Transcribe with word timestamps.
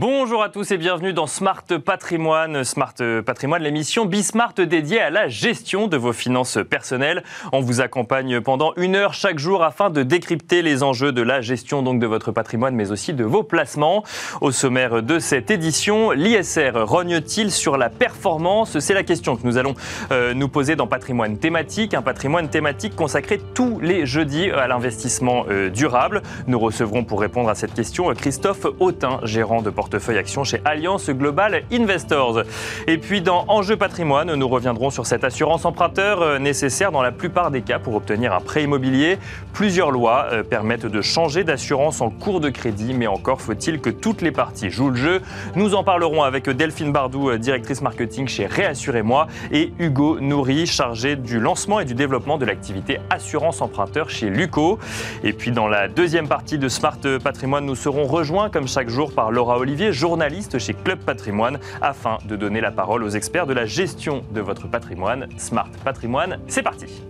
Bonjour 0.00 0.42
à 0.42 0.48
tous 0.48 0.70
et 0.70 0.78
bienvenue 0.78 1.12
dans 1.12 1.26
Smart 1.26 1.62
Patrimoine. 1.84 2.64
Smart 2.64 2.94
Patrimoine, 3.26 3.62
l'émission 3.62 4.06
Bismart 4.06 4.54
dédiée 4.54 4.98
à 4.98 5.10
la 5.10 5.28
gestion 5.28 5.88
de 5.88 5.98
vos 5.98 6.14
finances 6.14 6.56
personnelles. 6.70 7.22
On 7.52 7.60
vous 7.60 7.82
accompagne 7.82 8.40
pendant 8.40 8.72
une 8.78 8.96
heure 8.96 9.12
chaque 9.12 9.38
jour 9.38 9.62
afin 9.62 9.90
de 9.90 10.02
décrypter 10.02 10.62
les 10.62 10.82
enjeux 10.82 11.12
de 11.12 11.20
la 11.20 11.42
gestion 11.42 11.82
donc 11.82 12.00
de 12.00 12.06
votre 12.06 12.32
patrimoine, 12.32 12.74
mais 12.74 12.90
aussi 12.92 13.12
de 13.12 13.24
vos 13.24 13.42
placements. 13.42 14.02
Au 14.40 14.52
sommaire 14.52 15.02
de 15.02 15.18
cette 15.18 15.50
édition, 15.50 16.12
l'ISR 16.12 16.72
rogne-t-il 16.76 17.50
sur 17.50 17.76
la 17.76 17.90
performance? 17.90 18.78
C'est 18.78 18.94
la 18.94 19.02
question 19.02 19.36
que 19.36 19.46
nous 19.46 19.58
allons 19.58 19.74
euh, 20.12 20.32
nous 20.32 20.48
poser 20.48 20.76
dans 20.76 20.86
Patrimoine 20.86 21.36
thématique, 21.36 21.92
un 21.92 22.00
patrimoine 22.00 22.48
thématique 22.48 22.96
consacré 22.96 23.38
tous 23.52 23.78
les 23.80 24.06
jeudis 24.06 24.50
à 24.50 24.66
l'investissement 24.66 25.44
euh, 25.50 25.68
durable. 25.68 26.22
Nous 26.46 26.58
recevrons 26.58 27.04
pour 27.04 27.20
répondre 27.20 27.50
à 27.50 27.54
cette 27.54 27.74
question 27.74 28.14
Christophe 28.14 28.64
Autin, 28.78 29.20
gérant 29.24 29.60
de 29.60 29.68
portefeuille 29.68 29.89
action 29.94 30.44
chez 30.44 30.60
Alliance 30.64 31.10
Global 31.10 31.62
Investors. 31.72 32.42
Et 32.86 32.98
puis 32.98 33.20
dans 33.20 33.44
Enjeu 33.48 33.76
patrimoine, 33.76 34.34
nous 34.34 34.48
reviendrons 34.48 34.90
sur 34.90 35.06
cette 35.06 35.24
assurance 35.24 35.64
emprunteur 35.64 36.22
euh, 36.22 36.38
nécessaire 36.38 36.92
dans 36.92 37.02
la 37.02 37.12
plupart 37.12 37.50
des 37.50 37.62
cas 37.62 37.78
pour 37.78 37.94
obtenir 37.94 38.32
un 38.32 38.40
prêt 38.40 38.64
immobilier. 38.64 39.18
Plusieurs 39.52 39.90
lois 39.90 40.26
euh, 40.32 40.42
permettent 40.42 40.86
de 40.86 41.02
changer 41.02 41.44
d'assurance 41.44 42.00
en 42.00 42.10
cours 42.10 42.40
de 42.40 42.50
crédit, 42.50 42.94
mais 42.94 43.06
encore 43.06 43.40
faut-il 43.40 43.80
que 43.80 43.90
toutes 43.90 44.22
les 44.22 44.30
parties 44.30 44.70
jouent 44.70 44.90
le 44.90 44.96
jeu. 44.96 45.20
Nous 45.56 45.74
en 45.74 45.84
parlerons 45.84 46.22
avec 46.22 46.48
Delphine 46.48 46.92
Bardou, 46.92 47.30
euh, 47.30 47.38
directrice 47.38 47.82
marketing 47.82 48.28
chez 48.28 48.46
Réassurez-moi, 48.46 49.26
et 49.52 49.72
Hugo 49.78 50.20
Nourri, 50.20 50.66
chargé 50.66 51.16
du 51.16 51.40
lancement 51.40 51.80
et 51.80 51.84
du 51.84 51.94
développement 51.94 52.38
de 52.38 52.44
l'activité 52.44 52.98
assurance 53.10 53.60
emprunteur 53.60 54.10
chez 54.10 54.28
Luco. 54.28 54.78
Et 55.24 55.32
puis 55.32 55.50
dans 55.50 55.68
la 55.68 55.88
deuxième 55.88 56.28
partie 56.28 56.58
de 56.58 56.68
Smart 56.68 56.98
Patrimoine, 57.22 57.66
nous 57.66 57.76
serons 57.76 58.04
rejoints 58.04 58.50
comme 58.50 58.68
chaque 58.68 58.88
jour 58.88 59.12
par 59.12 59.30
Laura 59.30 59.58
Olivier 59.58 59.79
Journaliste 59.90 60.58
chez 60.58 60.74
Club 60.74 60.98
Patrimoine, 61.00 61.58
afin 61.80 62.18
de 62.26 62.36
donner 62.36 62.60
la 62.60 62.70
parole 62.70 63.02
aux 63.02 63.08
experts 63.08 63.46
de 63.46 63.54
la 63.54 63.64
gestion 63.64 64.22
de 64.32 64.40
votre 64.40 64.68
patrimoine. 64.68 65.28
Smart 65.38 65.70
Patrimoine, 65.84 66.38
c'est 66.46 66.62
parti. 66.62 67.02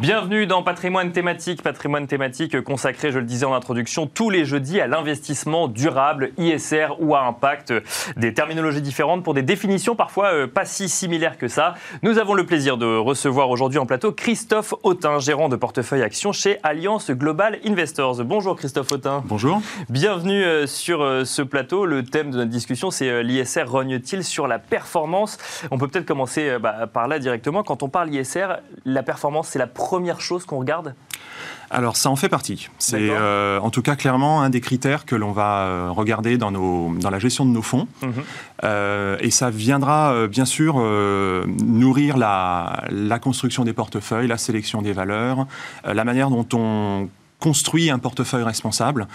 Bienvenue 0.00 0.46
dans 0.46 0.62
Patrimoine 0.62 1.12
thématique, 1.12 1.62
patrimoine 1.62 2.06
thématique 2.06 2.62
consacré, 2.62 3.12
je 3.12 3.18
le 3.18 3.26
disais 3.26 3.44
en 3.44 3.52
introduction, 3.52 4.06
tous 4.06 4.30
les 4.30 4.46
jeudis 4.46 4.80
à 4.80 4.86
l'investissement 4.86 5.68
durable, 5.68 6.30
ISR 6.38 6.86
ou 7.00 7.14
à 7.14 7.20
impact, 7.20 7.74
des 8.16 8.32
terminologies 8.32 8.80
différentes 8.80 9.22
pour 9.22 9.34
des 9.34 9.42
définitions 9.42 9.94
parfois 9.94 10.32
euh, 10.32 10.46
pas 10.46 10.64
si 10.64 10.88
similaires 10.88 11.36
que 11.36 11.48
ça. 11.48 11.74
Nous 12.02 12.16
avons 12.16 12.32
le 12.32 12.46
plaisir 12.46 12.78
de 12.78 12.86
recevoir 12.96 13.50
aujourd'hui 13.50 13.78
en 13.78 13.84
plateau 13.84 14.10
Christophe 14.10 14.72
Autin, 14.84 15.18
gérant 15.18 15.50
de 15.50 15.56
portefeuille 15.56 16.02
action 16.02 16.32
chez 16.32 16.56
Alliance 16.62 17.10
Global 17.10 17.58
Investors. 17.66 18.24
Bonjour 18.24 18.56
Christophe 18.56 18.90
Autin. 18.92 19.22
Bonjour. 19.26 19.60
Bienvenue 19.90 20.42
euh, 20.42 20.66
sur 20.66 21.02
euh, 21.02 21.26
ce 21.26 21.42
plateau. 21.42 21.84
Le 21.84 22.04
thème 22.04 22.30
de 22.30 22.38
notre 22.38 22.50
discussion, 22.50 22.90
c'est 22.90 23.22
l'ISR 23.22 23.64
rogne-t-il 23.66 24.24
sur 24.24 24.48
la 24.48 24.58
performance? 24.58 25.36
On 25.70 25.76
peut 25.76 25.88
peut-être 25.88 26.06
commencer 26.06 26.56
bah, 26.58 26.86
par 26.90 27.06
là 27.06 27.18
directement. 27.18 27.62
Quand 27.62 27.82
on 27.82 27.90
parle 27.90 28.14
ISR, 28.14 28.46
la 28.86 29.02
performance, 29.02 29.48
c'est 29.48 29.58
la 29.58 29.66
première 29.66 29.89
première 29.90 30.20
chose 30.20 30.46
qu'on 30.46 30.60
regarde 30.60 30.94
alors 31.72 31.96
ça 31.96 32.10
en 32.10 32.16
fait 32.16 32.28
partie. 32.28 32.68
C'est 32.78 33.10
euh, 33.10 33.60
en 33.60 33.70
tout 33.70 33.80
cas 33.80 33.94
clairement 33.94 34.42
un 34.42 34.50
des 34.50 34.60
critères 34.60 35.04
que 35.04 35.14
l'on 35.14 35.30
va 35.30 35.60
euh, 35.60 35.90
regarder 35.92 36.36
dans, 36.36 36.50
nos, 36.50 36.92
dans 36.96 37.10
la 37.10 37.20
gestion 37.20 37.46
de 37.46 37.52
nos 37.52 37.62
fonds. 37.62 37.86
Mhm. 38.02 38.12
Euh, 38.64 39.16
et 39.20 39.30
ça 39.30 39.50
viendra 39.50 40.26
bien 40.26 40.46
sûr 40.46 40.74
nourrir 40.74 42.16
la, 42.16 42.82
la, 42.90 43.18
construction 43.20 43.62
des 43.64 43.72
portefeuilles, 43.72 44.26
la 44.26 44.36
sélection 44.36 44.82
des 44.82 44.92
valeurs, 44.92 45.46
la 45.84 46.04
manière 46.04 46.30
dont 46.30 46.48
on 46.54 47.08
construit 47.38 47.88
un 47.88 48.00
portefeuille 48.00 48.42
responsable, 48.42 49.06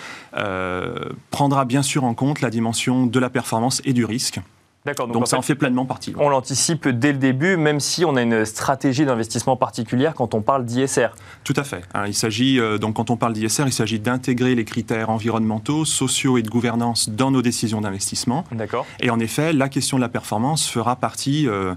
prendra 1.29 1.65
bien 1.65 1.83
sûr 1.83 2.05
en 2.05 2.13
compte 2.13 2.39
la 2.39 2.49
dimension 2.49 3.05
de 3.05 3.19
la 3.19 3.29
performance 3.29 3.81
et 3.83 3.91
du 3.91 4.05
risque. 4.05 4.39
D'accord. 4.85 5.07
Donc, 5.07 5.27
ça 5.27 5.37
en 5.37 5.41
fait 5.41 5.55
pleinement 5.55 5.85
partie. 5.85 6.13
On 6.19 6.29
l'anticipe 6.29 6.87
dès 6.87 7.11
le 7.11 7.17
début, 7.17 7.57
même 7.57 7.79
si 7.79 8.05
on 8.05 8.15
a 8.15 8.21
une 8.21 8.45
stratégie 8.45 9.05
d'investissement 9.05 9.55
particulière 9.57 10.13
quand 10.13 10.35
on 10.35 10.41
parle 10.41 10.63
d'ISR. 10.63 11.07
Tout 11.43 11.55
à 11.57 11.63
fait. 11.63 11.81
Hein, 11.93 12.03
il 12.07 12.13
s'agit 12.13 12.59
euh, 12.59 12.77
donc 12.77 12.95
quand 12.95 13.09
on 13.09 13.17
parle 13.17 13.33
d'ISR, 13.33 13.63
il 13.65 13.73
s'agit 13.73 13.99
d'intégrer 13.99 14.53
les 14.53 14.63
critères 14.63 15.09
environnementaux, 15.09 15.85
sociaux 15.85 16.37
et 16.37 16.43
de 16.43 16.49
gouvernance 16.49 17.09
dans 17.09 17.31
nos 17.31 17.41
décisions 17.41 17.81
d'investissement. 17.81 18.43
D'accord. 18.51 18.85
Et 18.99 19.09
en 19.09 19.19
effet, 19.19 19.53
la 19.53 19.69
question 19.69 19.97
de 19.97 20.01
la 20.01 20.09
performance 20.09 20.69
fera 20.69 20.95
partie, 20.95 21.47
euh, 21.47 21.73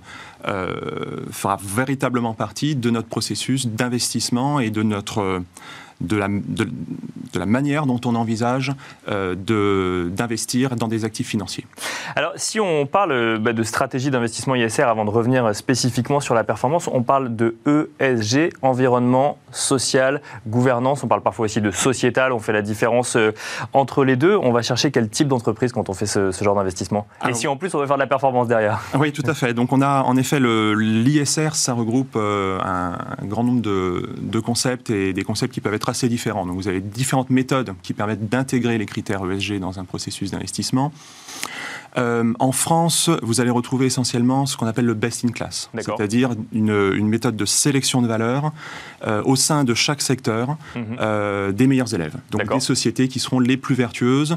euh, 0.47 1.25
fera 1.31 1.59
véritablement 1.63 2.35
partie 2.35 2.77
de 2.77 2.91
notre 2.91 3.09
processus 3.09 3.67
d'investissement 3.69 4.61
et 4.61 4.71
de 4.71 4.83
notre 4.83 5.43
de 6.01 6.17
la, 6.17 6.29
de, 6.29 6.69
la 7.35 7.47
manière 7.47 7.87
dont 7.87 8.01
on 8.05 8.15
envisage 8.15 8.73
euh, 9.09 9.35
d'investir 10.09 10.77
dans 10.77 10.89
des 10.89 11.05
actifs 11.05 11.29
financiers. 11.29 11.67
Alors, 12.15 12.33
si 12.37 12.61
on 12.61 12.87
parle 12.87 13.13
euh, 13.13 13.39
bah, 13.39 13.53
de 13.53 13.63
stratégie 13.63 14.11
d'investissement 14.11 14.55
ISR, 14.55 14.83
avant 14.83 15.05
de 15.05 15.11
revenir 15.11 15.55
spécifiquement 15.55 16.21
sur 16.21 16.35
la 16.35 16.45
performance, 16.45 16.89
on 16.93 17.03
parle 17.03 17.35
de 17.35 17.57
ESG, 17.99 18.51
environnement, 18.63 19.39
social, 19.51 20.23
gouvernance. 20.47 21.03
On 21.03 21.09
parle 21.09 21.23
parfois 21.23 21.47
aussi 21.47 21.61
de 21.61 21.71
sociétal. 21.71 22.33
On 22.33 22.39
fait 22.39 22.53
la 22.53 22.63
différence 22.63 23.17
euh, 23.17 23.33
entre 23.73 24.05
les 24.05 24.17
deux. 24.17 24.37
On 24.37 24.53
va 24.53 24.63
chercher 24.63 24.91
quel 24.91 25.09
type 25.09 25.29
d'entreprise 25.29 25.73
quand 25.73 25.89
on 25.89 25.95
fait 25.95 26.07
ce, 26.07 26.31
genre 26.41 26.55
d'investissement. 26.55 27.07
Et 27.29 27.35
si 27.35 27.49
en 27.49 27.57
plus 27.57 27.75
on 27.75 27.81
veut 27.81 27.87
faire 27.87 27.97
de 27.97 28.03
la 28.03 28.07
performance 28.07 28.47
derrière 28.47 28.81
Oui, 28.95 29.13
tout 29.13 29.25
à 29.27 29.35
fait. 29.35 29.53
Donc, 29.53 29.73
on 29.73 29.83
a 29.83 30.03
en 30.03 30.17
effet 30.17 30.39
l'ISR, 30.41 31.55
ça 31.55 31.73
regroupe 31.73 32.17
un, 32.17 32.99
grand 33.25 33.43
nombre 33.43 33.61
de, 33.61 34.11
de 34.21 34.41
concepts 34.41 34.91
et 34.91 35.13
des 35.13 35.25
concepts 35.25 35.53
qui 35.53 35.61
peuvent 35.61 35.75
être 35.75 35.88
assez 35.89 36.09
différents. 36.09 36.47
Donc 36.47 36.57
vous 36.57 36.69
avez 36.69 36.81
différentes 36.81 37.31
méthodes 37.31 37.75
qui 37.83 37.93
permettent 37.93 38.29
d'intégrer 38.29 38.79
les 38.79 38.87
critères 38.87 39.21
ESG 39.31 39.59
dans 39.59 39.79
un 39.79 39.85
processus 39.85 40.31
d'investissement. 40.31 40.93
Euh, 41.97 42.33
en 42.39 42.53
France, 42.53 43.11
vous 43.23 43.41
allez 43.41 43.51
retrouver 43.51 43.87
essentiellement 43.87 44.47
ce 44.47 44.57
qu'on 44.57 44.67
appelle 44.67 44.85
le 44.85 44.95
best 44.95 45.25
in 45.25 45.29
class, 45.29 45.71
c'est-à-dire 45.75 46.31
une, 46.53 47.09
méthode 47.09 47.37
de 47.37 47.47
sélection 47.47 48.03
de 48.03 48.07
valeurs 48.07 48.53
euh, 49.07 49.23
au 49.25 49.35
sein 49.35 49.65
de 49.65 49.73
chaque 49.73 50.03
secteur 50.03 50.57
mhm. 50.77 50.97
euh, 51.01 51.53
des 51.53 51.67
meilleurs 51.67 51.95
élèves. 51.95 52.17
Donc 52.31 52.53
des 52.53 52.61
sociétés 52.61 53.09
qui 53.09 53.19
seront 53.19 53.41
les 53.41 53.57
plus 53.57 53.75
vertueuses, 53.75 54.37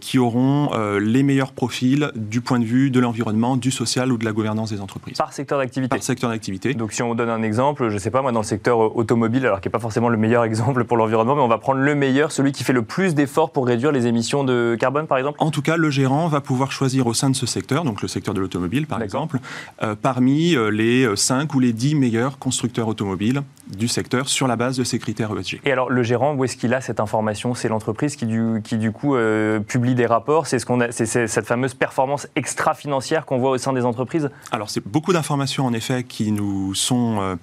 qui 0.00 0.18
auront 0.18 0.70
les 0.98 1.22
meilleurs 1.22 1.52
profils 1.52 2.10
du 2.14 2.40
point 2.40 2.58
de 2.58 2.64
vue 2.64 2.90
de 2.90 3.00
l'environnement, 3.00 3.56
du 3.56 3.70
social 3.70 4.12
ou 4.12 4.18
de 4.18 4.24
la 4.24 4.32
gouvernance 4.32 4.70
des 4.70 4.80
entreprises. 4.80 5.18
Par 5.18 5.32
secteur 5.32 5.58
d'activité 5.58 5.88
Par 5.88 6.02
secteur 6.02 6.30
d'activité. 6.30 6.74
Donc 6.74 6.92
si 6.92 7.02
on 7.02 7.14
donne 7.14 7.28
un 7.28 7.42
exemple, 7.42 7.88
je 7.88 7.94
ne 7.94 7.98
sais 7.98 8.10
pas 8.10 8.22
moi, 8.22 8.32
dans 8.32 8.40
le 8.40 8.44
secteur 8.44 8.96
automobile, 8.96 9.46
alors 9.46 9.60
qui 9.60 9.68
n'est 9.68 9.72
pas 9.72 9.78
forcément 9.78 10.08
le 10.08 10.16
meilleur 10.16 10.44
exemple 10.48 10.84
pour 10.84 10.96
l'environnement, 10.96 11.34
mais 11.34 11.42
on 11.42 11.48
va 11.48 11.58
prendre 11.58 11.80
le 11.80 11.94
meilleur, 11.94 12.32
celui 12.32 12.52
qui 12.52 12.64
fait 12.64 12.72
le 12.72 12.82
plus 12.82 13.14
d'efforts 13.14 13.50
pour 13.50 13.66
réduire 13.66 13.92
les 13.92 14.06
émissions 14.06 14.44
de 14.44 14.76
carbone 14.78 15.06
par 15.06 15.18
exemple 15.18 15.36
En 15.40 15.50
tout 15.50 15.62
cas, 15.62 15.76
le 15.76 15.90
gérant 15.90 16.28
va 16.28 16.40
pouvoir 16.40 16.72
choisir 16.78 17.08
au 17.08 17.14
sein 17.14 17.28
de 17.28 17.34
ce 17.34 17.44
secteur, 17.44 17.82
donc 17.82 18.02
le 18.02 18.08
secteur 18.08 18.34
de 18.34 18.40
l'automobile 18.40 18.86
par 18.86 19.02
exemple, 19.02 19.40
euh, 19.82 19.96
parmi 20.00 20.54
euh, 20.54 20.70
les 20.70 21.16
5 21.16 21.52
ou 21.54 21.60
les 21.60 21.72
10 21.72 21.96
meilleurs 21.96 22.38
constructeurs 22.38 22.86
automobiles 22.86 23.42
du 23.66 23.88
secteur 23.88 24.28
sur 24.28 24.46
la 24.46 24.54
base 24.54 24.78
de 24.78 24.84
ces 24.84 24.98
critères 25.00 25.30
ESG. 25.36 25.60
Et 25.64 25.72
alors 25.72 25.90
le 25.90 26.02
gérant, 26.04 26.34
où 26.34 26.44
est-ce 26.44 26.56
qu'il 26.56 26.72
a 26.74 26.80
cette 26.80 27.00
information? 27.00 27.54
C'est 27.54 27.68
l'entreprise 27.68 28.14
qui 28.14 28.26
du, 28.26 28.62
qui 28.62 28.78
du 28.78 28.92
coup 28.92 29.16
euh, 29.16 29.58
publie 29.58 29.96
des 29.96 30.06
rapports? 30.06 30.46
C'est 30.46 30.60
ce 30.60 30.66
qu'on 30.66 30.78
c'est 30.90 31.26
cette 31.26 31.46
fameuse 31.46 31.74
performance 31.74 32.28
extra-financière 32.36 33.26
qu'on 33.26 33.38
voit 33.38 33.50
au 33.50 33.58
sein 33.58 33.72
des 33.72 33.84
entreprises? 33.84 34.30
Alors 34.52 34.70
c'est 34.70 34.86
beaucoup 34.86 35.12
d'informations 35.12 35.66
en 35.66 35.72
effet 35.72 36.04
qui 36.04 36.30
nous 36.30 36.74
sont, 36.74 37.36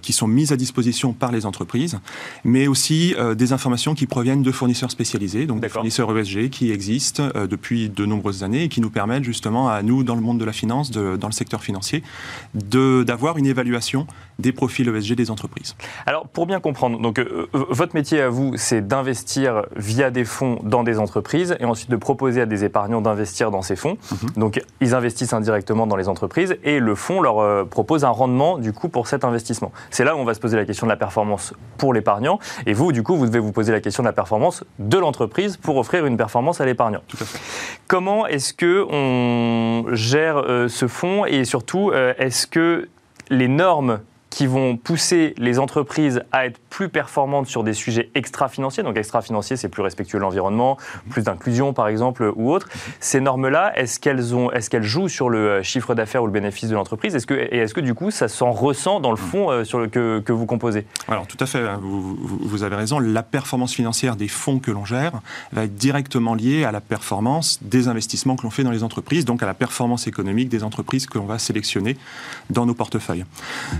qui 0.00 0.12
sont 0.12 0.28
mises 0.28 0.52
à 0.52 0.56
disposition 0.56 1.12
par 1.12 1.32
les 1.32 1.44
entreprises, 1.44 1.98
mais 2.44 2.68
aussi 2.68 3.14
des 3.34 3.52
informations 3.52 3.94
qui 3.94 4.06
proviennent 4.06 4.42
de 4.42 4.52
fournisseurs 4.52 4.90
spécialisés, 4.90 5.46
donc 5.46 5.60
des 5.60 5.68
fournisseurs 5.68 6.16
ESG 6.16 6.50
qui 6.50 6.70
existent 6.70 7.28
depuis 7.50 7.88
de 7.88 8.06
nombreuses 8.06 8.44
années 8.44 8.59
et 8.60 8.68
qui 8.68 8.80
nous 8.80 8.90
permettent 8.90 9.24
justement 9.24 9.68
à 9.68 9.82
nous, 9.82 10.04
dans 10.04 10.14
le 10.14 10.20
monde 10.20 10.38
de 10.38 10.44
la 10.44 10.52
finance, 10.52 10.90
dans 10.90 11.26
le 11.26 11.32
secteur 11.32 11.62
financier, 11.62 12.02
d'avoir 12.54 13.38
une 13.38 13.46
évaluation 13.46 14.06
des 14.38 14.52
profils 14.52 14.88
ESG 14.88 15.14
des 15.14 15.30
entreprises. 15.30 15.76
Alors, 16.06 16.26
pour 16.26 16.46
bien 16.46 16.60
comprendre, 16.60 16.98
donc, 16.98 17.18
euh, 17.18 17.48
votre 17.52 17.94
métier 17.94 18.20
à 18.20 18.28
vous, 18.28 18.54
c'est 18.56 18.86
d'investir 18.86 19.62
via 19.76 20.10
des 20.10 20.24
fonds 20.24 20.58
dans 20.62 20.82
des 20.82 20.98
entreprises 20.98 21.56
et 21.60 21.64
ensuite 21.64 21.90
de 21.90 21.96
proposer 21.96 22.40
à 22.40 22.46
des 22.46 22.64
épargnants 22.64 23.00
d'investir 23.00 23.50
dans 23.50 23.62
ces 23.62 23.76
fonds. 23.76 23.98
Mhm. 24.10 24.30
Donc, 24.36 24.62
ils 24.80 24.94
investissent 24.94 25.32
indirectement 25.32 25.86
dans 25.86 25.96
les 25.96 26.08
entreprises 26.08 26.56
et 26.64 26.80
le 26.80 26.94
fonds 26.94 27.20
leur 27.20 27.38
euh, 27.38 27.64
propose 27.64 28.04
un 28.04 28.10
rendement, 28.10 28.58
du 28.58 28.72
coup, 28.72 28.88
pour 28.88 29.08
cet 29.08 29.24
investissement. 29.24 29.72
C'est 29.90 30.04
là 30.04 30.16
où 30.16 30.18
on 30.18 30.24
va 30.24 30.34
se 30.34 30.40
poser 30.40 30.56
la 30.56 30.64
question 30.64 30.86
de 30.86 30.90
la 30.90 30.96
performance 30.96 31.52
pour 31.76 31.92
l'épargnant. 31.92 32.38
Et 32.66 32.72
vous, 32.72 32.92
du 32.92 33.02
coup, 33.02 33.16
vous 33.16 33.26
devez 33.26 33.38
vous 33.38 33.52
poser 33.52 33.72
la 33.72 33.80
question 33.80 34.02
de 34.02 34.08
la 34.08 34.12
performance 34.12 34.64
de 34.78 34.98
l'entreprise 34.98 35.56
pour 35.56 35.76
offrir 35.76 36.06
une 36.06 36.16
performance 36.16 36.60
à 36.60 36.66
l'épargnant. 36.66 37.02
Comment 37.86 38.26
est-ce 38.26 38.49
que 38.52 38.86
on 38.90 39.94
gère 39.94 40.44
ce 40.68 40.88
fonds 40.88 41.24
et 41.26 41.44
surtout, 41.44 41.92
est-ce 41.92 42.46
que 42.46 42.88
les 43.30 43.48
normes 43.48 44.00
qui 44.30 44.46
vont 44.46 44.76
pousser 44.76 45.34
les 45.38 45.58
entreprises 45.58 46.22
à 46.30 46.46
être 46.46 46.58
plus 46.70 46.88
performantes 46.88 47.48
sur 47.48 47.64
des 47.64 47.74
sujets 47.74 48.10
extra-financiers. 48.14 48.84
Donc 48.84 48.96
extra-financiers, 48.96 49.56
c'est 49.56 49.68
plus 49.68 49.82
respectueux 49.82 50.18
de 50.18 50.22
l'environnement, 50.22 50.78
plus 51.10 51.22
d'inclusion 51.22 51.72
par 51.72 51.88
exemple 51.88 52.32
ou 52.36 52.52
autre. 52.52 52.68
Ces 53.00 53.20
normes-là, 53.20 53.72
est-ce 53.76 53.98
qu'elles 53.98 54.34
ont, 54.34 54.50
est-ce 54.52 54.70
qu'elles 54.70 54.84
jouent 54.84 55.08
sur 55.08 55.28
le 55.28 55.62
chiffre 55.62 55.94
d'affaires 55.94 56.22
ou 56.22 56.26
le 56.26 56.32
bénéfice 56.32 56.68
de 56.68 56.74
l'entreprise? 56.74 57.14
Est-ce 57.16 57.26
que 57.26 57.34
et 57.34 57.58
est-ce 57.58 57.74
que 57.74 57.80
du 57.80 57.94
coup 57.94 58.12
ça 58.12 58.28
s'en 58.28 58.52
ressent 58.52 59.00
dans 59.00 59.10
le 59.10 59.16
fonds 59.16 59.50
euh, 59.50 59.64
sur 59.64 59.80
le 59.80 59.88
que, 59.88 60.20
que, 60.20 60.32
vous 60.32 60.46
composez? 60.46 60.86
Alors 61.08 61.26
tout 61.26 61.36
à 61.40 61.46
fait, 61.46 61.58
hein, 61.58 61.80
vous, 61.82 62.16
vous, 62.16 62.62
avez 62.62 62.76
raison. 62.76 63.00
La 63.00 63.24
performance 63.24 63.74
financière 63.74 64.14
des 64.14 64.28
fonds 64.28 64.60
que 64.60 64.70
l'on 64.70 64.84
gère 64.84 65.20
va 65.52 65.64
être 65.64 65.74
directement 65.74 66.34
liée 66.34 66.64
à 66.64 66.70
la 66.70 66.80
performance 66.80 67.58
des 67.62 67.88
investissements 67.88 68.36
que 68.36 68.44
l'on 68.44 68.50
fait 68.50 68.62
dans 68.62 68.70
les 68.70 68.84
entreprises, 68.84 69.24
donc 69.24 69.42
à 69.42 69.46
la 69.46 69.54
performance 69.54 70.06
économique 70.06 70.48
des 70.48 70.62
entreprises 70.62 71.06
que 71.06 71.18
l'on 71.18 71.26
va 71.26 71.38
sélectionner 71.38 71.96
dans 72.48 72.66
nos 72.66 72.74
portefeuilles. 72.74 73.24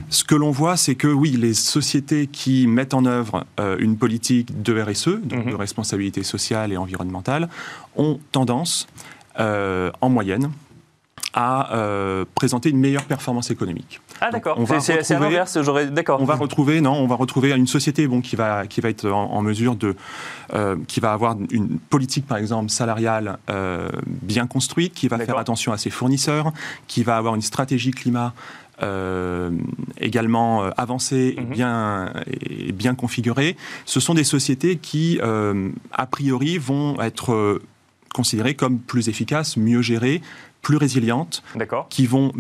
Ce 0.09 0.25
que 0.25 0.35
l'on 0.41 0.51
voit, 0.51 0.77
c'est 0.77 0.97
que 0.97 1.07
oui, 1.07 1.31
les 1.33 1.55
sociétés 1.55 2.27
qui 2.27 2.67
mettent 2.67 2.95
en 2.95 3.05
œuvre 3.05 3.45
euh, 3.61 3.77
une 3.79 3.97
politique 3.97 4.63
de 4.63 4.81
RSE, 4.81 5.21
donc 5.23 5.45
de 5.45 5.51
mhm. 5.51 5.55
responsabilité 5.55 6.23
sociale 6.23 6.73
et 6.73 6.77
environnementale, 6.77 7.49
ont 7.97 8.19
tendance, 8.33 8.89
euh, 9.39 9.91
en 10.01 10.09
moyenne, 10.09 10.51
à 11.33 11.77
euh, 11.77 12.25
présenter 12.35 12.71
une 12.71 12.79
meilleure 12.79 13.05
performance 13.05 13.53
économique. 13.53 14.01
Ah 14.21 14.31
d'accord, 14.31 14.59
c'est 14.81 15.15
à 15.15 15.19
l'inverse, 15.21 15.63
j'aurais 15.63 15.87
d'accord. 15.87 16.21
On 16.21 16.25
va 16.25 16.35
retrouver 16.35 16.81
non, 16.81 16.95
on 16.95 17.07
va 17.07 17.15
retrouver 17.15 17.53
une 17.53 17.69
société 17.69 18.07
bon 18.07 18.21
qui 18.21 18.37
va 18.37 18.67
qui 18.67 18.81
va 18.81 18.91
être 18.91 19.09
en, 19.09 19.41
mesure 19.41 19.77
de 19.77 19.95
qui 20.89 21.01
va 21.01 21.13
avoir 21.13 21.37
une 21.51 21.79
politique 21.79 22.27
par 22.27 22.37
exemple 22.37 22.69
salariale 22.69 23.39
bien 24.07 24.47
construite, 24.47 24.93
qui 24.93 25.09
va 25.09 25.19
faire 25.19 25.39
attention 25.39 25.73
à 25.73 25.79
ses 25.79 25.89
fournisseurs, 25.89 26.53
qui 26.87 27.03
va 27.03 27.17
avoir 27.17 27.35
une 27.35 27.43
stratégie 27.43 27.93
climat 27.93 28.35
euh, 28.83 29.51
également 29.99 30.65
euh, 30.65 30.71
avancées 30.77 31.35
et, 31.37 31.41
mhm. 31.41 31.51
bien, 31.51 32.13
et 32.27 32.73
bien 32.73 32.95
configurées, 32.95 33.57
ce 33.85 34.01
sont 34.01 34.15
des 34.15 34.25
sociétés 34.25 34.77
qui, 34.77 35.21
euh, 35.23 35.71
a 35.93 36.07
priori, 36.07 36.57
vont 36.57 37.01
être 37.01 37.61
considérées 38.15 38.55
comme 38.55 38.79
plus 38.79 39.09
efficaces, 39.09 39.57
mieux 39.57 39.83
gérées, 39.83 40.23
plus 40.63 40.77
résilientes, 40.77 41.43
qui 41.91 42.07
vont 42.07 42.33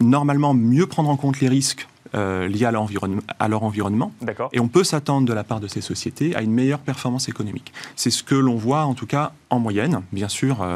normalement 0.00 0.54
mieux 0.54 0.86
prendre 0.86 1.10
en 1.10 1.16
compte 1.16 1.40
les 1.40 1.48
risques 1.48 1.86
liés 2.14 2.64
à, 2.64 2.68
à 3.38 3.48
leur 3.48 3.62
environnement. 3.62 4.12
Et 4.52 4.60
on 4.60 4.68
peut 4.68 4.84
s'attendre 4.84 5.26
de 5.26 5.32
la 5.32 5.44
part 5.44 5.60
de 5.60 5.68
ces 5.68 5.80
sociétés 5.80 6.34
à 6.34 6.42
une 6.42 6.52
meilleure 6.52 6.78
performance 6.78 7.28
économique. 7.28 7.72
C'est 7.96 8.10
ce 8.10 8.22
que 8.22 8.34
l'on 8.34 8.56
voit 8.56 8.84
en 8.84 8.94
tout 8.94 9.06
cas 9.06 9.32
en 9.50 9.58
moyenne. 9.58 10.02
Bien 10.12 10.28
sûr, 10.28 10.66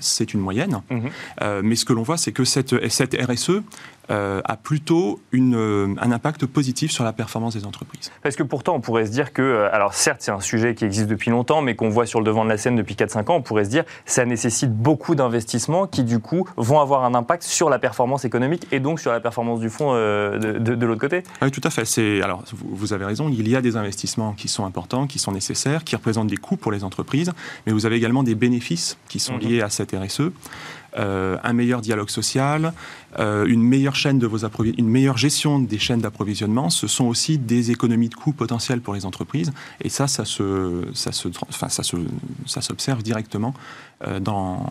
c'est 0.00 0.34
une 0.34 0.40
moyenne. 0.40 0.82
Mhm. 0.90 1.62
mais 1.62 1.76
ce 1.76 1.84
que 1.84 1.92
l'on 1.92 2.02
voit, 2.02 2.16
c'est 2.16 2.32
que 2.32 2.44
cette, 2.44 2.88
cette 2.90 3.14
RSE, 3.14 3.62
a 4.08 4.56
plutôt 4.56 5.20
une, 5.32 5.54
euh, 5.54 5.94
un 6.00 6.12
impact 6.12 6.46
positif 6.46 6.90
sur 6.90 7.04
la 7.04 7.12
performance 7.12 7.54
des 7.54 7.64
entreprises. 7.64 8.10
Parce 8.22 8.36
que 8.36 8.42
pourtant, 8.42 8.74
on 8.74 8.80
pourrait 8.80 9.06
se 9.06 9.10
dire 9.10 9.32
que, 9.32 9.42
euh, 9.42 9.74
alors 9.74 9.94
certes, 9.94 10.18
c'est 10.20 10.30
un 10.30 10.40
sujet 10.40 10.74
qui 10.74 10.84
existe 10.84 11.08
depuis 11.08 11.30
longtemps, 11.30 11.62
mais 11.62 11.74
qu'on 11.74 11.88
voit 11.88 12.06
sur 12.06 12.18
le 12.18 12.24
devant 12.24 12.44
de 12.44 12.50
la 12.50 12.58
scène 12.58 12.76
depuis 12.76 12.94
4-5 12.94 13.30
ans, 13.30 13.36
on 13.36 13.42
pourrait 13.42 13.64
se 13.64 13.70
dire 13.70 13.84
ça 14.04 14.24
nécessite 14.24 14.72
beaucoup 14.72 15.14
d'investissements 15.14 15.86
qui, 15.86 16.04
du 16.04 16.18
coup, 16.18 16.46
vont 16.56 16.80
avoir 16.80 17.04
un 17.04 17.14
impact 17.14 17.42
sur 17.42 17.70
la 17.70 17.78
performance 17.78 18.24
économique 18.24 18.66
et 18.72 18.80
donc 18.80 19.00
sur 19.00 19.12
la 19.12 19.20
performance 19.20 19.60
du 19.60 19.70
fonds 19.70 19.94
de, 19.94 20.58
de, 20.58 20.86
l'autre 20.86 21.00
côté 21.00 21.22
Oui, 21.40 21.50
tout 21.50 21.60
à 21.64 21.70
fait. 21.70 21.84
C'est, 21.84 22.22
alors, 22.22 22.42
vous 22.52 22.92
avez 22.92 23.04
raison, 23.04 23.28
il 23.28 23.48
y 23.48 23.56
a 23.56 23.60
des 23.60 23.76
investissements 23.76 24.32
qui 24.32 24.48
sont 24.48 24.64
importants, 24.64 25.06
qui 25.06 25.18
sont 25.18 25.32
nécessaires, 25.32 25.84
qui 25.84 25.96
représentent 25.96 26.28
des 26.28 26.36
coûts 26.36 26.56
pour 26.56 26.72
les 26.72 26.84
entreprises, 26.84 27.32
mais 27.66 27.72
vous 27.72 27.86
avez 27.86 27.96
également 27.96 28.22
des 28.22 28.34
bénéfices 28.34 28.98
qui 29.08 29.18
sont 29.18 29.34
mhm. 29.34 29.40
liés 29.40 29.60
à 29.62 29.70
cette 29.70 29.92
RSE. 29.92 30.30
Euh, 30.98 31.38
un 31.42 31.54
meilleur 31.54 31.80
dialogue 31.80 32.10
social, 32.10 32.74
euh, 33.18 33.44
une 33.46 33.62
meilleure 33.62 33.94
chaîne 33.94 34.18
de 34.18 34.26
vos 34.26 34.44
une 34.62 34.88
meilleure 34.88 35.18
gestion 35.18 35.58
des 35.58 35.78
chaînes 35.78 36.00
d'approvisionnement, 36.00 36.70
ce 36.70 36.86
sont 36.86 37.04
aussi 37.04 37.38
des 37.38 37.70
économies 37.70 38.08
de 38.08 38.14
coûts 38.14 38.32
potentielles 38.32 38.80
pour 38.80 38.94
les 38.94 39.04
entreprises. 39.04 39.52
Et 39.80 39.88
ça, 39.88 40.06
ça 40.06 40.24
se, 40.24 40.84
ça 40.94 41.12
se, 41.12 41.28
enfin, 41.48 41.68
ça 41.68 41.82
se, 41.82 41.96
ça 42.46 42.60
s'observe 42.60 43.02
directement 43.02 43.54
dans, 44.20 44.66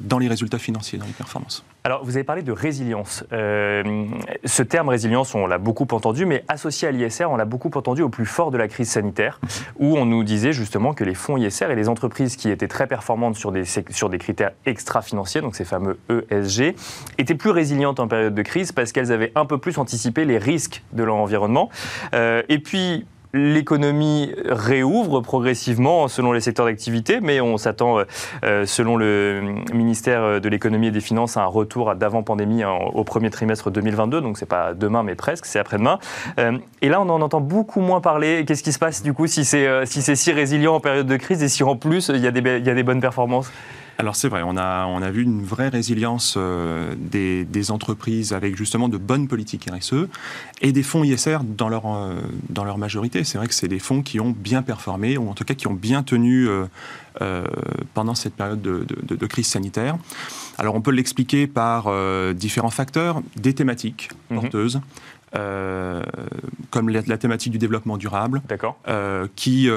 dans 0.00 0.18
les 0.18 0.28
résultats 0.28 0.58
financiers, 0.58 0.98
dans 0.98 1.06
les 1.06 1.12
performances. 1.12 1.64
Alors, 1.84 2.04
vous 2.04 2.16
avez 2.16 2.24
parlé 2.24 2.42
de 2.42 2.52
résilience. 2.52 3.24
ce 3.30 4.62
terme 4.62 4.88
résilience, 4.88 5.34
on 5.34 5.46
l'a 5.46 5.58
beaucoup 5.58 5.86
entendu, 5.90 6.26
mais 6.26 6.44
associé 6.48 6.88
à 6.88 6.90
l'ISR, 6.90 7.26
on 7.30 7.36
l'a 7.36 7.44
beaucoup 7.44 7.70
entendu 7.74 8.02
au 8.02 8.08
plus 8.08 8.26
fort 8.26 8.50
de 8.50 8.56
la 8.56 8.68
crise 8.68 8.90
sanitaire, 8.90 9.40
où 9.78 9.96
on 9.96 10.06
nous 10.06 10.24
disait 10.24 10.52
justement 10.52 10.94
que 10.94 11.04
les 11.04 11.14
fonds 11.14 11.36
ISR 11.36 11.70
et 11.70 11.74
les 11.74 11.88
entreprises 11.88 12.36
qui 12.36 12.50
étaient 12.50 12.68
très 12.68 12.86
performantes 12.86 13.36
sur 13.36 13.52
des, 13.52 13.64
sur 13.64 14.08
des 14.08 14.18
critères 14.18 14.52
extra-financiers, 14.66 15.40
donc 15.40 15.54
ces 15.54 15.64
fameux 15.64 15.98
ESG, 16.08 16.74
étaient 17.18 17.34
plus 17.34 17.50
résilientes 17.50 18.00
en 18.00 18.08
période 18.08 18.34
de 18.34 18.42
crise 18.42 18.72
parce 18.72 18.92
qu'elles 18.92 19.12
avaient 19.12 19.32
un 19.34 19.46
peu 19.46 19.58
plus 19.58 19.78
anticipé 19.78 20.24
les 20.24 20.38
risques 20.38 20.82
de 20.92 21.02
leur 21.02 21.16
environnement. 21.16 21.70
Euh, 22.14 22.42
et 22.48 22.58
puis, 22.58 23.06
l'économie 23.34 24.32
réouvre 24.46 25.20
progressivement 25.20 26.06
selon 26.08 26.32
les 26.32 26.40
secteurs 26.40 26.66
d'activité, 26.66 27.18
mais 27.20 27.40
on 27.40 27.58
s'attend, 27.58 27.98
euh, 28.44 28.64
selon 28.64 28.96
le 28.96 29.56
ministère 29.72 30.40
de 30.40 30.48
l'économie 30.48 30.86
et 30.86 30.90
des 30.92 31.00
finances, 31.00 31.36
à 31.36 31.42
un 31.42 31.46
retour 31.46 31.94
d'avant 31.96 32.22
pandémie 32.22 32.62
hein, 32.62 32.72
au 32.94 33.02
premier 33.02 33.30
trimestre 33.30 33.70
2022. 33.70 34.20
Donc 34.20 34.38
c'est 34.38 34.46
pas 34.46 34.72
demain, 34.72 35.02
mais 35.02 35.16
presque, 35.16 35.46
c'est 35.46 35.58
après-demain. 35.58 35.98
Euh, 36.38 36.56
et 36.80 36.88
là, 36.88 37.00
on 37.00 37.08
en 37.10 37.20
entend 37.20 37.40
beaucoup 37.40 37.80
moins 37.80 38.00
parler. 38.00 38.44
Qu'est-ce 38.46 38.62
qui 38.62 38.72
se 38.72 38.78
passe 38.78 39.02
du 39.02 39.12
coup 39.12 39.26
si 39.26 39.44
c'est 39.44 39.84
si, 39.86 40.02
si 40.16 40.32
résilient 40.32 40.76
en 40.76 40.80
période 40.80 41.06
de 41.06 41.16
crise 41.16 41.42
et 41.42 41.48
si 41.48 41.64
en 41.64 41.76
plus 41.76 42.08
il 42.08 42.24
il 42.24 42.66
y 42.66 42.70
a 42.70 42.74
des 42.74 42.82
bonnes 42.82 43.00
performances? 43.00 43.50
Alors 43.98 44.16
c'est 44.16 44.28
vrai, 44.28 44.42
on 44.44 44.56
a, 44.56 44.86
on 44.86 45.02
a 45.02 45.10
vu 45.10 45.22
une 45.22 45.44
vraie 45.44 45.68
résilience 45.68 46.34
euh, 46.36 46.94
des, 46.98 47.44
des, 47.44 47.70
entreprises 47.70 48.32
avec 48.32 48.56
justement 48.56 48.88
de 48.88 48.98
bonnes 48.98 49.28
politiques 49.28 49.68
RSE 49.70 50.08
et 50.60 50.72
des 50.72 50.82
fonds 50.82 51.04
ISR 51.04 51.38
dans 51.44 51.68
leur, 51.68 51.86
euh, 51.86 52.14
dans 52.48 52.64
leur 52.64 52.76
majorité. 52.76 53.22
C'est 53.24 53.38
vrai 53.38 53.46
que 53.46 53.54
c'est 53.54 53.68
des 53.68 53.78
fonds 53.78 54.02
qui 54.02 54.18
ont 54.18 54.30
bien 54.30 54.62
performé, 54.62 55.16
ou 55.16 55.28
en 55.30 55.34
tout 55.34 55.44
cas 55.44 55.54
qui 55.54 55.68
ont 55.68 55.74
bien 55.74 56.02
tenu 56.02 56.48
euh, 56.48 57.46
pendant 57.94 58.14
cette 58.14 58.34
période 58.34 58.60
de, 58.60 58.84
de, 58.84 59.26
crise 59.26 59.46
sanitaire. 59.46 59.96
Alors 60.58 60.74
on 60.74 60.80
peut 60.80 60.90
l'expliquer 60.90 61.46
par 61.46 61.88
différents 62.34 62.70
facteurs, 62.70 63.22
des 63.36 63.54
thématiques 63.54 64.10
mhm. 64.30 64.40
porteuses. 64.40 64.80
comme 65.32 66.88
la, 66.88 67.00
la, 67.06 67.18
thématique 67.18 67.52
du 67.52 67.58
développement 67.58 67.96
durable, 67.96 68.42
qui 69.36 69.68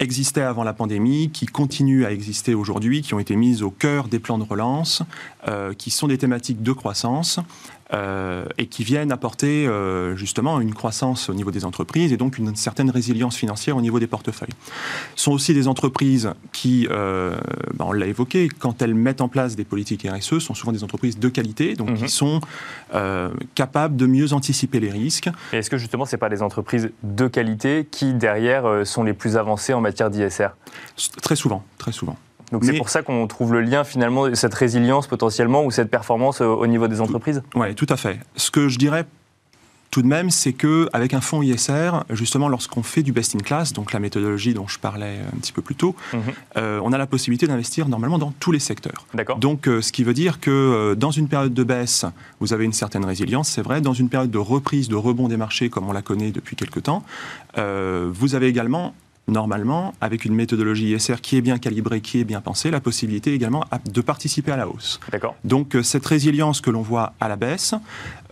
existaient 0.00 0.42
avant 0.42 0.64
la 0.64 0.72
pandémie, 0.72 1.30
qui 1.30 1.46
continuent 1.46 2.04
à 2.04 2.12
exister 2.12 2.54
aujourd'hui, 2.54 3.02
qui 3.02 3.14
ont 3.14 3.18
été 3.18 3.36
mises 3.36 3.62
au 3.62 3.70
cœur 3.70 4.08
des 4.08 4.18
plans 4.18 4.38
de 4.38 4.44
relance, 4.44 5.02
euh, 5.46 5.74
qui 5.74 5.90
sont 5.90 6.08
des 6.08 6.18
thématiques 6.18 6.62
de 6.62 6.72
croissance 6.72 7.40
euh, 7.92 8.44
et 8.58 8.66
qui 8.66 8.84
viennent 8.84 9.12
apporter 9.12 9.66
euh, 9.66 10.14
justement 10.14 10.60
une 10.60 10.74
croissance 10.74 11.28
au 11.28 11.34
niveau 11.34 11.50
des 11.50 11.64
entreprises 11.64 12.12
et 12.12 12.16
donc 12.16 12.36
une 12.38 12.54
certaine 12.54 12.90
résilience 12.90 13.36
financière 13.36 13.76
au 13.76 13.80
niveau 13.80 13.98
des 13.98 14.06
portefeuilles. 14.06 14.52
Ce 15.16 15.24
sont 15.24 15.32
aussi 15.32 15.54
des 15.54 15.68
entreprises 15.68 16.30
qui, 16.52 16.86
ben, 16.88 17.38
on 17.80 17.92
l'a 17.92 18.06
évoqué, 18.06 18.48
quand 18.48 18.82
elles 18.82 18.94
mettent 18.94 19.20
en 19.20 19.28
place 19.28 19.56
des 19.56 19.64
politiques 19.64 20.06
RSE, 20.06 20.38
sont 20.38 20.54
souvent 20.54 20.72
des 20.72 20.84
entreprises 20.84 21.18
de 21.18 21.28
qualité, 21.28 21.74
donc 21.74 21.94
qui 21.94 22.02
mhm. 22.02 22.08
sont 22.08 22.40
capables 23.54 23.96
de 23.96 24.06
mieux 24.06 24.32
anticiper 24.32 24.80
les 24.80 24.90
risques. 24.90 25.30
Est-ce 25.52 25.70
que 25.70 25.78
justement, 25.78 26.04
ce 26.04 26.16
n'est 26.16 26.20
pas 26.20 26.28
des 26.28 26.42
entreprises 26.42 26.90
de 27.02 27.26
qualité 27.26 27.86
qui, 27.90 28.14
derrière, 28.14 28.86
sont 28.86 29.02
les 29.02 29.14
plus 29.14 29.36
avancées 29.36 29.72
en 29.72 29.80
matière 29.80 30.10
d'ISR 30.10 30.48
Très 31.22 31.36
souvent, 31.36 31.64
très 31.78 31.92
souvent. 31.92 32.16
Donc 32.52 32.64
c'est 32.64 32.76
pour 32.76 32.88
ça 32.88 33.02
qu'on 33.02 33.26
trouve 33.26 33.52
le 33.52 33.60
lien 33.60 33.84
finalement, 33.84 34.34
cette 34.34 34.54
résilience 34.54 35.06
potentiellement 35.06 35.64
ou 35.64 35.70
cette 35.70 35.90
performance 35.90 36.40
au 36.40 36.66
niveau 36.66 36.88
des 36.88 37.00
entreprises 37.00 37.42
Oui, 37.54 37.74
tout 37.74 37.86
à 37.88 37.96
fait. 37.96 38.20
Ce 38.36 38.50
que 38.50 38.68
je 38.68 38.78
dirais 38.78 39.04
tout 39.90 40.02
de 40.02 40.06
même, 40.06 40.30
c'est 40.30 40.52
que 40.52 40.88
avec 40.92 41.14
un 41.14 41.20
fonds 41.20 41.42
ISR, 41.42 41.90
justement, 42.10 42.48
lorsqu'on 42.48 42.82
fait 42.82 43.02
du 43.02 43.12
best 43.12 43.34
in 43.34 43.38
class, 43.38 43.72
donc 43.72 43.92
la 43.92 44.00
méthodologie 44.00 44.52
dont 44.52 44.68
je 44.68 44.78
parlais 44.78 45.18
un 45.34 45.38
petit 45.38 45.52
peu 45.52 45.62
plus 45.62 45.74
tôt, 45.74 45.96
mhm. 46.12 46.20
euh, 46.56 46.80
on 46.84 46.92
a 46.92 46.98
la 46.98 47.06
possibilité 47.06 47.46
d'investir 47.46 47.88
normalement 47.88 48.18
dans 48.18 48.32
tous 48.38 48.52
les 48.52 48.58
secteurs. 48.58 49.06
Donc, 49.38 49.66
euh, 49.66 49.80
ce 49.80 49.92
qui 49.92 50.04
veut 50.04 50.12
dire 50.12 50.40
que 50.40 50.50
euh, 50.50 50.94
dans 50.94 51.10
une 51.10 51.28
période 51.28 51.54
de 51.54 51.64
baisse, 51.64 52.04
vous 52.40 52.52
avez 52.52 52.64
une 52.64 52.72
certaine 52.72 53.04
résilience, 53.04 53.48
c'est 53.48 53.62
vrai. 53.62 53.80
Dans 53.80 53.94
une 53.94 54.10
période 54.10 54.30
de 54.30 54.38
reprise, 54.38 54.88
de 54.88 54.96
rebond 54.96 55.28
des 55.28 55.36
marchés, 55.36 55.70
comme 55.70 55.88
on 55.88 55.92
la 55.92 56.02
connaît 56.02 56.32
depuis 56.32 56.56
quelques 56.56 56.82
temps, 56.82 57.02
vous 57.56 58.34
avez 58.34 58.46
également 58.46 58.94
normalement, 59.28 59.92
avec 60.00 60.24
une 60.24 60.34
méthodologie 60.34 60.92
ISR 60.92 61.20
qui 61.22 61.36
est 61.36 61.40
bien 61.40 61.58
calibrée, 61.58 62.00
qui 62.00 62.20
est 62.20 62.24
bien 62.24 62.40
pensée, 62.40 62.70
la 62.70 62.80
possibilité 62.80 63.34
également 63.34 63.64
de 63.84 64.00
participer 64.00 64.52
à 64.52 64.56
la 64.56 64.68
hausse. 64.68 64.98
Donc 65.44 65.76
euh, 65.76 65.82
cette 65.82 66.06
résilience 66.06 66.60
que 66.60 66.70
l'on 66.70 66.82
voit 66.82 67.12
à 67.20 67.28
la 67.28 67.36
baisse 67.36 67.74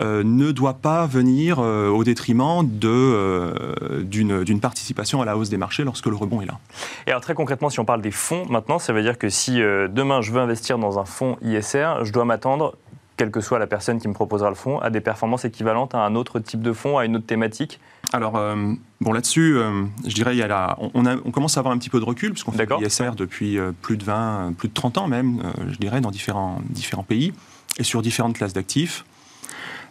euh, 0.00 0.22
ne 0.24 0.50
doit 0.52 0.74
pas 0.74 1.06
venir 1.06 1.58
euh, 1.58 1.88
au 1.88 2.04
détriment 2.04 2.66
d'une 2.66 4.60
participation 4.60 5.22
à 5.22 5.24
la 5.24 5.36
hausse 5.36 5.50
des 5.50 5.56
marchés 5.58 5.84
lorsque 5.84 6.06
le 6.06 6.16
rebond 6.16 6.40
est 6.40 6.46
là. 6.46 6.58
Et 7.06 7.10
alors 7.10 7.20
très 7.20 7.34
concrètement, 7.34 7.70
si 7.70 7.78
on 7.80 7.84
parle 7.84 8.02
des 8.02 8.10
fonds 8.10 8.46
maintenant, 8.48 8.78
ça 8.78 8.92
veut 8.92 9.02
dire 9.02 9.18
que 9.18 9.28
si 9.28 9.56
demain 9.56 10.22
je 10.22 10.32
veux 10.32 10.40
investir 10.40 10.78
dans 10.78 10.98
un 10.98 11.04
fonds 11.04 11.36
ISR, 11.42 12.04
je 12.04 12.12
dois 12.12 12.24
m'attendre 12.24 12.74
quelle 13.16 13.30
que 13.30 13.40
soit 13.40 13.58
la 13.58 13.66
personne 13.66 13.98
qui 13.98 14.08
me 14.08 14.12
proposera 14.12 14.50
le 14.50 14.54
fonds, 14.54 14.78
à 14.78 14.90
des 14.90 15.00
performances 15.00 15.44
équivalentes 15.44 15.94
à 15.94 16.00
un 16.00 16.14
autre 16.14 16.38
type 16.38 16.60
de 16.60 16.72
fonds, 16.72 16.98
à 16.98 17.04
une 17.04 17.16
autre 17.16 17.26
thématique 17.26 17.80
Alors, 18.12 18.36
euh, 18.36 18.72
bon, 19.00 19.12
là-dessus, 19.12 19.56
euh, 19.56 19.84
je 20.06 20.14
dirais, 20.14 20.34
il 20.34 20.38
y 20.38 20.42
a 20.42 20.76
on, 20.80 21.06
on, 21.06 21.30
commence 21.30 21.56
à 21.56 21.60
avoir 21.60 21.75
un 21.75 21.78
petit 21.78 21.90
peu 21.90 22.00
de 22.00 22.04
recul, 22.04 22.32
puisqu'on 22.32 22.52
fait 22.52 22.68
l'ISR 22.80 23.14
depuis 23.16 23.58
euh, 23.58 23.72
plus 23.82 23.96
de 23.96 24.04
20, 24.04 24.54
plus 24.56 24.68
de 24.68 24.75
30 24.75 24.98
ans 24.98 25.08
même, 25.08 25.42
je 25.68 25.76
dirais, 25.76 26.00
dans 26.00 26.10
différents, 26.10 26.60
différents 26.70 27.02
pays, 27.02 27.32
et 27.78 27.82
sur 27.82 28.02
différentes 28.02 28.36
classes 28.36 28.52
d'actifs. 28.52 29.04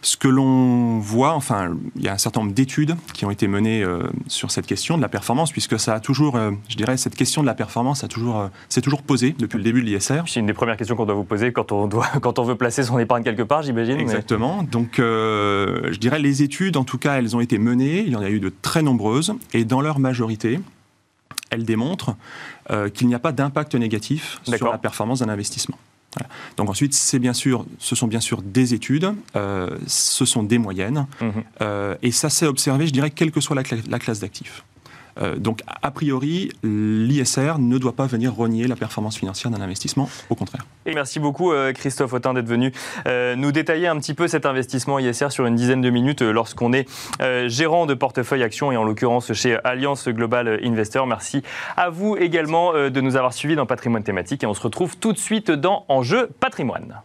Ce 0.06 0.16
que 0.16 0.28
l'on 0.28 1.00
voit, 1.00 1.32
enfin, 1.32 1.76
il 1.96 2.02
y 2.04 2.06
a 2.06 2.12
un 2.12 2.18
certain 2.18 2.38
nombre 2.38 2.52
d'études 2.52 2.94
qui 3.12 3.24
ont 3.24 3.32
été 3.32 3.48
menées 3.48 3.82
euh, 3.82 4.04
sur 4.28 4.52
cette 4.52 4.64
question 4.64 4.96
de 4.96 5.02
la 5.02 5.08
performance, 5.08 5.50
puisque 5.50 5.80
ça 5.80 5.94
a 5.94 5.98
toujours, 5.98 6.36
euh, 6.36 6.52
je 6.68 6.76
dirais, 6.76 6.96
cette 6.96 7.16
question 7.16 7.40
de 7.40 7.46
la 7.46 7.54
performance 7.54 8.04
a 8.04 8.08
toujours, 8.08 8.38
euh, 8.38 8.46
s'est 8.68 8.82
toujours 8.82 9.02
posée 9.02 9.34
depuis 9.36 9.56
le 9.58 9.64
début 9.64 9.82
de 9.82 9.86
l'ISR. 9.86 10.22
C'est 10.28 10.38
une 10.38 10.46
des 10.46 10.52
premières 10.52 10.76
questions 10.76 10.94
qu'on 10.94 11.06
doit 11.06 11.16
vous 11.16 11.24
poser 11.24 11.52
quand 11.52 11.72
on, 11.72 11.88
doit, 11.88 12.06
quand 12.22 12.38
on 12.38 12.44
veut 12.44 12.54
placer 12.54 12.84
son 12.84 13.00
épargne 13.00 13.24
quelque 13.24 13.42
part, 13.42 13.62
j'imagine. 13.62 13.98
Exactement. 13.98 14.62
Donc, 14.62 14.98
je 14.98 15.98
dirais, 15.98 16.20
les 16.20 16.44
études, 16.44 16.76
en 16.76 16.84
tout 16.84 16.98
cas, 16.98 17.18
elles 17.18 17.34
ont 17.34 17.40
été 17.40 17.58
menées. 17.58 18.02
Il 18.02 18.12
y 18.12 18.16
en 18.16 18.22
a 18.22 18.30
eu 18.30 18.38
de 18.38 18.52
très 18.62 18.82
nombreuses, 18.82 19.34
et 19.54 19.64
dans 19.64 19.80
leur 19.80 19.98
majorité, 19.98 20.60
elles 21.50 21.64
démontrent 21.64 22.14
qu'il 22.94 23.08
n'y 23.08 23.14
a 23.16 23.18
pas 23.18 23.32
d'impact 23.32 23.74
négatif 23.74 24.40
sur 24.44 24.70
la 24.70 24.78
performance 24.78 25.18
d'un 25.18 25.30
investissement. 25.30 25.78
Donc 26.56 26.70
ensuite, 26.70 26.94
c'est 26.94 27.18
bien 27.18 27.32
sûr, 27.32 27.66
ce 27.78 27.94
sont 27.94 28.06
bien 28.06 28.20
sûr 28.20 28.42
des 28.42 28.74
études, 28.74 29.12
euh, 29.34 29.76
ce 29.86 30.24
sont 30.24 30.42
des 30.42 30.58
moyennes, 30.58 31.06
mhm. 31.20 31.32
euh, 31.60 31.94
et 32.02 32.12
ça 32.12 32.30
s'est 32.30 32.46
observé, 32.46 32.86
je 32.86 32.92
dirais, 32.92 33.10
quelle 33.10 33.30
que 33.30 33.40
soit 33.40 33.56
la 33.56 33.98
classe 33.98 34.20
d'actifs. 34.20 34.64
Euh, 35.20 35.36
donc, 35.36 35.60
a 35.82 35.90
priori, 35.90 36.50
l'ISR 36.62 37.58
ne 37.58 37.78
doit 37.78 37.94
pas 37.94 38.06
venir 38.06 38.34
renier 38.34 38.66
la 38.66 38.76
performance 38.76 39.16
financière 39.16 39.50
d'un 39.50 39.60
investissement, 39.60 40.08
au 40.30 40.34
contraire. 40.34 40.66
Et 40.84 40.94
merci 40.94 41.20
beaucoup, 41.20 41.52
euh, 41.52 41.72
Christophe 41.72 42.12
Autin, 42.12 42.34
d'être 42.34 42.46
venu 42.46 42.72
euh, 43.06 43.34
nous 43.36 43.52
détailler 43.52 43.88
un 43.88 43.96
petit 43.98 44.14
peu 44.14 44.28
cet 44.28 44.46
investissement 44.46 44.98
ISR 44.98 45.30
sur 45.30 45.46
une 45.46 45.56
dizaine 45.56 45.80
de 45.80 45.90
minutes 45.90 46.22
lorsqu'on 46.22 46.72
est 46.72 46.86
gérant 47.48 47.86
de 47.86 47.94
portefeuille 47.94 48.42
actions 48.42 48.72
et 48.72 48.76
en 48.76 48.84
l'occurrence 48.84 49.32
chez 49.32 49.58
Alliance 49.64 50.08
Global 50.08 50.60
Investor. 50.62 51.06
Merci 51.06 51.42
à 51.76 51.90
vous 51.90 52.16
également 52.16 52.72
de 52.72 53.00
nous 53.00 53.16
avoir 53.16 53.32
suivis 53.32 53.56
dans 53.56 53.66
Patrimoine 53.66 54.02
thématique 54.02 54.42
et 54.44 54.46
on 54.46 54.54
se 54.54 54.60
retrouve 54.60 54.96
tout 54.96 55.12
de 55.12 55.18
suite 55.18 55.50
dans 55.50 55.84
Enjeu 55.88 56.28
patrimoine. 56.40 57.02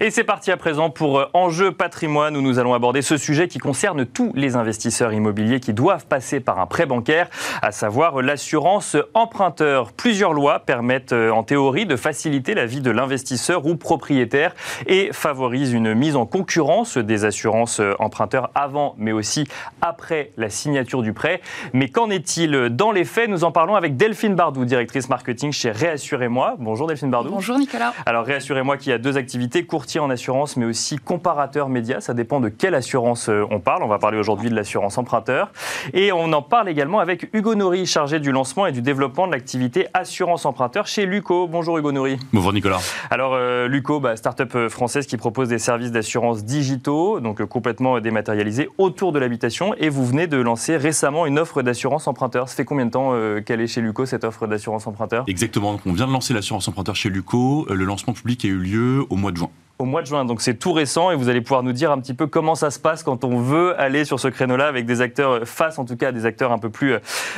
Et 0.00 0.10
c'est 0.10 0.24
parti 0.24 0.50
à 0.50 0.56
présent 0.56 0.88
pour 0.88 1.18
euh, 1.18 1.26
Enjeu 1.34 1.72
patrimoine 1.72 2.36
où 2.36 2.40
nous 2.40 2.58
allons 2.58 2.72
aborder 2.72 3.02
ce 3.02 3.18
sujet 3.18 3.46
qui 3.46 3.58
concerne 3.58 4.06
tous 4.06 4.32
les 4.34 4.56
investisseurs 4.56 5.12
immobiliers 5.12 5.60
qui 5.60 5.74
doivent 5.74 6.06
passer 6.06 6.40
par 6.40 6.58
un 6.60 6.66
prêt 6.66 6.86
bancaire, 6.86 7.28
à 7.60 7.72
savoir 7.72 8.22
l'assurance 8.22 8.96
emprunteur. 9.12 9.92
Plusieurs 9.92 10.32
lois 10.32 10.60
permettent 10.60 11.12
euh, 11.12 11.30
en 11.30 11.42
théorie 11.42 11.84
de 11.84 11.96
faciliter 11.96 12.54
la 12.54 12.64
vie 12.64 12.80
de 12.80 12.90
l'investisseur 12.90 13.66
ou 13.66 13.76
propriétaire 13.76 14.54
et 14.86 15.10
favorisent 15.12 15.72
une 15.72 15.94
mise 15.94 16.16
en 16.16 16.24
concurrence 16.24 16.96
des 16.96 17.26
assurances 17.26 17.80
euh, 17.80 17.94
emprunteurs 17.98 18.50
avant 18.54 18.94
mais 18.96 19.12
aussi 19.12 19.46
après 19.82 20.32
la 20.38 20.48
signature 20.48 21.02
du 21.02 21.12
prêt. 21.12 21.42
Mais 21.74 21.88
qu'en 21.88 22.08
est-il 22.08 22.70
dans 22.70 22.92
les 22.92 23.04
faits? 23.04 23.28
Nous 23.28 23.44
en 23.44 23.52
parlons 23.52 23.74
avec 23.74 23.96
Delphine 23.96 24.34
Bardou, 24.34 24.64
directrice 24.64 25.10
marketing 25.10 25.52
chez 25.52 25.70
Réassurez-moi. 25.70 26.56
Bonjour 26.58 26.86
Delphine 26.86 27.10
Bardou. 27.10 27.30
Bonjour 27.30 27.58
Nicolas. 27.58 27.92
Alors 28.06 28.24
Réassurez-moi 28.24 28.78
qui 28.78 28.90
a 28.90 28.98
deux 28.98 29.18
activités, 29.18 29.66
courtier 29.82 29.98
en 29.98 30.10
assurance, 30.10 30.56
mais 30.56 30.64
aussi 30.64 30.96
comparateur 30.96 31.68
média. 31.68 32.00
Ça 32.00 32.14
dépend 32.14 32.38
de 32.38 32.48
quelle 32.48 32.76
assurance 32.76 33.28
euh, 33.28 33.44
on 33.50 33.58
parle. 33.58 33.82
On 33.82 33.88
va 33.88 33.98
parler 33.98 34.16
aujourd'hui 34.16 34.48
de 34.48 34.54
l'assurance 34.54 34.96
emprunteur. 34.96 35.50
Et 35.92 36.12
on 36.12 36.32
en 36.32 36.40
parle 36.40 36.68
également 36.68 37.00
avec 37.00 37.28
Hugo 37.32 37.56
Nori, 37.56 37.84
chargé 37.84 38.20
du 38.20 38.30
lancement 38.30 38.66
et 38.66 38.70
du 38.70 38.80
développement 38.80 39.26
de 39.26 39.32
l'activité 39.32 39.88
assurance 39.92 40.46
emprunteur 40.46 40.86
chez 40.86 41.04
Luco. 41.04 41.48
Bonjour 41.48 41.78
Hugo 41.78 41.90
Nori. 41.90 42.16
Bonjour 42.32 42.52
Nicolas. 42.52 42.78
Alors 43.10 43.32
euh, 43.34 43.66
Luco, 43.66 43.98
bah, 43.98 44.14
start-up 44.14 44.54
euh, 44.54 44.68
française 44.68 45.08
qui 45.08 45.16
propose 45.16 45.48
des 45.48 45.58
services 45.58 45.90
d'assurance 45.90 46.44
digitaux, 46.44 47.18
donc 47.18 47.44
complètement 47.46 47.98
dématérialisés 47.98 48.68
autour 48.78 49.10
de 49.10 49.18
l'habitation. 49.18 49.74
Et 49.78 49.88
vous 49.88 50.06
venez 50.06 50.28
de 50.28 50.36
lancer 50.36 50.76
récemment 50.76 51.26
une 51.26 51.40
offre 51.40 51.62
d'assurance 51.62 52.06
emprunteur. 52.06 52.48
Ça 52.48 52.54
fait 52.54 52.64
combien 52.64 52.86
de 52.86 52.92
temps 52.92 53.14
qu'elle 53.44 53.60
est 53.60 53.66
chez 53.66 53.80
Luco, 53.80 54.06
cette 54.06 54.22
offre 54.22 54.46
d'assurance 54.46 54.86
emprunteur? 54.86 55.24
Exactement. 55.26 55.80
on 55.84 55.92
vient 55.92 56.06
de 56.06 56.12
lancer 56.12 56.34
l'assurance 56.34 56.68
emprunteur 56.68 56.94
chez 56.94 57.08
Luco. 57.08 57.66
Le 57.68 57.84
lancement 57.84 58.12
public 58.12 58.44
a 58.44 58.48
eu 58.48 58.58
lieu 58.58 59.04
au 59.10 59.16
mois 59.16 59.32
de 59.32 59.38
juin 59.38 59.50
au 59.82 59.84
mois 59.84 60.00
de 60.00 60.06
juin. 60.06 60.24
Donc 60.24 60.40
c'est 60.40 60.54
tout 60.54 60.72
récent 60.72 61.10
et 61.10 61.16
vous 61.16 61.28
allez 61.28 61.40
pouvoir 61.40 61.62
nous 61.62 61.72
dire 61.72 61.90
un 61.90 62.00
petit 62.00 62.14
peu 62.14 62.26
comment 62.26 62.54
ça 62.54 62.70
se 62.70 62.78
passe 62.78 63.02
quand 63.02 63.24
on 63.24 63.38
veut 63.38 63.78
aller 63.78 64.04
sur 64.04 64.18
ce 64.18 64.28
créneau-là 64.28 64.68
avec 64.68 64.86
des 64.86 65.00
acteurs, 65.00 65.46
face 65.46 65.78
en 65.78 65.84
tout 65.84 65.96
cas 65.96 66.08
à 66.08 66.12
des 66.12 66.24
acteurs 66.24 66.52
un 66.52 66.58
peu 66.58 66.70
plus 66.70 66.96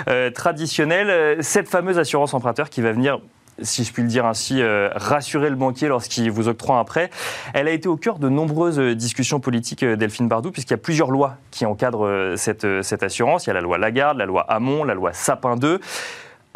euh, 0.09 0.31
traditionnels. 0.31 1.43
Cette 1.43 1.69
fameuse 1.69 1.99
assurance 1.99 2.35
emprunteur 2.35 2.71
qui 2.71 2.83
va 2.83 2.93
venir 2.93 3.19
si 3.63 3.85
je 3.85 3.93
puis 3.93 4.03
le 4.03 4.09
dire 4.09 4.27
ainsi, 4.27 4.61
euh, 4.61 4.91
rassurer 4.97 5.49
le 5.49 5.55
banquier 5.55 5.87
lorsqu'il 5.87 6.29
vous 6.29 6.49
octroie 6.49 6.77
un 6.77 6.83
prêt. 6.83 7.09
Elle 7.55 7.69
a 7.69 7.71
été 7.71 7.89
au 7.89 7.97
cœur 7.97 8.19
de 8.19 8.29
nombreuses 8.29 8.81
discussions 8.81 9.39
politiques, 9.39 9.85
euh, 9.85 9.95
Delphine 9.95 10.27
Bardou, 10.27 10.51
puisqu'il 10.51 10.73
y 10.73 10.75
a 10.75 10.79
plusieurs 10.79 11.13
lois 11.13 11.37
qui 11.53 11.65
encadrent 11.65 12.35
cette, 12.37 12.67
cette 12.83 13.05
assurance. 13.05 13.47
Il 13.47 13.51
y 13.51 13.53
a 13.53 13.55
la 13.55 13.61
loi 13.61 13.79
Lagarde, 13.79 14.19
la 14.19 14.27
loi 14.27 14.45
Hamon, 14.49 14.83
la 14.83 14.95
loi 14.95 15.13
Sapin 15.13 15.57
2. 15.57 15.81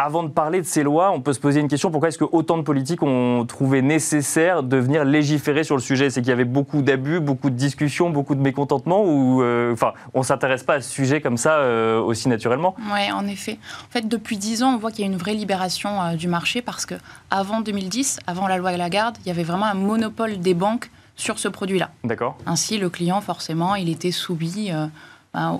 Avant 0.00 0.22
de 0.22 0.28
parler 0.28 0.60
de 0.60 0.66
ces 0.66 0.84
lois, 0.84 1.10
on 1.10 1.20
peut 1.20 1.32
se 1.32 1.40
poser 1.40 1.58
une 1.58 1.66
question. 1.66 1.90
Pourquoi 1.90 2.10
est-ce 2.10 2.18
que 2.18 2.24
autant 2.30 2.56
de 2.56 2.62
politiques 2.62 3.02
ont 3.02 3.44
trouvé 3.46 3.82
nécessaire 3.82 4.62
de 4.62 4.76
venir 4.76 5.04
légiférer 5.04 5.64
sur 5.64 5.74
le 5.74 5.82
sujet? 5.82 6.08
C'est 6.08 6.20
qu'il 6.20 6.28
y 6.28 6.32
avait 6.32 6.44
beaucoup 6.44 6.82
d'abus, 6.82 7.18
beaucoup 7.18 7.50
de 7.50 7.56
discussions, 7.56 8.08
beaucoup 8.08 8.36
de 8.36 8.40
mécontentements 8.40 9.02
ou 9.04 9.42
euh, 9.42 9.72
enfin, 9.72 9.94
on 10.14 10.22
s'intéresse 10.22 10.62
pas 10.62 10.74
à 10.74 10.80
ce 10.82 10.88
sujet 10.88 11.20
comme 11.20 11.36
ça 11.36 11.54
euh, 11.54 12.00
aussi 12.00 12.28
naturellement? 12.28 12.76
Oui, 12.92 13.10
en 13.10 13.26
effet. 13.26 13.58
En 13.88 13.90
fait, 13.90 14.06
depuis 14.06 14.36
dix 14.36 14.62
ans, 14.62 14.74
on 14.74 14.78
voit 14.78 14.92
qu'il 14.92 15.00
y 15.00 15.08
a 15.08 15.10
une 15.10 15.18
vraie 15.18 15.34
libération 15.34 16.00
euh, 16.00 16.14
du 16.14 16.28
marché 16.28 16.62
parce 16.62 16.86
que 16.86 16.94
avant 17.32 17.60
2010, 17.60 18.20
avant 18.28 18.46
la 18.46 18.56
loi 18.56 18.76
Lagarde, 18.76 19.18
il 19.24 19.26
y 19.26 19.32
avait 19.32 19.42
vraiment 19.42 19.66
un 19.66 19.74
monopole 19.74 20.38
des 20.38 20.54
banques 20.54 20.92
sur 21.16 21.40
ce 21.40 21.48
produit-là. 21.48 21.90
D'accord. 22.04 22.38
Ainsi, 22.46 22.78
le 22.78 22.88
client, 22.88 23.20
forcément, 23.20 23.74
il 23.74 23.88
était 23.88 24.12
soumis 24.12 24.70
Hein, 24.70 24.90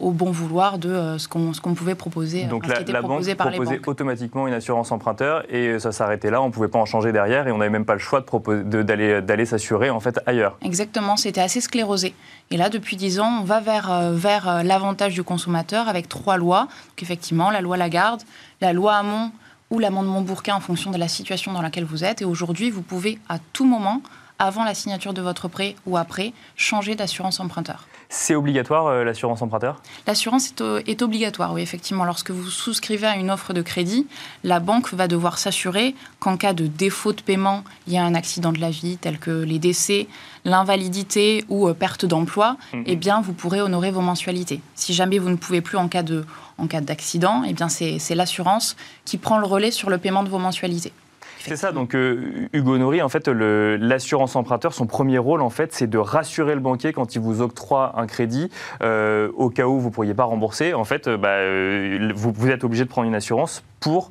au 0.01 0.11
bon 0.11 0.31
vouloir 0.31 0.79
de 0.79 0.91
euh, 0.91 1.19
ce 1.19 1.29
qu'on 1.29 1.75
pouvait 1.75 1.95
proposer. 1.95 2.45
Donc 2.45 2.67
la, 2.67 2.81
la 2.81 3.03
banque 3.03 3.25
proposait 3.37 3.81
automatiquement 3.87 4.47
une 4.47 4.55
assurance 4.55 4.93
emprunteur 4.93 5.45
et 5.53 5.79
ça 5.79 5.93
s'arrêtait 5.93 6.31
là, 6.31 6.43
on 6.43 6.49
ne 6.49 6.53
pouvait 6.53 6.69
pas 6.69 6.79
en 6.79 6.87
changer 6.87 7.13
derrière 7.13 7.47
et 7.49 7.53
on 7.53 7.59
n'avait 7.59 7.71
même 7.71 7.85
pas 7.85 7.95
le 7.95 8.01
choix 8.01 8.25
d'aller 8.65 9.47
s'assurer 9.47 9.91
en 9.91 10.01
fait 10.01 10.21
ailleurs. 10.27 10.57
Exactement, 10.63 11.17
c'était 11.17 11.41
assez 11.41 11.61
sclérosé. 11.61 12.15
Et 12.51 12.57
là, 12.57 12.71
depuis 12.71 12.97
dix 12.97 13.21
ans, 13.21 13.41
on 13.41 13.45
va 13.45 13.61
vers, 13.61 13.91
euh, 13.91 14.13
vers 14.13 14.49
euh, 14.49 14.63
l'avantage 14.63 15.15
du 15.15 15.23
consommateur 15.23 15.89
avec 15.89 16.09
trois 16.09 16.37
lois. 16.37 16.63
Donc 16.89 17.03
effectivement, 17.03 17.51
la 17.51 17.61
loi 17.61 17.77
Lagarde, 17.77 18.23
la 18.61 18.73
loi 18.73 18.95
Hamon 18.95 19.31
ou 19.71 19.79
l'amendement 19.79 20.23
Bourquin 20.23 20.57
en 20.57 20.61
fonction 20.61 20.91
de 20.91 20.97
la 20.97 21.09
situation 21.09 21.53
dans 21.53 21.61
laquelle 21.63 21.85
vous 21.85 22.05
êtes. 22.05 22.23
Et 22.23 22.25
aujourd'hui, 22.25 22.71
vous 22.71 22.83
pouvez 22.83 23.19
à 23.29 23.39
tout 23.53 23.67
moment 23.67 24.03
avant 24.39 24.65
la 24.65 24.75
signature 24.75 25.13
de 25.13 25.23
votre 25.23 25.49
prêt 25.49 25.75
ou 25.87 25.97
après, 25.97 26.33
changer 26.57 26.95
d'assurance 26.95 27.41
emprunteur. 27.41 27.87
C'est 28.11 28.35
obligatoire 28.35 28.87
euh, 28.87 29.05
l'assurance 29.05 29.43
emprunteur? 29.43 29.83
L'assurance 30.07 30.49
est, 30.49 30.61
euh, 30.63 30.81
est, 30.87 31.03
obligatoire, 31.03 31.53
oui, 31.53 31.61
effectivement. 31.61 32.05
Lorsque 32.05 32.31
vous 32.31 32.49
souscrivez 32.49 33.07
à 33.07 33.17
une 33.17 33.31
offre 33.31 33.53
de 33.53 33.61
crédit, 33.61 34.07
la 34.45 34.61
banque 34.61 34.95
va 34.95 35.09
devoir 35.09 35.39
s'assurer 35.39 35.95
qu'en 36.19 36.39
cas 36.39 36.55
de 36.55 36.67
défaut 36.67 37.13
de 37.13 37.21
paiement, 37.21 37.65
il 37.87 37.93
y 37.93 37.99
a 37.99 38.05
un 38.05 38.15
accident 38.15 38.53
de 38.53 38.61
la 38.61 38.71
vie 38.71 38.97
tel 38.97 39.19
que 39.19 39.31
les 39.31 39.59
décès, 39.59 40.09
l'invalidité 40.47 41.45
ou 41.49 41.69
euh, 41.69 41.75
perte 41.75 42.07
d'emploi, 42.07 42.57
mhm. 42.73 42.85
eh 42.87 42.97
bien, 42.97 43.21
vous 43.21 43.35
pourrez 43.35 43.61
honorer 43.61 43.91
vos 43.91 44.01
mensualités. 44.01 44.63
Si 44.75 44.95
jamais 44.95 45.19
vous 45.19 45.29
ne 45.29 45.37
pouvez 45.37 45.61
plus 45.61 45.77
en 45.77 45.89
cas 45.89 46.03
de 46.03 46.25
en 46.59 46.67
cas 46.67 46.81
d'accident, 46.81 47.45
eh 47.47 47.53
bien 47.53 47.69
c'est 47.69 48.15
l'assurance 48.17 48.77
qui 49.05 49.17
prend 49.17 49.39
le 49.39 49.47
relais 49.47 49.71
sur 49.71 49.91
le 49.91 49.99
paiement 49.99 50.25
de 50.25 50.29
vos 50.29 50.39
mensualités. 50.39 50.93
C'est 51.41 51.57
ça, 51.57 51.73
donc 51.73 51.95
euh, 51.95 52.49
Hugo 52.53 52.79
Nori, 52.79 53.03
en 53.03 53.09
fait, 53.09 53.29
l'assurance 53.29 54.37
emprunteur, 54.37 54.73
son 54.73 54.87
premier 54.87 55.19
rôle, 55.19 55.41
en 55.41 55.51
fait, 55.51 55.73
c'est 55.73 55.87
de 55.87 55.99
rassurer 55.99 56.55
le 56.55 56.61
banquier 56.61 56.93
quand 56.93 57.15
il 57.15 57.21
vous 57.21 57.41
octroie 57.41 57.99
un 57.99 58.07
crédit, 58.07 58.51
euh, 58.83 59.31
au 59.35 59.51
cas 59.51 59.67
où 59.67 59.79
vous 59.79 59.89
ne 59.89 59.93
pourriez 59.93 60.15
pas 60.15 60.25
rembourser. 60.25 60.75
En 60.75 60.85
fait, 60.85 61.07
euh, 61.09 61.17
bah, 61.17 62.15
vous, 62.15 62.33
vous 62.33 62.49
êtes 62.49 62.65
obligé 62.65 62.85
de 62.85 62.89
prendre 62.89 63.09
une 63.09 63.15
assurance 63.15 63.63
pour 63.81 64.11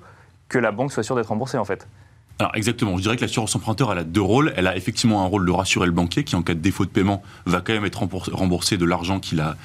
que 0.50 0.58
la 0.58 0.72
banque 0.72 0.92
soit 0.92 1.04
sûre 1.04 1.16
d'être 1.16 1.28
remboursée, 1.28 1.58
en 1.58 1.66
fait. 1.66 1.88
Alors 2.40 2.52
exactement, 2.54 2.96
je 2.98 3.02
dirais 3.02 3.16
que 3.16 3.22
l'assurance 3.22 3.56
emprunteur 3.56 3.92
elle 3.92 3.98
a 3.98 4.04
deux 4.04 4.22
rôles. 4.22 4.54
Elle 4.56 4.68
a 4.68 4.78
effectivement 4.78 5.24
un 5.24 5.26
rôle 5.26 5.44
de 5.44 5.52
rassurer 5.52 5.88
le 5.88 5.92
banquier 5.92 6.24
qui 6.24 6.36
en 6.36 6.44
cas 6.44 6.54
de 6.54 6.60
défaut 6.60 6.86
de 6.86 6.92
paiement 6.92 7.24
va 7.48 7.62
quand 7.62 7.74
même 7.74 7.86
être 7.86 8.08
remboursé 8.32 8.78
de 8.78 8.86
l'argent 8.86 9.20
qu'il 9.20 9.42
a, 9.42 9.56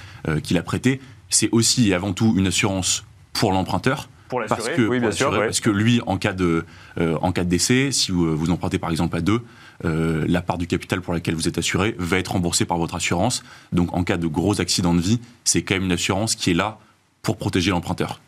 qu'il 0.42 0.56
a 0.56 0.62
prêté. 0.62 0.98
C'est 1.28 1.50
aussi 1.52 1.90
et 1.90 1.94
avant 1.94 2.14
tout 2.14 2.32
une 2.34 2.46
assurance 2.46 3.04
pour 3.34 3.52
l'emprunteur 3.52 4.08
parce 4.48 4.68
que, 4.68 4.82
oui, 4.82 5.00
bien 5.00 5.10
sûr. 5.10 5.30
Parce 5.30 5.60
que 5.60 5.70
lui, 5.70 6.00
en 6.06 6.16
cas 6.16 6.32
de, 6.32 6.64
euh, 6.98 7.16
en 7.22 7.32
cas 7.32 7.44
de 7.44 7.48
décès, 7.48 7.92
si 7.92 8.12
vous, 8.12 8.36
vous, 8.36 8.50
empruntez 8.50 8.78
par 8.78 8.90
exemple 8.90 9.16
à 9.16 9.20
deux, 9.20 9.42
euh, 9.84 10.24
la 10.28 10.42
part 10.42 10.58
du 10.58 10.66
capital 10.66 11.00
pour 11.00 11.12
laquelle 11.12 11.34
vous 11.34 11.48
êtes 11.48 11.58
assuré 11.58 11.94
va 11.98 12.18
être 12.18 12.32
remboursée 12.32 12.64
par 12.64 12.78
votre 12.78 12.94
assurance. 12.94 13.42
Donc 13.72 13.94
en 13.94 14.04
cas 14.04 14.16
de 14.16 14.26
gros 14.26 14.60
accident 14.60 14.94
de 14.94 15.00
vie, 15.00 15.20
c'est 15.44 15.62
quand 15.62 15.74
même 15.74 15.84
une 15.84 15.92
assurance 15.92 16.34
qui 16.34 16.50
est 16.50 16.54
là 16.54 16.78
pour 17.22 17.36
protéger 17.36 17.70
l'emprunteur 17.70 18.20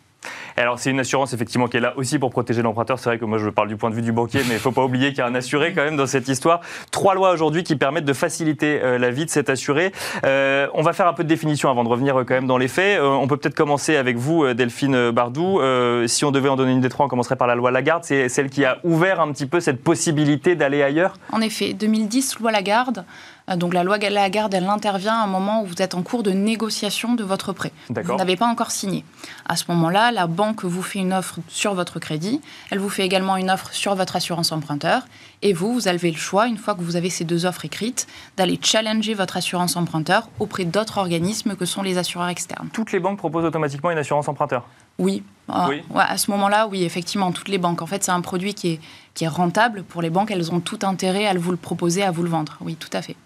alors, 0.56 0.78
c'est 0.78 0.90
une 0.90 1.00
assurance 1.00 1.32
effectivement 1.32 1.66
qui 1.66 1.76
est 1.76 1.80
là 1.80 1.94
aussi 1.96 2.18
pour 2.18 2.30
protéger 2.30 2.62
l'emprunteur. 2.62 2.98
C'est 2.98 3.08
vrai 3.08 3.18
que 3.18 3.24
moi, 3.24 3.38
je 3.38 3.48
parle 3.48 3.68
du 3.68 3.76
point 3.76 3.90
de 3.90 3.94
vue 3.94 4.02
du 4.02 4.12
banquier, 4.12 4.40
mais 4.40 4.50
il 4.50 4.54
ne 4.54 4.58
faut 4.58 4.72
pas 4.72 4.84
oublier 4.84 5.08
qu'il 5.10 5.18
y 5.18 5.22
a 5.22 5.26
un 5.26 5.34
assuré 5.34 5.72
quand 5.72 5.84
même 5.84 5.96
dans 5.96 6.06
cette 6.06 6.28
histoire. 6.28 6.60
Trois 6.90 7.14
lois 7.14 7.32
aujourd'hui 7.32 7.64
qui 7.64 7.76
permettent 7.76 8.04
de 8.04 8.12
faciliter 8.12 8.80
euh, 8.82 8.98
la 8.98 9.10
vie 9.10 9.24
de 9.24 9.30
cet 9.30 9.50
assuré. 9.50 9.92
Euh, 10.24 10.68
on 10.74 10.82
va 10.82 10.92
faire 10.92 11.08
un 11.08 11.12
peu 11.12 11.24
de 11.24 11.28
définition 11.28 11.70
avant 11.70 11.84
de 11.84 11.88
revenir 11.88 12.18
euh, 12.18 12.24
quand 12.24 12.34
même 12.34 12.46
dans 12.46 12.58
les 12.58 12.68
faits. 12.68 13.00
on 13.00 13.26
peut 13.26 13.36
peut-être 13.36 13.54
commencer 13.54 13.96
avec 13.96 14.16
vous, 14.16 14.52
Delphine 14.54 15.10
Bardou. 15.10 15.60
si 16.06 16.24
on 16.24 16.30
devait 16.30 16.48
en 16.48 16.56
donner 16.56 16.72
une 16.72 16.80
des 16.80 16.88
trois, 16.88 17.06
on 17.06 17.08
commencerait 17.08 17.36
par 17.36 17.46
la 17.46 17.54
loi 17.54 17.70
Lagarde. 17.70 18.04
C'est 18.04 18.28
celle 18.28 18.50
qui 18.50 18.64
a 18.64 18.78
ouvert 18.84 19.20
un 19.20 19.32
petit 19.32 19.46
peu 19.46 19.60
cette 19.60 19.82
possibilité 19.82 20.54
d'aller 20.56 20.82
ailleurs 20.82 21.14
En 21.32 21.40
effet, 21.40 21.72
2010, 21.72 22.38
loi 22.38 22.52
Lagarde. 22.52 23.04
Euh, 23.50 23.56
Donc 23.56 23.74
la 23.74 23.84
loi 23.84 23.98
Lagarde, 23.98 24.54
elle 24.54 24.68
intervient 24.68 25.14
à 25.14 25.24
un 25.24 25.26
moment 25.26 25.62
où 25.62 25.66
vous 25.66 25.80
êtes 25.80 25.94
en 25.94 26.02
cours 26.02 26.22
de 26.22 26.30
négociation 26.30 27.14
de 27.14 27.24
votre 27.24 27.52
prêt. 27.52 27.72
Vous 27.88 28.16
n'avez 28.16 28.36
pas 28.36 28.46
encore 28.46 28.70
signé. 28.70 29.04
À 29.46 29.56
ce 29.56 29.64
moment-là, 29.68 30.12
la 30.12 30.26
banque 30.26 30.64
vous 30.64 30.82
fait 30.82 31.00
une 31.00 31.12
offre 31.12 31.38
sur 31.48 31.74
votre 31.74 31.98
crédit. 31.98 32.40
Elle 32.70 32.78
vous 32.78 32.88
fait 32.88 33.04
également 33.04 33.36
une 33.36 33.50
offre 33.50 33.72
sur 33.72 33.94
votre 33.94 34.16
assurance 34.16 34.52
emprunteur. 34.52 35.02
Et 35.46 35.52
vous, 35.52 35.74
vous 35.74 35.88
avez 35.88 36.10
le 36.10 36.16
choix, 36.16 36.46
une 36.48 36.56
fois 36.56 36.74
que 36.74 36.80
vous 36.80 36.96
avez 36.96 37.10
ces 37.10 37.24
deux 37.24 37.44
offres 37.44 37.66
écrites, 37.66 38.06
d'aller 38.38 38.58
challenger 38.60 39.12
votre 39.12 39.36
assurance 39.36 39.76
emprunteur 39.76 40.28
auprès 40.40 40.64
d'autres 40.64 40.96
organismes 40.98 41.54
que 41.54 41.66
sont 41.66 41.82
les 41.82 41.98
assureurs 41.98 42.28
externes. 42.28 42.68
Toutes 42.72 42.92
les 42.92 42.98
banques 42.98 43.18
proposent 43.18 43.44
automatiquement 43.44 43.90
une 43.90 43.98
assurance 43.98 44.26
emprunteur. 44.26 44.66
Oui. 44.98 45.22
Ah, 45.48 45.66
Oui. 45.68 45.82
ouais, 45.90 46.02
à 46.08 46.16
ce 46.16 46.30
moment-là, 46.30 46.66
oui, 46.68 46.82
effectivement, 46.84 47.30
toutes 47.30 47.48
les 47.48 47.58
banques. 47.58 47.82
En 47.82 47.86
fait, 47.86 48.02
c'est 48.02 48.12
un 48.12 48.22
produit 48.22 48.54
qui 48.54 48.72
est, 48.72 48.80
qui 49.12 49.24
est 49.24 49.28
rentable 49.28 49.82
pour 49.82 50.00
les 50.00 50.08
banques. 50.08 50.30
Elles 50.30 50.50
ont 50.50 50.60
tout 50.60 50.78
intérêt 50.82 51.26
à 51.26 51.34
vous 51.34 51.50
le 51.50 51.58
proposer, 51.58 52.02
à 52.02 52.10
vous 52.10 52.22
le 52.22 52.30
vendre. 52.30 52.56
Oui, 52.62 52.76
tout 52.76 52.88
à 52.94 53.02
fait. 53.02 53.16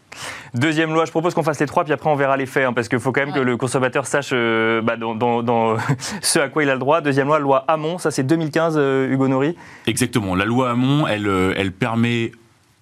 Deuxième 0.54 0.92
loi, 0.92 1.04
je 1.04 1.10
propose 1.12 1.34
qu'on 1.34 1.42
fasse 1.42 1.60
les 1.60 1.66
trois, 1.66 1.84
puis 1.84 1.92
après 1.92 2.08
on 2.10 2.16
verra 2.16 2.36
les 2.36 2.46
faits, 2.46 2.64
hein, 2.66 2.72
parce 2.72 2.88
qu'il 2.88 2.98
faut 2.98 3.12
quand 3.12 3.20
même 3.20 3.34
que 3.34 3.38
le 3.38 3.56
consommateur 3.58 4.06
sache 4.06 4.30
euh, 4.32 4.80
bah, 4.80 4.96
dans, 4.96 5.14
dans- 5.14 5.42
dans 5.42 5.76
ce 6.22 6.38
à 6.40 6.48
quoi 6.48 6.62
il 6.64 6.70
a 6.70 6.72
le 6.72 6.80
droit. 6.80 7.02
Deuxième 7.02 7.28
loi, 7.28 7.38
loi 7.38 7.64
Hamon, 7.68 7.98
ça 7.98 8.10
c'est 8.10 8.22
2015, 8.24 8.74
euh, 8.78 9.06
Hugo 9.12 9.28
Nori. 9.28 9.54
Exactement. 9.86 10.34
La 10.34 10.46
loi 10.46 10.70
Hamon, 10.70 11.06
elle, 11.06 11.28
euh, 11.28 11.52
elle 11.56 11.70
permet 11.72 12.07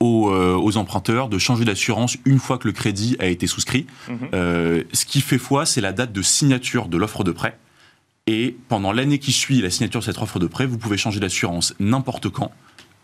aux, 0.00 0.28
euh, 0.30 0.54
aux 0.56 0.76
emprunteurs 0.76 1.28
de 1.28 1.38
changer 1.38 1.64
d'assurance 1.64 2.16
une 2.24 2.38
fois 2.38 2.58
que 2.58 2.68
le 2.68 2.72
crédit 2.72 3.16
a 3.18 3.26
été 3.26 3.46
souscrit. 3.46 3.86
Mhm. 4.08 4.16
Euh, 4.34 4.82
ce 4.92 5.04
qui 5.06 5.20
fait 5.20 5.38
foi, 5.38 5.64
c'est 5.66 5.80
la 5.80 5.92
date 5.92 6.12
de 6.12 6.22
signature 6.22 6.88
de 6.88 6.96
l'offre 6.98 7.24
de 7.24 7.32
prêt. 7.32 7.56
Et 8.26 8.56
pendant 8.68 8.92
l'année 8.92 9.18
qui 9.18 9.32
suit 9.32 9.62
la 9.62 9.70
signature 9.70 10.00
de 10.00 10.04
cette 10.04 10.18
offre 10.18 10.38
de 10.38 10.46
prêt, 10.46 10.66
vous 10.66 10.78
pouvez 10.78 10.96
changer 10.98 11.20
d'assurance 11.20 11.74
n'importe 11.78 12.28
quand, 12.28 12.50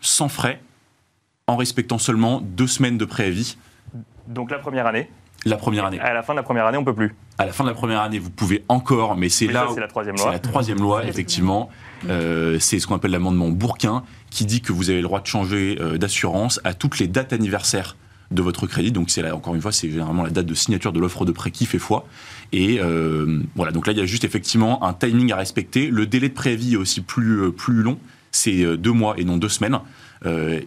sans 0.01 0.27
frais, 0.27 0.61
en 1.47 1.55
respectant 1.55 1.97
seulement 1.97 2.41
deux 2.41 2.67
semaines 2.67 2.97
de 2.97 3.05
préavis 3.05 3.57
Donc 4.27 4.51
la 4.51 4.59
première 4.59 4.85
année. 4.85 5.09
la 5.45 5.55
première 5.57 5.85
année. 5.85 5.99
À 5.99 6.13
la 6.13 6.23
fin 6.23 6.33
de 6.33 6.37
la 6.39 6.43
première 6.43 6.65
année, 6.65 6.77
on 6.77 6.83
peut 6.83 6.93
plus. 6.93 7.15
À 7.37 7.45
la 7.45 7.53
fin 7.53 7.63
de 7.63 7.69
la 7.69 7.75
première 7.75 8.01
année, 8.01 8.19
vous 8.19 8.29
pouvez 8.29 8.63
encore, 8.69 9.15
mais 9.15 9.29
c'est 9.29 9.47
là 9.47 9.67
c'est 9.73 9.79
la 9.79 9.87
troisième 9.87 10.17
C'est 10.17 10.23
loi. 10.23 10.31
la 10.33 10.39
troisième 10.39 10.79
loi, 10.79 11.05
effectivement. 11.05 11.69
Euh, 12.09 12.59
c'est 12.59 12.79
ce 12.79 12.85
qu'on 12.87 12.95
appelle 12.95 13.11
l'amendement 13.11 13.49
Bourquin, 13.49 14.03
qui 14.33 14.45
dit 14.45 14.61
que 14.61 14.73
vous 14.73 14.89
avez 14.89 14.99
le 14.99 15.03
droit 15.03 15.21
de 15.21 15.27
changer 15.27 15.77
euh, 15.79 15.97
d'assurance 15.97 16.59
à 16.63 16.73
toutes 16.73 16.99
les 16.99 17.07
dates 17.07 17.31
anniversaires 17.33 17.95
de 18.31 18.41
votre 18.41 18.65
crédit. 18.65 18.91
Donc, 18.91 19.11
c'est 19.11 19.29
encore 19.29 19.53
une 19.53 19.61
fois, 19.61 19.71
c'est 19.71 19.89
généralement 19.89 20.23
la 20.23 20.31
date 20.31 20.47
de 20.47 20.55
signature 20.55 20.91
de 20.91 20.99
l'offre 20.99 21.23
de 21.23 21.31
prêt 21.31 21.51
qui 21.51 21.67
fait 21.67 21.79
foi. 21.79 22.07
Et 22.51 22.79
euh, 22.81 23.41
voilà, 23.55 23.71
donc 23.71 23.85
là, 23.85 23.93
il 23.93 23.99
y 23.99 24.01
a 24.01 24.05
juste 24.05 24.23
effectivement 24.23 24.83
un 24.83 24.93
timing 24.93 25.31
à 25.31 25.35
respecter. 25.35 25.87
Le 25.87 26.07
délai 26.07 26.29
de 26.29 26.33
préavis 26.33 26.73
est 26.73 26.77
aussi 26.77 27.01
plus, 27.01 27.43
euh, 27.43 27.51
plus 27.51 27.83
long. 27.83 27.99
C'est 28.31 28.77
deux 28.77 28.91
mois 28.91 29.13
et 29.19 29.25
non 29.25 29.37
deux 29.37 29.47
semaines. 29.47 29.79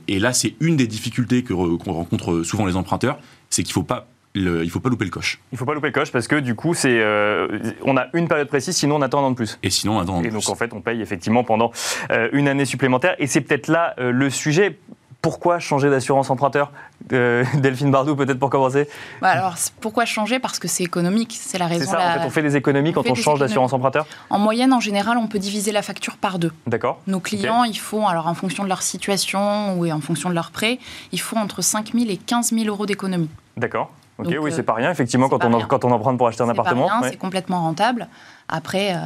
Et 0.06 0.20
là, 0.20 0.32
c'est 0.32 0.54
une 0.60 0.76
des 0.76 0.86
difficultés 0.86 1.42
que 1.42 1.52
qu'on 1.52 1.92
rencontre 1.92 2.44
souvent 2.44 2.64
les 2.64 2.76
emprunteurs, 2.76 3.18
c'est 3.50 3.64
qu'il 3.64 3.70
ne 3.70 3.74
faut 3.74 3.82
pas 3.82 4.06
le- 4.36 4.64
il 4.64 4.70
faut 4.70 4.80
pas 4.80 4.88
louper 4.88 5.04
le 5.04 5.10
coche. 5.10 5.40
Il 5.52 5.58
faut 5.58 5.64
pas 5.64 5.74
louper 5.74 5.88
le 5.88 5.92
coche 5.92 6.12
parce 6.12 6.28
que 6.28 6.36
du 6.36 6.54
coup, 6.54 6.74
c'est, 6.74 7.00
euh, 7.00 7.48
on 7.84 7.96
a 7.96 8.06
une 8.14 8.28
période 8.28 8.48
précise, 8.48 8.76
sinon 8.76 8.96
on 8.96 9.02
attend 9.02 9.20
un 9.20 9.24
an 9.28 9.30
de 9.30 9.36
plus. 9.36 9.58
Et 9.62 9.70
sinon, 9.70 9.98
attends, 9.98 10.22
Et 10.22 10.28
donc 10.28 10.48
en 10.48 10.54
fait, 10.54 10.72
on 10.72 10.80
paye 10.80 11.00
effectivement 11.02 11.44
pendant 11.44 11.70
euh, 12.10 12.28
une 12.32 12.48
année 12.48 12.64
supplémentaire. 12.64 13.14
Et 13.18 13.26
c'est 13.26 13.40
peut-être 13.40 13.68
là 13.68 13.94
euh, 13.98 14.10
le 14.12 14.30
sujet. 14.30 14.78
Pourquoi 15.22 15.58
changer 15.58 15.90
d'assurance 15.90 16.30
emprunteur 16.30 16.70
Euh, 17.12 17.42
Delphine 17.54 17.90
Bardou, 17.90 18.14
peut-être 18.14 18.38
pour 18.38 18.48
commencer? 18.50 18.86
Bah, 19.20 19.28
alors, 19.30 19.56
c'est- 19.58 19.74
pourquoi 19.80 20.04
changer? 20.04 20.38
Parce 20.38 20.60
que 20.60 20.68
c'est 20.68 20.84
économique. 20.84 21.36
C'est 21.40 21.58
la 21.58 21.66
C'est 21.68 21.78
raison. 21.78 21.90
ça, 21.92 21.98
la- 21.98 22.10
en 22.10 22.20
fait, 22.20 22.26
on 22.26 22.30
fait 22.30 22.42
des 22.42 22.54
économies 22.56 22.90
on 22.90 23.02
quand 23.02 23.10
on 23.10 23.14
change 23.16 23.40
d'assurance 23.40 23.72
emprunteur 23.72 24.06
En 24.30 24.38
moyenne, 24.38 24.72
en 24.72 24.78
général, 24.78 25.16
on 25.18 25.26
peut 25.26 25.40
diviser 25.40 25.72
la 25.72 25.82
facture 25.82 26.16
par 26.16 26.38
deux. 26.38 26.52
D'accord 26.68 27.00
Nos 27.08 27.18
clients, 27.18 27.64
ils 27.64 27.78
font, 27.78 28.06
alors 28.06 28.28
en 28.28 28.34
fonction 28.34 28.62
de 28.62 28.68
leur 28.68 28.82
situation 28.82 29.74
ou 29.78 29.90
en 29.90 30.00
fonction 30.00 30.28
de 30.28 30.34
leur 30.34 30.52
prêt, 30.52 30.78
ils 31.10 31.20
font 31.20 31.38
entre 31.38 31.60
5 31.60 31.92
000 31.92 32.04
et 32.08 32.18
15 32.18 32.52
000 32.52 32.66
euros 32.68 32.86
d'économie. 32.86 33.30
D'accord. 33.56 33.90
Ok, 34.18 34.26
Donc, 34.26 34.34
oui, 34.40 34.50
euh, 34.50 34.54
c'est 34.54 34.62
pas 34.62 34.74
rien, 34.74 34.90
effectivement, 34.90 35.28
quand 35.28 35.44
on, 35.44 35.52
en- 35.52 35.58
rien. 35.58 35.66
quand 35.66 35.84
on 35.84 35.90
emprunte 35.90 36.16
pour 36.18 36.28
acheter 36.28 36.42
un 36.42 36.48
appartement. 36.48 36.86
ouais. 37.02 37.10
C'est 37.10 37.16
complètement 37.16 37.60
rentable. 37.60 38.08
Après, 38.48 38.92
euh, 38.94 38.98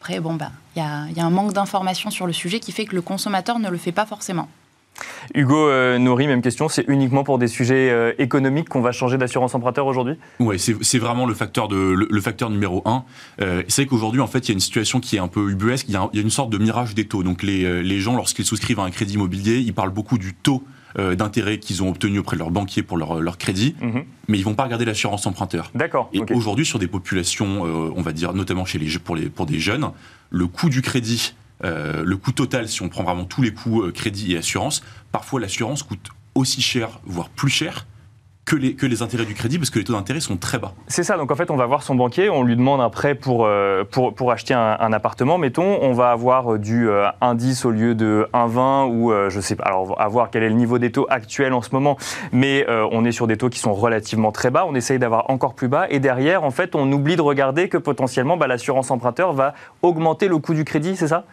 après 0.00 0.20
bon, 0.20 0.34
bah, 0.34 0.50
il 0.76 0.82
y, 0.82 0.84
a, 0.84 1.06
il 1.10 1.16
y 1.16 1.20
a 1.20 1.24
un 1.24 1.30
manque 1.30 1.52
d'informations 1.52 2.10
sur 2.10 2.26
le 2.26 2.32
sujet 2.32 2.60
qui 2.60 2.70
fait 2.72 2.84
que 2.84 2.94
le 2.94 3.02
consommateur 3.02 3.58
ne 3.58 3.68
le 3.68 3.76
fait 3.76 3.92
pas 3.92 4.06
forcément. 4.06 4.48
Hugo 5.34 5.68
euh, 5.68 5.98
Nourri, 5.98 6.26
même 6.26 6.40
question, 6.40 6.68
c'est 6.70 6.84
uniquement 6.88 7.22
pour 7.22 7.38
des 7.38 7.48
sujets 7.48 7.90
euh, 7.90 8.12
économiques 8.18 8.68
qu'on 8.70 8.80
va 8.80 8.92
changer 8.92 9.18
d'assurance 9.18 9.54
emprunteur 9.54 9.86
aujourd'hui? 9.86 10.14
Ouais, 10.40 10.56
c'est 10.58 10.98
vraiment 10.98 11.26
le 11.26 11.34
facteur, 11.34 11.68
de, 11.68 11.76
le, 11.76 12.06
le 12.10 12.20
facteur 12.22 12.48
numéro 12.48 12.80
un. 12.86 13.04
Euh, 13.42 13.62
c'est 13.68 13.82
vrai 13.82 13.88
qu'aujourd'hui, 13.90 14.22
en 14.22 14.26
fait, 14.26 14.38
il 14.40 14.48
y 14.48 14.52
a 14.52 14.54
une 14.54 14.60
situation 14.60 15.00
qui 15.00 15.16
est 15.16 15.18
un 15.18 15.28
peu 15.28 15.50
ubuesque. 15.50 15.86
Il 15.88 15.92
y 15.94 15.96
a, 15.96 16.02
un- 16.02 16.10
il 16.14 16.16
y 16.16 16.20
a 16.20 16.22
une 16.22 16.30
sorte 16.30 16.48
de 16.48 16.56
mirage 16.56 16.94
des 16.94 17.06
taux. 17.06 17.22
Donc, 17.22 17.42
les, 17.42 17.82
les 17.82 17.98
gens, 18.00 18.16
lorsqu'ils 18.16 18.46
souscrivent 18.46 18.80
à 18.80 18.84
un 18.84 18.90
crédit 18.90 19.14
immobilier, 19.14 19.58
ils 19.58 19.74
parlent 19.74 19.90
beaucoup 19.90 20.16
du 20.16 20.32
taux 20.34 20.62
euh, 20.98 21.14
d'intérêt 21.14 21.58
qu'ils 21.58 21.82
ont 21.82 21.88
obtenu 21.90 22.18
auprès 22.18 22.36
de 22.36 22.40
leur 22.40 22.50
banquier 22.50 22.82
pour 22.82 22.96
leur, 22.96 23.20
leur 23.20 23.38
crédit, 23.38 23.74
Mhm. 23.80 24.04
mais 24.28 24.38
ils 24.38 24.44
vont 24.44 24.54
pas 24.54 24.64
regarder 24.64 24.84
l'assurance 24.84 25.26
emprunteur. 25.26 25.70
D'accord. 25.74 26.08
Et 26.12 26.20
aujourd'hui, 26.32 26.64
sur 26.66 26.78
des 26.78 26.86
populations, 26.88 27.66
euh, 27.66 27.92
on 27.94 28.02
va 28.02 28.12
dire 28.12 28.32
notamment 28.32 28.64
chez 28.64 28.78
les, 28.78 28.98
pour, 28.98 29.16
les, 29.16 29.28
pour 29.28 29.46
des 29.46 29.58
jeunes, 29.60 29.90
le 30.30 30.46
coût 30.46 30.68
du 30.70 30.82
crédit, 30.82 31.34
euh, 31.64 32.02
le 32.04 32.16
coût 32.16 32.32
total, 32.32 32.68
si 32.68 32.82
on 32.82 32.88
prend 32.88 33.02
vraiment 33.04 33.24
tous 33.24 33.42
les 33.42 33.52
coûts 33.52 33.82
euh, 33.82 33.92
crédit 33.92 34.32
et 34.34 34.38
assurance, 34.38 34.82
parfois 35.12 35.40
l'assurance 35.40 35.82
coûte 35.82 36.08
aussi 36.34 36.60
cher, 36.62 37.00
voire 37.04 37.28
plus 37.30 37.48
cher 37.50 37.86
que 38.46 38.54
les, 38.54 38.74
que 38.74 38.86
les 38.86 39.02
intérêts 39.02 39.24
du 39.24 39.34
crédit, 39.34 39.58
parce 39.58 39.70
que 39.70 39.78
les 39.80 39.84
taux 39.84 39.92
d'intérêt 39.92 40.20
sont 40.20 40.36
très 40.36 40.58
bas. 40.58 40.72
C'est 40.86 41.02
ça, 41.02 41.16
donc 41.16 41.32
en 41.32 41.34
fait, 41.34 41.50
on 41.50 41.56
va 41.56 41.66
voir 41.66 41.82
son 41.82 41.96
banquier, 41.96 42.30
on 42.30 42.44
lui 42.44 42.56
demande 42.56 42.80
un 42.80 42.90
prêt 42.90 43.16
pour, 43.16 43.44
euh, 43.44 43.82
pour, 43.82 44.14
pour 44.14 44.30
acheter 44.30 44.54
un, 44.54 44.76
un 44.78 44.92
appartement, 44.92 45.36
mettons, 45.36 45.82
on 45.82 45.92
va 45.92 46.12
avoir 46.12 46.54
euh, 46.54 46.58
du 46.58 46.88
euh, 46.88 47.08
1,10 47.20 47.66
au 47.66 47.70
lieu 47.72 47.94
de 47.96 48.28
1,20 48.32 48.86
ou 48.86 49.10
euh, 49.10 49.30
je 49.30 49.40
sais 49.40 49.56
pas, 49.56 49.64
alors 49.64 49.90
on 49.90 49.94
va 49.94 50.06
voir 50.06 50.30
quel 50.30 50.44
est 50.44 50.48
le 50.48 50.54
niveau 50.54 50.78
des 50.78 50.92
taux 50.92 51.06
actuels 51.10 51.52
en 51.52 51.60
ce 51.60 51.70
moment, 51.72 51.96
mais 52.30 52.64
euh, 52.68 52.88
on 52.92 53.04
est 53.04 53.10
sur 53.10 53.26
des 53.26 53.36
taux 53.36 53.48
qui 53.48 53.58
sont 53.58 53.74
relativement 53.74 54.30
très 54.30 54.50
bas, 54.50 54.64
on 54.64 54.76
essaye 54.76 55.00
d'avoir 55.00 55.28
encore 55.28 55.54
plus 55.54 55.68
bas, 55.68 55.86
et 55.90 55.98
derrière, 55.98 56.44
en 56.44 56.52
fait, 56.52 56.76
on 56.76 56.90
oublie 56.92 57.16
de 57.16 57.22
regarder 57.22 57.68
que 57.68 57.78
potentiellement, 57.78 58.36
bah, 58.36 58.46
l'assurance 58.46 58.92
emprunteur 58.92 59.32
va 59.32 59.54
augmenter 59.82 60.28
le 60.28 60.38
coût 60.38 60.54
du 60.54 60.64
crédit, 60.64 60.94
c'est 60.94 61.08
ça? 61.08 61.24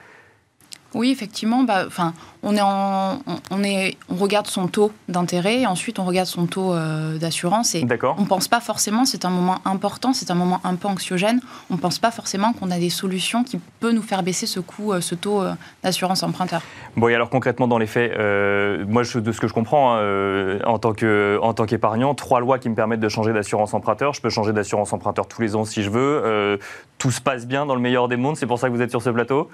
Oui, 0.95 1.12
effectivement, 1.12 1.63
bah, 1.63 1.84
enfin, 1.86 2.13
on, 2.43 2.56
est 2.56 2.62
en- 2.62 3.19
on, 3.51 3.63
est, 3.63 3.97
on 4.10 4.15
regarde 4.15 4.47
son 4.47 4.67
taux 4.67 4.91
d'intérêt 5.08 5.62
et 5.62 5.67
ensuite 5.67 5.97
on 5.99 6.06
regarde 6.06 6.27
son 6.27 6.45
taux 6.45 6.73
euh, 6.73 7.17
d'assurance. 7.17 7.73
Et 7.75 7.82
on 8.17 8.21
ne 8.23 8.27
pense 8.27 8.47
pas 8.47 8.60
forcément, 8.60 9.06
c'est 9.06 9.25
un 9.25 9.29
moment 9.29 9.58
important, 9.65 10.13
c'est 10.13 10.29
un 10.29 10.36
moment 10.36 10.60
un 10.63 10.75
peu 10.75 10.88
anxiogène, 10.88 11.39
on 11.69 11.75
ne 11.75 11.79
pense 11.79 11.99
pas 11.99 12.12
forcément 12.12 12.53
qu'on 12.53 12.69
a 12.71 12.77
des 12.77 12.89
solutions 12.89 13.43
qui 13.43 13.60
peuvent 13.79 13.93
nous 13.93 14.01
faire 14.01 14.23
baisser 14.23 14.45
ce 14.45 14.60
coût, 14.60 14.93
euh, 14.93 15.01
ce 15.01 15.15
taux 15.15 15.41
euh, 15.41 15.53
d'assurance 15.84 16.21
emprunteur. 16.23 16.62
Bon, 16.97 17.08
et 17.08 17.15
alors 17.15 17.29
concrètement, 17.29 17.67
dans 17.67 17.77
les 17.77 17.88
faits, 17.88 18.12
euh, 18.17 18.84
moi, 18.88 19.03
je- 19.03 19.19
de 19.19 19.32
ce 19.32 19.39
que 19.39 19.47
je 19.47 19.53
comprends, 19.53 19.93
hein, 19.95 19.97
euh, 19.99 20.60
en 20.65 20.77
tant 20.79 20.93
que- 20.93 21.39
en 21.41 21.53
tant 21.53 21.65
qu'épargnant, 21.65 22.13
trois 22.13 22.39
lois 22.39 22.60
qui 22.60 22.69
me 22.69 22.75
permettent 22.75 22.99
de 22.99 23.10
changer 23.10 23.34
d'assurance 23.34 23.73
emprunteur. 23.73 24.13
Je 24.13 24.21
peux 24.21 24.29
changer 24.29 24.51
d'assurance 24.53 24.91
emprunteur 24.93 25.27
tous 25.27 25.41
les 25.41 25.56
ans 25.56 25.65
si 25.65 25.82
je 25.84 25.89
veux. 25.89 26.21
Euh, 26.25 26.58
tout 26.97 27.12
se 27.12 27.21
passe 27.21 27.45
bien 27.47 27.65
dans 27.65 27.75
le 27.75 27.82
meilleur 27.82 28.08
des 28.08 28.15
mondes. 28.17 28.38
C'est 28.38 28.45
pour 28.45 28.60
ça 28.60 28.67
que 28.69 28.73
vous 28.73 28.82
êtes 28.82 28.89
sur 28.89 29.01
ce 29.01 29.10
plateau? 29.10 29.49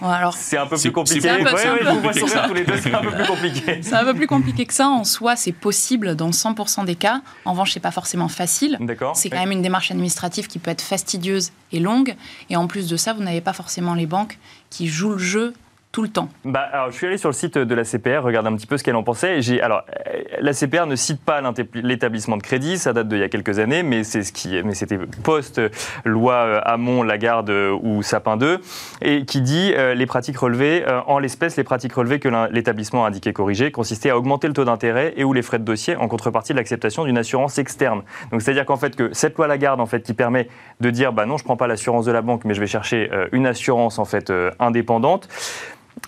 Bon, 0.00 0.08
alors, 0.08 0.32
C'est 0.34 0.56
un 0.56 0.66
peu 0.66 0.76
plus 0.76 0.90
compliqué. 0.92 1.28
C'est 1.46 2.94
un 2.94 3.00
peu- 3.02 3.10
plus 3.10 3.26
compliqué. 3.26 3.80
c'est 3.82 3.94
un 3.94 4.04
peu 4.04 4.14
plus 4.14 4.26
compliqué 4.26 4.66
que 4.66 4.74
ça. 4.74 4.88
En 4.88 5.04
soi, 5.04 5.36
c'est 5.36 5.52
possible 5.52 6.14
dans 6.16 6.30
100% 6.30 6.84
des 6.84 6.94
cas. 6.94 7.20
En 7.44 7.52
revanche, 7.52 7.72
c'est 7.72 7.80
pas 7.80 7.90
forcément 7.90 8.28
facile. 8.28 8.76
D'accord. 8.80 9.16
C'est 9.16 9.30
quand 9.30 9.38
même 9.38 9.52
une 9.52 9.62
démarche 9.62 9.90
administrative 9.90 10.46
qui 10.46 10.58
peut 10.58 10.70
être 10.70 10.82
fastidieuse 10.82 11.50
et 11.72 11.80
longue. 11.80 12.14
Et 12.50 12.56
en 12.56 12.66
plus 12.66 12.88
de 12.88 12.96
ça, 12.96 13.12
vous 13.12 13.22
n'avez 13.22 13.40
pas 13.40 13.52
forcément 13.52 13.94
les 13.94 14.06
banques 14.06 14.38
qui 14.70 14.86
jouent 14.88 15.12
le 15.12 15.18
jeu 15.18 15.52
tout 15.90 16.02
le 16.02 16.08
temps. 16.08 16.28
Bah, 16.44 16.68
alors, 16.72 16.90
je 16.90 16.96
suis 16.96 17.06
allé 17.06 17.16
sur 17.16 17.30
le 17.30 17.34
site 17.34 17.56
de 17.56 17.74
la 17.74 17.82
CPR, 17.82 18.22
regarder 18.22 18.48
un 18.48 18.56
petit 18.56 18.66
peu 18.66 18.76
ce 18.76 18.84
qu'elle 18.84 18.96
en 18.96 19.02
pensait. 19.02 19.40
alors, 19.62 19.84
euh, 20.06 20.22
la 20.40 20.52
CPR 20.52 20.86
ne 20.86 20.96
cite 20.96 21.20
pas 21.20 21.40
l'établissement 21.74 22.36
de 22.36 22.42
crédit, 22.42 22.78
ça 22.78 22.92
date 22.92 23.08
d'il 23.08 23.18
y 23.18 23.22
a 23.22 23.28
quelques 23.28 23.58
années, 23.58 23.82
mais 23.82 24.04
c'était 24.04 24.98
post-loi 25.22 26.34
euh, 26.34 26.60
Hamon, 26.64 27.02
Lagarde 27.02 27.50
euh, 27.50 27.78
ou 27.82 28.02
Sapin 28.02 28.36
2, 28.36 28.60
et 29.00 29.24
qui 29.24 29.40
dit 29.40 29.72
euh, 29.74 29.94
les 29.94 30.06
pratiques 30.06 30.38
relevées, 30.38 30.84
en 31.06 31.18
l'espèce, 31.18 31.56
les 31.56 31.64
pratiques 31.64 31.94
relevées 31.94 32.18
que 32.18 32.28
l'établissement 32.52 33.04
a 33.04 33.08
indiqué 33.08 33.32
corriger 33.32 33.70
consistaient 33.70 34.10
à 34.10 34.18
augmenter 34.18 34.46
le 34.46 34.52
taux 34.52 34.64
d'intérêt 34.64 35.14
et 35.16 35.24
ou 35.24 35.32
les 35.32 35.42
frais 35.42 35.58
de 35.58 35.64
dossier 35.64 35.96
en 35.96 36.08
contrepartie 36.08 36.52
de 36.52 36.58
l'acceptation 36.58 37.04
d'une 37.04 37.18
assurance 37.18 37.58
externe. 37.58 38.02
Donc, 38.30 38.42
c'est-à-dire 38.42 38.66
qu'en 38.66 38.76
fait, 38.76 38.94
que 38.94 39.12
cette 39.12 39.36
loi 39.36 39.46
Lagarde, 39.46 39.80
en 39.80 39.86
fait, 39.86 40.02
qui 40.02 40.14
permet 40.14 40.48
de 40.80 40.90
dire, 40.90 41.12
bah 41.12 41.26
non, 41.26 41.38
je 41.38 41.44
prends 41.44 41.56
pas 41.56 41.66
l'assurance 41.66 42.04
de 42.04 42.12
la 42.12 42.22
banque, 42.22 42.44
mais 42.44 42.54
je 42.54 42.60
vais 42.60 42.66
chercher 42.66 43.10
une 43.32 43.46
assurance, 43.46 43.98
en 43.98 44.04
fait, 44.04 44.32
indépendante 44.58 45.28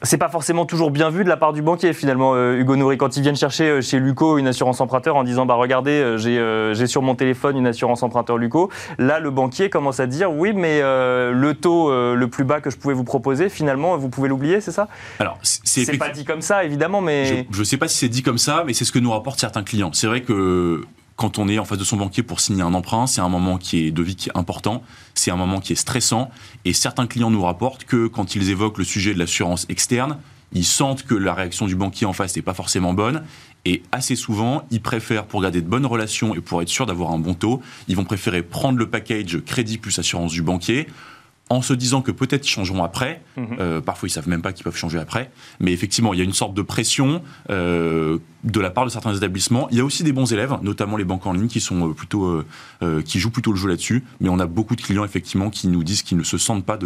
c'est 0.02 0.18
pas 0.18 0.28
forcément 0.28 0.64
toujours 0.66 0.90
bien 0.90 1.10
vu 1.10 1.24
de 1.24 1.28
la 1.28 1.36
part 1.36 1.52
du 1.52 1.62
banquier 1.62 1.92
finalement, 1.92 2.34
euh, 2.34 2.56
Hugo 2.56 2.76
Nourri, 2.76 2.96
quand 2.96 3.16
ils 3.16 3.22
viennent 3.22 3.36
chercher 3.36 3.64
euh, 3.64 3.80
chez 3.80 3.98
Luco 3.98 4.38
une 4.38 4.46
assurance 4.46 4.80
emprunteur 4.80 5.16
en 5.16 5.24
disant 5.24 5.46
bah 5.46 5.54
regardez 5.54 5.90
euh, 5.90 6.74
j'ai 6.74 6.86
sur 6.86 7.02
mon 7.02 7.14
téléphone 7.14 7.56
une 7.56 7.66
assurance 7.66 8.02
emprunteur 8.02 8.38
Luco, 8.38 8.70
là 8.98 9.20
le 9.20 9.30
banquier 9.30 9.70
commence 9.70 10.00
à 10.00 10.06
dire 10.06 10.32
oui 10.32 10.52
mais 10.54 10.80
euh, 10.82 11.32
le 11.32 11.54
taux 11.54 11.90
euh, 11.90 12.14
le 12.14 12.28
plus 12.28 12.44
bas 12.44 12.60
que 12.60 12.70
je 12.70 12.76
pouvais 12.76 12.94
vous 12.94 13.04
proposer 13.04 13.48
finalement 13.48 13.96
vous 13.96 14.08
pouvez 14.08 14.28
l'oublier 14.28 14.60
c'est 14.60 14.72
ça? 14.72 14.88
Alors, 15.18 15.38
c'est 15.42 15.98
pas 15.98 16.08
dit 16.08 16.24
comme 16.24 16.42
ça 16.42 16.64
évidemment 16.64 17.00
mais 17.00 17.46
Je 17.50 17.58
ne 17.58 17.64
sais 17.64 17.76
pas 17.76 17.88
si 17.88 17.96
c'est 17.96 18.08
dit 18.08 18.22
comme 18.22 18.38
ça, 18.38 18.64
mais 18.66 18.72
c'est 18.72 18.84
ce 18.84 18.92
que 18.92 18.98
nous 18.98 19.10
rapportent 19.10 19.40
certains 19.40 19.62
clients. 19.62 19.90
C'est 19.92 20.06
vrai 20.06 20.22
que 20.22 20.82
quand 21.20 21.38
on 21.38 21.50
est 21.50 21.58
en 21.58 21.66
face 21.66 21.76
de 21.76 21.84
son 21.84 21.98
banquier 21.98 22.22
pour 22.22 22.40
signer 22.40 22.62
un 22.62 22.72
emprunt, 22.72 23.06
c'est 23.06 23.20
un 23.20 23.28
moment 23.28 23.58
qui 23.58 23.84
est 23.84 23.90
de 23.90 24.02
vie 24.02 24.16
qui 24.16 24.30
est 24.30 24.38
important, 24.38 24.82
c'est 25.12 25.30
un 25.30 25.36
moment 25.36 25.60
qui 25.60 25.74
est 25.74 25.76
stressant, 25.76 26.30
et 26.64 26.72
certains 26.72 27.06
clients 27.06 27.28
nous 27.28 27.42
rapportent 27.42 27.84
que 27.84 28.06
quand 28.06 28.34
ils 28.36 28.48
évoquent 28.48 28.78
le 28.78 28.84
sujet 28.84 29.12
de 29.12 29.18
l'assurance 29.18 29.66
externe, 29.68 30.16
ils 30.54 30.64
sentent 30.64 31.02
que 31.02 31.14
la 31.14 31.34
réaction 31.34 31.66
du 31.66 31.76
banquier 31.76 32.06
en 32.06 32.14
face 32.14 32.34
n'est 32.36 32.42
pas 32.42 32.54
forcément 32.54 32.94
bonne. 32.94 33.22
Et 33.66 33.82
assez 33.92 34.16
souvent, 34.16 34.62
ils 34.70 34.80
préfèrent, 34.80 35.26
pour 35.26 35.42
garder 35.42 35.60
de 35.60 35.68
bonnes 35.68 35.84
relations 35.84 36.34
et 36.34 36.40
pour 36.40 36.62
être 36.62 36.70
sûr 36.70 36.86
d'avoir 36.86 37.12
un 37.12 37.18
bon 37.18 37.34
taux, 37.34 37.60
ils 37.86 37.96
vont 37.96 38.04
préférer 38.04 38.42
prendre 38.42 38.78
le 38.78 38.88
package 38.88 39.40
crédit 39.44 39.76
plus 39.76 39.98
assurance 39.98 40.32
du 40.32 40.40
banquier 40.40 40.86
en 41.50 41.62
se 41.62 41.74
disant 41.74 42.00
que 42.00 42.12
peut-être 42.12 42.46
ils 42.46 42.50
changeront 42.50 42.84
après. 42.84 43.20
Mhm. 43.36 43.56
Euh, 43.58 43.80
parfois, 43.80 44.08
ils 44.08 44.12
savent 44.12 44.28
même 44.28 44.40
pas 44.40 44.52
qu'ils 44.52 44.64
peuvent 44.64 44.76
changer 44.76 44.98
après. 44.98 45.30
Mais 45.58 45.72
effectivement, 45.72 46.14
il 46.14 46.18
y 46.18 46.22
a 46.22 46.24
une 46.24 46.32
sorte 46.32 46.54
de 46.54 46.62
pression 46.62 47.22
euh, 47.50 48.18
de 48.44 48.60
la 48.60 48.70
part 48.70 48.84
de 48.84 48.90
certains 48.90 49.14
établissements. 49.14 49.68
Il 49.70 49.76
y 49.76 49.80
a 49.80 49.84
aussi 49.84 50.02
des 50.02 50.12
bons 50.12 50.32
élèves, 50.32 50.56
notamment 50.62 50.96
les 50.96 51.04
banques 51.04 51.26
en 51.26 51.32
ligne, 51.32 51.48
qui 51.48 51.60
sont 51.60 51.88
euh, 51.90 51.92
plutôt, 51.92 52.24
euh, 52.26 52.46
euh, 52.82 53.02
qui 53.02 53.18
jouent 53.20 53.30
plutôt 53.30 53.50
le 53.52 53.58
jeu 53.58 53.68
là-dessus. 53.68 54.02
Mais 54.20 54.28
on 54.28 54.38
a 54.38 54.46
beaucoup 54.46 54.76
de 54.76 54.80
clients 54.80 55.04
effectivement 55.04 55.50
qui 55.50 55.68
nous 55.68 55.84
disent 55.84 56.02
qu'ils 56.02 56.16
ne 56.18 56.22
se 56.22 56.38
sentent 56.38 56.64
pas 56.64 56.78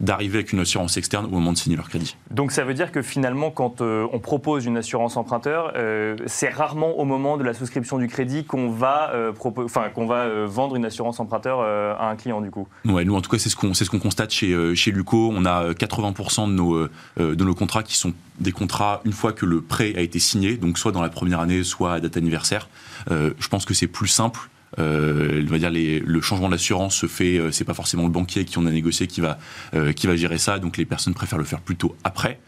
d'arriver 0.00 0.38
avec 0.38 0.52
une 0.52 0.60
assurance 0.60 0.96
externe 0.96 1.26
au 1.26 1.30
moment 1.30 1.52
de 1.52 1.58
signer 1.58 1.76
leur 1.76 1.88
crédit. 1.88 2.16
Donc 2.30 2.52
ça 2.52 2.64
veut 2.64 2.74
dire 2.74 2.92
que 2.92 3.02
finalement, 3.02 3.50
quand 3.50 3.80
euh, 3.80 4.06
on 4.12 4.18
propose 4.18 4.66
une 4.66 4.76
assurance 4.76 5.16
emprunteur, 5.16 5.72
euh, 5.76 6.16
c'est 6.26 6.50
rarement 6.50 6.98
au 6.98 7.04
moment 7.04 7.36
de 7.36 7.44
la 7.44 7.54
souscription 7.54 7.98
du 7.98 8.06
crédit 8.08 8.44
qu'on 8.44 8.70
va, 8.70 9.12
propo- 9.38 9.64
enfin, 9.64 9.88
qu'on 9.94 10.06
va 10.06 10.44
vendre 10.46 10.76
une 10.76 10.84
assurance 10.84 11.20
emprunteur 11.20 11.60
à 11.60 12.10
un 12.10 12.16
client 12.16 12.40
du 12.40 12.50
coup. 12.50 12.68
Ouais, 12.84 13.04
nous 13.04 13.14
en 13.14 13.20
tout 13.20 13.30
cas, 13.30 13.38
c'est 13.38 13.48
ce 13.48 13.56
qu'on 13.56 13.74
c'est 13.74 13.84
ce 13.84 13.90
qu'on 13.90 13.98
constate 13.98 14.30
chez 14.32 14.74
chez 14.74 14.90
Luco. 14.90 15.30
On 15.32 15.44
a 15.44 15.64
euh, 15.64 15.72
80% 15.74 16.46
de 16.48 16.52
nos 16.52 16.88
de 17.18 17.44
nos 17.44 17.54
contrats 17.54 17.82
qui 17.82 17.96
sont 17.96 18.12
des 18.38 18.52
contrats 18.52 19.00
une 19.04 19.12
fois 19.12 19.32
que 19.32 19.44
le 19.44 19.60
prêt 19.60 19.92
a 19.96 20.00
été 20.00 20.18
signé, 20.18 20.56
donc 20.56 20.78
soit 20.78 20.89
dans 20.92 21.02
la 21.02 21.08
première 21.08 21.40
année, 21.40 21.64
soit 21.64 21.94
à 21.94 22.00
date 22.00 22.16
anniversaire. 22.16 22.68
Euh, 23.10 23.32
je 23.38 23.48
pense 23.48 23.64
que 23.64 23.74
c'est 23.74 23.86
plus 23.86 24.08
simple. 24.08 24.40
Euh, 24.78 25.44
on 25.46 25.50
va 25.50 25.58
dire 25.58 25.70
le 25.72 26.20
changement 26.20 26.48
d'assurance 26.48 26.94
se 26.94 27.06
fait, 27.06 27.38
euh, 27.38 27.50
c'est 27.50 27.64
pas 27.64 27.74
forcément 27.74 28.04
le 28.04 28.10
banquier 28.10 28.44
qui 28.44 28.58
on 28.58 28.66
a 28.66 28.70
négocié 28.70 29.06
qui 29.08 29.20
va 29.20 29.38
euh, 29.74 29.92
qui 29.92 30.06
va 30.06 30.14
gérer 30.14 30.38
ça, 30.38 30.58
donc 30.58 30.76
les 30.76 30.84
personnes 30.84 31.14
préfèrent 31.14 31.38
le 31.38 31.44
faire 31.44 31.60
plutôt 31.60 31.96
après. 32.04 32.38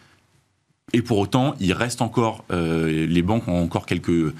Et 0.94 1.00
pour 1.00 1.18
autant, 1.18 1.54
il 1.58 1.72
reste 1.72 2.02
encore, 2.02 2.44
euh, 2.52 3.06
les 3.08 3.22
banques 3.22 3.48
ont 3.48 3.62
encore 3.62 3.86
quelques 3.86 4.10
euh, 4.10 4.32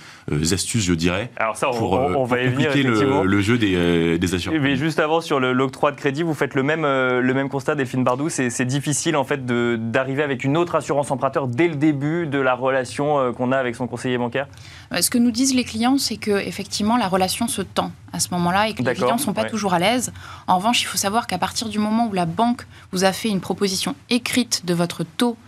astuces, 0.53 0.85
je 0.85 0.93
dirais, 0.93 1.31
Alors 1.37 1.57
ça, 1.57 1.71
on, 1.71 1.79
pour, 1.79 1.93
on- 1.93 2.11
euh, 2.11 2.15
on 2.15 2.25
va 2.25 2.37
pour 2.37 2.47
venir 2.51 2.71
le, 2.75 3.25
le 3.25 3.41
jeu 3.41 3.57
des, 3.57 3.75
euh, 3.75 4.19
des 4.19 4.35
assureurs. 4.35 4.61
Mais 4.61 4.77
juste 4.77 5.01
avant, 5.01 5.23
sur 5.23 5.41
le- 5.41 5.55
l'octroi 5.55 5.93
de 5.93 5.97
crédit, 5.97 6.23
vous 6.23 6.35
faites 6.35 6.55
le 6.55 6.63
même, 6.63 6.85
euh, 6.85 7.21
le 7.23 7.33
même 7.35 7.49
constat, 7.49 7.75
Delphine 7.75 8.05
Bardou. 8.05 8.29
C'est 8.29 8.51
c'est 8.51 8.67
difficile 8.67 9.17
en 9.17 9.25
fait 9.25 9.47
d'arriver 9.47 10.23
avec 10.23 10.45
une 10.45 10.59
autre 10.59 10.75
assurance 10.75 11.11
emprunteur 11.11 11.49
dès 11.49 11.69
le 11.69 11.77
début 11.77 12.27
de 12.27 12.39
la 12.39 12.55
relation 12.55 13.19
euh, 13.19 13.33
qu'on 13.33 13.51
a 13.51 13.57
avec 13.57 13.75
son 13.75 13.87
conseiller 13.87 14.19
bancaire? 14.19 14.47
Ce 15.01 15.09
que 15.09 15.17
nous 15.17 15.31
disent 15.31 15.55
les 15.55 15.65
clients, 15.65 15.97
c'est 15.97 16.19
que 16.19 16.33
effectivement 16.33 16.99
la 16.99 17.09
relation 17.09 17.49
se 17.49 17.63
tend 17.63 17.93
à 18.13 18.21
ce 18.21 18.29
moment-là 18.33 18.69
et 18.69 18.75
que 18.75 18.83
les 18.83 18.93
clients 18.93 19.15
ne 19.17 19.21
sont 19.21 19.33
pas 19.33 19.45
ouais. 19.45 19.49
toujours 19.49 19.73
à 19.73 19.79
l'aise. 19.79 20.13
En 20.47 20.57
revanche, 20.59 20.83
il 20.83 20.87
faut 20.87 20.99
savoir 20.99 21.27
qu'à 21.27 21.39
partir 21.39 21.71
du 21.71 21.79
moment 21.79 22.09
où 22.09 22.13
la 22.13 22.27
banque 22.27 22.67
vous 22.93 23.05
a 23.05 23.13
fait 23.13 23.31
une 23.31 23.41
proposition 23.41 23.95
écrite 24.11 24.67
de 24.67 24.75
votre 24.75 25.03
taux 25.03 25.39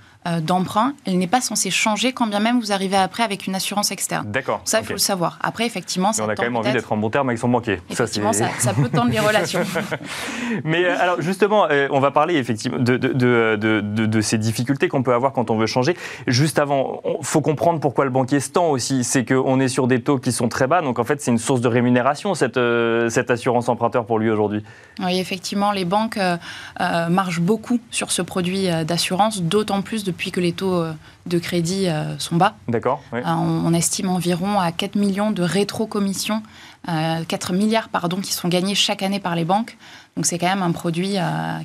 d'emprunt, 0.40 0.94
elle 1.06 1.18
n'est 1.18 1.26
pas 1.26 1.40
censée 1.40 1.70
changer 1.70 2.12
quand 2.12 2.26
bien 2.26 2.40
même 2.40 2.58
vous 2.60 2.72
arrivez 2.72 2.96
après 2.96 3.22
avec 3.22 3.46
une 3.46 3.54
assurance 3.54 3.90
externe. 3.90 4.30
D'accord. 4.30 4.60
Ça, 4.64 4.80
il 4.80 4.87
faut 4.87 4.92
le 4.92 4.98
savoir. 4.98 5.38
Après, 5.42 5.66
effectivement, 5.66 6.08
Mais 6.08 6.14
ça 6.14 6.24
on 6.24 6.28
a 6.28 6.34
quand 6.34 6.42
même 6.42 6.56
envie 6.56 6.72
d'être 6.72 6.92
en 6.92 6.96
bon 6.96 7.10
terme 7.10 7.28
avec 7.28 7.38
son 7.38 7.48
banquier. 7.48 7.80
Effectivement, 7.90 8.32
ça, 8.32 8.48
ça 8.58 8.72
peut 8.74 8.88
tendre 8.88 9.10
les 9.10 9.20
relations. 9.20 9.60
Mais 10.64 10.84
euh, 10.84 10.96
alors 10.98 11.20
justement, 11.20 11.66
euh, 11.70 11.88
on 11.90 12.00
va 12.00 12.10
parler 12.10 12.37
effectivement 12.37 12.78
de, 12.78 12.96
de, 12.96 13.08
de, 13.08 13.56
de- 13.60 13.80
de- 13.80 14.06
de 14.06 14.20
ces 14.20 14.38
difficultés 14.38 14.88
qu'on 14.88 15.02
peut 15.02 15.14
avoir 15.14 15.32
quand 15.32 15.50
on 15.50 15.56
veut 15.56 15.66
changer. 15.66 15.96
Juste 16.26 16.58
avant, 16.58 17.00
il 17.04 17.24
faut 17.24 17.40
comprendre 17.40 17.80
pourquoi 17.80 18.04
le 18.04 18.10
banquier 18.10 18.40
se 18.40 18.50
tend 18.50 18.70
aussi. 18.70 19.04
C'est 19.04 19.24
qu'on 19.24 19.60
est 19.60 19.68
sur 19.68 19.87
des 19.87 20.02
taux 20.02 20.18
qui 20.18 20.32
sont 20.32 20.48
très 20.48 20.66
bas, 20.66 20.80
donc 20.82 20.98
en 20.98 21.04
fait 21.04 21.20
c'est 21.20 21.30
une 21.30 21.38
source 21.38 21.60
de 21.60 21.68
rémunération 21.68 22.34
cette, 22.34 22.56
euh, 22.56 23.08
cette 23.08 23.30
assurance 23.30 23.68
emprunteur 23.68 24.06
pour 24.06 24.18
lui 24.18 24.30
aujourd'hui. 24.30 24.62
Oui, 25.00 25.18
effectivement, 25.18 25.72
les 25.72 25.84
banques 25.84 26.16
euh, 26.18 26.37
euh, 26.80 27.08
marchent 27.08 27.40
beaucoup 27.40 27.80
sur 27.90 28.10
ce 28.12 28.22
produit 28.22 28.70
euh, 28.70 28.84
d'assurance, 28.84 29.42
d'autant 29.42 29.82
plus 29.82 30.04
depuis 30.14 30.31
que 30.31 30.40
les 30.40 30.53
taux 30.53 30.74
euh, 30.74 30.92
de 31.27 31.38
crédit 31.38 31.88
euh, 31.88 32.16
sont 32.18 32.37
bas. 32.37 32.55
D'accord 32.68 33.03
oui. 33.12 33.18
Euh, 33.18 33.24
on, 33.27 33.66
on 33.66 33.74
estime 33.74 34.09
environ 34.09 34.61
à 34.61 34.70
4 34.70 34.94
millions 34.94 35.33
de 35.33 35.42
rétro-commissions, 35.42 36.42
euh, 36.88 37.24
4 37.27 37.53
milliards 37.53 37.88
pardon, 37.88 38.20
qui 38.20 38.33
sont 38.33 38.48
gagnés 38.48 38.77
chaque 38.77 39.03
année 39.03 39.18
par 39.18 39.35
les 39.35 39.44
banques. 39.44 39.77
Donc 40.16 40.27
c'est 40.27 40.38
quand 40.38 40.46
même 40.46 40.62
un 40.62 40.70
produit 40.70 41.16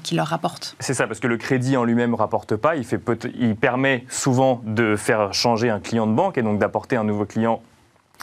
qui 0.01 0.15
leur 0.15 0.25
rapporte. 0.25 0.75
C'est 0.79 0.95
ça, 0.95 1.05
parce 1.05 1.19
que 1.19 1.27
le 1.27 1.37
crédit 1.37 1.77
en 1.77 1.83
lui-même 1.83 2.09
ne 2.09 2.15
rapporte 2.15 2.55
pas. 2.55 2.75
Il, 2.75 2.83
fait 2.83 2.99
il 3.39 3.55
permet 3.55 4.05
souvent 4.09 4.61
de 4.65 4.95
faire 4.95 5.35
changer 5.35 5.69
un 5.69 5.79
client 5.79 6.07
de 6.07 6.13
banque 6.13 6.39
et 6.39 6.41
donc 6.41 6.57
d'apporter 6.57 6.95
un 6.95 7.03
nouveau 7.03 7.25
client 7.25 7.61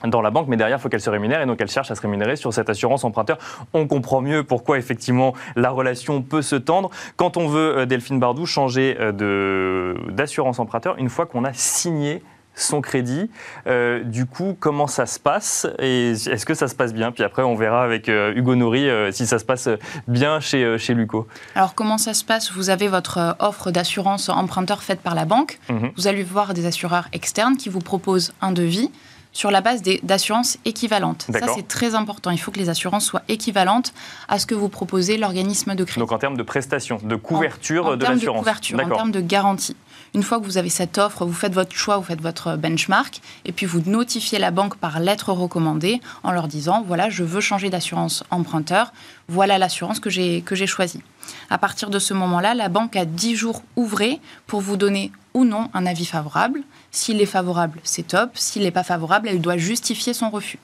dans 0.05 0.21
la 0.21 0.31
banque, 0.31 0.49
mais 0.49 0.57
derrière, 0.57 0.79
il 0.79 0.81
faut 0.81 0.89
qu'elle 0.89 1.01
se 1.01 1.11
rémunère 1.11 1.41
et 1.41 1.47
donc 1.47 1.61
elle 1.61 1.71
cherche 1.71 1.91
à 1.91 1.95
se 1.95 2.01
rémunérer 2.01 2.37
sur 2.37 2.53
cette 2.53 2.69
assurance 2.69 3.05
emprunteur. 3.05 3.39
On 3.73 3.87
comprend 3.87 4.21
mieux 4.21 4.45
pourquoi 4.45 4.79
effectivement 4.79 5.35
la 5.57 5.71
relation 5.71 6.23
peut 6.23 6.43
se 6.43 6.57
tendre. 6.57 6.91
Quand 7.17 7.37
on 7.37 7.49
veut, 7.49 7.79
euh, 7.79 7.87
Delphine 7.87 8.21
Bardou, 8.21 8.47
changer 8.47 8.97
euh, 9.01 9.95
d'assurance 10.11 10.59
emprunteur, 10.59 10.97
une 10.99 11.09
fois 11.09 11.27
qu'on 11.27 11.45
a 11.45 11.53
signé 11.53 12.23
son 12.57 12.81
crédit, 12.81 13.31
euh, 13.67 14.03
du 14.03 14.27
coup, 14.27 14.57
comment 14.59 14.87
ça 14.87 15.07
se 15.07 15.21
passe 15.21 15.67
et 15.79 16.13
est-ce 16.13 16.47
que 16.47 16.55
ça 16.55 16.69
se 16.69 16.75
passe 16.75 16.95
bien? 16.95 17.13
Puis 17.13 17.23
après, 17.23 17.43
on 17.43 17.55
verra 17.55 17.85
avec 17.85 18.09
euh, 18.09 18.33
Hugo 18.35 18.55
Nori 18.55 18.89
euh, 18.89 19.13
si 19.13 19.27
ça 19.27 19.39
se 19.39 19.45
passe 19.45 19.69
bien 20.09 20.41
chez, 20.41 20.79
chez 20.79 20.95
Luco. 20.95 21.29
Alors 21.55 21.75
comment 21.75 21.99
ça 21.99 22.15
se 22.15 22.25
passe? 22.25 22.51
Vous 22.53 22.71
avez 22.71 22.89
votre 22.89 23.37
offre 23.41 23.71
d'assurance 23.71 24.31
emprunteur 24.31 24.83
faite 24.83 25.01
par 25.01 25.15
la 25.15 25.27
banque. 25.27 25.59
Mhm. 25.69 25.93
Vous 25.97 26.07
allez 26.07 26.23
voir 26.23 26.55
des 26.55 26.67
assureurs 26.67 27.09
externes 27.13 27.59
qui 27.59 27.69
vous 27.69 27.81
proposent 27.81 28.33
un 28.41 28.53
devis 28.53 28.91
sur 29.37 29.51
la 29.51 29.61
base 29.61 29.83
d'assurances 30.03 30.57
équivalentes. 30.64 31.27
Ça, 31.31 31.46
c'est 31.55 31.68
très 31.68 31.94
important. 31.94 32.31
Il 32.31 32.38
faut 32.38 32.51
que 32.51 32.59
les 32.59 32.70
assurances 32.70 33.05
soient 33.05 33.22
équivalentes 33.29 33.92
à 34.29 34.38
ce 34.38 34.46
que 34.46 34.55
vous 34.55 34.70
proposez 34.70 35.18
l'organisme 35.18 35.75
de 35.75 35.85
crédit. 35.85 36.01
Donc 36.01 36.12
en 36.12 36.18
termes 36.18 36.38
de 36.38 36.42
prestations, 36.42 36.99
de 37.03 37.16
couverture 37.16 37.85
en, 37.85 37.88
en 37.90 37.96
de 37.96 38.01
termes 38.01 38.14
l'assurance. 38.14 38.38
couverture, 38.38 38.81
en 38.81 38.88
termes 38.88 39.11
de 39.11 39.20
garantie. 39.20 39.77
Une 40.14 40.22
fois 40.22 40.40
que 40.40 40.44
vous 40.44 40.57
avez 40.57 40.70
cette 40.70 40.96
offre, 40.96 41.27
vous 41.27 41.35
faites 41.35 41.53
votre 41.53 41.77
choix, 41.77 41.99
vous 41.99 42.05
faites 42.05 42.22
votre 42.22 42.57
benchmark, 42.57 43.20
et 43.44 43.53
puis 43.53 43.66
vous 43.66 43.83
notifiez 43.85 44.38
la 44.38 44.51
banque 44.51 44.77
par 44.77 45.01
lettre 45.01 45.33
recommandée 45.33 46.01
en 46.22 46.33
leur 46.33 46.49
disant 46.49 46.83
voilà, 46.87 47.11
je 47.11 47.22
veux 47.22 47.42
changer 47.42 47.68
d'assurance 47.68 48.25
emprunteur, 48.31 48.94
voilà 49.29 49.59
l'assurance 49.59 50.01
que 50.01 50.09
j'ai 50.09 50.66
choisie. 50.66 51.03
À 51.51 51.59
partir 51.59 51.91
de 51.91 51.99
ce 51.99 52.15
moment-là, 52.15 52.55
la 52.55 52.69
banque 52.69 52.97
a 52.97 53.05
10 53.05 53.37
jours 53.37 53.62
ouvrés 53.77 54.21
pour 54.47 54.61
vous 54.61 54.77
donner 54.77 55.12
ou 55.35 55.45
non 55.45 55.69
un 55.75 55.87
avis 55.87 56.07
favorable. 56.07 56.62
S'il 56.91 57.21
est 57.21 57.27
favorable, 57.27 57.81
c'est 57.85 58.07
top. 58.07 58.31
S'il 58.35 58.62
n'est 58.62 58.71
pas 58.71 58.85
favorable, 58.85 59.29
elle 59.29 59.41
doit 59.41 59.57
justifier 59.57 60.15
son 60.15 60.31
refus. 60.31 60.59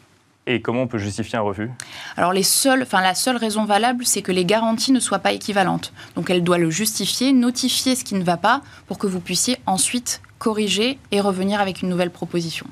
Et 0.47 0.61
comment 0.61 0.83
on 0.83 0.87
peut 0.89 0.99
justifier 0.99 1.39
un 1.39 1.43
refus? 1.43 1.71
Alors 2.17 2.33
les 2.33 2.43
seuls, 2.43 2.83
enfin 2.83 3.01
la 3.01 3.15
seule 3.15 3.37
raison 3.37 3.65
valable, 3.65 4.05
c'est 4.05 4.23
que 4.23 4.33
les 4.33 4.45
garanties 4.45 4.91
ne 4.91 4.99
soient 4.99 5.21
pas 5.21 5.33
équivalentes. 5.33 5.93
Donc 6.17 6.31
elle 6.31 6.43
doit 6.43 6.59
le 6.59 6.71
justifier, 6.71 7.33
notifier 7.33 7.95
ce 7.95 8.03
qui 8.03 8.17
ne 8.17 8.25
va 8.25 8.37
pas, 8.37 8.63
pour 8.89 8.99
que 8.99 9.07
vous 9.07 9.21
puissiez 9.21 9.59
ensuite 9.67 10.21
corriger 10.39 10.99
et 11.13 11.21
revenir 11.21 11.61
avec 11.61 11.83
une 11.83 11.89
nouvelle 11.89 12.11
proposition. 12.11 12.67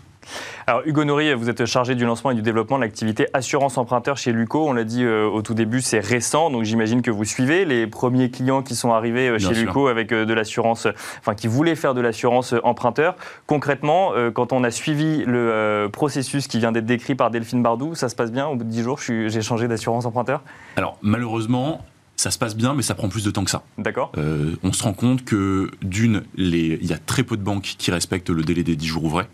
Alors 0.67 0.83
Hugo 0.85 1.05
Nori, 1.05 1.35
vous 1.35 1.51
êtes 1.51 1.65
chargé 1.65 1.95
du 1.95 2.05
lancement 2.05 2.31
et 2.31 2.35
du 2.35 2.43
développement 2.43 2.77
de 2.77 2.83
l'activité 2.83 3.27
assurance 3.33 3.79
emprunteur 3.79 4.17
chez 4.17 4.33
Luco. 4.33 4.69
On 4.69 4.73
l'a 4.73 4.85
dit 4.85 5.05
euh, 5.05 5.27
au 5.27 5.43
tout 5.43 5.55
début, 5.55 5.81
c'est 5.81 6.01
récent, 6.01 6.51
donc 6.51 6.65
j'imagine 6.65 7.03
que 7.03 7.11
vous 7.11 7.25
suivez 7.25 7.65
les 7.65 7.87
premiers 7.87 8.31
clients 8.31 8.63
qui 8.63 8.75
sont 8.75 8.93
arrivés 8.93 9.29
euh, 9.29 9.39
chez 9.39 9.55
sûr. 9.55 9.67
Luco 9.67 9.89
avec 9.89 10.13
euh, 10.13 10.25
de 10.25 10.35
l'assurance, 10.35 10.87
enfin 11.19 11.35
qui 11.35 11.47
voulaient 11.47 11.75
faire 11.75 11.95
de 11.95 12.01
l'assurance 12.01 12.55
emprunteur. 12.63 13.17
Concrètement, 13.47 14.13
quand 14.35 14.53
on 14.53 14.65
a 14.65 14.71
suivi 14.71 15.25
le 15.27 15.89
processus 15.93 16.47
qui 16.47 16.59
vient 16.59 16.73
d'être 16.73 16.87
décrit 16.87 17.15
par 17.15 17.31
Delphine 17.31 17.63
Bardou, 17.63 17.95
ça 17.95 18.09
se 18.09 18.15
passe 18.15 18.33
bien 18.33 18.47
Au 18.47 18.57
bout 18.57 18.65
de 18.65 18.71
10 18.71 18.83
jours, 18.83 19.01
j'ai 19.01 19.43
changé 19.43 19.69
d'assurance 19.69 20.07
emprunteur? 20.07 20.43
Alors 20.77 20.99
malheureusement, 21.03 21.81
ça 22.21 22.31
se 22.31 22.39
passe 22.39 22.55
bien, 22.55 22.75
mais 22.75 22.83
ça 22.83 22.95
prend 22.95 23.09
plus 23.09 23.25
de 23.25 23.31
temps 23.31 23.45
que 23.45 23.51
ça. 23.51 23.63
D'accord 23.79 24.13
Euh, 24.19 24.55
on 24.63 24.75
se 24.75 24.83
rend 24.83 24.93
compte 24.93 25.25
que 25.25 25.71
d'une, 25.81 26.23
il 26.37 26.85
y 26.85 26.93
a 26.93 26.99
très 26.99 27.23
peu 27.23 27.39
de 27.39 27.43
banques 27.43 27.75
qui 27.79 27.91
respectent 27.91 28.29
le 28.29 28.43
délai 28.43 28.63
des 28.63 28.77
10 28.77 28.87
jours 28.87 29.05
ouvrés. 29.05 29.25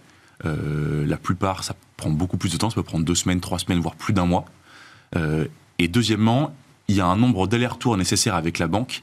Euh, 0.45 1.07
la 1.07 1.17
plupart, 1.17 1.65
ça 1.65 1.75
prend 1.97 2.11
beaucoup 2.11 2.37
plus 2.37 2.53
de 2.53 2.57
temps, 2.57 2.71
ça 2.71 2.75
peut 2.75 2.83
prendre 2.83 3.05
deux 3.05 3.15
semaines, 3.15 3.41
trois 3.41 3.59
semaines, 3.59 3.81
voire 3.81 3.95
plus 3.95 4.13
d'un 4.13 4.27
mois. 4.27 4.45
Euh, 5.17 5.47
et 5.79 5.89
deuxièmement, 5.89 6.55
il 6.89 6.97
y 6.97 7.01
a 7.01 7.07
un 7.07 7.17
nombre 7.17 7.47
d'allers-retours 7.47 7.97
nécessaires 7.97 8.35
avec 8.35 8.59
la 8.59 8.69
banque 8.69 9.03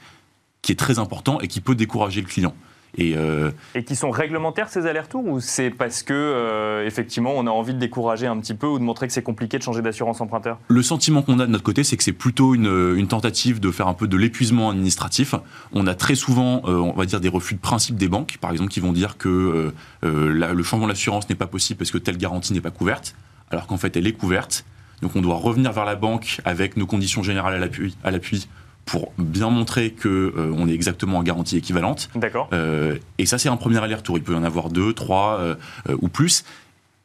qui 0.62 0.72
est 0.72 0.76
très 0.76 1.00
important 1.00 1.40
et 1.42 1.48
qui 1.48 1.62
peut 1.62 1.76
décourager 1.76 2.22
le 2.22 2.28
client. 2.28 2.56
Et 2.96 3.18
euh, 3.18 3.50
Et 3.74 3.84
qui 3.84 3.96
sont 3.96 4.12
réglementaires 4.12 4.70
ces 4.70 4.86
allers-retours 4.86 5.26
ou 5.26 5.40
c'est 5.40 5.72
parce 5.72 6.04
que 6.04 6.14
euh, 6.14 6.86
effectivement 6.86 7.34
on 7.36 7.48
a 7.48 7.50
envie 7.50 7.74
de 7.74 7.80
décourager 7.80 8.28
un 8.28 8.38
petit 8.40 8.54
peu 8.54 8.68
ou 8.68 8.78
de 8.78 8.84
montrer 8.84 9.08
que 9.08 9.14
c'est 9.14 9.24
compliqué 9.24 9.58
de 9.58 9.64
changer 9.64 9.82
d'assurance 9.82 10.22
emprunteur? 10.22 10.60
Le 10.68 10.84
sentiment 10.84 11.24
qu'on 11.24 11.40
a 11.40 11.48
de 11.48 11.52
notre 11.52 11.64
côté, 11.64 11.84
c'est 11.84 11.98
que 11.98 12.04
c'est 12.04 12.12
plutôt 12.12 12.54
une, 12.54 12.94
une 12.96 13.08
tentative 13.08 13.60
de 13.60 13.72
faire 13.72 13.88
un 13.88 13.96
peu 13.96 14.08
de 14.08 14.16
l'épuisement 14.16 14.70
administratif. 14.70 15.34
On 15.72 15.88
a 15.88 15.96
très 15.96 16.14
souvent, 16.16 16.62
euh, 16.66 16.76
on 16.78 16.94
va 16.94 17.06
dire, 17.06 17.20
des 17.20 17.30
refus 17.30 17.56
de 17.56 17.60
principe 17.60 17.96
des 17.96 18.08
banques, 18.10 18.38
par 18.40 18.52
exemple, 18.52 18.70
qui 18.70 18.80
vont 18.80 18.94
dire 18.94 19.18
que 19.18 19.28
euh, 19.30 19.74
euh, 20.06 20.32
la- 20.32 20.54
le 20.54 20.64
changement 20.64 20.88
d'assurance 20.88 21.28
n'est 21.30 21.36
pas 21.36 21.48
possible 21.48 21.80
parce 21.80 21.90
que 21.92 21.98
telle 21.98 22.18
garantie 22.18 22.54
n'est 22.54 22.62
pas 22.62 22.70
couverte, 22.72 23.16
alors 23.50 23.66
qu'en 23.66 23.78
fait 23.78 23.98
elle 23.98 24.06
est 24.06 24.14
couverte. 24.14 24.66
Donc 25.02 25.16
on 25.16 25.22
doit 25.22 25.36
revenir 25.36 25.72
vers 25.74 25.86
la 25.86 25.96
banque 25.96 26.40
avec 26.46 26.78
nos 26.78 26.86
conditions 26.86 27.24
générales 27.24 27.56
à 28.04 28.12
l'appui 28.12 28.48
pour 28.86 29.12
bien 29.18 29.50
montrer 29.50 29.92
que 29.92 30.10
euh, 30.10 30.54
on 30.58 30.68
est 30.68 30.74
exactement 30.74 31.20
en 31.20 31.24
garantie 31.24 31.58
équivalente. 31.58 32.10
D'accord 32.16 32.50
Euh, 32.54 32.98
et 33.18 33.26
ça, 33.26 33.38
c'est 33.38 33.50
un 33.50 33.56
premier 33.58 33.82
aller-retour. 33.82 34.18
Il 34.18 34.24
peut 34.24 34.34
y 34.34 34.36
en 34.38 34.44
avoir 34.44 34.70
deux, 34.70 34.94
trois 34.94 35.38
euh, 35.40 35.56
euh, 35.90 35.96
ou 36.02 36.10
plus. 36.10 36.44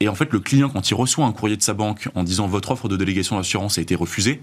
Et 0.00 0.08
en 0.08 0.14
fait, 0.14 0.32
le 0.32 0.40
client, 0.40 0.68
quand 0.68 0.90
il 0.90 0.94
reçoit 0.94 1.24
un 1.24 1.32
courrier 1.32 1.56
de 1.56 1.62
sa 1.62 1.74
banque 1.74 2.08
en 2.14 2.22
disant 2.24 2.46
votre 2.46 2.70
offre 2.72 2.88
de 2.88 2.96
délégation 2.96 3.36
d'assurance 3.36 3.78
a 3.78 3.80
été 3.80 3.94
refusée, 3.94 4.40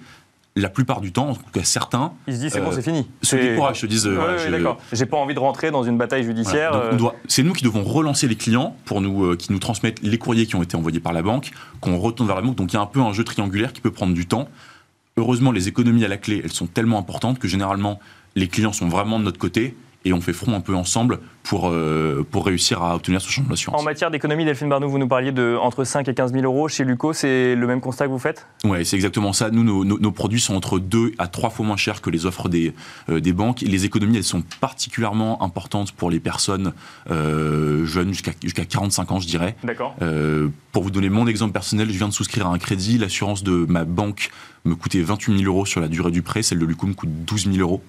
la 0.57 0.69
plupart 0.69 1.01
du 1.01 1.11
temps, 1.11 1.29
en 1.31 1.35
tout 1.35 1.41
cas 1.53 1.63
certains, 1.65 2.13
Ils 2.27 2.35
se 2.35 2.39
disent 2.39 2.53
c'est 2.53 2.61
bon, 2.61 2.71
c'est 2.71 2.81
fini. 2.81 3.05
se 3.21 3.35
découragent, 3.35 3.81
se 3.81 3.85
disent, 3.85 4.07
Ouais, 4.07 4.15
voilà, 4.15 4.37
ouais, 4.37 4.51
d'accord. 4.51 4.77
J'ai 4.93 5.05
pas 5.05 5.17
envie 5.17 5.33
de 5.33 5.39
rentrer 5.39 5.69
dans 5.71 5.83
une 5.83 5.97
bataille 5.97 6.23
judiciaire. 6.23 6.71
Voilà. 6.73 6.95
Doit- 6.95 7.15
C'est 7.27 7.43
nous 7.43 7.51
qui 7.51 7.65
devons 7.65 7.83
relancer 7.83 8.29
les 8.29 8.37
clients 8.37 8.77
pour 8.85 9.01
nous, 9.01 9.35
qui 9.35 9.51
nous 9.51 9.59
transmettent 9.59 10.01
les 10.01 10.17
courriers 10.17 10.45
qui 10.45 10.55
ont 10.55 10.63
été 10.63 10.77
envoyés 10.77 11.01
par 11.01 11.11
la 11.11 11.21
banque, 11.21 11.51
qu'on 11.81 11.97
retourne 11.97 12.27
vers 12.27 12.37
la 12.37 12.41
banque. 12.41 12.55
Donc 12.55 12.71
il 12.71 12.75
y 12.75 12.79
a 12.79 12.81
un 12.81 12.85
peu 12.85 13.01
un 13.01 13.11
jeu 13.11 13.25
triangulaire 13.25 13.73
qui 13.73 13.81
peut 13.81 13.91
prendre 13.91 14.13
du 14.13 14.25
temps. 14.27 14.47
Heureusement, 15.17 15.53
les 15.53 15.69
économies 15.69 16.03
à 16.03 16.09
la 16.09 16.17
clé, 16.17 16.41
elles 16.43 16.51
sont 16.51 16.67
tellement 16.67 16.97
importantes 16.99 17.39
que 17.39 17.47
généralement, 17.47 18.01
les 18.35 18.49
clients 18.49 18.73
sont 18.73 18.89
vraiment 18.89 19.17
de 19.17 19.23
notre 19.23 19.39
côté 19.39 19.77
et 20.05 20.13
on 20.13 20.21
fait 20.21 20.33
front 20.33 20.53
un 20.53 20.61
peu 20.61 20.75
ensemble 20.75 21.19
pour, 21.43 21.69
euh, 21.69 22.25
pour 22.29 22.45
réussir 22.45 22.81
à 22.81 22.95
obtenir 22.95 23.21
ce 23.21 23.29
changement 23.29 23.49
En 23.49 23.51
d'assurance. 23.51 23.83
matière 23.83 24.09
d'économie, 24.11 24.45
Delphine 24.45 24.69
Barnou, 24.69 24.89
vous 24.89 24.97
nous 24.97 25.07
parliez 25.07 25.31
de 25.31 25.57
entre 25.61 25.83
5 25.83 26.07
et 26.07 26.13
15 26.13 26.31
000 26.31 26.43
euros. 26.45 26.67
Chez 26.69 26.83
Luco, 26.83 27.13
c'est 27.13 27.55
le 27.55 27.67
même 27.67 27.81
constat 27.81 28.05
que 28.05 28.11
vous 28.11 28.19
faites? 28.19 28.47
Ouais, 28.63 28.83
c'est 28.83 28.95
exactement 28.95 29.33
ça. 29.33 29.49
Nous, 29.51 29.63
nos, 29.63 29.83
nos- 29.83 29.99
nos 29.99 30.11
produits 30.11 30.39
sont 30.39 30.55
entre 30.55 30.79
2 30.79 31.11
à 31.17 31.27
3 31.27 31.49
fois 31.49 31.65
moins 31.65 31.77
chers 31.77 32.01
que 32.01 32.09
les 32.09 32.25
offres 32.25 32.49
des, 32.49 32.73
euh, 33.09 33.19
des 33.19 33.33
banques. 33.33 33.61
Et 33.63 33.67
les 33.67 33.85
économies, 33.85 34.17
elles 34.17 34.23
sont 34.23 34.43
particulièrement 34.59 35.43
importantes 35.43 35.91
pour 35.91 36.09
les 36.09 36.19
personnes 36.19 36.73
euh, 37.11 37.85
jeunes, 37.85 38.09
jusqu'à 38.09 38.31
jusqu'à 38.43 38.65
45 38.65 39.11
ans, 39.11 39.19
je 39.19 39.27
dirais. 39.27 39.55
D'accord. 39.63 39.95
Pour 40.71 40.83
vous 40.83 40.91
donner 40.91 41.09
mon 41.09 41.25
exemple 41.27 41.53
personnel, 41.53 41.87
je 41.91 41.97
viens 41.97 42.07
de 42.09 42.13
souscrire 42.13 42.47
à 42.47 42.49
un 42.53 42.57
crédit. 42.57 42.97
L'assurance 42.97 43.43
de 43.43 43.65
ma 43.69 43.85
banque 43.85 44.29
me 44.65 44.75
coûtait 44.75 45.01
28 45.01 45.39
000 45.39 45.49
euros 45.51 45.65
sur 45.65 45.79
la 45.81 45.87
durée 45.87 46.11
du 46.11 46.21
prêt. 46.21 46.41
Celle 46.43 46.59
de 46.59 46.65
Luco 46.65 46.85
me 46.87 46.93
coûte 46.93 47.09
12 47.25 47.45
000 47.53 47.57
euros. 47.59 47.81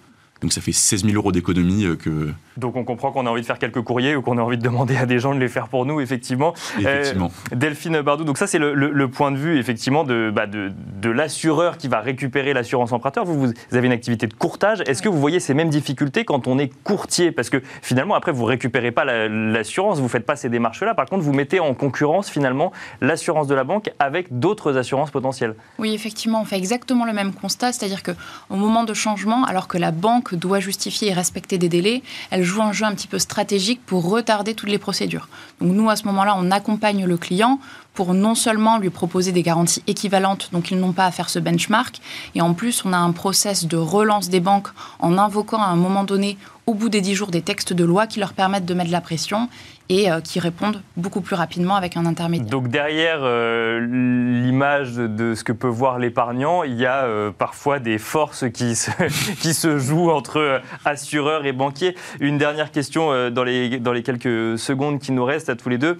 Donc 0.42 0.53
ça 0.53 0.61
fait 0.61 0.72
16 0.72 1.05
000 1.05 1.14
euros 1.16 1.33
d'économie 1.33 1.85
euh, 1.87 1.96
que, 1.96 2.31
Donc 2.59 2.77
on 2.77 2.85
comprend 2.85 3.11
qu'on 3.11 3.25
a 3.27 3.31
envie 3.31 3.40
de 3.40 3.46
faire 3.46 3.59
quelques 3.59 3.81
courriers 3.81 4.16
ou 4.16 4.22
qu'on 4.22 4.37
a 4.37 4.42
envie 4.42 4.59
de 4.59 4.62
demander 4.62 4.96
à 4.96 5.07
des 5.07 5.18
gens 5.18 5.35
de 5.35 5.40
les 5.40 5.49
faire 5.49 5.68
pour 5.68 5.87
nous, 5.87 6.01
effectivement. 6.01 6.53
effectivement. 6.79 7.31
Delphine 7.53 8.03
Bardou, 8.03 8.25
donc 8.25 8.37
ça 8.37 8.46
c'est 8.46 8.59
le, 8.59 8.75
le- 8.75 8.90
le 8.92 9.09
point 9.09 9.33
de 9.33 9.38
vue 9.38 9.59
effectivement 9.59 10.05
de, 10.05 10.31
bah, 10.35 10.46
de, 10.46 10.70
de 11.01 11.09
l'assureur 11.11 11.79
qui 11.79 11.88
va 11.88 12.01
récupérer 12.01 12.53
l'assurance 12.53 12.92
emprunteur. 12.92 13.25
Vous, 13.25 13.46
vous 13.46 13.77
avez 13.77 13.87
une 13.87 13.92
activité 13.92 14.27
de 14.27 14.35
courtage. 14.35 14.83
Est-ce 14.87 15.01
que 15.03 15.09
vous 15.09 15.18
voyez 15.20 15.40
ces 15.40 15.55
mêmes 15.55 15.70
difficultés 15.70 16.25
quand 16.27 16.46
on 16.46 16.59
est 16.59 16.70
courtier? 16.85 17.33
Parce 17.33 17.49
que 17.49 17.62
finalement 17.81 18.14
après 18.14 18.33
vous 18.33 18.44
récupérez 18.44 18.90
pas 18.92 19.05
la- 19.07 19.29
l'assurance, 19.29 20.01
vous 20.01 20.09
faites 20.09 20.27
pas 20.27 20.37
ces 20.37 20.51
démarches-là. 20.51 20.94
Par 20.94 21.07
contre 21.07 21.22
vous 21.25 21.33
mettez 21.33 21.61
en 21.61 21.72
concurrence 21.72 22.29
finalement 22.29 22.72
l'assurance 23.01 23.46
de 23.46 23.55
la 23.55 23.64
banque 23.64 23.90
avec 23.99 24.38
d'autres 24.38 24.77
assurances 24.77 25.11
potentielles. 25.11 25.55
Oui, 25.79 25.94
effectivement, 25.94 26.42
on 26.42 26.44
fait 26.44 26.59
exactement 26.59 27.07
le 27.07 27.14
même 27.14 27.33
constat, 27.33 27.72
c'est-à-dire 27.72 28.03
que 28.03 28.12
au 28.51 28.57
moment 28.57 28.85
de 28.85 28.92
changement, 28.94 29.44
alors 29.44 29.66
que 29.66 29.79
la 29.79 29.92
banque 29.92 30.35
doit 30.38 30.61
justifier 30.61 31.09
et 31.09 31.12
respecter 31.12 31.59
des 31.59 31.68
délais, 31.68 32.03
elle 32.31 32.42
joue 32.42 32.62
un 32.62 32.72
jeu 32.72 32.85
un 32.85 32.94
petit 32.94 33.09
peu 33.09 33.18
stratégique 33.18 33.81
pour 33.87 34.09
retarder 34.09 34.55
toutes 34.55 34.68
les 34.68 34.79
procédures. 34.79 35.29
Donc 35.61 35.72
nous, 35.72 35.90
à 35.90 35.96
ce 35.96 36.05
moment-là, 36.05 36.35
on 36.38 36.51
accompagne 36.51 37.05
le 37.05 37.16
client 37.16 37.59
pour 37.96 38.14
non 38.14 38.37
seulement 38.37 38.78
lui 38.78 38.90
proposer 38.90 39.32
des 39.32 39.42
garanties 39.42 39.82
équivalentes, 39.88 40.50
donc 40.52 40.70
ils 40.70 40.78
n'ont 40.78 40.92
pas 40.92 41.06
à 41.06 41.11
faire 41.11 41.30
ce 41.30 41.40
benchmark, 41.40 42.00
et 42.37 42.40
en 42.42 42.54
plus, 42.54 42.85
on 42.85 42.92
a 42.92 42.98
un 42.98 43.11
process 43.11 43.64
de 43.64 43.76
relance 43.76 44.28
des 44.28 44.40
banques 44.40 44.68
en 45.00 45.18
invoquant 45.18 45.61
à 45.61 45.66
un 45.66 45.76
moment 45.76 46.04
donné, 46.04 46.38
au 46.66 46.74
bout 46.74 46.88
des 46.88 47.00
10 47.00 47.14
jours, 47.14 47.30
des 47.30 47.42
textes 47.42 47.72
de 47.72 47.85
loi 47.85 48.06
qui 48.06 48.20
leur 48.20 48.35
permettent 48.35 48.66
de 48.66 48.74
mettre 48.74 48.90
la 48.90 49.00
pression 49.00 49.48
et 49.88 50.11
euh, 50.11 50.20
qui 50.20 50.40
répondent 50.40 50.82
beaucoup 50.96 51.20
plus 51.20 51.37
rapidement 51.37 51.76
avec 51.76 51.96
un 51.96 52.06
intermédiaire. 52.06 52.50
Donc 52.50 52.68
derrière 52.68 53.20
euh, 53.22 53.80
l'image 53.80 54.94
de, 54.94 55.35
ce 55.35 55.44
que 55.44 55.52
peut 55.52 55.68
voir 55.68 55.98
l'épargnant, 55.98 56.64
il 56.64 56.74
y 56.74 56.87
a 56.87 57.04
euh, 57.04 57.30
parfois 57.30 57.78
des 57.78 57.98
forces 57.98 58.50
qui 58.50 58.74
se, 58.74 59.78
jouent 59.78 60.11
entre 60.11 60.61
assureurs 60.85 61.46
et 61.46 61.52
banquiers. 61.52 61.94
Une 62.20 62.37
dernière 62.37 62.72
question 62.72 63.30
dans 63.30 63.44
les 63.44 64.02
quelques 64.04 64.59
secondes 64.59 64.98
qui 64.98 65.12
nous 65.12 65.24
restent 65.24 65.50
à 65.50 65.56
tous 65.56 65.68
les 65.68 65.78
deux. 65.78 65.96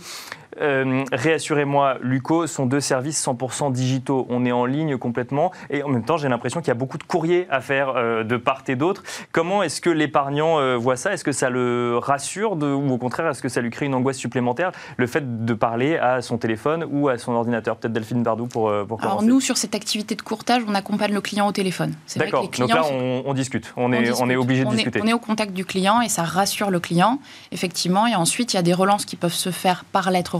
Euh, 0.61 1.05
Réassurez-moi, 1.13 1.97
Luco 2.01 2.47
sont 2.47 2.67
deux 2.67 2.81
services 2.81 3.23
100% 3.27 3.73
digitaux. 3.73 4.27
On 4.31 4.45
est 4.47 4.53
en 4.53 4.65
ligne 4.65 4.97
complètement 4.97 5.53
et 5.71 5.83
en 5.83 5.89
même 5.89 6.05
temps, 6.05 6.17
j'ai 6.17 6.29
l'impression 6.29 6.61
qu'il 6.61 6.69
y 6.69 6.71
a 6.71 6.75
beaucoup 6.75 6.99
de 6.99 7.03
courriers 7.03 7.47
à 7.51 7.61
faire 7.61 7.93
euh, 7.97 8.25
de 8.25 8.37
part 8.37 8.63
et 8.69 8.77
d'autre. 8.77 9.03
Comment 9.33 9.63
est-ce 9.63 9.81
que 9.81 9.91
l'épargnant 9.91 10.59
euh, 10.59 10.77
voit 10.77 10.97
ça? 10.97 11.13
Est-ce 11.13 11.25
que 11.25 11.33
ça 11.33 11.51
le 11.51 11.99
rassure 11.99 12.57
de- 12.57 12.67
ou 12.67 12.91
au 12.93 12.99
contraire, 12.99 13.29
est-ce 13.29 13.43
que 13.43 13.49
ça 13.49 13.61
lui 13.61 13.71
crée 13.71 13.87
une 13.87 13.95
angoisse 13.95 14.17
supplémentaire 14.17 14.73
le 14.97 15.07
fait 15.07 15.45
de 15.45 15.55
parler 15.55 15.97
à 15.99 16.23
son 16.23 16.39
téléphone 16.39 16.87
ou 16.91 17.09
à 17.09 17.19
son 17.19 17.33
ordinateur? 17.33 17.77
Peut-être 17.77 17.93
Delphine 17.93 18.23
Bardou 18.23 18.47
pour, 18.47 18.73
pour 18.89 19.01
Alors 19.01 19.17
commencer. 19.17 19.27
nous, 19.27 19.41
sur 19.41 19.57
cette 19.57 19.75
activité 19.75 20.15
de 20.15 20.23
courtage, 20.23 20.63
on 20.67 20.75
accompagne 20.75 21.13
le 21.13 21.21
client 21.21 21.47
au 21.47 21.53
téléphone. 21.53 21.93
D'accord. 22.17 22.43
les 22.43 22.49
clients 22.49 22.67
Donc 22.67 22.77
là, 22.77 22.83
on, 22.93 23.23
on 23.27 23.35
discute. 23.35 23.73
On 23.77 23.87
on 23.87 23.93
est, 23.93 24.01
discute. 24.01 24.21
on 24.23 24.31
est 24.31 24.37
obligé 24.37 24.63
de 24.65 24.69
On 24.69 24.73
est- 24.73 24.77
discuter. 24.77 25.01
on 25.03 25.07
est 25.07 25.13
au 25.13 25.19
contact 25.19 25.53
du 25.53 25.65
client 25.65 26.01
et 26.01 26.09
ça 26.09 26.23
rassure 26.23 26.71
le 26.71 26.81
client, 26.81 27.19
effectivement. 27.53 28.07
Et 28.07 28.15
ensuite, 28.15 28.53
il 28.55 28.57
y 28.57 28.59
a 28.59 28.63
des 28.63 28.75
relances 28.75 29.05
qui 29.05 29.17
peuvent 29.17 29.33
se 29.33 29.51
faire 29.51 29.85
par 29.85 30.11
lettre 30.11 30.37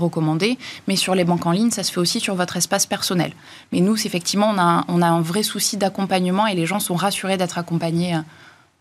mais 0.89 0.97
sur 0.97 1.15
les 1.15 1.25
banques 1.25 1.47
en 1.47 1.53
ligne, 1.53 1.71
ça 1.71 1.83
se 1.83 1.93
fait 1.93 2.01
aussi 2.01 2.21
sur 2.21 2.35
votre 2.35 2.57
espace 2.57 2.87
personnel. 2.87 3.33
Mais 3.73 3.81
nous, 3.81 3.95
effectivement, 4.07 4.51
on 4.55 4.59
a, 4.59 4.63
un- 4.63 4.85
on 4.89 5.03
a 5.03 5.07
un 5.09 5.21
vrai 5.21 5.43
souci 5.43 5.77
d'accompagnement 5.77 6.47
et 6.47 6.55
les 6.55 6.67
gens 6.67 6.81
sont 6.81 6.95
rassurés 6.95 7.37
d'être 7.37 7.59
accompagnés 7.59 8.15
euh, 8.17 8.19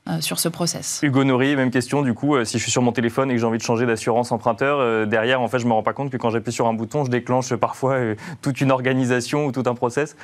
euh, 0.08 0.22
sur 0.22 0.38
ce 0.40 0.48
process. 0.50 1.00
Hugo 1.02 1.24
Nori, 1.24 1.56
même 1.56 1.72
question 1.72 2.04
du 2.04 2.14
coup, 2.14 2.36
euh, 2.36 2.46
si 2.46 2.60
je 2.60 2.64
suis 2.64 2.72
sur 2.72 2.84
mon 2.84 2.92
téléphone 2.92 3.32
et 3.32 3.34
que 3.34 3.40
j'ai 3.40 3.46
envie 3.48 3.58
de 3.58 3.64
changer 3.64 3.88
d'assurance 3.88 4.32
emprunteur, 4.32 4.78
euh, 4.80 5.08
derrière 5.08 5.42
en 5.42 5.48
fait 5.48 5.58
je 5.58 5.66
me 5.66 5.74
rends 5.74 5.82
pas 5.82 5.94
compte 5.94 6.12
que 6.12 6.18
quand 6.18 6.30
j'appuie 6.30 6.52
sur 6.54 6.68
un 6.68 6.76
bouton, 6.76 7.06
je 7.06 7.10
déclenche 7.10 7.56
parfois 7.56 7.94
euh, 7.94 8.16
toute 8.44 8.62
une 8.62 8.70
organisation 8.70 9.48
ou 9.48 9.52
tout 9.52 9.64
un 9.66 9.74
process. 9.74 10.16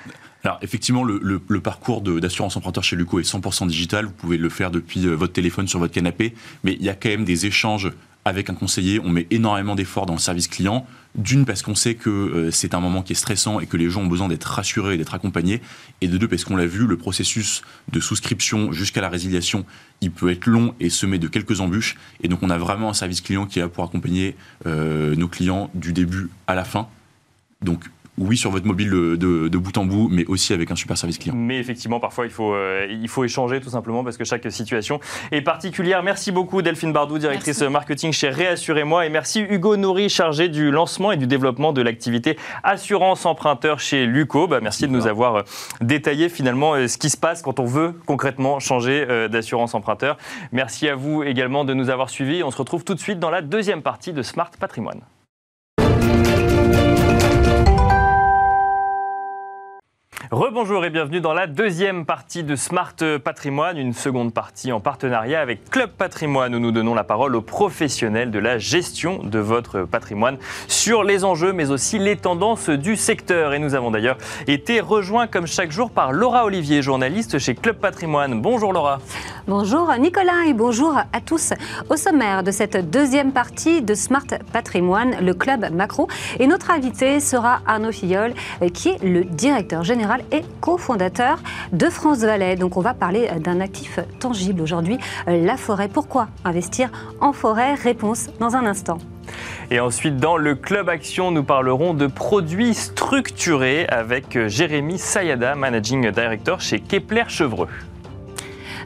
Alors 0.44 0.60
effectivement, 0.62 1.04
le, 1.04 1.20
le- 1.24 1.42
le 1.48 1.62
parcours 1.62 2.02
d'assurance 2.02 2.56
emprunteur 2.58 2.84
chez 2.84 2.96
Luco 2.96 3.20
est 3.20 3.24
100% 3.24 3.66
digital. 3.66 4.06
Vous 4.06 4.12
pouvez 4.12 4.38
le 4.38 4.50
faire 4.50 4.70
depuis 4.70 5.08
votre 5.08 5.34
téléphone 5.34 5.68
sur 5.68 5.80
votre 5.80 5.94
canapé, 5.94 6.36
mais 6.64 6.74
il 6.74 6.84
y 6.86 6.90
a 6.90 6.94
quand 6.94 7.10
même 7.10 7.26
des 7.26 7.48
échanges 7.48 7.90
avec 8.26 8.50
un 8.50 8.54
conseiller. 8.54 9.00
On 9.00 9.10
met 9.10 9.28
énormément 9.32 9.76
d'efforts 9.76 10.06
dans 10.06 10.14
le 10.14 10.20
service 10.20 10.48
client. 10.48 10.86
D'une 11.16 11.44
parce 11.46 11.62
qu'on 11.62 11.76
sait 11.76 11.96
que 11.96 12.10
euh, 12.10 12.52
c'est 12.52 12.74
un 12.74 12.80
moment 12.80 13.02
qui 13.02 13.12
est 13.12 13.16
stressant 13.16 13.60
et 13.60 13.66
que 13.66 13.76
les 13.76 13.90
gens 13.90 14.02
ont 14.02 14.08
besoin 14.08 14.30
d'être 14.30 14.46
rassurés 14.46 14.96
et 14.96 14.98
d'être 14.98 15.14
accompagnés. 15.14 15.62
Et 16.00 16.08
de 16.08 16.18
deux 16.18 16.28
parce 16.28 16.46
qu'on 16.46 16.56
l'a 16.56 16.66
vu, 16.66 16.88
le 16.88 16.98
processus 16.98 17.64
de 17.92 18.00
souscription 18.00 18.72
jusqu'à 18.72 19.02
la 19.02 19.10
résiliation, 19.10 19.66
il 20.00 20.12
peut 20.12 20.32
être 20.32 20.46
long 20.46 20.74
et 20.80 20.90
semé 20.90 21.20
de 21.20 21.28
quelques 21.28 21.60
embûches. 21.60 21.98
Et 22.24 22.28
donc 22.28 22.44
on 22.44 22.50
a 22.50 22.58
vraiment 22.58 22.90
un 22.90 22.94
service 22.94 23.22
client 23.22 23.46
qui 23.46 23.60
est 23.60 23.62
là 23.62 23.68
pour 23.68 23.84
accompagner 23.84 24.36
euh, 24.66 25.16
nos 25.16 25.28
clients 25.28 25.70
du 25.74 25.92
début 25.92 26.30
à 26.48 26.56
la 26.56 26.64
fin. 26.64 26.88
Donc 27.62 27.90
oui 28.22 28.38
sur 28.38 28.52
votre 28.52 28.66
mobile 28.66 28.90
de, 28.90 29.16
de- 29.16 29.48
de 29.48 29.58
bout 29.58 29.78
en 29.78 29.86
bout, 29.86 30.08
mais 30.12 30.26
aussi 30.26 30.54
avec 30.54 30.72
un 30.72 30.76
super 30.76 30.98
service 30.98 31.18
client. 31.18 31.34
Mais 31.36 31.58
effectivement, 31.60 32.00
parfois 32.00 32.26
il 32.26 32.32
faut, 32.32 32.54
euh, 32.54 32.88
il 32.90 33.08
faut 33.08 33.24
échanger 33.24 33.60
tout 33.60 33.70
simplement 33.70 34.04
parce 34.04 34.18
que 34.18 34.24
chaque 34.24 34.50
situation 34.52 35.00
est 35.32 35.42
particulière. 35.42 36.04
Merci 36.04 36.32
beaucoup 36.32 36.62
Delphine 36.62 36.94
Bardou, 36.94 37.18
directrice 37.18 37.60
Merci. 37.62 37.72
marketing 37.74 38.12
chez 38.14 38.30
Réassurez-moi. 38.30 39.06
Et 39.06 39.10
merci 39.10 39.42
Hugo 39.42 39.76
Nori, 39.78 40.10
chargé 40.10 40.50
du 40.50 40.72
lancement 40.72 41.12
et 41.12 41.18
du 41.18 41.28
développement 41.28 41.74
de 41.74 41.82
l'activité 41.82 42.38
assurance 42.64 43.26
emprunteur 43.26 43.80
chez 43.80 44.06
Luco. 44.06 44.48
Bah, 44.48 44.60
merci 44.62 44.84
de 44.88 44.92
nous 44.92 45.08
avoir 45.08 45.36
euh, 45.36 45.42
détaillé 45.82 46.30
finalement 46.30 46.74
euh, 46.76 46.88
ce 46.88 46.98
qui 46.98 47.10
se 47.10 47.18
passe 47.18 47.42
quand 47.42 47.60
on 47.60 47.66
veut 47.66 47.94
concrètement 48.06 48.60
changer 48.60 49.06
d'assurance 49.30 49.74
emprunteur. 49.76 50.18
Merci 50.52 50.88
à 50.88 50.96
vous 50.96 51.24
également 51.24 51.66
de 51.66 51.74
nous 51.74 51.90
avoir 51.90 52.10
suivis. 52.10 52.44
On 52.44 52.52
se 52.52 52.58
retrouve 52.58 52.84
tout 52.84 52.94
de 52.94 53.00
suite 53.00 53.20
dans 53.20 53.30
la 53.30 53.42
deuxième 53.42 53.82
partie 53.82 54.14
de 54.14 54.22
Smart 54.22 54.52
Patrimoine. 54.60 55.02
Rebonjour 60.32 60.86
et 60.86 60.90
bienvenue 60.90 61.20
dans 61.20 61.34
la 61.34 61.46
deuxième 61.46 62.06
partie 62.06 62.46
de 62.46 62.56
Smart 62.56 62.96
Patrimoine, 63.22 63.78
une 63.78 63.92
seconde 63.92 64.34
partie 64.34 64.72
en 64.72 64.80
partenariat 64.80 65.42
avec 65.42 65.70
Club 65.70 65.90
Patrimoine 65.90 66.56
où 66.56 66.60
nous 66.60 66.72
donnons 66.72 66.94
la 66.94 67.04
parole 67.04 67.36
aux 67.36 67.42
professionnels 67.42 68.32
de 68.32 68.40
la 68.40 68.58
gestion 68.58 69.20
de 69.26 69.40
votre 69.40 69.82
patrimoine 69.82 70.38
sur 70.70 71.04
les 71.04 71.26
enjeux 71.26 71.52
mais 71.52 71.70
aussi 71.70 72.00
les 72.00 72.16
tendances 72.16 72.70
du 72.70 72.96
secteur. 72.96 73.54
Et 73.54 73.60
nous 73.60 73.76
avons 73.76 73.92
d'ailleurs 73.92 74.16
été 74.48 74.80
rejoints 74.80 75.28
comme 75.28 75.48
chaque 75.48 75.74
jour 75.74 75.92
par 75.92 76.14
Laura 76.14 76.46
Olivier, 76.46 76.82
journaliste 76.82 77.38
chez 77.38 77.54
Club 77.54 77.76
Patrimoine. 77.76 78.42
Bonjour 78.42 78.72
Laura. 78.72 79.00
Bonjour 79.48 79.92
Nicolas 80.00 80.46
et 80.48 80.54
bonjour 80.54 80.96
à 80.96 81.20
tous. 81.20 81.52
Au 81.90 81.98
sommaire 81.98 82.44
de 82.44 82.52
cette 82.52 82.90
deuxième 82.90 83.34
partie 83.34 83.82
de 83.82 83.94
Smart 83.96 84.28
Patrimoine, 84.54 85.18
le 85.22 85.34
club 85.34 85.74
macro. 85.74 86.08
Et 86.40 86.48
notre 86.48 86.72
invité 86.72 87.20
sera 87.20 87.60
Arnaud 87.68 87.92
Fillol, 87.92 88.34
qui 88.74 88.90
est 88.90 89.04
le 89.04 89.26
directeur 89.26 89.84
général 89.84 90.21
et 90.32 90.44
cofondateur 90.60 91.40
de 91.72 91.90
France 91.90 92.20
Valais. 92.20 92.56
Donc 92.56 92.78
on 92.78 92.82
va 92.82 92.94
parler 92.94 93.30
euh, 93.32 93.40
d'un 93.40 93.60
actif 93.60 94.00
tangible 94.20 94.62
aujourd'hui, 94.62 94.98
euh, 95.28 95.44
la 95.46 95.58
forêt. 95.58 95.88
Pourquoi 95.88 96.28
investir 96.46 96.90
en 97.20 97.34
forêt? 97.34 97.74
Réponse 97.74 98.28
dans 98.40 98.56
un 98.56 98.66
instant. 98.66 98.98
Et 99.70 99.80
ensuite, 99.80 100.18
dans 100.18 100.38
le 100.38 100.56
Club 100.56 100.90
Action, 100.90 101.32
nous 101.32 101.44
parlerons 101.44 101.94
de 101.94 102.08
produits 102.08 102.74
structurés 102.74 103.86
avec 103.88 104.36
euh, 104.36 104.48
Jérémy 104.48 104.98
Sayada, 104.98 105.56
Managing 105.56 106.12
Director 106.12 106.60
chez 106.60 106.80
Kepler 106.80 107.24
Chevreux. 107.28 107.70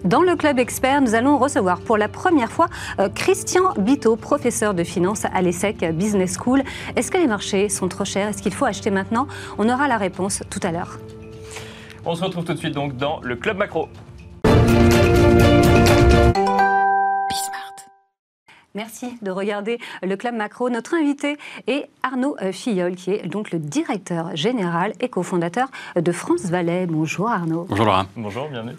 Dans 0.04 0.22
le 0.22 0.36
club 0.36 0.60
expert, 0.60 1.02
nous 1.02 1.16
allons 1.16 1.40
recevoir 1.40 1.80
pour 1.80 1.98
la 1.98 2.08
première 2.08 2.52
fois 2.52 2.68
Christian 3.16 3.74
Bito, 3.76 4.16
professeur 4.16 4.76
de 4.76 4.84
finance 4.84 5.26
à 5.26 5.42
l'ESSEC 5.42 5.84
Business 5.96 6.38
School. 6.38 6.62
Est-ce 6.96 7.10
que 7.10 7.18
les 7.18 7.26
marchés 7.26 7.70
sont 7.70 7.88
trop 7.88 8.06
chers? 8.06 8.28
Est-ce 8.28 8.44
qu'il 8.44 8.54
faut 8.54 8.66
acheter 8.66 8.92
maintenant? 8.92 9.26
On 9.58 9.68
aura 9.68 9.88
la 9.88 9.98
réponse 9.98 10.44
tout 10.52 10.60
à 10.62 10.72
l'heure. 10.72 11.00
On 12.08 12.14
se 12.14 12.24
retrouve 12.24 12.46
tout 12.46 12.54
de 12.54 12.60
suite 12.60 12.76
donc 12.76 12.96
dans 12.98 13.20
le 13.22 13.36
Club 13.36 13.58
Macro. 13.58 13.90
Merci 18.76 19.18
de 19.22 19.32
regarder 19.32 19.80
le 20.04 20.18
Club 20.18 20.36
Macro. 20.36 20.70
Notre 20.70 20.96
invité 20.96 21.38
est 21.66 21.88
Arnaud 22.04 22.36
euh, 22.42 22.52
Filleul, 22.52 22.96
qui 22.96 23.12
est 23.12 23.26
donc 23.26 23.52
le 23.52 23.60
directeur 23.60 24.36
général 24.36 24.92
et 25.00 25.08
cofondateur 25.08 25.70
de 25.96 26.12
France 26.12 26.42
Valais. 26.42 26.86
Bonjour 26.86 27.30
Arnaud. 27.30 27.66
Bonjour 27.70 27.86
Laura. 27.86 28.06
Bonjour, 28.18 28.50
bienvenue. 28.50 28.74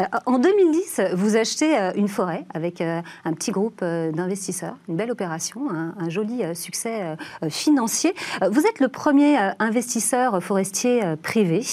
Euh, 0.00 0.02
en 0.26 0.40
2010, 0.40 1.02
vous 1.14 1.36
achetez 1.36 1.78
euh, 1.78 1.92
une 1.94 2.08
forêt 2.08 2.46
avec 2.52 2.80
un 2.80 3.32
petit 3.32 3.52
groupe 3.52 3.84
d'investisseurs, 3.84 4.74
une 4.88 4.96
belle 4.96 5.12
opération, 5.12 5.68
un, 5.70 6.08
joli 6.08 6.42
succès 6.54 7.16
financier. 7.48 8.14
Vous 8.50 8.66
êtes 8.66 8.80
le 8.80 8.88
premier 8.88 9.36
investisseur 9.58 10.42
forestier 10.42 11.02
privé. 11.22 11.64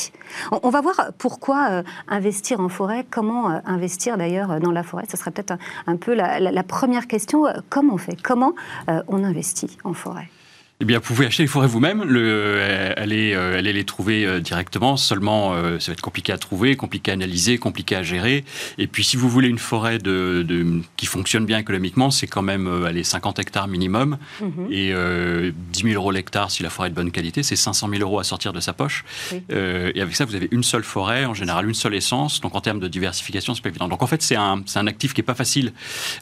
On 0.51 0.69
va 0.69 0.81
voir 0.81 1.11
pourquoi 1.17 1.83
investir 2.07 2.59
en 2.59 2.69
forêt, 2.69 3.05
comment 3.09 3.61
investir 3.65 4.17
d'ailleurs 4.17 4.59
dans 4.59 4.71
la 4.71 4.83
forêt. 4.83 5.05
Ce 5.09 5.17
serait 5.17 5.31
peut-être 5.31 5.57
un, 5.87 5.95
peu 5.95 6.13
la 6.13 6.63
première 6.63 7.07
question 7.07 7.45
comment 7.69 7.93
on 7.93 7.97
fait 7.97 8.21
Comment 8.21 8.53
euh, 8.89 9.01
on 9.07 9.23
investit 9.23 9.77
en 9.83 9.93
forêt 9.93 10.29
eh 10.81 10.85
bien, 10.85 10.97
vous 10.97 11.05
pouvez 11.05 11.25
acheter 11.25 11.43
les 11.43 11.47
forêts 11.47 11.67
vous-même. 11.67 12.03
Le, 12.03 12.93
allez, 12.97 13.31
euh, 13.33 13.57
allez 13.57 13.71
les 13.71 13.85
trouver 13.85 14.25
euh, 14.25 14.41
directement. 14.41 14.97
Seulement, 14.97 15.53
euh, 15.53 15.79
ça 15.79 15.91
va 15.91 15.93
être 15.93 16.01
compliqué 16.01 16.33
à 16.33 16.37
trouver, 16.37 16.75
compliqué 16.75 17.11
à 17.11 17.13
analyser, 17.13 17.57
compliqué 17.57 17.95
à 17.95 18.03
gérer. 18.03 18.43
Et 18.77 18.87
puis, 18.87 19.05
si 19.05 19.15
vous 19.15 19.29
voulez 19.29 19.47
une 19.47 19.57
forêt 19.57 19.99
de, 19.99 20.43
de 20.45 20.81
qui 20.97 21.05
fonctionne 21.05 21.45
bien 21.45 21.59
économiquement, 21.59 22.11
c'est 22.11 22.27
quand 22.27 22.41
même 22.41 22.67
allez, 22.85 23.05
50 23.05 23.39
hectares 23.39 23.69
minimum. 23.69 24.17
Mhm. 24.41 24.67
Et 24.69 24.93
10 25.71 25.81
000 25.81 25.93
euros 25.93 26.11
l'hectare 26.11 26.51
si 26.51 26.61
la 26.61 26.69
forêt 26.69 26.89
est 26.89 26.91
de 26.91 26.95
bonne 26.95 27.11
qualité. 27.11 27.41
C'est 27.41 27.55
500 27.55 27.87
000 27.89 28.01
euros 28.01 28.19
à 28.19 28.25
sortir 28.25 28.51
de 28.51 28.59
sa 28.59 28.73
poche. 28.73 29.05
et 29.49 30.01
avec 30.01 30.13
ça, 30.13 30.25
vous 30.25 30.35
avez 30.35 30.49
une 30.51 30.63
seule 30.63 30.83
forêt, 30.83 31.23
en 31.23 31.33
général 31.33 31.69
une 31.69 31.73
seule 31.73 31.95
essence. 31.95 32.41
Donc, 32.41 32.53
en 32.53 32.59
termes 32.59 32.81
de 32.81 32.89
diversification, 32.89 33.55
c'est 33.55 33.61
pas 33.61 33.69
évident. 33.69 33.87
Donc, 33.87 34.03
en 34.03 34.07
fait, 34.07 34.21
c'est 34.21 34.35
un, 34.35 34.61
un, 34.75 34.87
actif 34.87 35.13
qui 35.13 35.21
est 35.21 35.23
pas 35.23 35.35
facile, 35.35 35.71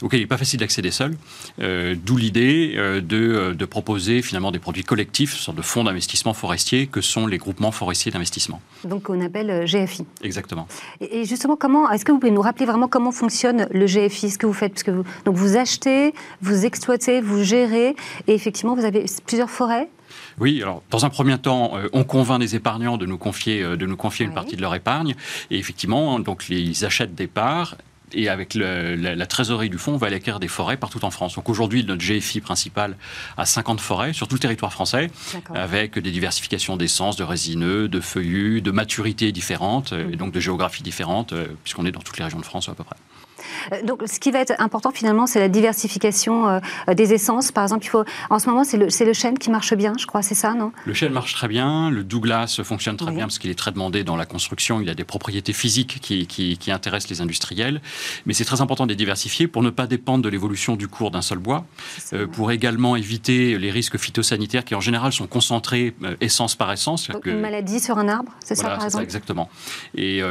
auquel 0.00 0.20
il 0.20 0.22
n'est 0.22 0.28
pas 0.28 0.38
facile 0.38 0.60
d'accéder 0.60 0.92
seul. 0.92 1.16
D'où 1.58 2.16
l'idée 2.16 2.76
de, 3.02 3.52
de 3.58 3.64
proposer 3.64 4.22
finalement 4.22 4.43
des 4.50 4.58
produits 4.58 4.84
collectifs, 4.84 5.34
sorte 5.36 5.56
de 5.56 5.62
fonds 5.62 5.84
d'investissement 5.84 6.34
forestier 6.34 6.86
que 6.86 7.00
sont 7.00 7.26
les 7.26 7.38
groupements 7.38 7.72
forestiers 7.72 8.12
d'investissement. 8.12 8.60
Donc 8.84 9.10
on 9.10 9.20
appelle 9.20 9.50
euh, 9.50 9.66
GFI. 9.66 10.04
Exactement. 10.22 10.66
Et 11.00 11.24
justement, 11.24 11.56
comment 11.56 11.90
est-ce 11.90 12.04
que 12.04 12.12
vous 12.12 12.18
pouvez 12.18 12.32
nous 12.32 12.42
rappeler 12.42 12.66
vraiment 12.66 12.88
comment 12.88 13.12
fonctionne 13.12 13.66
le 13.70 13.86
GFI, 13.86 14.30
ce 14.30 14.38
que 14.38 14.46
vous 14.46 14.52
faites? 14.52 14.72
Parce 14.72 14.82
que 14.82 14.90
vous, 14.90 15.04
donc 15.24 15.36
vous 15.36 15.56
achetez, 15.56 16.14
vous 16.42 16.64
exploitez, 16.64 17.20
vous 17.20 17.42
gérez, 17.42 17.96
et 18.26 18.34
effectivement 18.34 18.74
vous 18.74 18.84
avez 18.84 19.04
plusieurs 19.26 19.50
forêts? 19.50 19.88
Oui, 20.38 20.62
alors 20.62 20.82
dans 20.90 21.04
un 21.04 21.10
premier 21.10 21.38
temps, 21.38 21.76
euh, 21.76 21.88
on 21.92 22.04
convainc 22.04 22.40
les 22.40 22.54
épargnants 22.56 22.96
de 22.96 23.06
nous 23.06 23.18
confier, 23.18 23.62
euh, 23.62 23.76
de 23.76 23.86
nous 23.86 23.96
confier 23.96 24.26
une 24.26 24.34
partie 24.34 24.56
de 24.56 24.62
leur 24.62 24.74
épargne, 24.74 25.14
et 25.50 25.58
effectivement, 25.58 26.18
donc 26.18 26.46
ils 26.48 26.84
achètent 26.84 27.14
des 27.14 27.26
parts 27.26 27.76
et 28.14 28.28
avec 28.28 28.54
la, 28.54 29.26
trésorerie 29.26 29.70
du 29.70 29.78
fonds, 29.78 29.94
on 29.94 29.96
va 29.96 30.06
aller 30.06 30.16
acquérir 30.16 30.40
des 30.40 30.48
forêts 30.48 30.76
partout 30.76 31.04
en 31.04 31.10
France. 31.10 31.34
Donc 31.34 31.48
aujourd'hui, 31.48 31.84
notre 31.84 32.02
GFI 32.02 32.40
principal 32.40 32.96
a 33.36 33.46
50 33.46 33.80
forêts 33.80 34.12
sur 34.12 34.28
tout 34.28 34.36
le 34.36 34.40
territoire 34.40 34.72
français, 34.72 35.10
avec 35.54 35.98
des 35.98 36.10
diversifications 36.10 36.76
d'essence, 36.76 37.16
de 37.16 37.24
résineux, 37.24 37.88
de 37.88 38.00
feuillus, 38.00 38.60
de 38.62 38.70
maturité 38.70 39.32
différentes, 39.32 39.92
et 39.92 40.04
mmh. 40.04 40.16
donc 40.16 40.32
de 40.32 40.40
géographie 40.40 40.82
différente, 40.82 41.32
euh, 41.32 41.46
puisqu'on 41.62 41.86
est 41.86 41.92
dans 41.92 42.00
toutes 42.00 42.18
les 42.18 42.24
régions 42.24 42.40
de 42.40 42.44
France 42.44 42.68
à 42.68 42.74
peu 42.74 42.84
près. 42.84 42.96
Euh, 43.72 43.82
donc, 43.82 44.02
ce 44.06 44.18
qui 44.18 44.30
va 44.30 44.40
être 44.40 44.54
important 44.58 44.90
finalement, 44.90 45.26
c'est 45.26 45.40
la 45.40 45.48
diversification 45.48 46.48
euh, 46.48 46.94
des 46.94 47.12
essences. 47.12 47.52
Par 47.52 47.64
exemple, 47.64 47.84
il 47.84 47.88
faut, 47.88 48.04
en 48.30 48.38
ce 48.38 48.48
moment, 48.48 48.64
c'est 48.64 48.76
le, 48.76 48.86
le, 48.86 49.12
chêne 49.12 49.38
qui 49.38 49.50
marche 49.50 49.74
bien, 49.74 49.94
je 49.98 50.06
crois, 50.06 50.22
c'est 50.22 50.34
ça, 50.34 50.54
non? 50.54 50.72
Le 50.84 50.94
chêne 50.94 51.12
marche 51.12 51.34
très 51.34 51.48
bien. 51.48 51.90
Le 51.90 52.04
Douglas 52.04 52.60
fonctionne 52.64 52.96
très 52.96 53.12
bien 53.12 53.24
parce 53.24 53.38
qu'il 53.38 53.50
est 53.50 53.58
très 53.58 53.72
demandé 53.72 54.04
dans 54.04 54.16
la 54.16 54.26
construction. 54.26 54.80
Il 54.80 54.88
a 54.88 54.94
des 54.94 55.04
propriétés 55.04 55.52
physiques 55.52 55.98
qui, 56.00 56.26
qui, 56.26 56.70
intéressent 56.70 57.10
les 57.10 57.20
industriels. 57.20 57.80
Mais 58.26 58.34
c'est 58.34 58.44
très 58.44 58.60
important 58.60 58.84
de 58.84 58.90
les 58.90 58.96
diversifier 58.96 59.46
pour 59.46 59.62
ne 59.62 59.70
pas 59.70 59.86
dépendre 59.86 60.24
de 60.24 60.28
l'évolution 60.28 60.76
du 60.76 60.88
cours 60.88 61.10
d'un 61.10 61.22
seul 61.22 61.38
bois, 61.38 61.66
euh, 62.12 62.26
pour 62.26 62.50
également 62.50 62.96
éviter 62.96 63.58
les 63.58 63.70
risques 63.70 63.98
phytosanitaires 63.98 64.64
qui 64.64 64.74
en 64.74 64.80
général 64.80 65.12
sont 65.12 65.26
concentrés 65.26 65.94
essence 66.20 66.56
par 66.56 66.72
essence. 66.72 67.10
Donc, 67.10 67.26
Une 67.26 67.40
maladie 67.40 67.80
sur 67.80 67.98
un 67.98 68.08
arbre, 68.08 68.32
c'est 68.44 68.54
ça 68.54 68.64
par 68.64 68.74
exemple 68.76 68.92
ça, 68.92 69.02
Exactement. 69.02 69.48
Et 69.94 70.22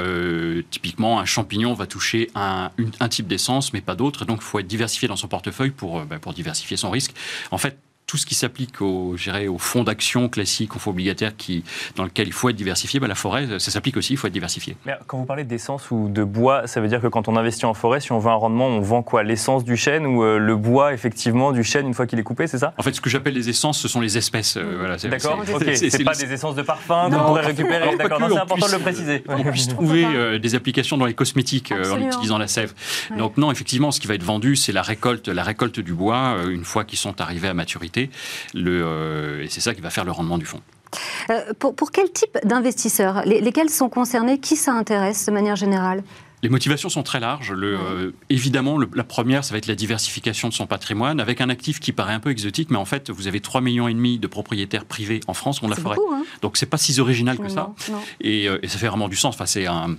typiquement, 0.69 1.19
un 1.19 1.25
champignon 1.25 1.73
va 1.73 1.87
toucher 1.87 2.29
un, 2.35 2.71
un 2.99 3.07
type 3.13 3.27
d'essence, 3.27 3.73
mais 3.73 3.81
pas 3.81 3.95
d'autres. 3.95 4.25
Donc, 4.25 4.39
il 4.41 4.45
faut 4.45 4.59
être 4.59 4.67
diversifié 4.67 5.07
dans 5.07 5.15
son 5.15 5.27
portefeuille 5.27 5.71
pour, 5.71 5.99
euh, 5.99 6.05
bah, 6.05 6.19
pour 6.19 6.33
diversifier 6.33 6.77
son 6.77 6.89
risque. 6.89 7.13
En 7.51 7.57
fait, 7.57 7.77
tout 8.05 8.17
ce 8.17 8.25
qui 8.25 8.35
s'applique 8.35 8.81
au, 8.81 9.15
au 9.15 9.57
fonds 9.57 9.83
d'action 9.83 10.29
classique, 10.29 10.75
au 10.75 10.79
fonds 10.79 10.91
obligataire 10.91 11.35
qui, 11.35 11.63
dans 11.95 12.03
lequel 12.03 12.27
il 12.27 12.33
faut 12.33 12.49
être 12.49 12.55
diversifié, 12.55 12.99
bah, 12.99 13.07
la 13.07 13.15
forêt, 13.15 13.47
ça 13.59 13.71
s'applique 13.71 13.97
aussi, 13.97 14.13
il 14.13 14.17
faut 14.17 14.27
être 14.27 14.33
diversifié. 14.33 14.75
Mais 14.85 14.93
quand 15.07 15.17
vous 15.17 15.25
parlez 15.25 15.43
d'essence 15.43 15.89
ou 15.89 16.09
de 16.09 16.23
bois, 16.23 16.67
ça 16.67 16.81
veut 16.81 16.87
dire 16.87 17.01
que 17.01 17.07
quand 17.07 17.27
on 17.27 17.35
investit 17.35 17.65
en 17.65 17.73
forêt, 17.73 17.99
si 18.01 18.11
on 18.11 18.19
veut 18.19 18.29
un 18.29 18.35
rendement, 18.35 18.67
on 18.67 18.81
vend 18.81 19.03
quoi? 19.03 19.23
L'essence 19.23 19.63
du 19.63 19.77
chêne 19.77 20.05
ou 20.05 20.23
euh, 20.23 20.37
le 20.37 20.55
bois, 20.55 20.93
effectivement, 20.93 21.51
du 21.51 21.63
chêne 21.63 21.87
une 21.87 21.93
fois 21.93 22.05
qu'il 22.05 22.19
est 22.19 22.23
coupé, 22.23 22.47
c'est 22.47 22.57
ça? 22.59 22.73
En 22.77 22.83
fait, 22.83 22.93
ce 22.93 23.01
que 23.01 23.09
j'appelle 23.09 23.33
les 23.33 23.49
essences, 23.49 23.79
ce 23.79 23.87
sont 23.87 24.01
les 24.01 24.17
espèces. 24.17 24.57
Euh, 24.57 24.97
D'accord, 25.09 25.39
ok. 25.53 25.69
C'est 25.73 26.03
pas 26.03 26.13
des 26.13 26.31
essences 26.31 26.55
de 26.55 26.61
parfum 26.61 27.09
qu'on 27.09 27.25
pourrait 27.25 27.45
récupérer. 27.45 27.95
D'accord, 27.95 28.19
c'est 28.29 28.37
important 28.37 28.67
de 28.67 28.73
le 28.73 28.79
préciser. 28.79 29.23
On 29.27 29.43
puisse 29.43 29.69
trouver 29.69 30.05
euh, 30.05 30.39
des 30.39 30.55
applications 30.55 30.97
dans 30.97 31.05
les 31.05 31.13
cosmétiques 31.13 31.71
en 31.71 31.99
utilisant 31.99 32.37
la 32.37 32.47
sève. 32.47 32.73
Donc 33.17 33.37
non, 33.37 33.51
effectivement, 33.51 33.91
ce 33.91 33.99
qui 33.99 34.07
va 34.07 34.15
être 34.15 34.23
vendu, 34.23 34.55
c'est 34.55 34.71
la 34.71 34.81
récolte, 34.81 35.29
la 35.29 35.43
récolte 35.43 35.79
du 35.79 35.93
bois 35.93 36.37
une 36.49 36.65
fois 36.65 36.83
qu'ils 36.83 36.99
sont 36.99 37.21
arrivés 37.21 37.47
à 37.47 37.53
maturité. 37.53 37.92
Euh, 38.55 39.41
et 39.41 39.49
c'est 39.49 39.61
ça 39.61 39.73
qui 39.73 39.81
va 39.81 39.89
faire 39.89 40.05
le 40.05 40.11
rendement 40.11 40.37
du 40.37 40.45
fonds. 40.45 40.61
Euh, 41.29 41.53
pour, 41.57 41.75
pour, 41.75 41.91
quel 41.91 42.11
type 42.11 42.37
d'investisseurs? 42.43 43.23
Lesquels 43.25 43.69
sont 43.69 43.89
concernés? 43.89 44.39
Qui 44.39 44.55
ça 44.55 44.73
intéresse 44.73 45.25
de 45.25 45.31
manière 45.31 45.55
générale? 45.55 46.03
Les 46.43 46.49
motivations 46.49 46.89
sont 46.89 47.03
très 47.03 47.19
larges. 47.21 47.51
Le, 47.51 47.77
euh, 47.77 48.11
évidemment, 48.29 48.77
la 48.77 49.03
première, 49.03 49.45
ça 49.45 49.53
va 49.53 49.57
être 49.57 49.67
la 49.67 49.75
diversification 49.75 50.49
de 50.49 50.53
son 50.53 50.67
patrimoine, 50.67 51.21
avec 51.21 51.39
un 51.39 51.49
actif 51.49 51.79
qui 51.79 51.93
paraît 51.93 52.13
un 52.13 52.19
peu 52.19 52.29
exotique, 52.29 52.69
mais 52.69 52.77
en 52.77 52.85
fait, 52.85 53.09
vous 53.09 53.27
avez 53.27 53.39
3,5 53.39 53.61
millions 53.61 53.87
et 53.87 53.93
demi 53.93 54.19
de 54.19 54.27
propriétaires 54.27 54.85
privés 54.85 55.21
en 55.27 55.33
France 55.33 55.59
qui 55.59 55.65
ont 55.65 55.69
la 55.69 55.77
forêt. 55.77 55.95
Donc, 55.95 56.05
hein 56.11 56.23
Donc, 56.41 56.57
c'est 56.57 56.65
pas 56.65 56.77
si 56.77 56.99
original 56.99 57.37
que 57.37 57.47
ça. 57.49 57.73
Et, 58.19 58.45
et, 58.45 58.67
ça 58.67 58.77
fait 58.77 58.87
vraiment 58.87 59.07
du 59.07 59.15
sens. 59.15 59.35
Enfin, 59.35 59.45
c'est 59.45 59.67
un, 59.67 59.95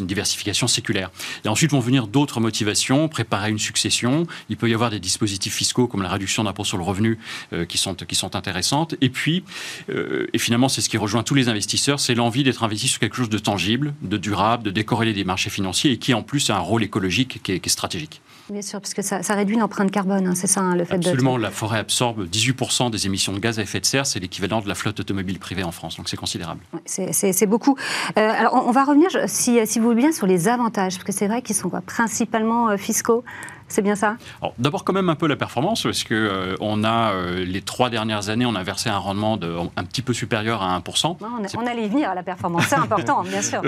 une 0.00 0.06
diversification 0.06 0.66
séculaire. 0.66 1.10
Et 1.44 1.48
ensuite 1.48 1.70
vont 1.70 1.80
venir 1.80 2.08
d'autres 2.08 2.40
motivations, 2.40 3.08
préparer 3.08 3.50
une 3.50 3.58
succession. 3.58 4.26
Il 4.48 4.56
peut 4.56 4.68
y 4.68 4.74
avoir 4.74 4.90
des 4.90 5.00
dispositifs 5.00 5.54
fiscaux 5.54 5.86
comme 5.86 6.02
la 6.02 6.08
réduction 6.08 6.42
d'impôt 6.42 6.64
sur 6.64 6.76
le 6.76 6.84
revenu 6.84 7.18
euh, 7.52 7.64
qui, 7.64 7.78
sont, 7.78 7.94
qui 7.94 8.16
sont 8.16 8.34
intéressantes. 8.34 8.96
Et 9.00 9.10
puis, 9.10 9.44
euh, 9.90 10.26
et 10.32 10.38
finalement, 10.38 10.68
c'est 10.68 10.80
ce 10.80 10.88
qui 10.88 10.98
rejoint 10.98 11.22
tous 11.22 11.34
les 11.34 11.48
investisseurs, 11.48 12.00
c'est 12.00 12.14
l'envie 12.14 12.42
d'être 12.42 12.64
investi 12.64 12.88
sur 12.88 12.98
quelque 12.98 13.16
chose 13.16 13.30
de 13.30 13.38
tangible, 13.38 13.94
de 14.02 14.16
durable, 14.16 14.64
de 14.64 14.70
décorréler 14.70 15.12
des 15.12 15.24
marchés 15.24 15.50
financiers 15.50 15.83
et 15.92 15.98
qui 15.98 16.14
en 16.14 16.22
plus 16.22 16.50
a 16.50 16.56
un 16.56 16.60
rôle 16.60 16.82
écologique 16.82 17.42
qui 17.42 17.52
est, 17.52 17.68
stratégique. 17.68 18.20
Bien 18.50 18.60
sûr, 18.60 18.80
parce 18.80 18.92
que 18.92 19.00
ça, 19.00 19.20
réduit 19.34 19.56
l'empreinte 19.56 19.90
carbone, 19.90 20.26
hein, 20.26 20.34
c'est 20.34 20.46
ça 20.46 20.60
hein, 20.60 20.76
le 20.76 20.84
fait 20.84 20.96
Absolument, 20.96 21.38
la 21.38 21.50
forêt 21.50 21.78
absorbe 21.78 22.26
18% 22.26 22.90
des 22.90 23.06
émissions 23.06 23.32
de 23.32 23.38
gaz 23.38 23.58
à 23.58 23.62
effet 23.62 23.80
de 23.80 23.86
serre, 23.86 24.04
c'est 24.04 24.20
l'équivalent 24.20 24.60
de 24.60 24.68
la 24.68 24.74
flotte 24.74 25.00
automobile 25.00 25.38
privée 25.38 25.64
en 25.64 25.72
France, 25.72 25.96
donc 25.96 26.10
c'est 26.10 26.18
considérable. 26.18 26.60
c'est 26.84 27.46
beaucoup. 27.46 27.76
Euh, 28.18 28.30
alors 28.38 28.66
on, 28.66 28.70
va 28.70 28.84
revenir, 28.84 29.08
si, 29.26 29.58
si, 29.66 29.78
vous 29.78 29.86
voulez 29.86 30.02
bien, 30.02 30.12
sur 30.12 30.26
les 30.26 30.48
avantages, 30.48 30.94
parce 30.94 31.04
que 31.04 31.12
c'est 31.12 31.26
vrai 31.26 31.40
qu'ils 31.40 31.56
sont 31.56 31.70
principalement 31.86 32.68
euh, 32.68 32.76
fiscaux. 32.76 33.24
C'est 33.68 33.82
bien 33.82 33.96
ça? 33.96 34.16
D'abord, 34.58 34.84
quand 34.84 34.92
même 34.92 35.08
un 35.08 35.14
peu 35.14 35.26
la 35.26 35.36
performance, 35.36 35.82
parce 35.84 36.04
que 36.04 36.14
euh, 36.14 36.54
on 36.60 36.84
a 36.84 37.12
euh, 37.12 37.44
les 37.44 37.62
trois 37.62 37.90
dernières 37.90 38.28
années, 38.28 38.46
on 38.46 38.54
a 38.54 38.62
versé 38.62 38.90
un 38.90 38.98
rendement 38.98 39.36
de, 39.36 39.56
un 39.76 39.84
petit 39.84 40.02
peu 40.02 40.12
supérieur 40.12 40.62
à 40.62 40.78
1%. 40.78 41.16
on, 41.56 41.66
allait 41.66 41.86
y 41.86 41.88
venir 41.88 42.10
à 42.10 42.14
la 42.14 42.22
performance, 42.22 42.66
c'est 42.68 42.76
important, 42.76 43.22
bien 43.28 43.42
sûr. 43.42 43.62